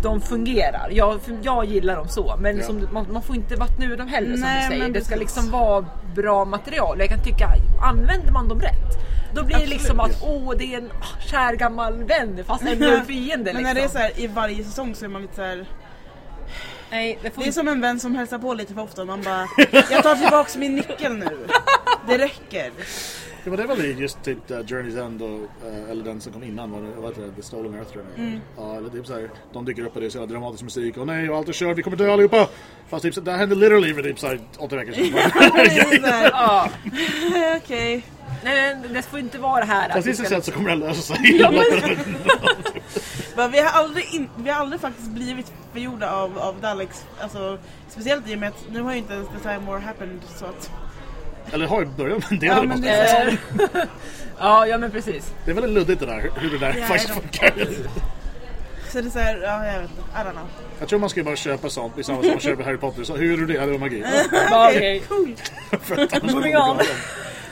de 0.02 0.20
fungerar. 0.20 0.88
Jag, 0.92 1.20
jag 1.42 1.64
gillar 1.64 1.96
dem 1.96 2.09
så. 2.09 2.36
Men 2.40 2.56
Ja. 2.59 2.64
som, 2.64 2.88
man, 2.92 3.06
man 3.12 3.22
får 3.22 3.36
inte 3.36 3.56
vattna 3.56 3.84
ur 3.84 3.96
dem 3.96 4.09
heller 4.09 4.32
som 4.32 4.40
Nej, 4.40 4.62
du 4.62 4.68
säger. 4.68 4.82
men 4.82 4.92
Det 4.92 5.04
ska 5.04 5.16
liksom 5.16 5.50
vara 5.50 5.84
bra 6.14 6.44
material. 6.44 6.96
Jag 6.98 7.09
kan 7.09 7.22
tycka, 7.24 7.48
använder 7.82 8.32
man 8.32 8.48
dem 8.48 8.61
rätt? 8.61 8.98
Då 9.34 9.44
blir 9.44 9.56
det 9.59 9.66
liksom 9.66 10.00
att 10.00 10.22
åh 10.22 10.52
det 10.59 10.74
är 10.74 10.78
en 10.78 10.90
ah, 11.00 11.20
kär 11.20 11.54
gammal 11.54 12.04
vän 12.04 12.44
fast 12.46 12.62
ändå 12.66 12.86
en 12.90 13.04
fiende. 13.04 13.52
Men 13.52 13.62
Liksom. 13.62 13.62
när 13.62 13.74
det 13.74 13.80
är 13.80 13.88
så 13.88 13.98
här, 13.98 14.20
i 14.20 14.26
varje 14.26 14.64
säsong 14.64 14.94
så 14.94 15.04
är 15.04 15.09
man 15.09 15.22
lite 15.22 15.34
så 15.34 15.42
här. 15.42 15.66
Nej, 16.90 17.18
det 17.22 17.30
får 17.30 17.40
Det 17.40 17.44
är 17.44 17.46
inte... 17.46 17.59
som 17.59 17.68
en 17.68 17.80
vän 17.80 18.00
som 18.00 18.14
hälsar 18.14 18.38
på 18.38 18.54
lite 18.54 18.74
för 18.74 18.82
ofta. 18.82 19.04
Man 19.04 19.22
bara, 19.22 19.46
jag 19.90 20.02
tar 20.02 20.14
tillbaks 20.14 20.56
min 20.56 20.74
nyckel 20.74 21.12
nu. 21.16 21.38
Det 22.09 22.18
räcker. 22.18 22.70
Ja, 23.49 23.57
men 23.57 23.61
det 23.61 23.66
var 23.66 23.76
väl 23.76 24.01
just 24.01 24.22
typ 24.22 24.51
uh, 24.51 24.57
Journey's 24.59 25.05
End 25.07 25.22
och, 25.22 25.28
uh, 25.28 25.90
eller 25.90 26.05
den 26.05 26.20
som 26.20 26.32
kom 26.32 26.42
innan, 26.42 26.70
var 26.70 26.80
det, 26.82 26.88
vad 26.96 27.11
heter 27.11 27.22
det? 27.22 27.32
The 27.32 27.42
Stolen 27.42 27.74
Earth 27.74 27.92
tror 27.92 28.05
jag. 28.16 28.24
Mm. 28.26 28.40
Ja, 28.57 28.76
eller 28.76 28.88
typ 28.90 29.07
såhär, 29.07 29.30
de 29.53 29.64
dyker 29.64 29.82
upp 29.86 29.94
och 29.94 30.01
det 30.01 30.07
är 30.07 30.11
så 30.11 30.18
jävla 30.18 30.32
dramatisk 30.32 30.62
musik 30.64 30.96
och 30.96 31.07
nej, 31.07 31.30
och 31.30 31.36
allt 31.36 31.49
är 31.49 31.53
kört, 31.53 31.78
vi 31.78 31.82
kommer 31.82 31.96
dö 31.96 32.12
allihopa! 32.12 32.49
Fast 32.88 33.03
typ 33.03 33.24
det 33.24 33.32
hände 33.32 33.55
literally 33.55 33.94
för 33.94 34.03
typ 34.03 34.18
såhär 34.18 34.40
åtta 34.59 34.76
veckor 34.76 34.92
sedan. 34.92 36.01
Ja. 36.32 36.68
Okej. 37.57 38.05
Nej, 38.44 38.76
det 38.94 39.03
får 39.03 39.18
inte 39.18 39.38
vara 39.38 39.61
det 39.61 39.66
här. 39.66 39.92
Vi 39.96 40.03
sista 40.03 40.24
ska- 40.24 40.34
sätt 40.34 40.44
så 40.44 40.53
kommer 40.53 40.70
det 40.70 40.76
lösa 40.76 41.03
sig. 41.03 41.36
Ja, 41.40 41.51
Men 43.36 43.51
Vi 43.51 43.61
har 43.61 43.70
aldrig, 43.70 44.14
in, 44.14 44.28
vi 44.36 44.51
har 44.51 44.61
aldrig 44.61 44.80
faktiskt 44.80 45.11
blivit 45.11 45.53
förgjorda 45.72 46.12
av, 46.12 46.38
av 46.38 46.61
Daleks. 46.61 47.05
Alltså, 47.20 47.59
speciellt 47.88 48.28
i 48.28 48.34
och 48.34 48.38
med 48.38 48.49
att 48.49 48.64
nu 48.72 48.82
har 48.82 48.92
ju 48.92 48.99
inte 48.99 49.12
ens 49.12 49.28
The 49.28 49.38
Time 49.49 49.66
War 49.66 49.78
happened 49.78 50.20
så 50.36 50.44
att... 50.44 50.70
Eller 51.53 51.66
har 51.66 51.80
ju 51.80 51.86
börjat 51.86 52.18
med 52.18 52.32
en 52.32 52.38
del 52.38 52.49
Ja, 52.49 52.61
det 52.61 52.66
men 52.66 52.80
det 52.80 53.09
så- 53.11 53.62
Eh, 53.78 53.84
ja, 54.38 54.66
ja 54.66 54.78
men 54.78 54.90
precis. 54.90 55.32
Det 55.44 55.51
är 55.51 55.55
väldigt 55.55 55.72
luddigt 55.72 56.01
det 56.01 56.07
där, 56.07 56.30
hur 56.36 56.51
det 56.51 56.59
där 56.59 56.76
Ja, 56.80 56.86
faktiskt 56.86 57.14
funkar. 57.14 57.53
Så 58.92 59.01
det 59.01 59.07
är 59.09 59.11
såhär, 59.11 59.40
ja 59.42 59.66
jag 59.66 59.80
vet 59.80 59.90
inte, 59.90 60.03
I 60.03 60.24
don't 60.24 60.32
know. 60.32 60.46
Jag 60.78 60.88
tror 60.88 60.99
man 60.99 61.11
ska 61.11 61.22
bara 61.24 61.36
köpa 61.36 61.70
sånt 61.70 61.99
i 61.99 62.05
samma 62.05 62.22
som 62.22 62.30
man 62.30 62.40
köper 62.40 62.64
Harry 62.64 62.76
Potter. 62.76 63.05
Så 63.05 63.16
hur 63.16 63.36
du 63.36 63.46
det? 63.46 63.55
Ja, 63.55 63.66
det 63.66 63.72
var 63.72 63.78
magi. 63.78 64.05
Ja, 64.51 64.68
okej. 64.70 65.03
Cool. 65.09 65.34
För 65.82 65.99
att 66.03 66.12
annars 66.22 66.34
Moving 66.34 66.57
on. 66.57 66.76
det. 66.76 66.84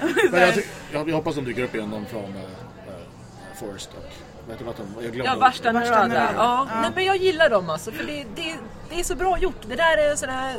Men 0.31 0.41
jag, 0.41 0.55
jag, 0.93 1.09
jag 1.09 1.15
hoppas 1.17 1.35
de 1.35 1.45
dyker 1.45 1.63
upp 1.63 1.75
igen 1.75 1.91
de 1.91 2.07
från 2.07 2.25
uh, 2.25 2.37
uh, 2.37 2.41
Forest 3.61 3.91
och 3.97 4.51
vet 4.51 4.59
du 4.59 4.65
vad 4.65 4.75
de, 4.77 5.05
jag 5.05 5.13
glömde. 5.13 5.33
Ja, 5.33 5.39
värsta 5.39 5.73
Värsta 5.73 6.07
Narada. 6.07 6.33
Ja. 6.37 6.67
Ja. 6.71 6.81
Nej, 6.81 6.91
men 6.95 7.05
jag 7.05 7.17
gillar 7.17 7.51
dem 7.51 7.71
alltså. 7.71 7.91
För 7.93 8.05
det, 8.05 8.25
det, 8.37 8.55
det 8.91 9.01
är 9.01 9.05
så 9.05 9.15
bra 9.15 9.39
gjort. 9.39 9.63
Det 9.69 9.77
där 9.77 9.97
är 9.99 10.11
en 10.11 10.17
sån 10.17 10.29
här 10.29 10.55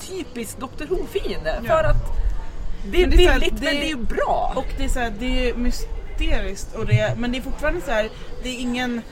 typisk 0.00 0.58
Dr 0.58 0.84
Who-fiende. 0.84 1.60
Ja. 1.62 1.68
För 1.68 1.84
att 1.84 1.96
det 2.90 3.02
är 3.02 3.06
Men 3.06 3.16
det 3.16 3.24
är 3.24 3.30
här, 3.30 3.40
det- 3.40 3.50
men 3.52 3.60
det 3.60 3.84
är 3.84 3.88
ju 3.88 3.96
bra. 3.96 4.52
Och 4.56 4.66
det 4.78 4.84
är 4.84 4.88
så 4.88 4.98
här, 5.00 5.12
det 5.18 5.48
är 5.50 5.54
mysteriskt 5.54 6.74
och 6.76 6.86
det, 6.86 7.14
men 7.18 7.32
det 7.32 7.38
är 7.38 7.42
fortfarande 7.42 7.80
så 7.80 7.90
här, 7.90 8.10
det 8.42 8.48
är 8.48 8.60
ingen 8.60 9.02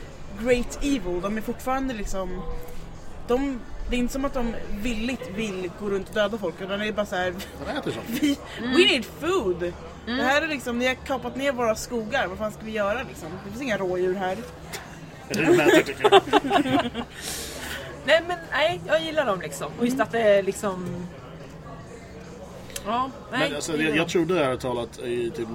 great 0.43 0.79
evil. 0.83 1.21
De 1.23 1.37
är 1.37 1.41
fortfarande 1.41 1.95
liksom, 1.95 2.43
de, 3.29 3.61
det 3.91 3.97
är 3.97 4.01
inte 4.01 4.13
som 4.13 4.25
att 4.25 4.35
de 4.35 4.55
villigt 4.83 5.31
vill 5.37 5.71
gå 5.81 5.91
runt 5.91 6.09
och 6.09 6.15
döda 6.15 6.39
folk 6.39 6.55
utan 6.61 6.79
det 6.79 6.87
är 6.89 6.93
bara 6.93 7.07
så 7.07 7.17
här, 7.17 7.35
De 7.67 7.71
äter 7.79 7.91
sånt. 7.95 8.07
vi, 8.23 8.39
Mm. 8.59 8.71
we 8.71 8.79
need 8.79 9.05
food. 9.05 9.73
Det 10.07 10.23
här 10.23 10.43
är 10.43 10.49
liksom, 10.49 10.79
ni 10.79 10.87
har 10.87 10.95
kapat 10.95 11.37
ner 11.37 11.53
våra 11.53 11.75
skogar, 11.75 12.27
vad 12.27 12.39
fan 12.39 12.53
ska 12.53 12.61
vi 12.65 12.71
göra 12.73 12.99
liksom? 13.09 13.29
Det 13.45 13.51
finns 13.51 13.63
inga 13.63 13.79
rådjur 13.79 14.15
här. 14.15 14.37
Nej 18.07 18.23
men 18.29 18.39
nej, 18.53 18.81
jag 18.87 19.03
gillar 19.03 19.27
dem 19.27 19.41
liksom. 19.41 19.73
Och 19.79 19.85
just 19.85 20.01
att 20.01 20.13
det 20.13 20.21
är 20.21 20.43
liksom... 20.43 21.07
Ja, 22.87 23.11
nej. 23.31 23.41
Men 23.41 23.55
alltså, 23.55 23.77
jag 23.77 23.97
jag, 23.97 24.09
trodde 24.09 24.35
det 24.35 24.45
här 24.45 24.57
talat 24.57 24.99
i 24.99 25.31
typ... 25.31 25.49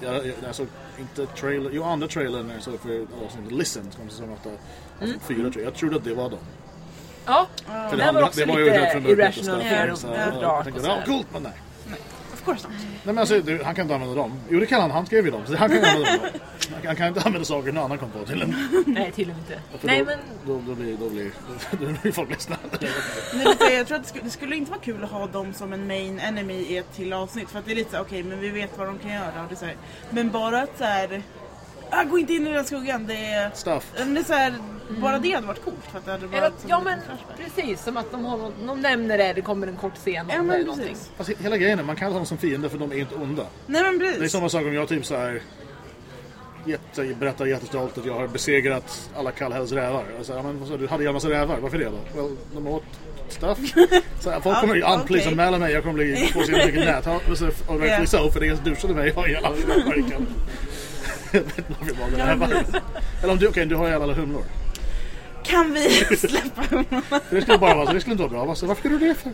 Jag, 0.00 0.14
jag, 0.14 0.34
alltså, 0.46 0.66
inte 0.98 1.26
trailer, 1.26 1.70
jo 1.74 1.82
andra 1.84 2.08
trailern 2.08 2.46
när 2.46 2.54
jag 2.54 2.62
såg 2.62 2.80
för 2.80 3.06
avsnittet 3.26 3.52
Listen 3.52 3.82
som 3.90 4.00
kom 4.00 4.10
säsong 4.10 4.36
8. 4.40 4.50
Alltså, 5.00 5.18
fyra 5.28 5.50
tror 5.50 5.56
jag. 5.56 5.66
Jag 5.66 5.74
trodde 5.74 5.96
att 5.96 6.04
det 6.04 6.14
var 6.14 6.30
dem. 6.30 6.38
Ja, 7.26 7.46
För 7.90 7.96
det 7.96 8.12
var 8.12 8.22
också 8.22 8.44
lite 8.44 8.60
rätt 8.60 8.92
från 8.92 9.02
början 9.02 9.04
och 9.04 9.10
irrational 9.10 9.60
fear 9.60 9.86
ja, 9.88 10.40
dark 10.40 10.42
Jag 10.42 10.58
och 10.58 10.64
tänkte, 10.64 10.82
så 10.82 10.88
ja 10.88 10.94
här. 10.94 11.06
coolt 11.06 11.26
men 11.32 11.42
nej. 11.42 11.52
Of 12.40 12.44
course 12.44 12.68
not. 12.68 12.76
Nej 12.80 12.88
men 13.04 13.18
alltså, 13.18 13.40
du, 13.40 13.62
han 13.64 13.74
kan 13.74 13.82
inte 13.82 13.94
använda 13.94 14.14
dem. 14.14 14.32
Jo 14.50 14.60
det 14.60 14.66
kan 14.66 14.80
han, 14.80 14.90
han 14.90 15.06
skrev 15.06 15.24
ju 15.24 15.30
dem. 15.30 15.42
Så 15.46 15.56
han 15.56 15.68
kan 15.68 15.78
använda 15.84 16.10
dem. 16.10 16.18
Han, 16.72 16.86
han 16.86 16.96
kan 16.96 17.08
inte 17.08 17.20
använda 17.20 17.44
saker 17.44 17.72
någon 17.72 17.84
annan 17.84 17.98
kom 17.98 18.10
på 18.10 18.24
till 18.24 18.42
en. 18.42 18.54
Nej, 18.86 19.12
tydligen 19.16 19.40
inte. 19.40 19.60
För 19.78 19.86
Nej 19.86 19.98
då, 19.98 20.04
men 20.04 20.18
Då, 20.46 20.62
då 20.66 20.74
blir, 20.74 20.96
då 20.96 21.08
blir, 21.10 21.30
då 21.70 22.00
blir 22.02 22.12
folk 22.12 22.30
ledsna. 22.30 22.56
Men 23.34 23.44
det, 23.58 23.64
är- 23.64 23.76
jag 23.76 23.86
tror 23.86 23.96
att 23.96 24.02
det 24.02 24.08
skulle, 24.08 24.24
det 24.24 24.30
skulle 24.30 24.56
inte 24.56 24.70
vara 24.70 24.80
kul 24.80 25.04
att 25.04 25.10
ha 25.10 25.26
dem 25.26 25.52
som 25.52 25.72
en 25.72 25.86
main 25.86 26.18
enemy 26.18 26.54
i 26.54 26.76
ett 26.76 26.92
till 26.94 27.12
avsnitt 27.12 27.50
för 27.50 27.58
att 27.58 27.64
det 27.66 27.72
är 27.72 27.76
lite 27.76 27.90
så 27.90 28.00
okej 28.00 28.22
men 28.22 28.40
vi 28.40 28.48
vet 28.48 28.78
vad 28.78 28.86
de 28.86 28.98
kan 28.98 29.10
göra 29.12 29.42
och 29.42 29.48
det 29.48 29.54
är 29.54 29.56
så 29.56 29.64
här, 29.64 29.76
Men 30.10 30.30
bara 30.30 30.62
att 30.62 30.78
så 30.78 30.84
här, 30.84 31.22
ah, 31.90 32.04
gå 32.04 32.18
inte 32.18 32.32
in 32.32 32.46
i 32.46 32.52
den 32.52 32.64
skuggan, 32.64 33.06
det 33.06 33.14
är... 33.14 33.50
Stuff. 33.54 33.92
Men 33.98 34.14
Det 34.14 34.20
är 34.20 34.24
så 34.24 34.32
här, 34.32 34.54
bara 34.88 35.18
det 35.18 35.32
hade 35.32 35.46
varit 35.46 35.64
coolt 35.64 35.76
för 35.90 35.98
att 35.98 36.04
det 36.04 36.10
hade 36.10 36.26
Eller, 36.26 36.40
varit 36.40 36.64
ja 36.66 36.78
en 36.78 36.84
men 36.84 36.98
precis, 37.38 37.82
som 37.84 37.96
att 37.96 38.10
de, 38.12 38.24
har 38.24 38.50
de 38.66 38.80
nämner 38.80 39.18
det, 39.18 39.32
det 39.32 39.40
kommer 39.40 39.66
en 39.66 39.76
kort 39.76 39.94
scen 39.96 40.14
om 40.14 40.16
Ja 40.16 40.24
det 40.26 40.32
eller 40.34 40.42
men 40.44 40.60
någonting. 40.66 40.88
precis. 40.88 41.10
Alltså, 41.18 41.34
hela 41.42 41.56
grejen 41.56 41.78
är, 41.78 41.82
man 41.82 41.96
kallar 41.96 42.14
dem 42.16 42.26
som 42.26 42.38
fiender 42.38 42.68
för 42.68 42.78
de 42.78 42.92
är 42.92 42.96
inte 42.96 43.14
onda. 43.14 43.46
Nej 43.66 43.82
men 43.82 43.98
Det 43.98 44.06
är 44.08 44.12
precis. 44.14 44.32
samma 44.32 44.48
sak 44.48 44.62
om 44.62 44.74
jag 44.74 44.88
typ 44.88 45.06
så 45.06 45.16
här 45.16 45.42
jätte, 46.66 47.14
berättar 47.20 47.46
jättestolt 47.46 47.98
att 47.98 48.04
jag 48.06 48.14
har 48.14 48.26
besegrat 48.28 49.10
alla 49.16 49.30
Kallhälls 49.30 49.72
rävar. 49.72 50.04
Alltså, 50.18 50.32
ja, 50.32 50.42
men, 50.42 50.58
vad 50.60 50.68
sa 50.68 50.76
du, 50.76 50.86
hade 50.88 51.04
jag 51.04 51.08
en 51.10 51.14
massa 51.14 51.30
rävar? 51.30 51.58
Varför 51.60 51.78
det 51.78 51.84
då? 51.84 52.22
Well, 52.22 52.36
de 52.54 52.66
åt 52.66 52.84
stuff. 53.28 53.58
Så 54.20 54.30
här, 54.30 54.40
folk 54.40 54.60
kommer 54.60 54.74
ju 54.74 54.80
Ja, 54.80 54.86
anpolisanmäla 54.86 55.58
mig, 55.58 55.72
jag 55.72 55.82
kommer 55.82 55.94
bli 55.94 56.30
få 56.32 56.42
se 56.42 56.52
mycket 56.52 56.74
nät. 56.84 57.06
Ja, 57.06 57.20
och 57.30 57.38
så- 57.38 57.46
Och 57.66 57.80
verkligen 57.80 58.06
så, 58.06 58.30
för 58.30 58.40
det 58.40 58.46
är 58.48 58.54
som 58.54 58.64
duschade 58.64 58.94
mig 58.94 59.12
har 59.12 59.22
alla 59.44 59.56
rävar 59.56 59.98
i 59.98 60.02
Kallhäll. 60.02 60.26
Rävar. 62.16 62.64
Eller 63.22 63.32
om 63.32 63.38
du, 63.38 63.48
okej, 63.48 63.66
du 63.66 63.74
har 63.76 63.88
ihjäl 63.88 64.02
alla 64.02 64.14
humlor. 64.14 64.44
Kan 65.44 65.72
vi 65.72 65.90
släppa 66.16 66.84
Det 67.30 67.42
skulle 67.42 67.58
bara 67.58 67.74
vara, 67.74 67.92
det 67.92 68.00
skulle 68.00 68.12
inte 68.12 68.22
vara 68.22 68.44
bra. 68.44 68.44
Varför 68.44 68.74
ska 68.74 68.88
du 68.88 68.98
det 68.98 69.14
för? 69.14 69.32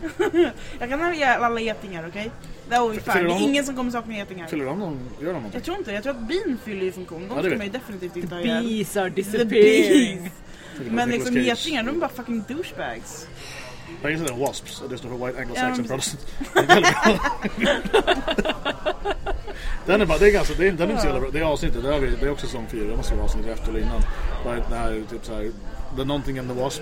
Jag 0.79 0.89
kan 0.89 0.99
ha 1.01 1.25
alla 1.25 1.59
getingar 1.59 2.07
okej? 2.07 2.31
Det 2.69 2.79
var 2.79 2.93
ju 2.93 2.99
fine. 2.99 3.13
Fyller 3.13 3.27
Det 3.27 3.33
är 3.33 3.41
ingen 3.41 3.65
som 3.65 3.75
kommer 3.75 3.91
sakna 3.91 4.15
getingar. 4.15 4.47
Fyller 4.47 4.65
de 4.65 4.79
någon, 4.79 4.99
gör 5.19 5.25
de 5.27 5.33
någonting? 5.33 5.51
Jag 5.53 5.63
tror 5.63 5.77
inte 5.77 5.91
det. 5.91 5.95
Jag 5.95 6.03
tror 6.03 6.13
att 6.13 6.27
bin 6.27 6.57
fyller 6.65 6.83
ju 6.83 6.91
funktion. 6.91 7.27
De 7.27 7.35
Ja, 7.35 7.41
det 7.41 7.49
ska 7.49 7.57
man 7.57 7.65
ju 7.65 7.71
definitivt 7.71 8.15
inte 8.15 8.35
ha 8.35 8.41
ihjäl. 8.41 8.63
Bees 8.63 8.97
are 8.97 9.09
The 9.09 9.15
disappearing. 9.15 10.31
Men 10.89 11.09
liksom 11.09 11.37
getingar, 11.37 11.83
de 11.83 11.95
är 11.95 11.99
bara 11.99 12.09
fucking 12.09 12.43
douchebags. 12.47 13.27
Jag 14.01 14.11
gissar 14.11 14.25
den 14.25 14.39
Wasps, 14.39 14.83
det 14.89 14.97
står 14.97 15.09
för 15.09 15.25
White 15.25 15.39
Anglo-Saxon 15.41 15.77
men- 15.77 15.87
Protestant. 15.87 16.25
Är 16.55 16.83
den 19.85 20.01
är 20.01 20.05
bara, 20.05 20.17
det 20.17 20.27
är 20.27 20.31
ganska, 20.31 20.53
det 20.57 20.67
är, 20.67 20.71
den 20.71 20.81
är 20.87 20.91
inte 20.91 21.01
så 21.01 21.07
jävla 21.07 21.21
bra. 21.21 21.29
Det 21.33 21.39
är 21.39 21.43
avsnittet, 21.43 21.83
det, 21.83 21.89
har 21.93 21.99
vi, 21.99 22.15
det 22.19 22.25
är 22.25 22.31
också 22.31 22.45
säsong 22.45 22.67
4, 22.71 22.83
det 22.89 22.97
måste 22.97 23.13
vara 23.13 23.23
avsnittet 23.25 23.59
efter 23.59 23.69
eller 23.69 23.79
innan. 23.79 24.01
Det 24.69 24.75
här 24.75 25.03
typ 25.09 25.25
så 25.25 25.33
här, 25.33 25.51
The 25.97 26.03
Någonting 26.03 26.39
and 26.39 26.49
the 26.49 26.61
Wasp. 26.61 26.81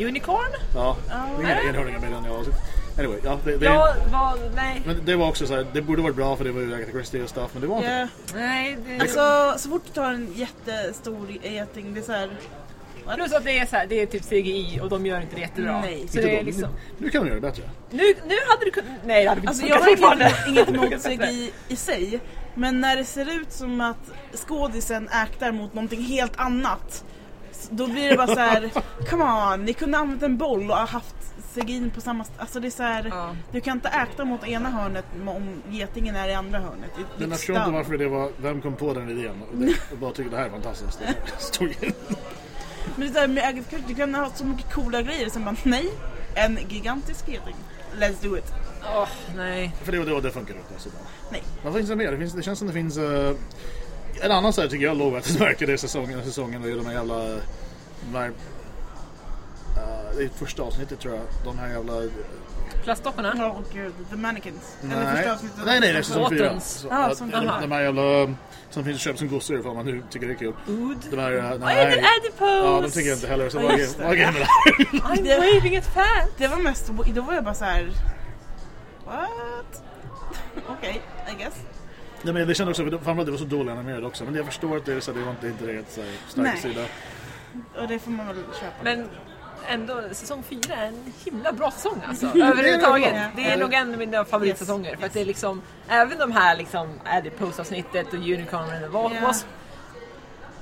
Unicorn? 0.00 0.50
Ja, 0.74 0.96
är 1.10 1.40
inga 1.42 1.62
enhörningar 1.62 1.98
med 1.98 2.12
den 2.12 2.26
i 2.26 2.28
avsnitt. 2.28 2.56
Anyway, 2.98 3.18
ja, 3.24 3.38
det, 3.44 3.56
det, 3.56 3.64
Ja, 3.64 3.94
vad, 4.12 4.38
nej. 4.54 4.82
men 4.86 5.04
det 5.04 5.16
var 5.16 5.28
också 5.28 5.46
så 5.46 5.54
här, 5.54 5.66
det 5.72 5.82
borde 5.82 6.02
varit 6.02 6.16
bra 6.16 6.36
för 6.36 6.44
det 6.44 6.52
var 6.52 6.60
ju 6.60 6.74
Agatha 6.74 6.90
Christie 6.90 7.22
och 7.22 7.28
stuff, 7.28 7.50
men 7.52 7.62
det 7.62 7.68
var 7.68 7.76
inte. 7.76 7.90
Ja. 7.90 8.08
Nej, 8.34 8.78
det... 8.86 9.00
Alltså 9.00 9.54
så 9.58 9.68
fort 9.68 9.82
du 9.86 9.92
tar 9.92 10.12
en 10.12 10.32
jättestor 10.34 11.30
geting, 11.42 11.94
det 11.94 12.00
är 12.00 12.04
så 12.04 12.12
här. 12.12 12.30
Plus 13.14 13.32
att 13.32 13.44
det 13.44 13.58
är 13.58 13.66
så 13.66 13.76
här, 13.76 13.86
det 13.86 14.02
är 14.02 14.06
typ 14.06 14.22
CGI 14.28 14.80
och 14.82 14.88
de 14.88 15.06
gör 15.06 15.20
inte 15.20 15.34
det 15.34 15.40
jättebra. 15.40 15.80
Nej. 15.80 15.96
Så 15.98 16.02
Inte 16.18 16.20
det 16.20 16.34
är 16.34 16.38
då. 16.40 16.46
liksom... 16.46 16.68
Nu 16.98 17.10
kan 17.10 17.22
de 17.22 17.28
göra 17.28 17.40
det 17.40 17.46
bättre. 17.48 17.62
Nu, 17.90 18.02
nu 18.26 18.34
hade 18.48 18.64
du 18.64 18.70
kunnat... 18.70 18.90
Nej, 19.04 19.22
det 19.24 19.28
hade 19.28 19.40
vi 19.40 19.46
Alltså 19.46 19.62
inte 19.62 19.74
jag 19.74 19.80
har 19.82 19.96
funkat 19.96 20.48
inget, 20.48 20.66
fortfarande. 20.66 20.90
inget 20.90 21.08
emot 21.22 21.28
CGI 21.30 21.52
i 21.68 21.76
sig. 21.76 22.20
Men 22.54 22.80
när 22.80 22.96
det 22.96 23.04
ser 23.04 23.40
ut 23.40 23.52
som 23.52 23.80
att 23.80 24.10
skådisen 24.46 25.08
aktar 25.12 25.52
mot 25.52 25.74
någonting 25.74 26.02
helt 26.02 26.36
annat. 26.40 27.04
s- 27.50 27.68
Då 27.70 27.86
blir 27.86 28.10
det 28.10 28.16
bara 28.16 28.26
så 28.26 28.40
här: 28.40 28.70
come 29.10 29.24
on, 29.54 29.64
ni 29.64 29.72
kunde 29.72 29.98
använt 29.98 30.22
en 30.22 30.36
boll 30.36 30.70
och 30.70 30.76
haft 30.76 31.14
CGI 31.54 31.90
på 31.94 32.00
samma 32.00 32.22
st- 32.22 32.34
Alltså 32.38 32.60
det 32.60 32.68
är 32.68 32.70
så 32.70 32.82
här, 32.82 33.06
Ja. 33.10 33.36
du 33.52 33.60
kan 33.60 33.76
inte 33.76 33.88
akta 33.88 34.24
mot 34.24 34.46
ena 34.48 34.70
hörnet 34.70 35.04
om 35.26 35.62
getingen 35.70 36.16
är 36.16 36.28
i 36.28 36.34
andra 36.34 36.58
hörnet. 36.58 36.90
It 37.00 37.06
Men 37.18 37.28
jag 37.30 37.38
förstår 37.38 37.56
inte 37.56 37.70
varför 37.70 37.98
det 37.98 38.08
var, 38.08 38.30
vem 38.36 38.60
kom 38.60 38.76
på 38.76 38.94
den 38.94 39.10
idén? 39.10 39.42
Och 39.50 39.56
det- 39.58 39.74
Jag 39.90 39.98
bara 39.98 40.12
tycker 40.12 40.30
det 40.30 40.36
här 40.36 40.46
är 40.46 40.50
fantastiskt. 40.50 40.98
Det 41.00 41.14
stod 41.42 41.68
ju- 41.68 41.92
Men 42.96 43.00
det 43.00 43.06
är 43.06 43.14
så 43.14 43.20
här, 43.20 43.28
med 43.28 43.64
Christie, 43.68 43.88
du 43.88 43.94
kan 43.94 44.14
ha 44.14 44.30
så 44.34 44.44
mycket 44.44 44.72
coola 44.72 45.02
grejer 45.02 45.28
sen 45.30 45.44
bara 45.44 45.56
nej, 45.62 45.90
en 46.34 46.58
gigantisk 46.68 47.28
geting. 47.28 47.56
Let's 47.98 48.22
do 48.22 48.36
it. 48.36 48.44
Åh, 48.94 49.08
nej. 49.36 49.72
För 49.82 49.92
det, 49.92 50.04
det, 50.04 50.20
det 50.20 50.30
funkar 50.30 50.54
inte 50.54 50.82
så 50.82 50.88
bra. 50.88 50.98
Nej. 51.30 51.42
Vad 51.64 51.74
finns 51.74 51.88
det 51.88 51.96
mer? 51.96 52.12
Det, 52.12 52.18
finns, 52.18 52.32
det 52.32 52.42
känns 52.42 52.58
som 52.58 52.68
det 52.68 52.74
finns... 52.74 52.96
eh, 52.96 53.34
en 54.22 54.32
annan 54.32 54.52
så 54.52 54.60
här 54.60 54.68
tycker 54.68 54.84
jag 54.84 54.96
lågvattenmärke 54.96 55.66
det 55.66 55.72
är 55.72 55.76
säsongen, 55.76 56.24
säsongen 56.24 56.62
och 56.62 56.68
de 56.68 56.86
här 56.86 56.92
jävla... 56.92 57.18
De 58.00 58.14
här, 58.14 58.26
eh, 59.76 60.16
det 60.16 60.24
är 60.24 60.28
första 60.28 60.62
avsnittet 60.62 61.00
tror 61.00 61.14
jag. 61.14 61.24
De 61.44 61.58
här 61.58 61.68
jävla... 61.68 61.92
Plastdockorna? 62.86 63.34
Ja, 63.38 63.46
och 63.50 63.64
gud, 63.74 63.92
The 64.10 64.16
Mannequins. 64.16 64.76
Eller 64.84 65.04
Nej, 65.04 65.16
första 65.16 65.32
avsnittet. 65.32 65.58
nej, 65.66 65.80
nej, 65.80 65.92
det 65.92 65.98
är 65.98 66.02
säsong 66.02 66.30
fyra. 66.30 66.60
Ah, 66.90 66.96
att- 67.06 67.16
som- 67.18 67.30
de, 67.30 67.72
här 67.72 67.82
jävla... 67.82 68.34
Som 68.70 68.84
finns 68.84 68.96
att 68.96 69.00
köpa 69.02 69.18
som 69.18 69.28
gosedjur 69.28 69.60
ifall 69.60 69.74
man 69.74 69.86
nu 69.86 70.02
tycker 70.10 70.26
det 70.26 70.32
är 70.32 70.36
kul. 70.36 70.52
Ood? 70.68 70.96
De 71.10 71.16
här... 71.18 71.32
eh, 71.32 71.42
Vad 71.58 71.70
är 71.72 71.86
det? 71.90 72.04
Adipose? 72.18 72.44
Ja, 72.66 72.80
de 72.82 72.90
tycker 72.90 73.08
jag 73.08 73.16
inte 73.16 73.26
heller. 73.28 73.48
Så 73.48 73.58
vad 73.58 73.70
är 73.70 74.14
grejen 74.14 74.32
med 74.34 74.42
det 74.42 74.46
här? 74.98 75.16
I'm 75.16 75.54
waving 75.54 75.76
at 75.76 75.86
fat! 75.86 76.28
Det 76.38 76.48
var 76.48 76.56
mest, 76.56 76.92
då 77.14 77.22
var 77.22 77.34
jag 77.34 77.44
bara 77.44 77.54
så 77.54 77.64
här. 77.64 77.90
what? 79.06 79.82
Okej, 80.68 81.00
I 81.32 81.42
guess. 81.42 81.54
Nej, 82.22 82.34
men 82.34 82.48
det 82.48 82.54
kändes 82.54 82.78
också, 82.78 82.90
framförallt 82.90 83.26
det 83.26 83.30
var 83.30 83.38
så 83.38 83.44
dåligt 83.44 83.72
animerat 83.72 84.04
också. 84.04 84.24
Men 84.24 84.34
jag 84.34 84.46
förstår 84.46 84.76
att 84.76 84.84
det 84.86 84.92
är 84.92 85.00
så, 85.00 85.12
det 85.12 85.20
var 85.22 85.30
inte, 85.30 85.46
inte 85.46 85.66
rätt 85.66 85.92
så 85.92 86.00
här, 86.00 86.10
stark 86.28 86.46
Nej. 86.46 86.56
sida. 86.62 86.80
Och 87.82 87.88
det 87.88 87.98
får 87.98 88.10
man 88.10 88.26
väl 88.26 88.36
köpa. 88.36 88.72
Men 88.82 89.08
ändå, 89.68 90.02
säsong 90.12 90.42
fyra 90.42 90.74
är 90.74 90.86
en 90.86 91.12
himla 91.24 91.52
bra 91.52 91.70
säsong 91.70 92.02
alltså. 92.08 92.26
Överhuvudtaget. 92.34 93.14
Det 93.36 93.50
är 93.50 93.56
nog 93.56 93.74
en 93.74 93.92
av 93.92 93.98
mina 93.98 94.24
favoritsäsonger. 94.24 94.96
För 94.96 95.06
att 95.06 95.12
det 95.12 95.20
är 95.20 95.24
liksom, 95.24 95.62
även 95.88 96.18
de 96.18 96.32
här 96.32 96.56
liksom, 96.56 97.00
Adipose-avsnittet 97.04 98.08
och 98.08 98.14
Unicorn 98.14 98.70
and 98.70 98.80
the. 98.80 99.20
Wasp. 99.20 99.46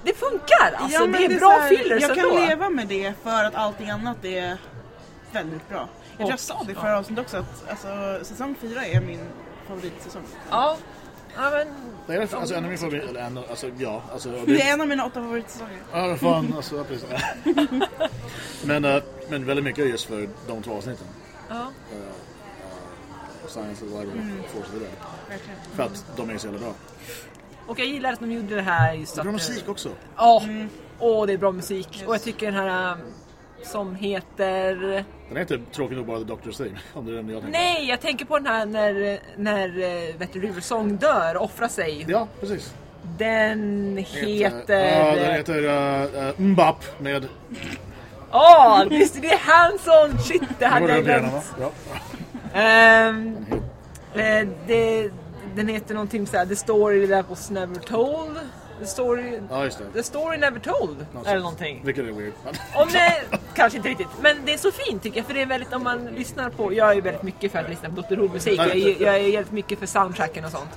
Det 0.02 0.14
funkar! 0.14 0.74
Alltså 0.76 1.00
Ja, 1.00 1.06
det 1.06 1.24
är 1.24 1.30
är 1.30 1.38
bra 1.38 1.48
här, 1.50 1.68
fillers 1.68 2.02
Jag 2.02 2.14
kan 2.14 2.24
ändå. 2.24 2.38
leva 2.38 2.70
med 2.70 2.86
det 2.86 3.12
för 3.22 3.44
att 3.44 3.54
allting 3.54 3.90
annat 3.90 4.24
är 4.24 4.56
väldigt 5.32 5.68
bra. 5.68 5.88
Jag 6.10 6.18
tror 6.18 6.30
jag 6.30 6.38
sa 6.40 6.62
det 6.66 6.72
i 6.72 6.74
förra 6.74 6.98
avsnittet 6.98 7.24
också 7.24 7.36
att 7.36 7.70
alltså, 7.70 8.24
säsong 8.24 8.54
fyra 8.60 8.86
är 8.86 9.00
min 9.00 9.28
favoritsäsong. 9.68 10.22
Ja. 10.50 10.76
Ja 11.36 11.50
men, 11.50 11.66
Det 12.06 12.14
är 12.14 12.20
alltså 12.36 12.54
en 12.54 12.64
av 12.64 12.70
mina 12.70 12.76
favoriter, 12.78 13.08
eller 13.08 13.20
en, 13.20 13.38
av- 13.38 13.44
alltså 13.50 13.70
ja. 13.78 14.02
Alltså, 14.12 14.32
och 14.32 14.46
Det 14.46 14.62
är 14.62 14.72
en 14.74 14.80
av 14.80 14.88
mina 14.88 15.04
åtta 15.06 15.22
favoritsäsonger. 15.22 15.78
Ja, 15.92 16.16
fan 16.16 16.54
alltså, 16.56 16.84
precis. 16.84 17.06
men, 18.64 18.84
eh, 18.84 19.02
men 19.28 19.44
väldigt 19.46 19.64
mycket 19.64 19.88
just 19.88 20.04
för 20.04 20.28
de 20.48 20.62
två 20.62 20.72
avsnitten. 20.76 21.06
ja. 21.48 21.72
Science 23.48 23.84
of 23.84 23.90
Library 23.90 24.20
Mm. 24.20 24.40
och 24.40 24.46
Force 24.50 24.66
of 24.66 24.72
the 24.72 24.78
Dead. 24.78 24.90
Verkligen. 25.28 25.58
För 25.74 25.82
att 25.82 26.04
de 26.16 26.30
är 26.30 26.38
så 26.38 26.46
jävla 26.46 26.60
bra. 26.60 26.74
Och 27.66 27.78
jag 27.78 27.86
gillar 27.86 28.12
att 28.12 28.20
de 28.20 28.32
gjorde 28.32 28.54
det 28.54 28.62
här 28.62 28.92
just 28.94 29.14
Det 29.14 29.18
är 29.18 29.20
att... 29.20 29.24
bra 29.24 29.32
musik 29.32 29.68
också. 29.68 29.90
Ja, 30.16 30.40
Mm. 30.44 30.68
åh 30.98 31.26
det 31.26 31.32
är 31.32 31.38
bra 31.38 31.52
musik. 31.52 32.04
Och 32.06 32.14
jag 32.14 32.22
tycker 32.22 32.46
den 32.46 32.54
här 32.54 32.92
um, 32.92 32.98
som 33.64 33.94
heter... 33.94 35.04
Den 35.28 35.36
heter 35.36 35.60
tråkigt 35.72 35.96
nog 35.96 36.06
bara 36.06 36.18
The 36.18 36.24
Doctor's 36.24 36.56
Theme. 36.56 36.78
Om 36.94 37.06
det 37.06 37.12
är 37.12 37.16
den 37.16 37.28
jag 37.28 37.42
tänker. 37.42 37.58
Nej, 37.58 37.88
jag 37.88 38.00
tänker 38.00 38.24
på 38.24 38.38
den 38.38 38.46
här 38.46 38.66
när, 38.66 39.18
när 39.36 39.68
eh, 39.68 40.16
vet 40.16 40.32
du, 40.32 40.40
River 40.40 40.60
Song 40.60 40.96
dör 40.96 41.36
offrar 41.36 41.68
sig. 41.68 42.04
Ja, 42.08 42.28
precis. 42.40 42.74
Den 43.18 43.96
heter... 43.96 44.98
Ja, 44.98 45.14
den 45.14 45.34
heter 45.34 45.64
uh, 45.64 46.28
uh, 46.28 46.40
Mbap 46.40 46.84
med... 46.98 47.26
Åh, 48.32 48.84
visst 48.90 49.16
är 49.16 49.20
det 49.20 49.40
Hanson! 49.40 50.18
Shit, 50.18 50.42
det 50.58 50.66
hade 50.66 50.94
jag 50.94 51.04
glömt. 51.04 51.54
Ja. 51.60 51.70
Det, 54.66 55.10
den 55.54 55.68
heter 55.68 55.94
någonting 55.94 56.26
såhär, 56.26 56.46
The 56.46 56.56
story 56.56 57.08
that 57.08 57.30
was 57.30 57.50
never 57.50 57.74
told. 57.74 58.38
The 58.80 58.86
story, 58.86 59.40
ja, 59.50 59.64
just 59.64 59.78
det. 59.78 59.84
the 59.92 60.02
story 60.02 60.36
never 60.38 60.58
told. 60.58 61.06
Eller 61.26 61.40
någonting. 61.40 61.80
Vilket 61.84 62.04
är 62.04 62.12
weird. 62.12 62.32
Om 62.74 62.88
det, 62.92 63.14
kanske 63.54 63.76
inte 63.76 63.88
riktigt, 63.88 64.06
men 64.22 64.36
det 64.44 64.52
är 64.54 64.58
så 64.58 64.70
fint 64.72 65.02
tycker 65.02 65.16
jag 65.18 65.26
för 65.26 65.34
det 65.34 65.42
är 65.42 65.46
väldigt 65.46 65.72
om 65.72 65.82
man 65.84 66.04
lyssnar 66.06 66.50
på, 66.50 66.72
jag 66.72 66.96
är 66.96 67.00
väldigt 67.00 67.22
mycket 67.22 67.52
för 67.52 67.58
att 67.58 67.70
lyssna 67.70 67.90
på 67.90 68.00
Dr. 68.00 68.16
Who-musik, 68.16 68.58
jag, 68.58 68.76
är- 68.76 69.02
jag 69.02 69.16
är 69.16 69.32
väldigt 69.32 69.52
mycket 69.52 69.78
för 69.78 69.86
soundtracken 69.86 70.44
och 70.44 70.50
sånt. 70.50 70.70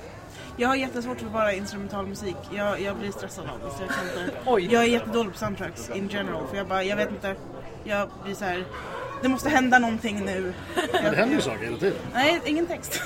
Jag 0.60 0.68
har 0.68 0.76
jättesvårt 0.76 1.18
för 1.20 1.26
bara 1.26 1.52
instrumental 1.52 2.06
musik. 2.06 2.36
Jag, 2.56 2.80
jag 2.80 2.96
blir 2.96 3.10
stressad 3.12 3.44
av 3.44 3.58
det. 3.70 3.76
Så 3.76 3.82
jag, 3.82 3.90
kan 3.90 4.04
inte, 4.24 4.36
Oj. 4.46 4.68
jag 4.72 4.82
är 4.82 4.86
jättedålig 4.86 5.32
på 5.32 5.38
soundtracks 5.38 5.90
in 5.94 6.08
general. 6.12 6.46
För 6.50 6.56
jag 6.56 6.66
bara, 6.66 6.82
jag 6.84 6.96
vet 6.96 7.10
inte. 7.10 7.34
Jag 7.84 8.08
blir 8.24 8.34
så 8.34 8.44
här. 8.44 8.64
Det 9.22 9.28
måste 9.28 9.48
hända 9.48 9.78
någonting 9.78 10.24
nu. 10.24 10.52
Men 10.92 11.04
det 11.04 11.16
händer 11.16 11.36
ju 11.36 11.40
saker 11.42 11.64
hela 11.64 11.76
tiden. 11.76 11.98
Nej, 12.14 12.40
ingen 12.44 12.66
text. 12.66 13.02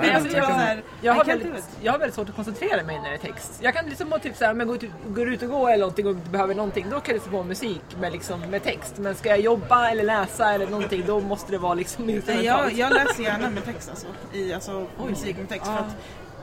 Nej, 0.00 0.06
Men 0.06 0.22
alltså, 0.22 0.36
jag, 0.36 0.46
så 0.46 0.52
här, 0.52 0.82
jag, 1.00 1.14
har 1.14 1.24
väldigt, 1.24 1.68
jag 1.82 1.92
har 1.92 1.98
väldigt 1.98 2.14
svårt 2.14 2.28
att 2.28 2.36
koncentrera 2.36 2.82
mig 2.82 3.00
när 3.00 3.08
det 3.08 3.14
är 3.14 3.18
text. 3.18 3.58
Jag 3.62 3.74
kan 3.74 3.86
liksom 3.86 4.08
bara 4.08 4.20
typ 4.20 4.36
såhär, 4.36 4.52
om 4.52 4.60
jag 4.60 4.68
går 4.68 4.84
ut, 4.84 4.90
går 5.08 5.28
ut 5.28 5.42
och 5.42 5.48
går 5.48 5.70
eller 5.70 5.80
någonting 5.80 6.06
och 6.06 6.14
behöver 6.14 6.54
någonting, 6.54 6.86
då 6.90 7.00
kan 7.00 7.14
jag 7.14 7.14
lyssna 7.14 7.32
på 7.32 7.44
musik 7.44 7.82
med, 8.00 8.12
liksom, 8.12 8.40
med 8.40 8.62
text. 8.62 8.98
Men 8.98 9.14
ska 9.14 9.28
jag 9.28 9.40
jobba 9.40 9.90
eller 9.90 10.04
läsa 10.04 10.54
eller 10.54 10.66
någonting, 10.66 11.02
då 11.06 11.20
måste 11.20 11.52
det 11.52 11.58
vara 11.58 11.74
liksom 11.74 12.10
instrumentalt. 12.10 12.72
jag, 12.72 12.72
jag 12.72 12.92
läser 12.92 13.22
gärna 13.22 13.50
med 13.50 13.64
text 13.64 13.90
alltså. 13.90 14.06
I, 14.32 14.52
alltså 14.52 14.86
musik 15.08 15.36
med 15.36 15.48
text. 15.48 15.66
För 15.66 15.72
att, 15.72 15.96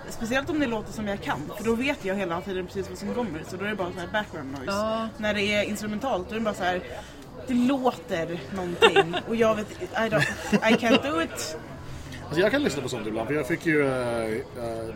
speciellt 0.10 0.49
om 0.49 0.60
det 0.60 0.66
låter 0.66 0.93
som 0.93 1.08
jag 1.08 1.22
kan. 1.22 1.51
För 1.58 1.64
då 1.64 1.76
vet 1.76 2.06
jag 2.06 2.16
hela 2.16 2.41
tiden 2.41 2.66
precis 2.66 2.89
vad 2.89 2.97
som 2.97 3.14
kommer. 3.14 3.43
Så 3.47 3.58
då 3.58 3.66
är 3.66 3.70
det 3.70 3.76
bara 3.76 3.91
så 3.93 3.99
här 3.99 4.08
background 4.08 4.51
noise. 4.51 4.72
Ja. 4.72 5.08
När 5.18 5.34
det 5.34 5.41
är 5.41 5.64
instrumentalt 5.64 6.30
då 6.30 6.36
är 6.36 6.39
det 6.39 6.45
bara 6.45 6.53
så 6.53 6.64
här. 6.64 6.82
Det 7.47 7.53
låter 7.53 8.39
någonting 8.56 9.16
och 9.28 9.36
jag 9.36 9.56
vet 9.56 9.72
I, 9.72 9.86
don't, 9.95 10.24
I 10.53 10.74
can't 10.74 11.12
do 11.12 11.22
it. 11.22 11.58
Alltså 12.26 12.39
jag 12.39 12.51
kan 12.51 12.63
lyssna 12.63 12.82
på 12.82 12.89
sånt 12.89 13.07
ibland, 13.07 13.28
för 13.28 13.36
jag 13.36 13.47
fick 13.47 13.65
ju 13.65 13.82
uh, 13.82 13.88
uh, 13.88 14.41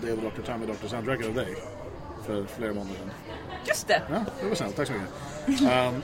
David 0.01 0.19
Dr. 0.19 0.41
Time 0.45 0.59
och 0.65 0.67
Dr. 0.67 0.87
Soundtrack 0.87 1.19
of 1.19 1.35
dig 1.35 1.55
för 2.25 2.45
flera 2.57 2.73
månader 2.73 2.95
sedan. 2.95 3.09
Just 3.67 3.87
det! 3.87 4.01
Ja, 4.09 4.25
det 4.41 4.47
var 4.47 4.55
snällt. 4.55 4.75
Tack 4.75 4.87
så 4.87 4.93
mycket. 4.93 5.61
Um, 5.61 6.01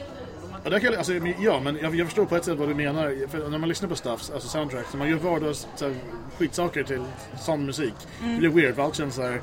och 0.63 0.71
där 0.71 0.79
kan 0.79 0.91
jag, 0.91 0.97
alltså, 0.97 1.13
ja, 1.39 1.59
men 1.59 1.77
jag, 1.81 1.95
jag 1.95 2.07
förstår 2.07 2.25
på 2.25 2.35
ett 2.35 2.45
sätt 2.45 2.57
vad 2.57 2.67
du 2.67 2.75
menar. 2.75 3.27
För 3.27 3.49
när 3.49 3.57
man 3.57 3.69
lyssnar 3.69 3.89
på 3.89 3.95
stuff, 3.95 4.31
alltså 4.33 4.49
soundtracks, 4.49 4.93
när 4.93 4.97
man 4.97 5.09
gör 5.09 5.17
vardags 5.17 5.67
så 5.75 5.85
här, 5.85 5.95
skitsaker 6.37 6.83
till 6.83 7.01
sån 7.39 7.65
musik, 7.65 7.93
det 8.21 8.37
blir 8.37 8.49
weird. 8.49 8.75
För 8.75 8.81
allt 8.81 8.95
känns 8.95 9.15
så 9.15 9.21
här, 9.21 9.41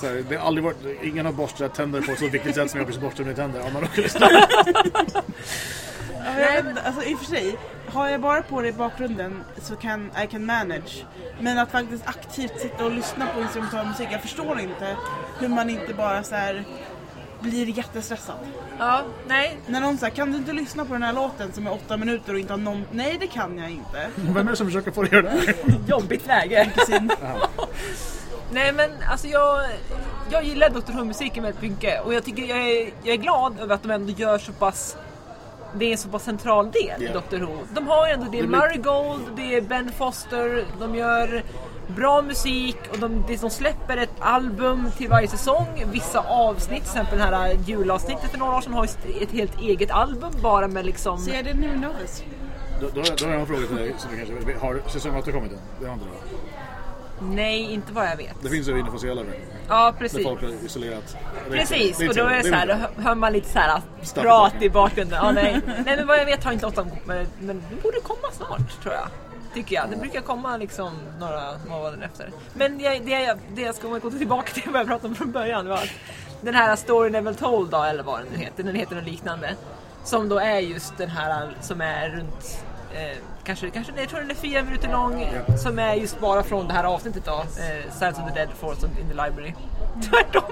så 0.00 0.06
här, 0.06 0.24
det 0.28 0.36
har 0.36 0.46
aldrig 0.46 0.64
varit, 0.64 0.76
ingen 1.02 1.26
har 1.26 1.32
borstat 1.32 1.74
tänder 1.74 2.00
på 2.00 2.12
ett 2.12 2.18
så 2.18 2.28
viktigt 2.28 2.54
sätt 2.54 2.70
som 2.70 2.80
jag 2.80 3.00
borstade 3.00 3.24
mina 3.24 3.36
tänder. 3.36 3.66
Om 3.66 3.72
man 3.72 3.82
råkar 3.82 4.02
lyssna. 4.02 4.28
Vet 6.36 6.66
inte, 6.66 6.82
alltså, 6.82 7.02
I 7.02 7.14
och 7.14 7.18
för 7.18 7.26
sig, 7.26 7.56
har 7.86 8.08
jag 8.08 8.20
bara 8.20 8.42
på 8.42 8.60
det 8.60 8.68
i 8.68 8.72
bakgrunden 8.72 9.44
så 9.58 9.76
kan 9.76 10.10
I 10.24 10.26
can 10.26 10.46
manage. 10.46 11.04
Men 11.40 11.58
att 11.58 11.70
faktiskt 11.70 12.06
aktivt 12.06 12.60
sitta 12.60 12.84
och 12.84 12.90
lyssna 12.90 13.26
på 13.34 13.40
instrumental 13.40 13.86
musik, 13.86 14.08
jag 14.12 14.22
förstår 14.22 14.60
inte 14.60 14.96
hur 15.38 15.48
man 15.48 15.70
inte 15.70 15.94
bara 15.94 16.22
så 16.22 16.34
här 16.34 16.64
blir 17.40 17.78
jättestressad. 17.78 18.36
Ja, 18.78 19.02
nej. 19.26 19.58
När 19.66 19.80
någon 19.80 19.98
säger 19.98 20.14
kan 20.14 20.32
du 20.32 20.38
inte 20.38 20.52
lyssna 20.52 20.84
på 20.84 20.92
den 20.92 21.02
här 21.02 21.12
låten 21.12 21.52
som 21.52 21.66
är 21.66 21.72
åtta 21.72 21.96
minuter 21.96 22.32
och 22.32 22.38
inte 22.38 22.52
har 22.52 22.58
någon... 22.58 22.84
Nej 22.92 23.16
det 23.20 23.26
kan 23.26 23.58
jag 23.58 23.70
inte. 23.70 24.08
Vem 24.16 24.46
är 24.46 24.50
det 24.50 24.56
som 24.56 24.66
försöker 24.66 24.90
få 24.90 25.02
dig 25.02 25.18
att 25.18 25.24
göra 25.24 25.34
det 25.34 25.40
här? 25.40 25.54
Jobbigt 25.88 26.26
läge. 26.26 26.70
Sin, 26.86 27.10
Nej 28.52 28.72
men 28.72 28.90
alltså 29.10 29.26
jag, 29.26 29.60
jag 30.30 30.44
gillar 30.44 30.70
Dr. 30.70 30.92
Who-musiken 30.92 31.42
väldigt 31.42 31.62
mycket 31.62 32.04
och 32.04 32.14
jag 32.14 32.24
tycker 32.24 32.42
jag 32.42 32.58
är, 32.58 32.90
jag 33.02 33.14
är 33.14 33.18
glad 33.18 33.60
över 33.60 33.74
att 33.74 33.82
de 33.82 33.90
ändå 33.90 34.12
gör 34.12 34.38
så 34.38 34.52
pass 34.52 34.96
det 35.74 35.84
är 35.84 35.92
en 35.92 35.98
så 35.98 36.08
pass 36.08 36.24
central 36.24 36.70
del 36.70 37.02
i 37.02 37.10
Ja. 37.14 37.20
Dr. 37.30 37.36
Who. 37.36 37.58
De 37.74 37.86
har 37.88 38.06
ju 38.06 38.12
ändå, 38.12 38.26
det 38.30 38.38
är 38.38 38.42
Det 38.42 38.48
Murray 38.48 38.76
Gold, 38.78 39.22
det 39.36 39.54
är 39.54 39.60
Ben 39.60 39.92
Foster, 39.98 40.64
de 40.80 40.94
gör 40.94 41.42
bra 41.86 42.22
musik 42.22 42.76
och 42.92 42.98
de, 42.98 43.24
de 43.40 43.50
släpper 43.50 43.96
ett 43.96 44.14
album 44.18 44.90
till 44.96 45.08
varje 45.08 45.28
säsong. 45.28 45.84
Vissa 45.92 46.20
avsnitt, 46.20 46.82
till 46.82 46.90
exempel 46.92 47.18
det 47.18 47.24
här 47.24 47.56
julavsnittet 47.66 48.30
för 48.30 48.38
några 48.38 48.56
år 48.56 48.60
sedan 48.60 48.72
har 48.72 48.84
ett 49.20 49.32
helt 49.32 49.60
eget 49.60 49.90
album 49.90 50.32
bara 50.42 50.68
med 50.68 50.86
liksom... 50.86 51.18
didn't 51.18 51.64
even 51.64 51.80
know 51.82 51.92
this. 52.02 52.22
Då, 52.80 52.86
då, 52.94 53.02
då 53.18 53.24
har 53.24 53.32
jag 53.32 53.40
en 53.40 53.46
fråga 53.46 53.66
till 53.66 53.76
dig 53.76 53.94
som 53.98 54.10
du 54.10 54.16
kanske. 54.16 54.66
Har 54.66 54.82
säsong 54.88 55.16
8 55.16 55.32
kommit 55.32 55.52
än? 55.52 55.58
Det 55.80 55.86
har 55.86 55.94
inte 55.94 56.06
det? 56.06 56.36
Nej, 57.30 57.72
inte 57.72 57.92
vad 57.92 58.06
jag 58.06 58.16
vet. 58.16 58.34
Det 58.42 58.48
finns 58.48 58.68
ju 58.68 58.78
inofficiella 58.78 59.22
väl? 59.22 59.34
Ja, 59.68 59.84
Där 59.84 59.98
precis. 59.98 60.22
folk 60.24 60.40
har 60.42 60.48
isolerat. 60.64 61.16
Precis, 61.50 62.00
och 62.08 62.14
då 62.14 62.24
är 62.24 62.36
det 62.42 62.48
så 62.48 62.54
här, 62.54 62.66
då 62.96 63.02
hör- 63.02 63.14
man 63.14 63.32
lite 63.32 63.48
så 63.48 63.58
här 63.58 63.80
prat 64.14 64.54
i 64.60 64.70
bakgrunden. 64.70 65.18
Ja, 65.22 65.32
nej. 65.32 65.60
nej, 65.66 65.96
men 65.96 66.06
vad 66.06 66.18
jag 66.18 66.24
vet 66.26 66.44
har 66.44 66.52
inte 66.52 66.66
åttan 66.66 66.90
men, 67.04 67.26
men 67.40 67.62
det 67.70 67.82
borde 67.82 68.00
komma 68.00 68.28
snart 68.32 68.82
tror 68.82 68.94
jag. 68.94 69.08
Tycker 69.54 69.74
jag. 69.74 69.90
Det 69.90 69.96
brukar 69.96 70.20
komma 70.20 70.56
liksom 70.56 70.92
några 71.20 71.42
månader 71.68 72.02
efter. 72.12 72.30
Men 72.54 72.78
det, 72.78 72.98
det, 72.98 73.10
jag- 73.10 73.38
det 73.54 73.62
jag 73.62 73.74
ska 73.74 73.88
gå 73.88 74.10
tillbaka 74.10 74.52
till 74.52 74.70
vad 74.70 74.80
jag 74.80 74.86
pratade 74.88 75.08
om 75.08 75.14
från 75.14 75.32
början 75.32 75.68
var 75.68 75.76
att 75.76 75.88
den 76.40 76.54
här 76.54 76.76
Story 76.76 77.10
Never 77.10 77.32
Told 77.32 77.70
då, 77.70 77.82
eller 77.82 78.02
vad 78.02 78.20
den 78.20 78.26
nu 78.32 78.38
heter, 78.44 78.62
den 78.62 78.74
heter 78.74 78.94
något 78.96 79.04
liknande. 79.04 79.54
Som 80.04 80.28
då 80.28 80.38
är 80.38 80.58
just 80.58 80.96
den 80.98 81.08
här 81.10 81.56
som 81.60 81.80
är 81.80 82.08
runt 82.08 82.64
Eh, 82.94 83.16
kanske, 83.44 83.70
kanske, 83.70 83.92
jag 83.96 84.08
tror 84.08 84.20
den 84.20 84.30
är 84.30 84.34
fyra 84.34 84.62
minuter 84.62 84.88
lång 84.88 85.28
Ja. 85.48 85.56
som 85.56 85.78
är 85.78 85.94
just 85.94 86.20
bara 86.20 86.42
från 86.42 86.68
det 86.68 86.74
här 86.74 86.84
avsnittet 86.84 87.24
då. 87.24 87.32
Eh, 87.32 87.92
Silence 87.92 88.22
of 88.22 88.28
the 88.28 88.34
Dead 88.34 88.48
Forest 88.60 88.82
in 88.84 89.08
the 89.08 89.14
Library. 89.24 89.52
Tvärtom! 90.10 90.42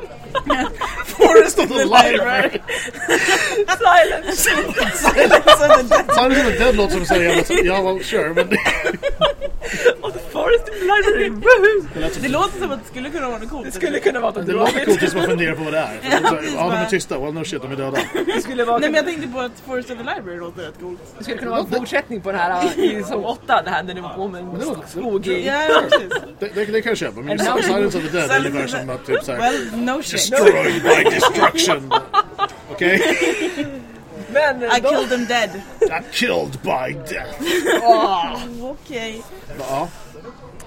Forest 1.07 1.59
of 1.59 1.69
the 1.69 1.85
Library! 1.85 2.61
Silence! 3.79 4.43
Silence 6.15 6.41
of 6.41 6.47
the 6.47 6.59
Dead 6.65 6.77
låter 6.77 6.97
som 6.97 7.07
säger 7.07 7.37
jävla... 7.37 7.55
Ja, 7.75 7.83
well, 7.83 8.05
sure, 8.05 8.29
men 8.35 8.49
the 8.49 8.57
Forest 10.43 10.69
Library! 10.81 11.29
Woohoo! 11.29 11.89
det 11.95 12.11
som... 12.11 12.33
Låter 12.33 12.59
som 12.61 12.71
att 12.73 12.83
det 12.83 12.89
skulle 12.89 13.11
kunna 13.11 13.29
vara 13.29 13.39
något 13.39 13.51
coolt. 13.51 13.65
Det 13.67 13.73
skulle 13.73 13.99
kunna 14.01 14.21
vara 14.21 14.33
något 14.33 14.47
Det 14.47 14.53
låter 14.53 14.85
coolt 14.85 14.99
tills 14.99 15.15
man 15.15 15.25
funderar 15.27 15.55
på 15.55 15.63
vad 15.65 15.73
det 15.73 15.79
är. 15.79 15.99
Ja, 16.57 16.71
de 16.71 16.77
är 16.77 16.87
tysta. 16.87 17.19
Well, 17.19 17.35
no 17.35 17.45
shit, 17.45 17.63
de 17.63 17.73
är 17.73 17.77
döda. 17.77 17.99
Det 18.27 18.43
skulle, 18.43 18.65
vara, 18.65 18.79
Nej 18.79 18.91
men 18.91 18.97
jag 18.97 19.07
tänkte 19.07 19.29
på 19.29 19.41
att 19.41 19.53
Forest 19.67 19.91
of 19.91 19.99
the 19.99 20.05
Library 20.05 20.39
låter 20.39 20.63
rätt 20.63 20.81
coolt. 20.81 21.01
det 21.19 21.25
skulle 21.25 21.39
kunna 21.39 21.51
vara 21.51 21.61
en 21.61 21.71
fortsättning 21.71 22.21
på 22.21 22.33
det 22.33 22.39
här 22.39 22.79
i 22.85 23.03
säsong 23.03 23.25
8, 23.25 23.63
det 23.65 23.71
här 23.71 23.83
när 23.83 23.95
det 23.95 24.01
var 24.01 24.19
om 24.19 24.35
en 24.35 24.59
det 24.59 24.65
låter- 24.65 24.89
skog 24.89 25.27
i... 25.27 25.47
Ja, 25.47 25.83
precis. 25.91 26.57
Det, 26.75 26.83
kan 26.83 26.91
jag 26.91 26.99
köpa. 26.99 27.21
Men 27.21 27.39
Silence 27.39 27.99
of 27.99 28.05
the 28.05 28.19
Dead 28.19 28.31
är 28.31 28.39
ungefär 28.39 28.67
som 28.67 28.91
att 28.91 29.07
typ 29.07 29.25
såhär... 29.25 29.39
Well, 29.39 29.77
no 29.77 30.03
shit. 30.03 30.13
Destroyed 30.13 30.83
by 30.83 31.11
destruction. 31.11 31.93
Okej? 32.71 33.01
Men 34.33 34.63
I 34.63 34.81
då, 34.81 34.89
killed 34.89 35.09
them 35.09 35.27
dead. 35.27 35.51
I'm 35.81 36.05
killed 36.13 36.59
by 36.63 37.15
death. 37.15 37.43
Okej. 38.63 39.23
Ja. 39.59 39.89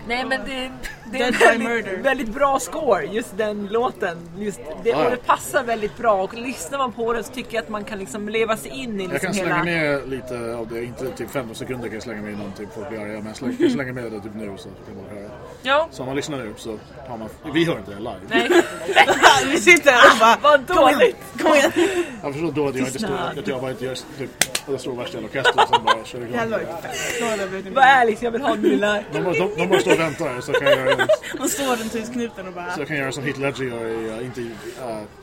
Nej 0.08 0.26
men 0.26 0.40
det, 0.46 0.72
det 1.12 1.22
är 1.22 1.54
en 1.54 1.64
väldigt, 1.64 2.00
väldigt 2.06 2.28
bra 2.28 2.60
score, 2.60 3.06
just 3.06 3.38
den 3.38 3.68
låten. 3.72 4.18
Just 4.38 4.60
det, 4.84 4.90
Ja, 4.90 5.00
ja. 5.00 5.06
och 5.06 5.12
det 5.12 5.18
passar 5.26 5.64
väldigt 5.64 5.98
bra 5.98 6.24
och 6.24 6.34
lyssnar 6.34 6.78
man 6.78 6.92
på 6.92 7.14
den 7.14 7.24
så 7.24 7.34
tycker 7.34 7.56
jag 7.56 7.64
att 7.64 7.70
man 7.70 7.84
kan 7.84 8.00
liksom 8.00 8.30
leva 8.30 8.58
sig 8.58 8.72
in 8.72 9.00
i 9.00 9.04
Jag 9.04 9.12
liksom 9.12 9.28
kan 9.28 9.34
slänga 9.34 9.64
hela... 9.64 10.00
med 10.00 10.10
lite 10.10 10.56
av 10.56 10.68
det, 10.68 10.84
inte 10.84 11.12
typ 11.12 11.32
15 11.32 11.56
sekunder 11.56 11.86
kan 11.88 11.94
jag 11.94 12.04
slänga 12.04 12.22
med 12.22 12.34
innan 12.34 12.52
typ 12.52 12.74
folk 12.76 12.90
blir 12.90 13.00
arga, 13.00 13.14
men 13.14 13.26
jag 13.28 13.36
slänger, 13.36 13.56
jag 13.60 13.72
slänger 13.72 13.94
med 13.94 14.04
det 14.04 14.20
typ 14.20 14.36
nu 14.36 14.54
så 14.58 14.70
kan 14.70 14.96
man 14.96 15.18
höra. 15.18 15.30
Ja, 15.62 15.88
Så 15.92 16.02
om 16.02 16.08
man 16.08 16.16
lyssnar 16.16 16.38
nu 16.38 16.54
så 16.58 16.78
har 17.08 17.18
man, 17.18 17.30
vi 17.54 17.66
hör 17.66 17.78
inte 17.78 17.92
det 17.92 18.00
live. 18.00 18.20
nej. 18.30 18.50
Vi 19.52 19.58
sitter 19.60 19.92
här 19.92 20.12
och 20.12 20.20
bara... 20.20 20.38
Vad 20.42 20.62
dåligt! 20.62 21.18
Kom 21.42 21.54
igen! 21.54 21.72
Jag 22.24 22.34
förstår 22.34 22.52
då 22.52 22.68
att 22.68 22.76
jag 22.76 22.88
inte 22.88 23.00
står, 23.00 23.16
att 23.40 23.48
jag 23.48 23.62
bara 23.62 23.72
inte 23.72 23.86
gör 23.86 23.96
typ, 24.18 24.30
att 24.66 24.72
jag 24.72 24.82
står 24.82 24.96
värsta 24.96 25.14
jävla 25.18 25.28
orkestern 25.30 25.60
och 25.64 25.70
sen 25.70 25.84
bara 25.86 26.06
kör 26.06 26.20
Det 26.20 26.38
hade 26.38 26.56
igång. 26.56 26.74
varit 26.74 26.82
fett. 26.84 27.20
Då 27.20 27.26
hade 27.26 27.70
Var 27.70 27.82
ärlig, 27.84 28.18
jag 28.22 28.32
vill 28.32 28.42
ha 28.42 28.56
min 28.56 28.62
lilla... 28.72 29.00
De 29.14 29.24
bara, 29.24 29.34
de, 29.34 29.52
de 29.58 29.70
bara 29.70 29.80
står 29.80 29.92
och 29.94 30.00
väntar 30.00 30.42
så 30.42 30.54
kan 30.54 30.68
jag 30.68 30.78
göra 30.80 30.92
en, 30.92 31.08
Man 31.40 31.50
står 31.50 31.76
runt 31.76 31.94
husknuten 31.96 32.48
och 32.48 32.54
bara... 32.54 32.74
så 32.74 32.82
jag 32.82 32.88
kan 32.88 32.98
göra 32.98 33.12
som 33.12 33.24
Heath 33.24 33.40
Ledger 33.40 33.64
gör 33.66 33.86
i, 33.86 34.10
uh, 34.20 34.26
inte 34.26 34.42
i, 34.42 34.46
uh, 34.46 34.52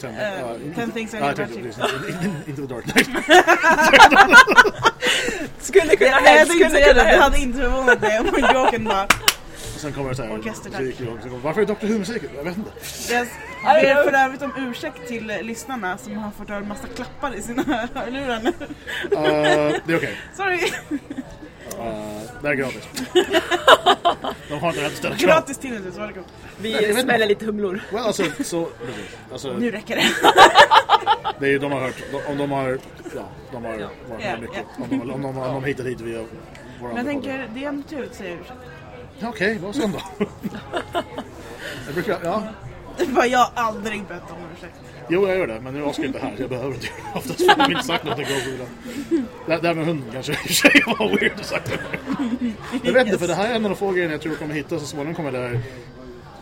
ten, 0.01 0.11
uh, 0.11 0.67
in- 0.67 0.75
Ten 0.75 0.91
Things 0.93 1.15
I 1.15 1.19
tänkte 1.19 1.43
About 1.43 1.57
in- 2.09 2.37
Inte 2.47 2.63
The 2.63 2.69
Dark 2.75 2.85
Knight. 2.85 3.09
Skulle 5.61 5.97
kunna 5.97 6.11
hänt, 6.11 6.25
tänkte 6.49 6.69
skulle 6.69 6.85
kunna 6.85 7.03
det. 7.05 7.11
Det 7.11 7.17
hade 7.23 7.39
inte 7.39 7.59
förvånat 7.59 8.01
mig 8.01 8.19
om 8.21 8.27
Jokern 8.55 8.85
bara... 8.85 9.07
Och 9.83 9.85
sen 9.85 9.93
kommer 9.93 10.11
det 10.11 10.17
så 10.17 10.23
här 10.23 10.33
Orkestertack. 10.33 10.83
Varför 11.43 11.61
är 11.61 11.67
Dr 11.67 11.87
Who-musiken? 11.87 12.31
Jag 12.37 12.45
vet 12.45 12.57
inte. 12.57 12.71
Jag 13.11 13.27
ber 13.83 14.11
för 14.11 14.25
övrigt 14.25 14.43
om 14.43 14.53
ursäkt 14.57 15.09
till 15.09 15.27
lyssnarna 15.43 15.99
som 15.99 16.17
har 16.17 16.31
fått 16.31 16.49
höra 16.49 16.59
en 16.59 16.69
massa 16.69 16.87
klappar 16.89 17.35
i 17.35 17.43
sina 17.43 17.63
hörlurar 17.95 18.41
nu. 18.43 18.49
Uh, 18.49 19.81
det 19.87 19.93
är 19.93 19.97
okej. 19.97 20.17
Sorry! 20.37 20.57
Uh, 20.57 22.21
det 22.43 22.49
är 22.49 22.55
gratis. 22.55 22.89
De 24.49 24.61
har 24.61 24.69
inte 24.69 24.81
rätt 24.83 24.93
att 24.93 24.99
ställa 24.99 25.17
krav. 25.17 25.29
Gratis 25.29 25.59
tinnitus, 25.59 25.97
varsågod. 25.97 26.25
Vi 26.59 26.95
smäller 27.03 27.27
lite 27.27 27.45
humlor. 27.47 27.81
Well, 27.93 28.03
alltså, 28.03 28.25
så. 28.45 28.69
Alltså, 29.33 29.53
Nu 29.53 29.71
räcker 29.71 29.97
det. 29.97 30.03
det 31.41 31.47
är 31.47 31.51
ju, 31.51 31.59
de 31.59 31.73
har 31.73 31.81
hört, 31.81 32.03
de, 32.13 32.33
om 32.33 32.39
de 32.39 32.51
har, 32.51 32.79
ja, 33.15 33.29
de 33.53 33.65
har 33.65 33.73
varit 33.73 33.81
Ja, 34.09 34.17
med 34.19 34.41
mycket. 34.41 34.65
ja. 34.79 34.85
Om 34.85 34.91
de, 34.91 35.11
om 35.11 35.23
de, 35.23 35.39
om 35.39 35.55
de 35.55 35.65
hittat 35.65 35.87
hit 35.87 36.01
via 36.01 36.19
våra 36.81 36.93
Men 36.95 36.97
jag 36.97 37.07
tänker, 37.07 37.49
det 37.55 37.65
är 37.65 37.69
ändå 37.69 37.89
trevligt 37.89 38.11
att 38.11 38.17
säga 38.17 38.35
ursäkt. 38.35 38.61
Okej, 39.29 39.59
vad 39.63 39.75
sen 39.75 39.93
då? 39.93 40.27
jag 41.87 41.95
brukar, 41.95 42.19
ja. 42.25 42.43
Bara 43.09 43.27
jag 43.27 43.39
har 43.39 43.51
aldrig 43.55 44.03
bett 44.05 44.23
om 44.31 44.37
ursäkt. 44.57 44.75
Jo, 45.09 45.29
jag 45.29 45.39
gör 45.39 45.47
det, 45.47 45.61
men 45.61 45.75
nu 45.75 45.81
är 45.81 45.85
Oskar 45.87 46.05
inte 46.05 46.19
här 46.19 46.37
så 46.37 46.43
jag 46.43 46.51
behöver 46.51 46.75
inte 46.75 46.87
göra 46.87 46.97
det. 47.13 47.19
Oftast 47.19 47.49
har 47.49 47.57
de 47.69 47.73
inte 47.73 47.87
sagt 47.87 48.05
någonting 48.05 48.27
konstigt. 48.27 48.61
Det 49.47 49.57
det 49.57 49.69
här 49.69 49.75
med 49.75 49.87
hunden 49.87 50.11
kanske 50.13 50.33
i 50.33 50.35
och 50.35 50.39
för 50.39 50.53
sig 50.55 50.83
var 50.87 51.09
weird 51.19 51.33
att 51.41 51.47
sagt 51.47 51.71
det. 51.71 51.79
Jag 52.83 52.93
vet 52.93 53.07
inte, 53.07 53.19
för 53.19 53.27
det 53.29 53.35
här 53.35 53.51
är 53.51 53.55
en 53.55 53.65
av 53.65 53.71
de 53.71 53.77
få 53.77 53.91
grejerna 53.93 54.13
jag 54.15 54.21
tror 54.23 54.35
kommer 54.35 54.55
hitta 54.55 54.79
så 54.79 54.87
småningom 54.87 55.15
kommer 55.15 55.33
det 55.33 55.39
här 55.39 55.61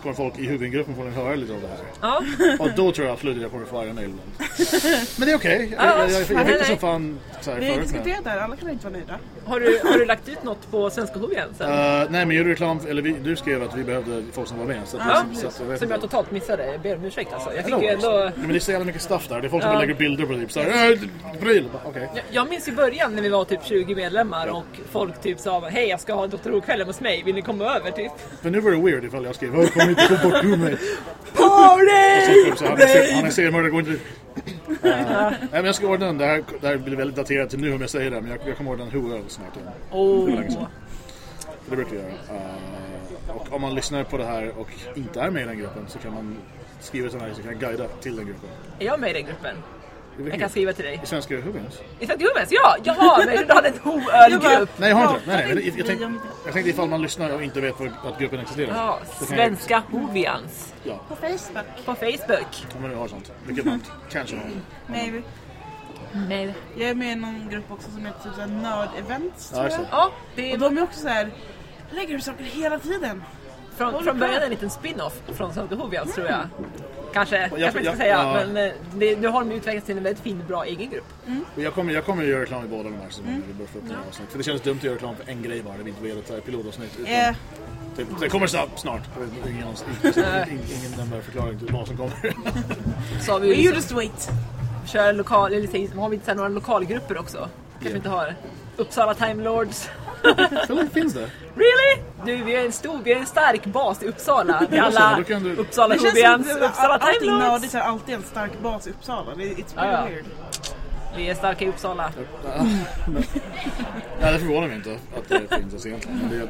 kommer 0.03 0.15
folk 0.15 0.39
i 0.39 0.47
huvudgruppen 0.47 0.95
få 0.97 1.09
höra 1.21 1.35
lite 1.35 1.53
av 1.53 1.61
det 1.61 1.69
här. 1.69 1.79
Ja, 2.01 2.23
Och 2.59 2.71
då 2.77 2.93
tror 2.93 3.07
jag 3.07 3.13
absolut 3.15 3.37
att 3.37 3.43
jag 3.43 3.51
kommer 3.51 3.67
få 3.67 3.79
arga 3.81 3.93
mail. 3.93 4.11
Men 5.19 5.27
det 5.29 5.33
är 5.33 5.37
okej. 5.37 5.69
Jag, 5.77 5.87
Ja, 5.87 5.99
jag, 5.99 6.11
jag, 6.11 6.13
jag, 6.13 6.19
nej, 6.19 6.25
fick 6.25 6.37
det 6.37 6.45
nej. 6.59 6.65
som 6.65 6.79
fan 6.79 7.19
så 7.41 7.51
här 7.51 7.61
Vi 7.61 7.67
har 7.69 7.75
förut. 7.75 7.87
med. 7.91 7.95
diskuterat 7.95 8.25
det 8.25 8.31
här, 8.31 8.39
alla 8.39 8.57
kan 8.57 8.71
inte 8.71 8.85
vara 8.85 8.93
nöjda. 8.97 9.19
Har 9.51 9.61
du, 9.61 9.81
har 9.85 9.99
du 9.99 10.05
lagt 10.05 10.29
ut 10.29 10.43
något 10.45 10.71
på 10.71 10.91
Svenska 10.91 11.19
Hovs 11.19 11.33
sen? 11.59 11.71
Uh, 11.71 12.11
nej 12.11 12.27
men 12.27 12.31
gjorde 12.37 12.51
reklam, 12.51 12.79
eller 12.89 13.03
vi, 13.03 13.13
du 13.13 13.37
skrev 13.37 13.63
att 13.63 13.77
vi 13.77 13.85
behövde 13.85 14.23
folk 14.33 14.49
som 14.49 14.59
var 14.59 14.65
med. 14.67 14.81
Så 14.87 14.97
Ja, 14.97 15.25
så, 15.35 15.47
att 15.47 15.63
jag 15.69 15.79
som 15.79 15.91
jag 15.91 16.01
totalt 16.01 16.31
missade. 16.31 16.67
Jag 16.73 16.81
ber 16.81 16.97
om 16.97 17.05
ursäkt 17.05 17.33
alltså. 17.33 17.55
Jag 17.55 17.65
fick 17.65 17.83
ju 17.83 17.89
ändå... 17.89 18.09
Ja, 18.11 18.31
men 18.37 18.49
det 18.49 18.55
är 18.57 18.61
så 18.61 18.71
jävla 18.71 18.87
mycket 18.87 19.03
stuff 19.03 19.29
där. 19.29 19.41
Det 19.41 19.47
är 19.47 19.49
folk 19.49 19.63
som 19.63 19.79
lägger 19.79 19.95
bilder 19.95 20.27
på 20.27 20.35
typ 20.35 20.53
såhär, 20.53 20.93
äh, 20.93 20.99
pryl. 21.41 21.69
Okej. 21.85 22.09
Jag- 22.15 22.25
Jag 22.31 22.49
minns 22.49 22.69
i 22.69 22.73
början 22.73 23.15
när 23.15 23.23
vi 23.23 23.29
var 23.29 23.45
typ 23.45 23.61
20 23.65 23.95
medlemmar 23.95 24.47
och 24.47 24.65
folk 24.93 25.21
typ 25.23 25.39
sa 25.41 25.69
Hej 25.69 25.89
jag 25.89 26.01
ska 26.01 26.15
ha 26.15 26.27
Dr. 26.27 26.51
Who-kvällen 26.51 26.87
hos 26.87 27.01
mig, 27.01 27.23
vill 27.27 27.35
ni 27.35 27.43
komma 27.43 27.65
över 27.65 27.91
typ? 27.91 28.13
Men 28.43 28.53
nu 28.53 28.61
var 28.61 28.71
det 28.71 28.77
weird 28.77 29.05
ifall 29.05 29.25
jag 29.25 29.35
skrev, 29.35 29.59
"Åh, 29.59 29.67
kom 29.67 29.91
inte 29.91 30.07
gå 30.23 30.29
bort 30.31 30.45
ur 30.45 30.57
mig. 30.57 30.77
Party! 31.35 32.51
Så, 32.51 32.57
så, 32.57 32.65
han 32.65 32.75
är 32.83 32.87
ser- 32.87 33.13
han 33.15 33.25
är 33.25 33.31
seriemördare, 33.31 33.71
går 33.71 33.81
inte 33.81 33.97
nej 34.83 35.49
men 35.51 35.65
jag 35.65 35.75
ska 35.75 35.87
ordna 35.87 36.07
den, 36.07 36.19
det 36.19 36.27
här, 36.27 36.43
det 36.61 36.67
här 36.67 36.77
blir 36.77 36.97
väldigt 36.97 37.17
daterat 37.17 37.51
till 37.51 37.61
nu 37.61 37.75
om 37.75 37.81
jag 37.81 37.91
säger 37.91 38.11
det. 38.11 38.21
Men 38.21 38.31
jag, 38.31 38.41
jag 38.49 38.57
kommer 38.57 38.71
ordna 38.71 38.85
en 38.85 38.91
Who-öl 38.91 39.23
snart 39.29 39.57
igen. 39.57 39.69
Oh. 39.91 40.27
Det 40.27 40.31
var 40.31 40.39
länge 40.39 40.51
sedan. 40.51 40.67
Det 41.69 41.77
brukar 41.77 41.97
jag 41.97 42.05
göra. 42.05 42.13
Uh, 42.13 43.37
och 43.37 43.53
om 43.53 43.61
man 43.61 43.75
lyssnar 43.75 44.05
på 44.05 44.17
det 44.17 44.25
här 44.25 44.53
och 44.59 44.69
inte 44.95 45.21
är 45.21 45.31
med 45.31 45.43
i 45.43 45.47
den 45.47 45.59
gruppen 45.59 45.85
så 45.89 45.99
kan 45.99 46.15
man 46.15 46.37
skriva 46.81 47.09
till 47.09 47.19
mig 47.19 47.35
så 47.35 47.43
kan 47.43 47.51
jag 47.51 47.61
guida 47.61 47.89
till 47.89 48.17
den 48.17 48.27
gruppen. 48.27 48.49
Är 48.79 48.87
jag 48.87 49.01
med 49.01 49.11
i 49.11 49.13
den 49.13 49.25
gruppen? 49.25 49.57
Jag 50.29 50.41
kan 50.41 50.49
skriva 50.51 50.73
till 50.73 50.85
dig. 50.85 51.01
I 51.03 51.07
Svenska 51.07 51.35
Who-öns? 51.37 51.81
I 52.01 52.07
Svenska 52.07 52.27
Hovs? 52.27 52.49
Ja! 52.51 52.77
Jaha! 52.85 53.23
Men 53.27 53.47
du 53.47 53.53
hade 53.55 53.69
en 53.69 53.79
Ho-ölgrupp! 53.83 54.71
Nej 54.77 54.89
jag 54.89 54.97
har 54.97 55.15
inte. 55.15 55.21
Nej, 55.27 55.55
nej, 55.55 55.67
jag, 55.69 55.79
jag, 55.79 55.87
tänkte, 55.87 56.13
jag 56.45 56.53
tänkte 56.55 56.71
ifall 56.71 56.89
man 56.89 57.03
lyssnar 57.03 57.31
och 57.35 57.43
inte 57.43 57.61
vet 57.61 57.75
vad- 57.81 58.13
att 58.13 58.19
gruppen 58.19 58.41
existerar. 58.41 58.75
Ja, 58.77 58.99
Svenska 59.27 59.83
Hovians. 59.91 60.75
Ja, 60.85 61.01
På 61.09 61.17
Facebook. 61.17 61.85
På 61.87 61.95
Facebook. 61.95 62.67
om 62.77 62.81
man 62.83 62.91
nu 62.91 62.97
har 62.97 63.09
sånt. 63.09 63.33
Vilket 63.47 63.65
man 63.65 63.83
kanske 64.11 64.37
har. 64.37 64.45
Nej, 64.87 65.23
Nej. 66.13 66.55
jag 66.79 66.89
är 66.91 66.95
med 66.95 67.13
i 67.13 67.15
någon 67.15 67.49
grupp 67.51 67.71
också 67.71 67.91
som 67.91 68.07
heter 68.07 68.23
typ 68.25 68.35
såhär 68.35 68.49
nörd-events 68.49 69.51
Ja, 69.53 69.57
tror 69.57 69.71
jag. 69.71 69.81
Ja, 69.91 70.11
det 70.37 70.49
Och 70.49 70.55
är 70.55 70.59
de 70.71 70.79
är 70.79 70.83
också 70.83 71.01
så 71.01 71.09
här 71.09 71.31
lägger 71.91 72.15
upp 72.17 72.23
saker 72.23 72.45
hela 72.45 72.79
tiden. 72.79 73.23
från, 73.77 74.05
från 74.05 74.19
början 74.19 74.43
en 74.43 74.51
liten 74.51 74.71
spin-off 74.71 75.21
från 75.37 75.55
Svenska 75.55 75.75
Hovians 75.77 76.15
tror 76.15 76.27
jag. 76.27 76.39
Kanske, 77.13 77.37
jag- 77.41 77.51
kanske 77.51 77.67
inte 77.67 77.79
jag- 77.79 77.95
ska 77.95 77.97
säga. 78.05 78.17
ja. 78.23 78.47
Men 78.53 78.57
eh, 78.69 78.73
det, 78.95 79.17
nu 79.21 79.29
har 79.29 79.41
de 79.45 79.53
utvecklats 79.53 79.87
till 79.87 79.97
en 79.97 80.03
väldigt 80.03 80.23
fin, 80.23 80.43
bra 80.49 80.65
egen 80.65 80.91
grupp. 80.91 81.05
Och 81.57 81.63
Jag 81.63 81.75
kommer, 81.75 81.93
jag 81.93 82.05
kommer 82.05 82.23
göra 82.25 82.43
reklam 82.43 82.65
i 82.65 82.69
båda 82.69 82.83
de 82.83 82.95
här 82.95 83.09
säsongerna. 83.09 83.43
Här 83.89 83.97
avsnitt. 84.09 84.31
För 84.31 84.39
det 84.39 84.45
känns 84.45 84.61
dumt 84.63 84.77
att 84.79 84.85
göra 84.85 84.95
reklam 84.95 85.17
för 85.17 85.31
en 85.33 85.43
grej 85.43 85.63
bara. 85.63 85.77
Det 85.77 85.83
blir 85.83 85.93
inte 85.93 86.03
velat 86.09 86.27
så 86.27 86.35
här 86.35 86.41
pilotavsnitt. 86.41 86.91
utan- 86.99 87.13
Eh, 87.15 87.35
Det, 87.97 88.07
det 88.21 88.29
kommer 88.29 88.47
snart. 88.47 88.69
snart. 88.79 89.03
Ingen, 89.47 89.57
ingen, 89.57 90.59
ingen, 90.79 90.91
nämnvärd 90.99 91.23
förklaring 91.23 91.59
till 91.59 91.69
vad 91.73 91.87
som 91.87 91.97
kommer. 91.97 92.35
Så 93.21 93.33
har 93.33 93.41
vi 93.41 93.47
you 93.47 93.57
liksom, 93.57 93.75
just 93.77 93.93
wait. 93.93 94.31
kör 94.87 95.13
lokal, 95.13 95.53
eller 95.53 95.67
säg- 95.69 95.91
har 95.97 96.09
vi 96.09 96.15
inte 96.15 96.25
så 96.27 96.31
här 96.31 96.37
några 96.37 96.49
lokalgrupper 96.49 97.19
också? 97.19 97.49
Kanske 97.73 97.91
Ja. 97.91 97.97
inte 97.97 98.09
har. 98.09 98.35
Uppsala 98.77 99.15
Time 99.15 99.45
Lords. 99.45 99.89
Eller 100.69 100.87
finns 100.87 101.15
det? 101.15 101.31
Really? 101.57 102.03
Du, 102.25 102.45
vi 102.45 102.57
är 102.57 102.65
en 102.67 102.73
stor, 102.73 102.99
vi 103.05 103.13
är 103.13 103.17
en 103.19 103.27
stark 103.27 103.67
bas 103.67 104.03
i 104.03 104.07
Uppsala. 104.07 104.67
Vi 104.71 104.79
alla 104.79 105.25
du- 105.27 105.55
Uppsala 105.57 105.95
Det 105.95 106.01
känns 106.01 106.13
Hovians, 106.15 106.49
som 106.53 106.57
att 106.63 106.71
Uppsala 106.71 106.95
allting 106.97 107.31
nördigt 107.31 107.73
har 107.75 107.81
alltid 107.81 108.15
en 108.15 108.23
stark 108.23 108.61
bas 108.63 108.87
i 108.87 108.91
Uppsala. 108.91 109.35
Det- 109.37 109.43
It's 109.45 109.65
Ja, 109.77 109.83
really 109.83 109.97
ja. 109.97 110.05
weird. 110.07 110.25
Vi 111.17 111.31
är 111.31 111.35
starka 111.35 111.65
i 111.65 111.69
Uppsala. 111.69 112.11
Nej, 114.21 114.33
det 114.33 114.39
förvånar 114.39 114.67
mig 114.69 114.77
inte 114.77 114.93
att 115.17 115.29
det 115.29 115.39
finns 115.39 115.53
ens 115.73 115.87
egentligen. 115.87 116.21
Det, 116.31 116.49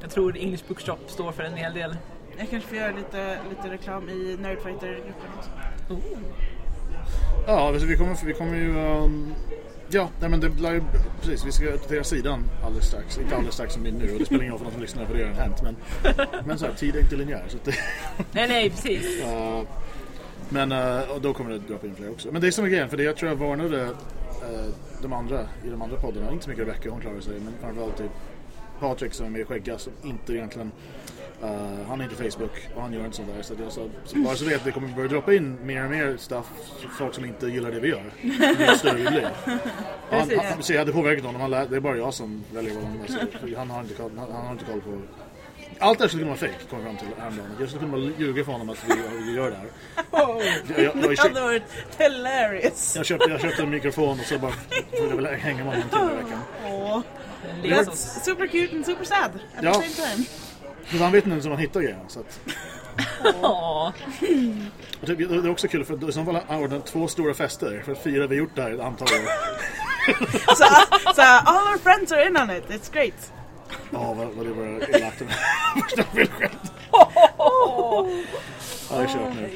Jag 0.00 0.10
tror 0.10 0.36
English 0.38 0.64
Bookshop 0.68 0.98
står 1.06 1.32
för 1.32 1.42
en 1.42 1.54
hel 1.56 1.74
del. 1.74 1.96
Jag 2.38 2.50
kanske 2.50 2.68
får 2.68 2.78
göra 2.78 2.92
lite, 2.96 3.38
lite 3.50 3.74
reklam 3.74 4.08
i 4.08 4.36
Nerdfighter-gruppen 4.40 5.30
också. 5.38 5.50
ja, 7.46 7.68
alltså, 7.68 7.86
vi 7.86 7.96
kommer, 7.96 8.26
vi 8.26 8.32
kommer 8.34 8.56
ju... 8.56 8.76
Um, 8.78 9.34
ja, 9.92 10.08
nej, 10.20 10.30
men 10.30 10.40
det 10.40 10.46
ju... 10.46 10.82
Precis, 11.20 11.46
vi 11.46 11.52
ska 11.52 11.66
uppdatera 11.66 12.04
sidan 12.04 12.44
alldeles 12.64 12.86
strax. 12.86 13.18
Inte 13.18 13.34
alldeles 13.34 13.54
strax 13.54 13.74
som 13.74 13.82
det 13.82 13.88
är 13.88 13.92
nu 13.92 14.12
och 14.12 14.18
det 14.18 14.26
spelar 14.26 14.42
ingen 14.42 14.52
roll 14.52 14.58
för 14.58 14.64
de 14.64 14.72
som 14.72 14.82
lyssnar 14.82 15.06
för 15.06 15.14
det 15.14 15.22
har 15.22 15.28
redan 15.28 15.42
hänt. 15.42 15.62
Men, 15.62 15.76
men 16.46 16.58
så 16.58 16.66
här, 16.66 16.72
tid 16.72 16.96
är 16.96 17.00
inte 17.00 17.16
linjär. 17.16 17.44
Så 17.48 17.58
det, 17.64 17.74
Nej, 18.32 18.48
nej, 18.48 18.70
precis. 18.70 19.22
Uh, 19.32 19.62
men 20.48 20.72
uh, 20.72 21.10
och 21.10 21.20
då 21.20 21.34
kommer 21.34 21.50
det 21.50 21.58
droppa 21.58 21.86
in 21.86 21.94
fler 21.94 22.10
också. 22.10 22.28
Men 22.32 22.40
det 22.40 22.46
är 22.46 22.50
som 22.50 22.64
är 22.64 22.68
grejen, 22.68 22.88
för 22.88 22.96
det 22.96 23.02
jag 23.02 23.16
tror 23.16 23.30
jag 23.30 23.36
varnade 23.36 23.84
uh, 23.84 23.90
de 25.02 25.12
andra 25.12 25.40
i 25.64 25.68
de 25.68 25.82
andra 25.82 25.96
poddarna, 25.96 26.32
inte 26.32 26.44
så 26.44 26.50
mycket 26.50 26.66
Rebecca, 26.66 26.90
hon 26.90 27.00
klarar 27.00 27.20
sig, 27.20 27.34
men 27.40 27.54
framförallt 27.60 27.96
typ 27.96 28.10
Patrik 28.80 29.12
som 29.12 29.26
är 29.26 29.30
med 29.30 29.46
skägga 29.46 29.78
som 29.78 29.92
inte 30.02 30.32
egentligen 30.32 30.72
uh, 31.42 31.48
han 31.88 32.00
är 32.00 32.04
inte 32.04 32.16
Facebook 32.16 32.68
och 32.74 32.82
han 32.82 32.92
gör 32.92 33.04
inte 33.04 33.16
sånt 33.16 33.28
där. 33.36 33.42
Så 33.42 33.52
att 33.52 33.60
jag 33.60 33.72
sa, 33.72 33.80
så 34.04 34.16
bara 34.18 34.36
så 34.36 34.44
vet 34.44 34.56
att 34.56 34.64
det 34.64 34.72
kommer 34.72 34.88
börja 34.88 35.08
droppa 35.08 35.34
in 35.34 35.58
mer 35.66 35.84
och 35.84 35.90
mer 35.90 36.16
stuff 36.16 36.46
folk 36.98 37.14
som 37.14 37.24
inte 37.24 37.46
gillar 37.46 37.70
det 37.70 37.80
vi 37.80 37.88
gör. 37.88 38.02
Ju 38.20 38.76
större 38.76 38.96
vi 38.96 39.10
blir. 39.10 39.30
Han, 40.10 40.30
han, 40.38 40.62
så 40.62 40.72
jag 40.72 40.78
hade 40.78 40.92
påverkat 40.92 41.24
honom, 41.24 41.40
han 41.40 41.50
lä, 41.50 41.66
det 41.66 41.76
är 41.76 41.80
bara 41.80 41.96
jag 41.96 42.14
som 42.14 42.44
väljer 42.54 42.74
vad 42.74 42.84
han 42.84 42.98
säger. 43.08 43.56
Han 43.56 43.70
har 43.70 43.80
inte 43.80 43.94
koll, 43.94 44.10
han, 44.18 44.32
han 44.32 44.46
har 44.46 44.52
inte 44.52 44.64
koll 44.64 44.80
på 44.80 45.02
allt 45.78 45.98
det 45.98 46.04
här 46.04 46.08
skulle 46.08 46.22
kunna 46.22 46.36
vara 46.36 46.52
fake, 46.52 46.64
kom 46.70 46.78
jag 46.78 46.86
fram 46.86 46.96
till 46.96 47.08
häromdagen. 47.18 47.56
Jag 47.60 47.68
skulle 47.68 47.84
kunna 47.90 48.12
ljuga 48.18 48.44
för 48.44 48.52
honom 48.52 48.70
att 48.70 48.84
vi, 48.88 48.94
vi 49.26 49.34
gör 49.34 49.50
det 49.50 49.56
här. 49.56 49.66
Jag, 50.12 50.42
jag, 50.76 50.94
jag, 50.96 51.10
Det 51.10 51.18
hade 51.20 51.40
varit 51.40 51.62
hilarious. 51.98 52.96
jag, 52.96 53.06
köpte, 53.06 53.30
jag 53.30 53.40
köpte 53.40 53.62
en 53.62 53.70
mikrofon 53.70 54.20
och 54.20 54.26
så 54.26 54.38
bara 54.38 54.52
får 54.52 55.22
jag 55.22 55.38
hänga 55.38 55.64
med 55.64 55.66
honom 55.66 55.82
en 55.82 55.98
timme 55.98 56.12
i 56.12 56.24
veckan. 56.24 56.40
Åh. 56.66 57.00
Liksom. 57.62 57.94
That's 57.94 58.24
super 58.24 58.46
cute 58.46 58.76
and 58.76 58.86
super 58.86 59.04
sad 59.04 59.30
at 59.56 59.64
Ja. 59.64 59.74
the 59.74 59.88
same 59.88 60.08
time. 60.08 60.26
Men 60.90 61.00
han 61.00 61.12
vet 61.12 61.26
inte 61.26 61.36
hur 61.36 61.48
man 61.50 61.58
hittar 61.58 61.80
grejerna. 61.80 62.08
Så 62.08 62.20
att, 62.20 62.40
Ja. 63.42 63.92
det, 65.00 65.14
det 65.14 65.34
är 65.34 65.50
också 65.50 65.68
kul 65.68 65.84
för 65.84 66.08
i 66.08 66.12
så 66.12 66.24
fall 66.24 66.34
har 66.34 66.42
han 66.48 66.62
ordnat 66.62 66.86
två 66.86 67.08
stora 67.08 67.34
fester 67.34 67.82
för 67.84 67.92
att 67.92 68.02
fira 68.02 68.26
vi 68.26 68.36
gjort 68.36 68.50
det 68.54 68.62
här 68.62 68.70
ett 68.70 68.80
antal 68.80 69.08
år. 69.08 69.28
Så, 70.54 70.64
så 71.14 71.22
all 71.22 71.72
our 71.72 71.78
friends 71.78 72.12
are 72.12 72.26
in 72.26 72.36
on 72.36 72.50
it. 72.50 72.64
It's 72.68 72.92
great. 72.92 73.32
Ja, 73.90 74.14
vad, 74.14 74.26
vad 74.26 74.46
det 74.46 74.52
var 74.52 74.96
elakt 74.96 75.20
mig. 75.20 75.34
Första 75.82 76.02
felskämt. 76.02 76.72
Ja, 76.92 78.06
det 78.90 78.96
är 78.96 79.06
kört 79.06 79.34
nu. 79.34 79.48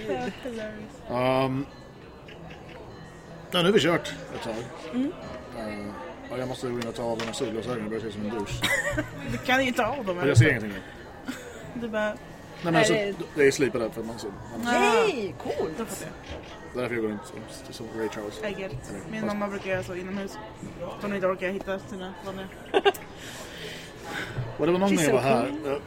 Um, 1.15 1.66
ja, 3.51 3.59
nu 3.59 3.65
har 3.65 3.73
vi 3.73 3.81
kört 3.81 4.09
ett 4.35 4.43
tag. 4.43 4.55
Uh, 4.94 5.07
ja, 6.31 6.39
jag 6.39 6.48
måste 6.48 6.66
gå 6.66 6.73
in 6.81 6.89
och 6.89 6.94
ta 6.94 7.03
av 7.03 7.19
de 7.19 7.24
här 7.24 7.32
solglasögonen. 7.32 7.81
Jag 7.81 7.89
börjar 7.90 8.01
se 8.03 8.09
ut 8.09 8.15
som 8.15 8.23
en 8.23 8.31
douche. 8.31 8.53
Du 9.32 9.39
kan 9.39 9.65
ju 9.65 9.73
ta 9.73 9.85
av 9.85 10.05
dem. 10.05 10.28
Jag 10.28 10.39
ser 10.39 10.48
ingenting 10.48 10.70
nu. 10.70 10.81
Du 11.81 11.89
bara, 11.89 12.05
Nej, 12.05 12.16
men 12.62 12.77
alltså, 12.77 12.93
Nej, 12.93 13.15
det 13.35 13.47
är 13.47 13.51
slipad 13.51 13.93
för 13.93 14.01
att 14.01 14.07
man 14.07 14.19
så... 14.19 14.27
Man, 14.27 14.61
Nej, 14.65 15.35
coolt! 15.43 15.78
då 15.78 15.85
fattar 15.85 16.07
jag. 16.74 16.82
därför 16.82 16.94
jag 16.94 17.03
går 17.05 17.11
runt 17.11 17.20
som, 17.27 17.74
som 17.74 17.86
Ray 18.01 18.09
Charles. 18.09 18.39
I 18.59 18.61
get 18.62 18.73
it. 18.73 18.78
Min 19.11 19.20
Fast- 19.20 19.35
mamma 19.35 19.48
brukar 19.48 19.70
göra 19.70 19.82
så 19.82 19.94
inomhus. 19.94 20.39
Hon 21.01 21.15
inte 21.15 21.27
orkar 21.27 21.48
hitta 21.48 21.78
sina 21.78 22.15
vanliga. 22.27 22.47
Och 24.59 24.66
det 24.66 24.73
var 24.73 24.78
någon 24.78 24.97
gång 24.97 25.05
jag 25.05 25.12
var 25.12 25.20
här. 25.20 25.53
Jag, 25.65 25.81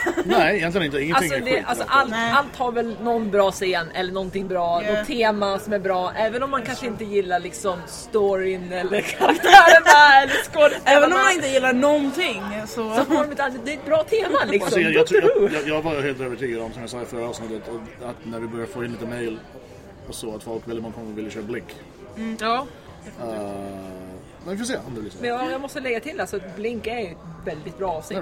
nej, 0.24 0.56
egentligen 0.56 0.84
inte. 0.86 0.98
Ingenting 1.00 1.14
Alltså, 1.32 1.34
är 1.34 1.40
det, 1.40 1.50
skit. 1.56 1.64
alltså 1.66 1.84
allt, 1.88 2.12
allt 2.32 2.56
har 2.56 2.72
väl 2.72 2.96
någon 3.02 3.30
bra 3.30 3.50
scen 3.50 3.86
eller 3.94 4.12
någonting 4.12 4.48
bra, 4.48 4.82
Ja. 4.84 4.92
något 4.98 5.06
tema 5.06 5.58
som 5.58 5.72
är 5.72 5.78
bra. 5.78 6.12
Även 6.16 6.42
om 6.42 6.50
man 6.50 6.62
kanske 6.62 6.86
inte 6.86 7.04
gillar 7.04 7.40
liksom 7.40 7.78
storyn 7.86 8.72
eller 8.72 9.00
karaktärerna 9.18 10.22
eller 10.22 10.34
skådespelarna. 10.52 10.96
Även 10.98 11.12
om 11.12 11.18
man 11.18 11.32
inte 11.32 11.48
gillar 11.48 11.72
någonting 11.72 12.42
så... 12.68 12.94
så 12.96 13.04
får 13.04 13.14
de 13.24 13.32
ett, 13.32 13.40
annat- 13.40 13.64
det 13.64 13.72
är 13.72 13.76
ett 13.76 13.86
bra 13.86 14.02
tema 14.04 14.38
liksom. 14.46 14.64
Alltså, 14.64 14.80
jag, 14.80 14.92
jag, 14.92 15.52
jag, 15.52 15.68
jag, 15.68 15.82
var 15.82 16.02
helt 16.02 16.20
övertygad 16.20 16.62
om, 16.62 16.72
som 16.72 16.80
jag 16.80 16.90
sa 16.90 17.02
i 17.02 17.04
förra 17.04 17.28
avsnittet, 17.28 17.62
att 18.04 18.16
när 18.24 18.38
vi 18.40 18.46
började 18.46 18.72
få 18.72 18.84
in 18.84 18.90
lite 18.92 19.06
mail 19.06 19.38
och 20.08 20.14
så, 20.14 20.34
att 20.34 20.42
folk 20.42 20.68
väldigt 20.68 20.82
många 20.82 20.94
gånger 20.96 21.14
ville 21.14 21.30
köra 21.30 21.42
Blink. 21.42 21.76
Ja, 22.40 22.66
Uh, 23.22 23.26
men 24.48 24.56
vi 24.56 24.64
får 24.64 24.72
se 24.72 24.78
om 24.86 24.94
det 24.94 25.00
blir 25.00 25.10
så. 25.10 25.18
men 25.20 25.28
jag, 25.30 25.50
jag 25.52 25.60
måste 25.60 25.80
lägga 25.80 26.00
till 26.00 26.20
alltså 26.20 26.36
att 26.36 26.56
Blink 26.56 26.86
är 26.86 26.98
ju 26.98 27.06
ett 27.06 27.16
väldigt 27.44 27.78
bra 27.78 27.90
avsnitt. 27.92 28.18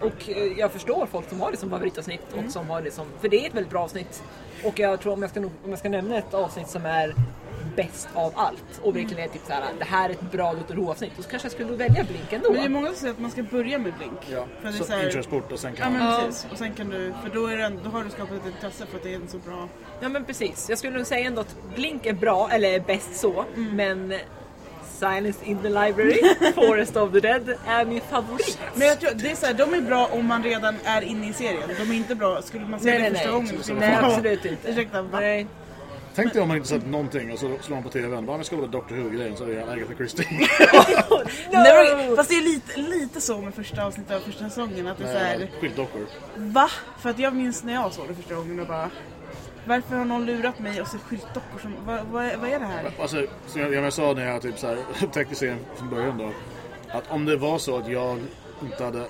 Och 0.00 0.28
eh, 0.30 0.58
jag 0.58 0.72
förstår 0.72 1.06
folk 1.10 1.28
som 1.28 1.40
har 1.40 1.50
det 1.50 1.56
som 1.56 1.70
favoritavsnitt 1.70 2.20
och 2.32 2.52
som 2.52 2.70
har 2.70 2.82
det 2.82 2.90
som, 2.90 3.06
för 3.20 3.28
det 3.28 3.44
är 3.44 3.48
ett 3.48 3.54
väldigt 3.54 3.70
bra 3.70 3.82
avsnitt. 3.82 4.22
Och 4.64 4.78
jag 4.78 5.00
tror 5.00 5.12
om 5.12 5.22
jag 5.22 5.30
ska, 5.30 5.40
om 5.40 5.50
jag 5.70 5.78
ska 5.78 5.88
nämna 5.88 6.18
ett 6.18 6.34
avsnitt 6.34 6.68
som 6.68 6.86
är 6.86 7.14
bäst 7.76 8.08
av 8.14 8.32
allt 8.36 8.80
och 8.82 8.96
verkligen 8.96 9.24
är 9.24 9.28
typ 9.28 9.46
såhär, 9.46 9.62
det 9.78 9.84
här 9.84 10.08
är 10.08 10.12
ett 10.12 10.32
bra 10.32 10.54
Dr 10.68 10.90
avsnitt. 10.90 11.12
Då 11.16 11.22
kanske 11.22 11.46
jag 11.46 11.52
skulle 11.52 11.72
välja 11.76 12.04
Blink 12.04 12.32
ändå. 12.32 12.52
Men 12.52 12.60
det 12.60 12.66
är 12.66 12.68
många 12.68 12.86
som 12.86 12.96
säger 12.96 13.12
att 13.14 13.20
man 13.20 13.30
ska 13.30 13.42
börja 13.42 13.78
med 13.78 13.92
Blink. 13.98 14.18
Ja, 14.30 14.46
För 14.60 14.68
det 14.68 14.74
är 14.74 14.78
så 14.78 14.84
så 14.84 14.92
här- 14.92 15.06
inkörsport 15.06 15.52
och 15.52 15.58
sen 15.58 15.72
Ja 15.76 15.84
kan 15.84 15.98
man... 15.98 16.24
precis. 16.24 16.46
Och 16.52 16.58
sen 16.58 16.74
kan 16.74 16.88
du, 16.90 17.14
för 17.22 17.30
då, 17.34 17.46
är 17.46 17.56
det, 17.56 17.72
då 17.84 17.90
har 17.90 18.04
du 18.04 18.10
skapat 18.10 18.36
ett 18.36 18.46
intresse 18.46 18.86
för 18.86 18.96
att 18.96 19.02
det 19.02 19.10
är 19.12 19.16
en 19.16 19.28
så 19.28 19.38
bra... 19.38 19.68
Ja 20.00 20.08
men 20.08 20.24
precis. 20.24 20.66
Jag 20.68 20.78
skulle 20.78 20.96
nog 20.96 21.06
säga 21.06 21.26
ändå 21.26 21.40
att 21.40 21.56
Blink 21.74 22.06
är 22.06 22.12
bra, 22.12 22.48
eller 22.50 22.68
är 22.68 22.80
bäst 22.80 23.16
så, 23.16 23.44
men 23.54 24.14
Silence 24.98 25.38
in 25.44 25.58
the 25.62 25.68
Library, 25.68 26.20
Forest 26.54 26.96
of 26.96 27.12
the 27.12 27.20
Dead 27.20 27.54
är 27.66 27.84
min 27.84 28.00
favorit. 28.00 28.58
Men 28.74 28.88
jag 28.88 29.00
tror, 29.00 29.10
det 29.14 29.30
är 29.30 29.34
så 29.36 29.46
här, 29.46 29.54
de 29.54 29.74
är 29.74 29.80
bra 29.80 30.06
om 30.12 30.26
man 30.26 30.42
redan 30.42 30.74
är 30.84 31.02
inne 31.02 31.28
i 31.28 31.32
serien. 31.32 31.68
De 31.78 31.90
är 31.90 31.96
inte 31.96 32.14
bra, 32.14 32.42
skulle 32.42 32.66
man 32.66 32.80
se 32.80 32.86
Nej, 32.90 32.98
det 32.98 33.02
nej, 33.02 33.12
första 33.12 33.30
nej. 33.30 33.34
gången 33.40 33.62
skulle 33.62 33.80
Nej 33.80 33.94
man 34.02 34.04
absolut 34.10 34.44
inte. 34.52 34.70
Ursäkta, 34.70 35.02
va? 35.02 35.20
Nej. 35.20 35.46
Tänk 36.14 36.32
dig 36.32 36.42
om 36.42 36.48
man 36.48 36.56
inte 36.56 36.68
sett 36.68 36.86
någonting 36.86 37.32
och 37.32 37.38
så 37.38 37.56
slår 37.60 37.76
man 37.76 37.82
på 37.82 37.88
tvn. 37.90 38.26
Bara, 38.26 38.38
vi 38.38 38.44
ska 38.44 38.56
kolla 38.56 38.68
Doctor 38.68 38.96
Who-grejen 38.96 39.36
så 39.36 39.44
är 39.44 39.48
det 39.48 39.72
Agatha 39.72 39.94
Christie. 39.94 40.26
Never, 41.52 42.16
fast 42.16 42.28
det 42.30 42.36
är 42.36 42.42
lite, 42.42 42.80
lite 42.80 43.20
så 43.20 43.38
med 43.40 43.54
första 43.54 43.84
avsnittet 43.84 44.16
av 44.16 44.20
första 44.20 44.44
säsongen 44.48 44.86
att 44.86 44.98
det 44.98 45.04
är 45.04 45.12
så 45.12 45.18
här, 45.18 45.38
Med 45.38 45.48
Skyltdockor. 45.60 46.06
va? 46.36 46.68
För 47.00 47.10
att 47.10 47.18
jag 47.18 47.34
minns 47.34 47.64
när 47.64 47.72
jag 47.72 47.92
såg 47.92 48.08
det 48.08 48.14
första 48.14 48.34
gången 48.34 48.60
och 48.60 48.66
bara 48.66 48.90
varför 49.66 49.96
har 49.96 50.04
någon 50.04 50.26
lurat 50.26 50.58
mig 50.58 50.80
och 50.82 50.88
så 50.88 50.98
skyltdockor 50.98 51.58
som, 51.62 51.74
vad, 51.86 52.00
vad, 52.06 52.24
är- 52.24 52.36
vad 52.36 52.50
är 52.50 52.58
det 52.58 52.64
här? 52.66 52.90
Alltså, 53.00 53.26
som 53.46 53.60
jag, 53.60 53.74
jag 53.74 53.92
sa 53.92 54.12
när 54.12 54.26
jag 54.26 54.42
typ 54.42 54.58
så 54.58 54.66
här, 54.66 54.78
upptäckte 55.02 55.34
serien 55.34 55.58
från 55.76 55.90
början 55.90 56.18
då. 56.18 56.30
Att 56.90 57.10
om 57.10 57.24
det 57.24 57.36
var 57.36 57.58
så 57.58 57.76
att 57.78 57.88
jag 57.88 58.18
inte 58.62 58.84
hade... 58.84 58.98
ja, 58.98 59.06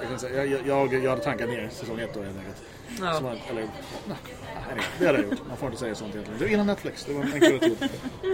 jag, 0.00 0.08
kan 0.08 0.18
säga, 0.18 0.44
jag, 0.44 0.66
jag, 0.66 0.94
jag 1.04 1.10
hade 1.10 1.22
tankat 1.22 1.48
ner 1.48 1.68
säsong 1.72 2.00
ett 2.00 2.14
då 2.14 2.22
helt 2.22 2.36
enkelt. 2.38 2.62
Ja. 3.00 3.16
Att, 3.16 3.50
eller, 3.50 3.62
nej, 4.06 4.16
nej, 4.76 4.84
det 4.98 5.06
hade 5.06 5.18
jag 5.18 5.30
gjort. 5.30 5.38
Man 5.48 5.56
får 5.56 5.66
inte 5.68 5.80
säga 5.80 5.94
sånt 5.94 6.14
egentligen. 6.14 6.38
Det 6.38 6.44
var 6.44 6.52
innan 6.52 6.66
Netflix. 6.66 7.04
Det 7.04 7.14
var 7.14 7.22
en 7.22 7.32
enklare 7.32 7.58
tid. 7.58 7.88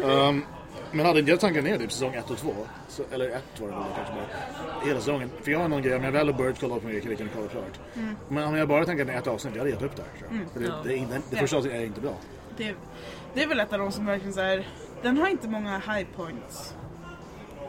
Um, 0.04 0.44
men 0.92 1.06
hade 1.06 1.20
jag 1.20 1.40
tankat 1.40 1.64
ner 1.64 1.78
typ 1.78 1.92
säsong 1.92 2.14
ett 2.14 2.30
och 2.30 2.36
två, 2.38 2.54
så, 2.88 3.02
eller 3.12 3.28
ett 3.28 3.60
var 3.60 3.68
det 3.68 3.74
väl 3.74 3.82
kanske 3.96 4.14
bara, 4.14 4.86
hela 4.86 5.00
säsongen. 5.00 5.30
För 5.42 5.50
jag 5.52 5.58
har 5.58 5.68
någon 5.68 5.82
grej, 5.82 5.96
om 5.96 6.04
jag 6.04 6.12
väl 6.12 6.26
har 6.26 6.38
börjat 6.38 6.60
kolla 6.60 6.76
på 6.80 6.86
mycket 6.86 7.18
kan 7.18 7.26
jag 7.26 7.28
kolla 7.36 7.48
klart. 7.48 7.80
Men 8.28 8.44
om 8.44 8.56
jag 8.56 8.68
bara 8.68 8.84
tankat 8.84 9.06
ner 9.06 9.18
ett 9.18 9.26
avsnitt, 9.26 9.54
jag 9.54 9.60
hade 9.60 9.70
gett 9.70 9.82
upp 9.82 9.96
där. 9.96 10.04
jag. 10.30 10.50
För 10.52 10.60
det, 10.60 10.88
det, 10.88 10.96
inte- 10.96 11.14
det 11.14 11.20
Ja. 11.30 11.38
första 11.38 11.56
avsnittet 11.56 11.80
är 11.80 11.84
inte 11.84 12.00
bra. 12.00 12.14
Det, 12.56 12.74
det 13.34 13.42
är 13.42 13.46
väl 13.46 13.60
ett 13.60 13.72
av 13.72 13.78
de 13.78 13.92
som 13.92 14.06
verkligen 14.06 14.32
så 14.34 14.40
här, 14.40 14.68
den 15.02 15.16
har 15.18 15.28
inte 15.28 15.48
många 15.48 15.78
high 15.78 16.06
points. 16.16 16.74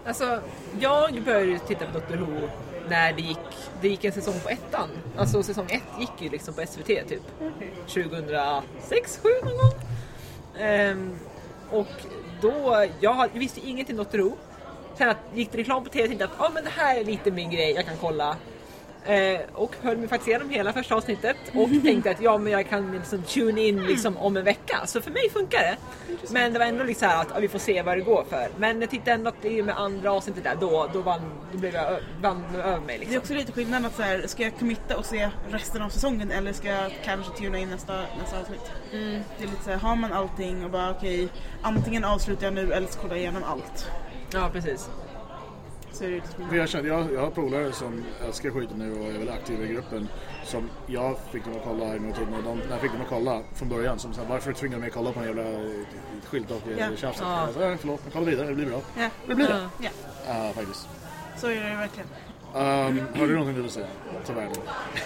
Alltså, 0.05 0.41
jag 0.79 1.21
började 1.25 1.59
titta 1.59 1.85
på 1.85 1.99
Dr 1.99 2.17
Who 2.17 2.47
när 2.89 3.13
det 3.13 3.21
gick, 3.21 3.37
det 3.81 3.87
gick 3.87 4.03
en 4.05 4.11
säsong 4.11 4.33
på 4.43 4.49
ettan. 4.49 4.89
Alltså 5.17 5.43
säsong 5.43 5.65
ett 5.69 5.99
gick 5.99 6.11
ju 6.19 6.29
liksom 6.29 6.53
på 6.53 6.61
SVT 6.67 6.85
typ 6.85 7.21
2006, 7.87 9.17
2007 9.17 9.29
någon 9.43 9.57
gång. 9.57 9.73
Ehm, 10.59 11.15
och 11.71 11.87
då, 12.43 12.85
jag 12.99 13.29
visste 13.33 13.59
ingenting 13.67 13.99
om 13.99 14.05
Dr 14.11 14.19
Sen 14.97 15.09
att 15.09 15.17
gick 15.33 15.51
det 15.51 15.57
reklam 15.57 15.83
på 15.83 15.89
TV 15.89 16.07
tänkte 16.07 16.23
jag 16.23 16.31
att 16.31 16.49
ah, 16.49 16.51
men 16.53 16.63
det 16.63 16.69
här 16.69 16.99
är 16.99 17.03
lite 17.03 17.31
min 17.31 17.51
grej, 17.51 17.71
jag 17.71 17.85
kan 17.85 17.97
kolla. 18.01 18.37
Eh, 19.05 19.39
och 19.53 19.75
höll 19.81 19.97
mig 19.97 20.07
faktiskt 20.07 20.27
igenom 20.27 20.49
hela 20.49 20.73
första 20.73 20.95
avsnittet 20.95 21.37
och 21.53 21.69
tänkte 21.83 22.11
att 22.11 22.21
ja 22.21 22.37
men 22.37 22.53
jag 22.53 22.69
kan 22.69 22.91
liksom 22.91 23.23
tune 23.23 23.61
in 23.61 23.83
liksom 23.83 24.17
om 24.17 24.37
en 24.37 24.43
vecka. 24.43 24.81
Så 24.85 25.01
för 25.01 25.11
mig 25.11 25.29
funkar 25.29 25.59
det. 25.59 25.77
Men 26.31 26.53
det 26.53 26.59
var 26.59 26.65
ändå 26.65 26.83
liksom 26.83 27.09
så 27.09 27.15
här 27.15 27.21
att 27.21 27.27
ja, 27.33 27.39
vi 27.39 27.47
får 27.47 27.59
se 27.59 27.81
vad 27.81 27.97
det 27.97 28.01
går 28.01 28.25
för. 28.29 28.47
Men 28.57 28.81
jag 28.81 28.89
tyckte 28.89 29.11
ändå 29.11 29.29
att 29.29 29.41
det 29.41 29.59
är 29.59 29.63
med 29.63 29.77
andra 29.79 30.11
avsnittet 30.11 30.43
där, 30.43 30.55
då, 30.59 30.89
då 30.93 31.01
vann, 31.01 31.21
då 31.51 31.57
blev 31.57 31.73
jag 31.73 31.99
vann 32.21 32.43
över 32.55 32.79
mig 32.79 32.85
Det 32.87 32.93
är 32.93 32.99
liksom. 32.99 33.17
också 33.17 33.33
lite 33.33 33.51
skillnad 33.51 33.85
att 33.85 33.95
så 33.95 34.01
här, 34.01 34.23
ska 34.27 34.43
jag 34.43 34.59
committa 34.59 34.97
och 34.97 35.05
se 35.05 35.29
resten 35.49 35.81
av 35.81 35.89
säsongen 35.89 36.31
eller 36.31 36.53
ska 36.53 36.67
jag 36.67 36.91
kanske 37.05 37.37
tuna 37.37 37.57
in 37.57 37.69
nästa, 37.69 38.01
nästa 38.21 38.39
avsnitt? 38.39 38.71
Det 38.91 39.43
är 39.43 39.47
lite 39.47 39.63
så 39.63 39.69
här, 39.69 39.77
har 39.77 39.95
man 39.95 40.13
allting 40.13 40.65
och 40.65 40.71
bara 40.71 40.91
okej, 40.91 41.27
antingen 41.61 42.03
avslutar 42.03 42.45
jag 42.45 42.53
nu 42.53 42.73
eller 42.73 42.87
så 42.87 42.99
kollar 42.99 43.15
jag 43.15 43.21
igenom 43.21 43.43
allt. 43.43 43.87
Ja 44.33 44.49
precis. 44.53 44.89
Så 45.93 46.03
är 46.03 46.09
det 46.11 46.21
För 46.49 46.55
jag, 46.55 46.69
känner, 46.69 46.89
jag, 46.89 47.13
jag 47.13 47.21
har 47.21 47.29
polare 47.31 47.71
som 47.71 48.03
älskar 48.25 48.49
skiten 48.49 48.77
nu 48.79 48.91
och 48.99 49.07
är 49.07 49.11
väldigt 49.11 49.29
aktiva 49.29 49.63
i 49.63 49.67
gruppen. 49.73 50.07
Som 50.45 50.69
jag 50.87 51.17
fick 51.31 51.45
dem 51.45 51.53
att 51.57 51.63
kolla 51.63 51.85
en 51.85 52.03
gång 52.03 52.13
de, 52.45 52.57
när 52.57 52.69
jag 52.71 52.81
fick 52.81 52.91
dem 52.91 53.01
att 53.01 53.07
kolla 53.09 53.41
från 53.55 53.69
början. 53.69 53.99
Som 53.99 54.13
sa, 54.13 54.21
varför 54.29 54.53
tvingar 54.53 54.75
du 54.75 54.79
mig 54.81 54.87
att 54.87 54.93
kolla 54.95 55.11
på 55.11 55.19
en 55.19 55.25
jävla 55.25 55.43
skylt 56.25 56.51
och 56.51 56.61
Ja. 56.77 56.87
tjafs? 56.95 57.19
Ja. 57.21 57.45
Jag 57.45 57.53
sa, 57.53 57.61
"Ja, 57.61 57.77
förlåt, 57.79 57.99
men 58.03 58.11
kolla 58.11 58.25
vidare, 58.25 58.47
det 58.47 58.55
blir 58.55 58.65
bra. 58.65 58.81
Ja, 58.97 59.09
Det 59.27 59.35
blir 59.35 59.47
det. 59.47 59.69
Ja. 59.79 59.89
Ja, 60.27 60.51
faktiskt. 60.55 60.87
så 61.37 61.47
är 61.47 61.55
det 61.69 61.75
verkligen. 61.75 62.09
Um, 62.55 62.61
har 63.19 63.27
du 63.27 63.33
någonting 63.33 63.55
du 63.55 63.61
vill 63.61 63.71
säga 63.71 63.87
till 64.25 64.35
världen? 64.35 64.55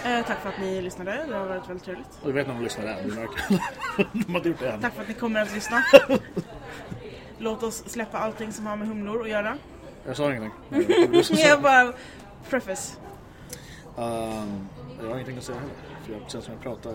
Eh, 0.04 0.26
tack 0.26 0.40
för 0.42 0.48
att 0.48 0.60
ni 0.60 0.82
lyssnade, 0.82 1.24
det 1.28 1.36
har 1.36 1.46
varit 1.46 1.68
väldigt 1.68 1.84
trevligt. 1.84 2.06
Du 2.24 2.32
vet 2.32 2.46
när 2.46 2.54
de 2.54 2.62
lyssnar 2.64 2.84
än, 2.86 3.08
de 4.12 4.32
har 4.32 4.36
inte 4.36 4.48
gjort 4.48 4.58
det 4.60 4.70
än. 4.70 4.80
Tack 4.80 4.94
för 4.94 5.02
att 5.02 5.08
ni 5.08 5.14
kommer 5.14 5.42
att 5.42 5.54
lyssna. 5.54 5.82
Låt 7.38 7.62
oss 7.62 7.84
släppa 7.86 8.18
allting 8.18 8.52
som 8.52 8.66
har 8.66 8.76
med 8.76 8.88
humlor 8.88 9.22
att 9.22 9.28
göra. 9.28 9.58
Jag 10.06 10.16
sa 10.16 10.30
ingenting. 10.34 10.52
Jag 11.38 11.62
bara, 11.62 11.92
preface. 12.50 12.96
Um, 13.96 14.68
jag 15.00 15.08
har 15.08 15.14
ingenting 15.14 15.38
att 15.38 15.44
säga 15.44 15.58
heller. 15.58 15.74
För 16.06 16.12
jag 16.12 16.30
känns 16.30 16.44
som 16.44 16.54
jag 16.54 16.62
pratar 16.62 16.92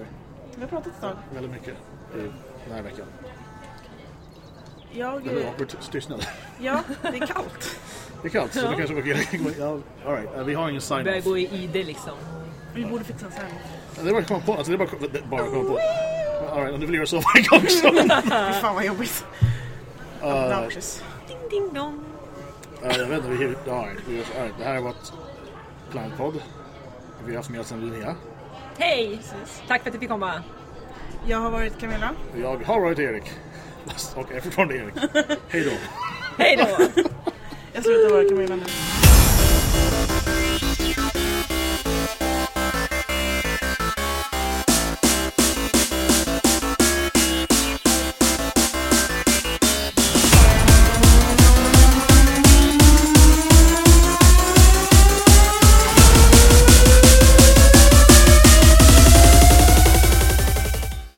Vi 0.55 0.61
har 0.61 0.67
pratat 0.67 0.88
ett 0.88 1.01
tag. 1.01 1.15
väldigt 1.34 1.51
mycket 1.51 1.73
i 2.15 2.31
den 2.67 2.75
här 2.75 2.81
veckan. 2.81 3.05
Jag, 4.91 5.23
Det 5.23 5.43
är 5.43 5.47
awkward 5.47 5.91
tystnad. 5.91 6.27
ja, 6.61 6.81
det 7.01 7.07
är 7.07 7.27
kallt. 7.27 7.80
Det 8.21 8.27
är 8.27 8.31
kallt, 8.31 8.53
så 8.53 8.59
det 8.67 8.75
kanske 8.75 8.93
var 8.95 9.51
ja, 9.59 9.80
all 10.05 10.13
right. 10.15 10.30
uh, 10.38 10.43
Vi 10.43 10.53
har 10.53 10.69
ingen 10.69 10.81
Börjar 10.89 11.03
sign-off. 11.03 11.23
gå 11.25 11.38
i 11.38 11.63
ide 11.63 11.84
liksom. 11.84 12.11
Vi 12.75 12.85
borde 12.85 13.03
fixa 13.03 13.25
en 13.25 13.31
sen. 13.31 13.45
Det 14.03 14.09
är 14.09 14.13
bara 14.13 14.21
att 14.21 14.27
komma 14.27 14.39
på. 14.39 14.53
Alltså 14.53 14.71
det 14.71 14.75
är 14.75 14.88
bara, 14.88 15.07
det 15.11 15.17
är 15.19 15.23
bara 15.25 15.41
att 15.43 15.49
komma 15.51 15.63
på. 15.69 15.80
All 16.51 16.59
right, 16.61 16.73
om 16.73 16.80
du 16.80 16.85
vill 16.85 16.95
göra 16.95 17.05
så 17.05 17.15
varje 17.15 17.47
gång 17.47 17.67
så. 17.69 17.89
Fy 18.53 18.61
fan 18.61 18.75
vad 18.75 18.85
jobbigt. 18.85 19.25
Obnoxious. 20.21 21.03
Ding 21.27 21.38
ding 21.49 21.73
dong. 21.73 22.03
Uh, 22.84 22.97
jag 22.97 23.05
vet 23.05 23.18
inte, 23.18 23.30
vi, 23.30 23.45
all 23.72 23.85
right, 23.85 23.99
vi, 24.07 24.18
all 24.18 24.43
right. 24.43 24.57
det 24.57 24.64
här 24.64 24.76
har 24.76 24.81
varit 24.81 25.14
Planet 25.91 26.18
Pod. 26.18 26.41
Vi 27.26 27.31
har 27.31 27.38
haft 27.38 27.49
med 27.49 27.60
oss 27.60 27.72
en 27.72 27.81
Linnea. 27.81 28.15
Hej! 28.77 29.19
Tack 29.68 29.81
för 29.81 29.89
att 29.89 29.93
du 29.93 29.99
fick 29.99 30.10
komma. 30.10 30.43
Jag 31.27 31.38
har 31.38 31.51
varit 31.51 31.80
Camilla. 31.80 32.11
Jag 32.41 32.57
har 32.57 32.81
varit 32.81 32.99
Erik. 32.99 33.31
Och 34.15 34.26
jag 34.30 34.38
är 34.38 34.41
fortfarande 34.41 34.76
Erik. 34.76 34.93
Hej 35.47 35.64
då. 35.64 35.72
Hej 36.38 36.57
då! 36.57 37.01
Jag 37.73 37.84
slutar 37.84 38.10
vara 38.10 38.30
Camilla 38.30 38.55
nu. 38.55 38.64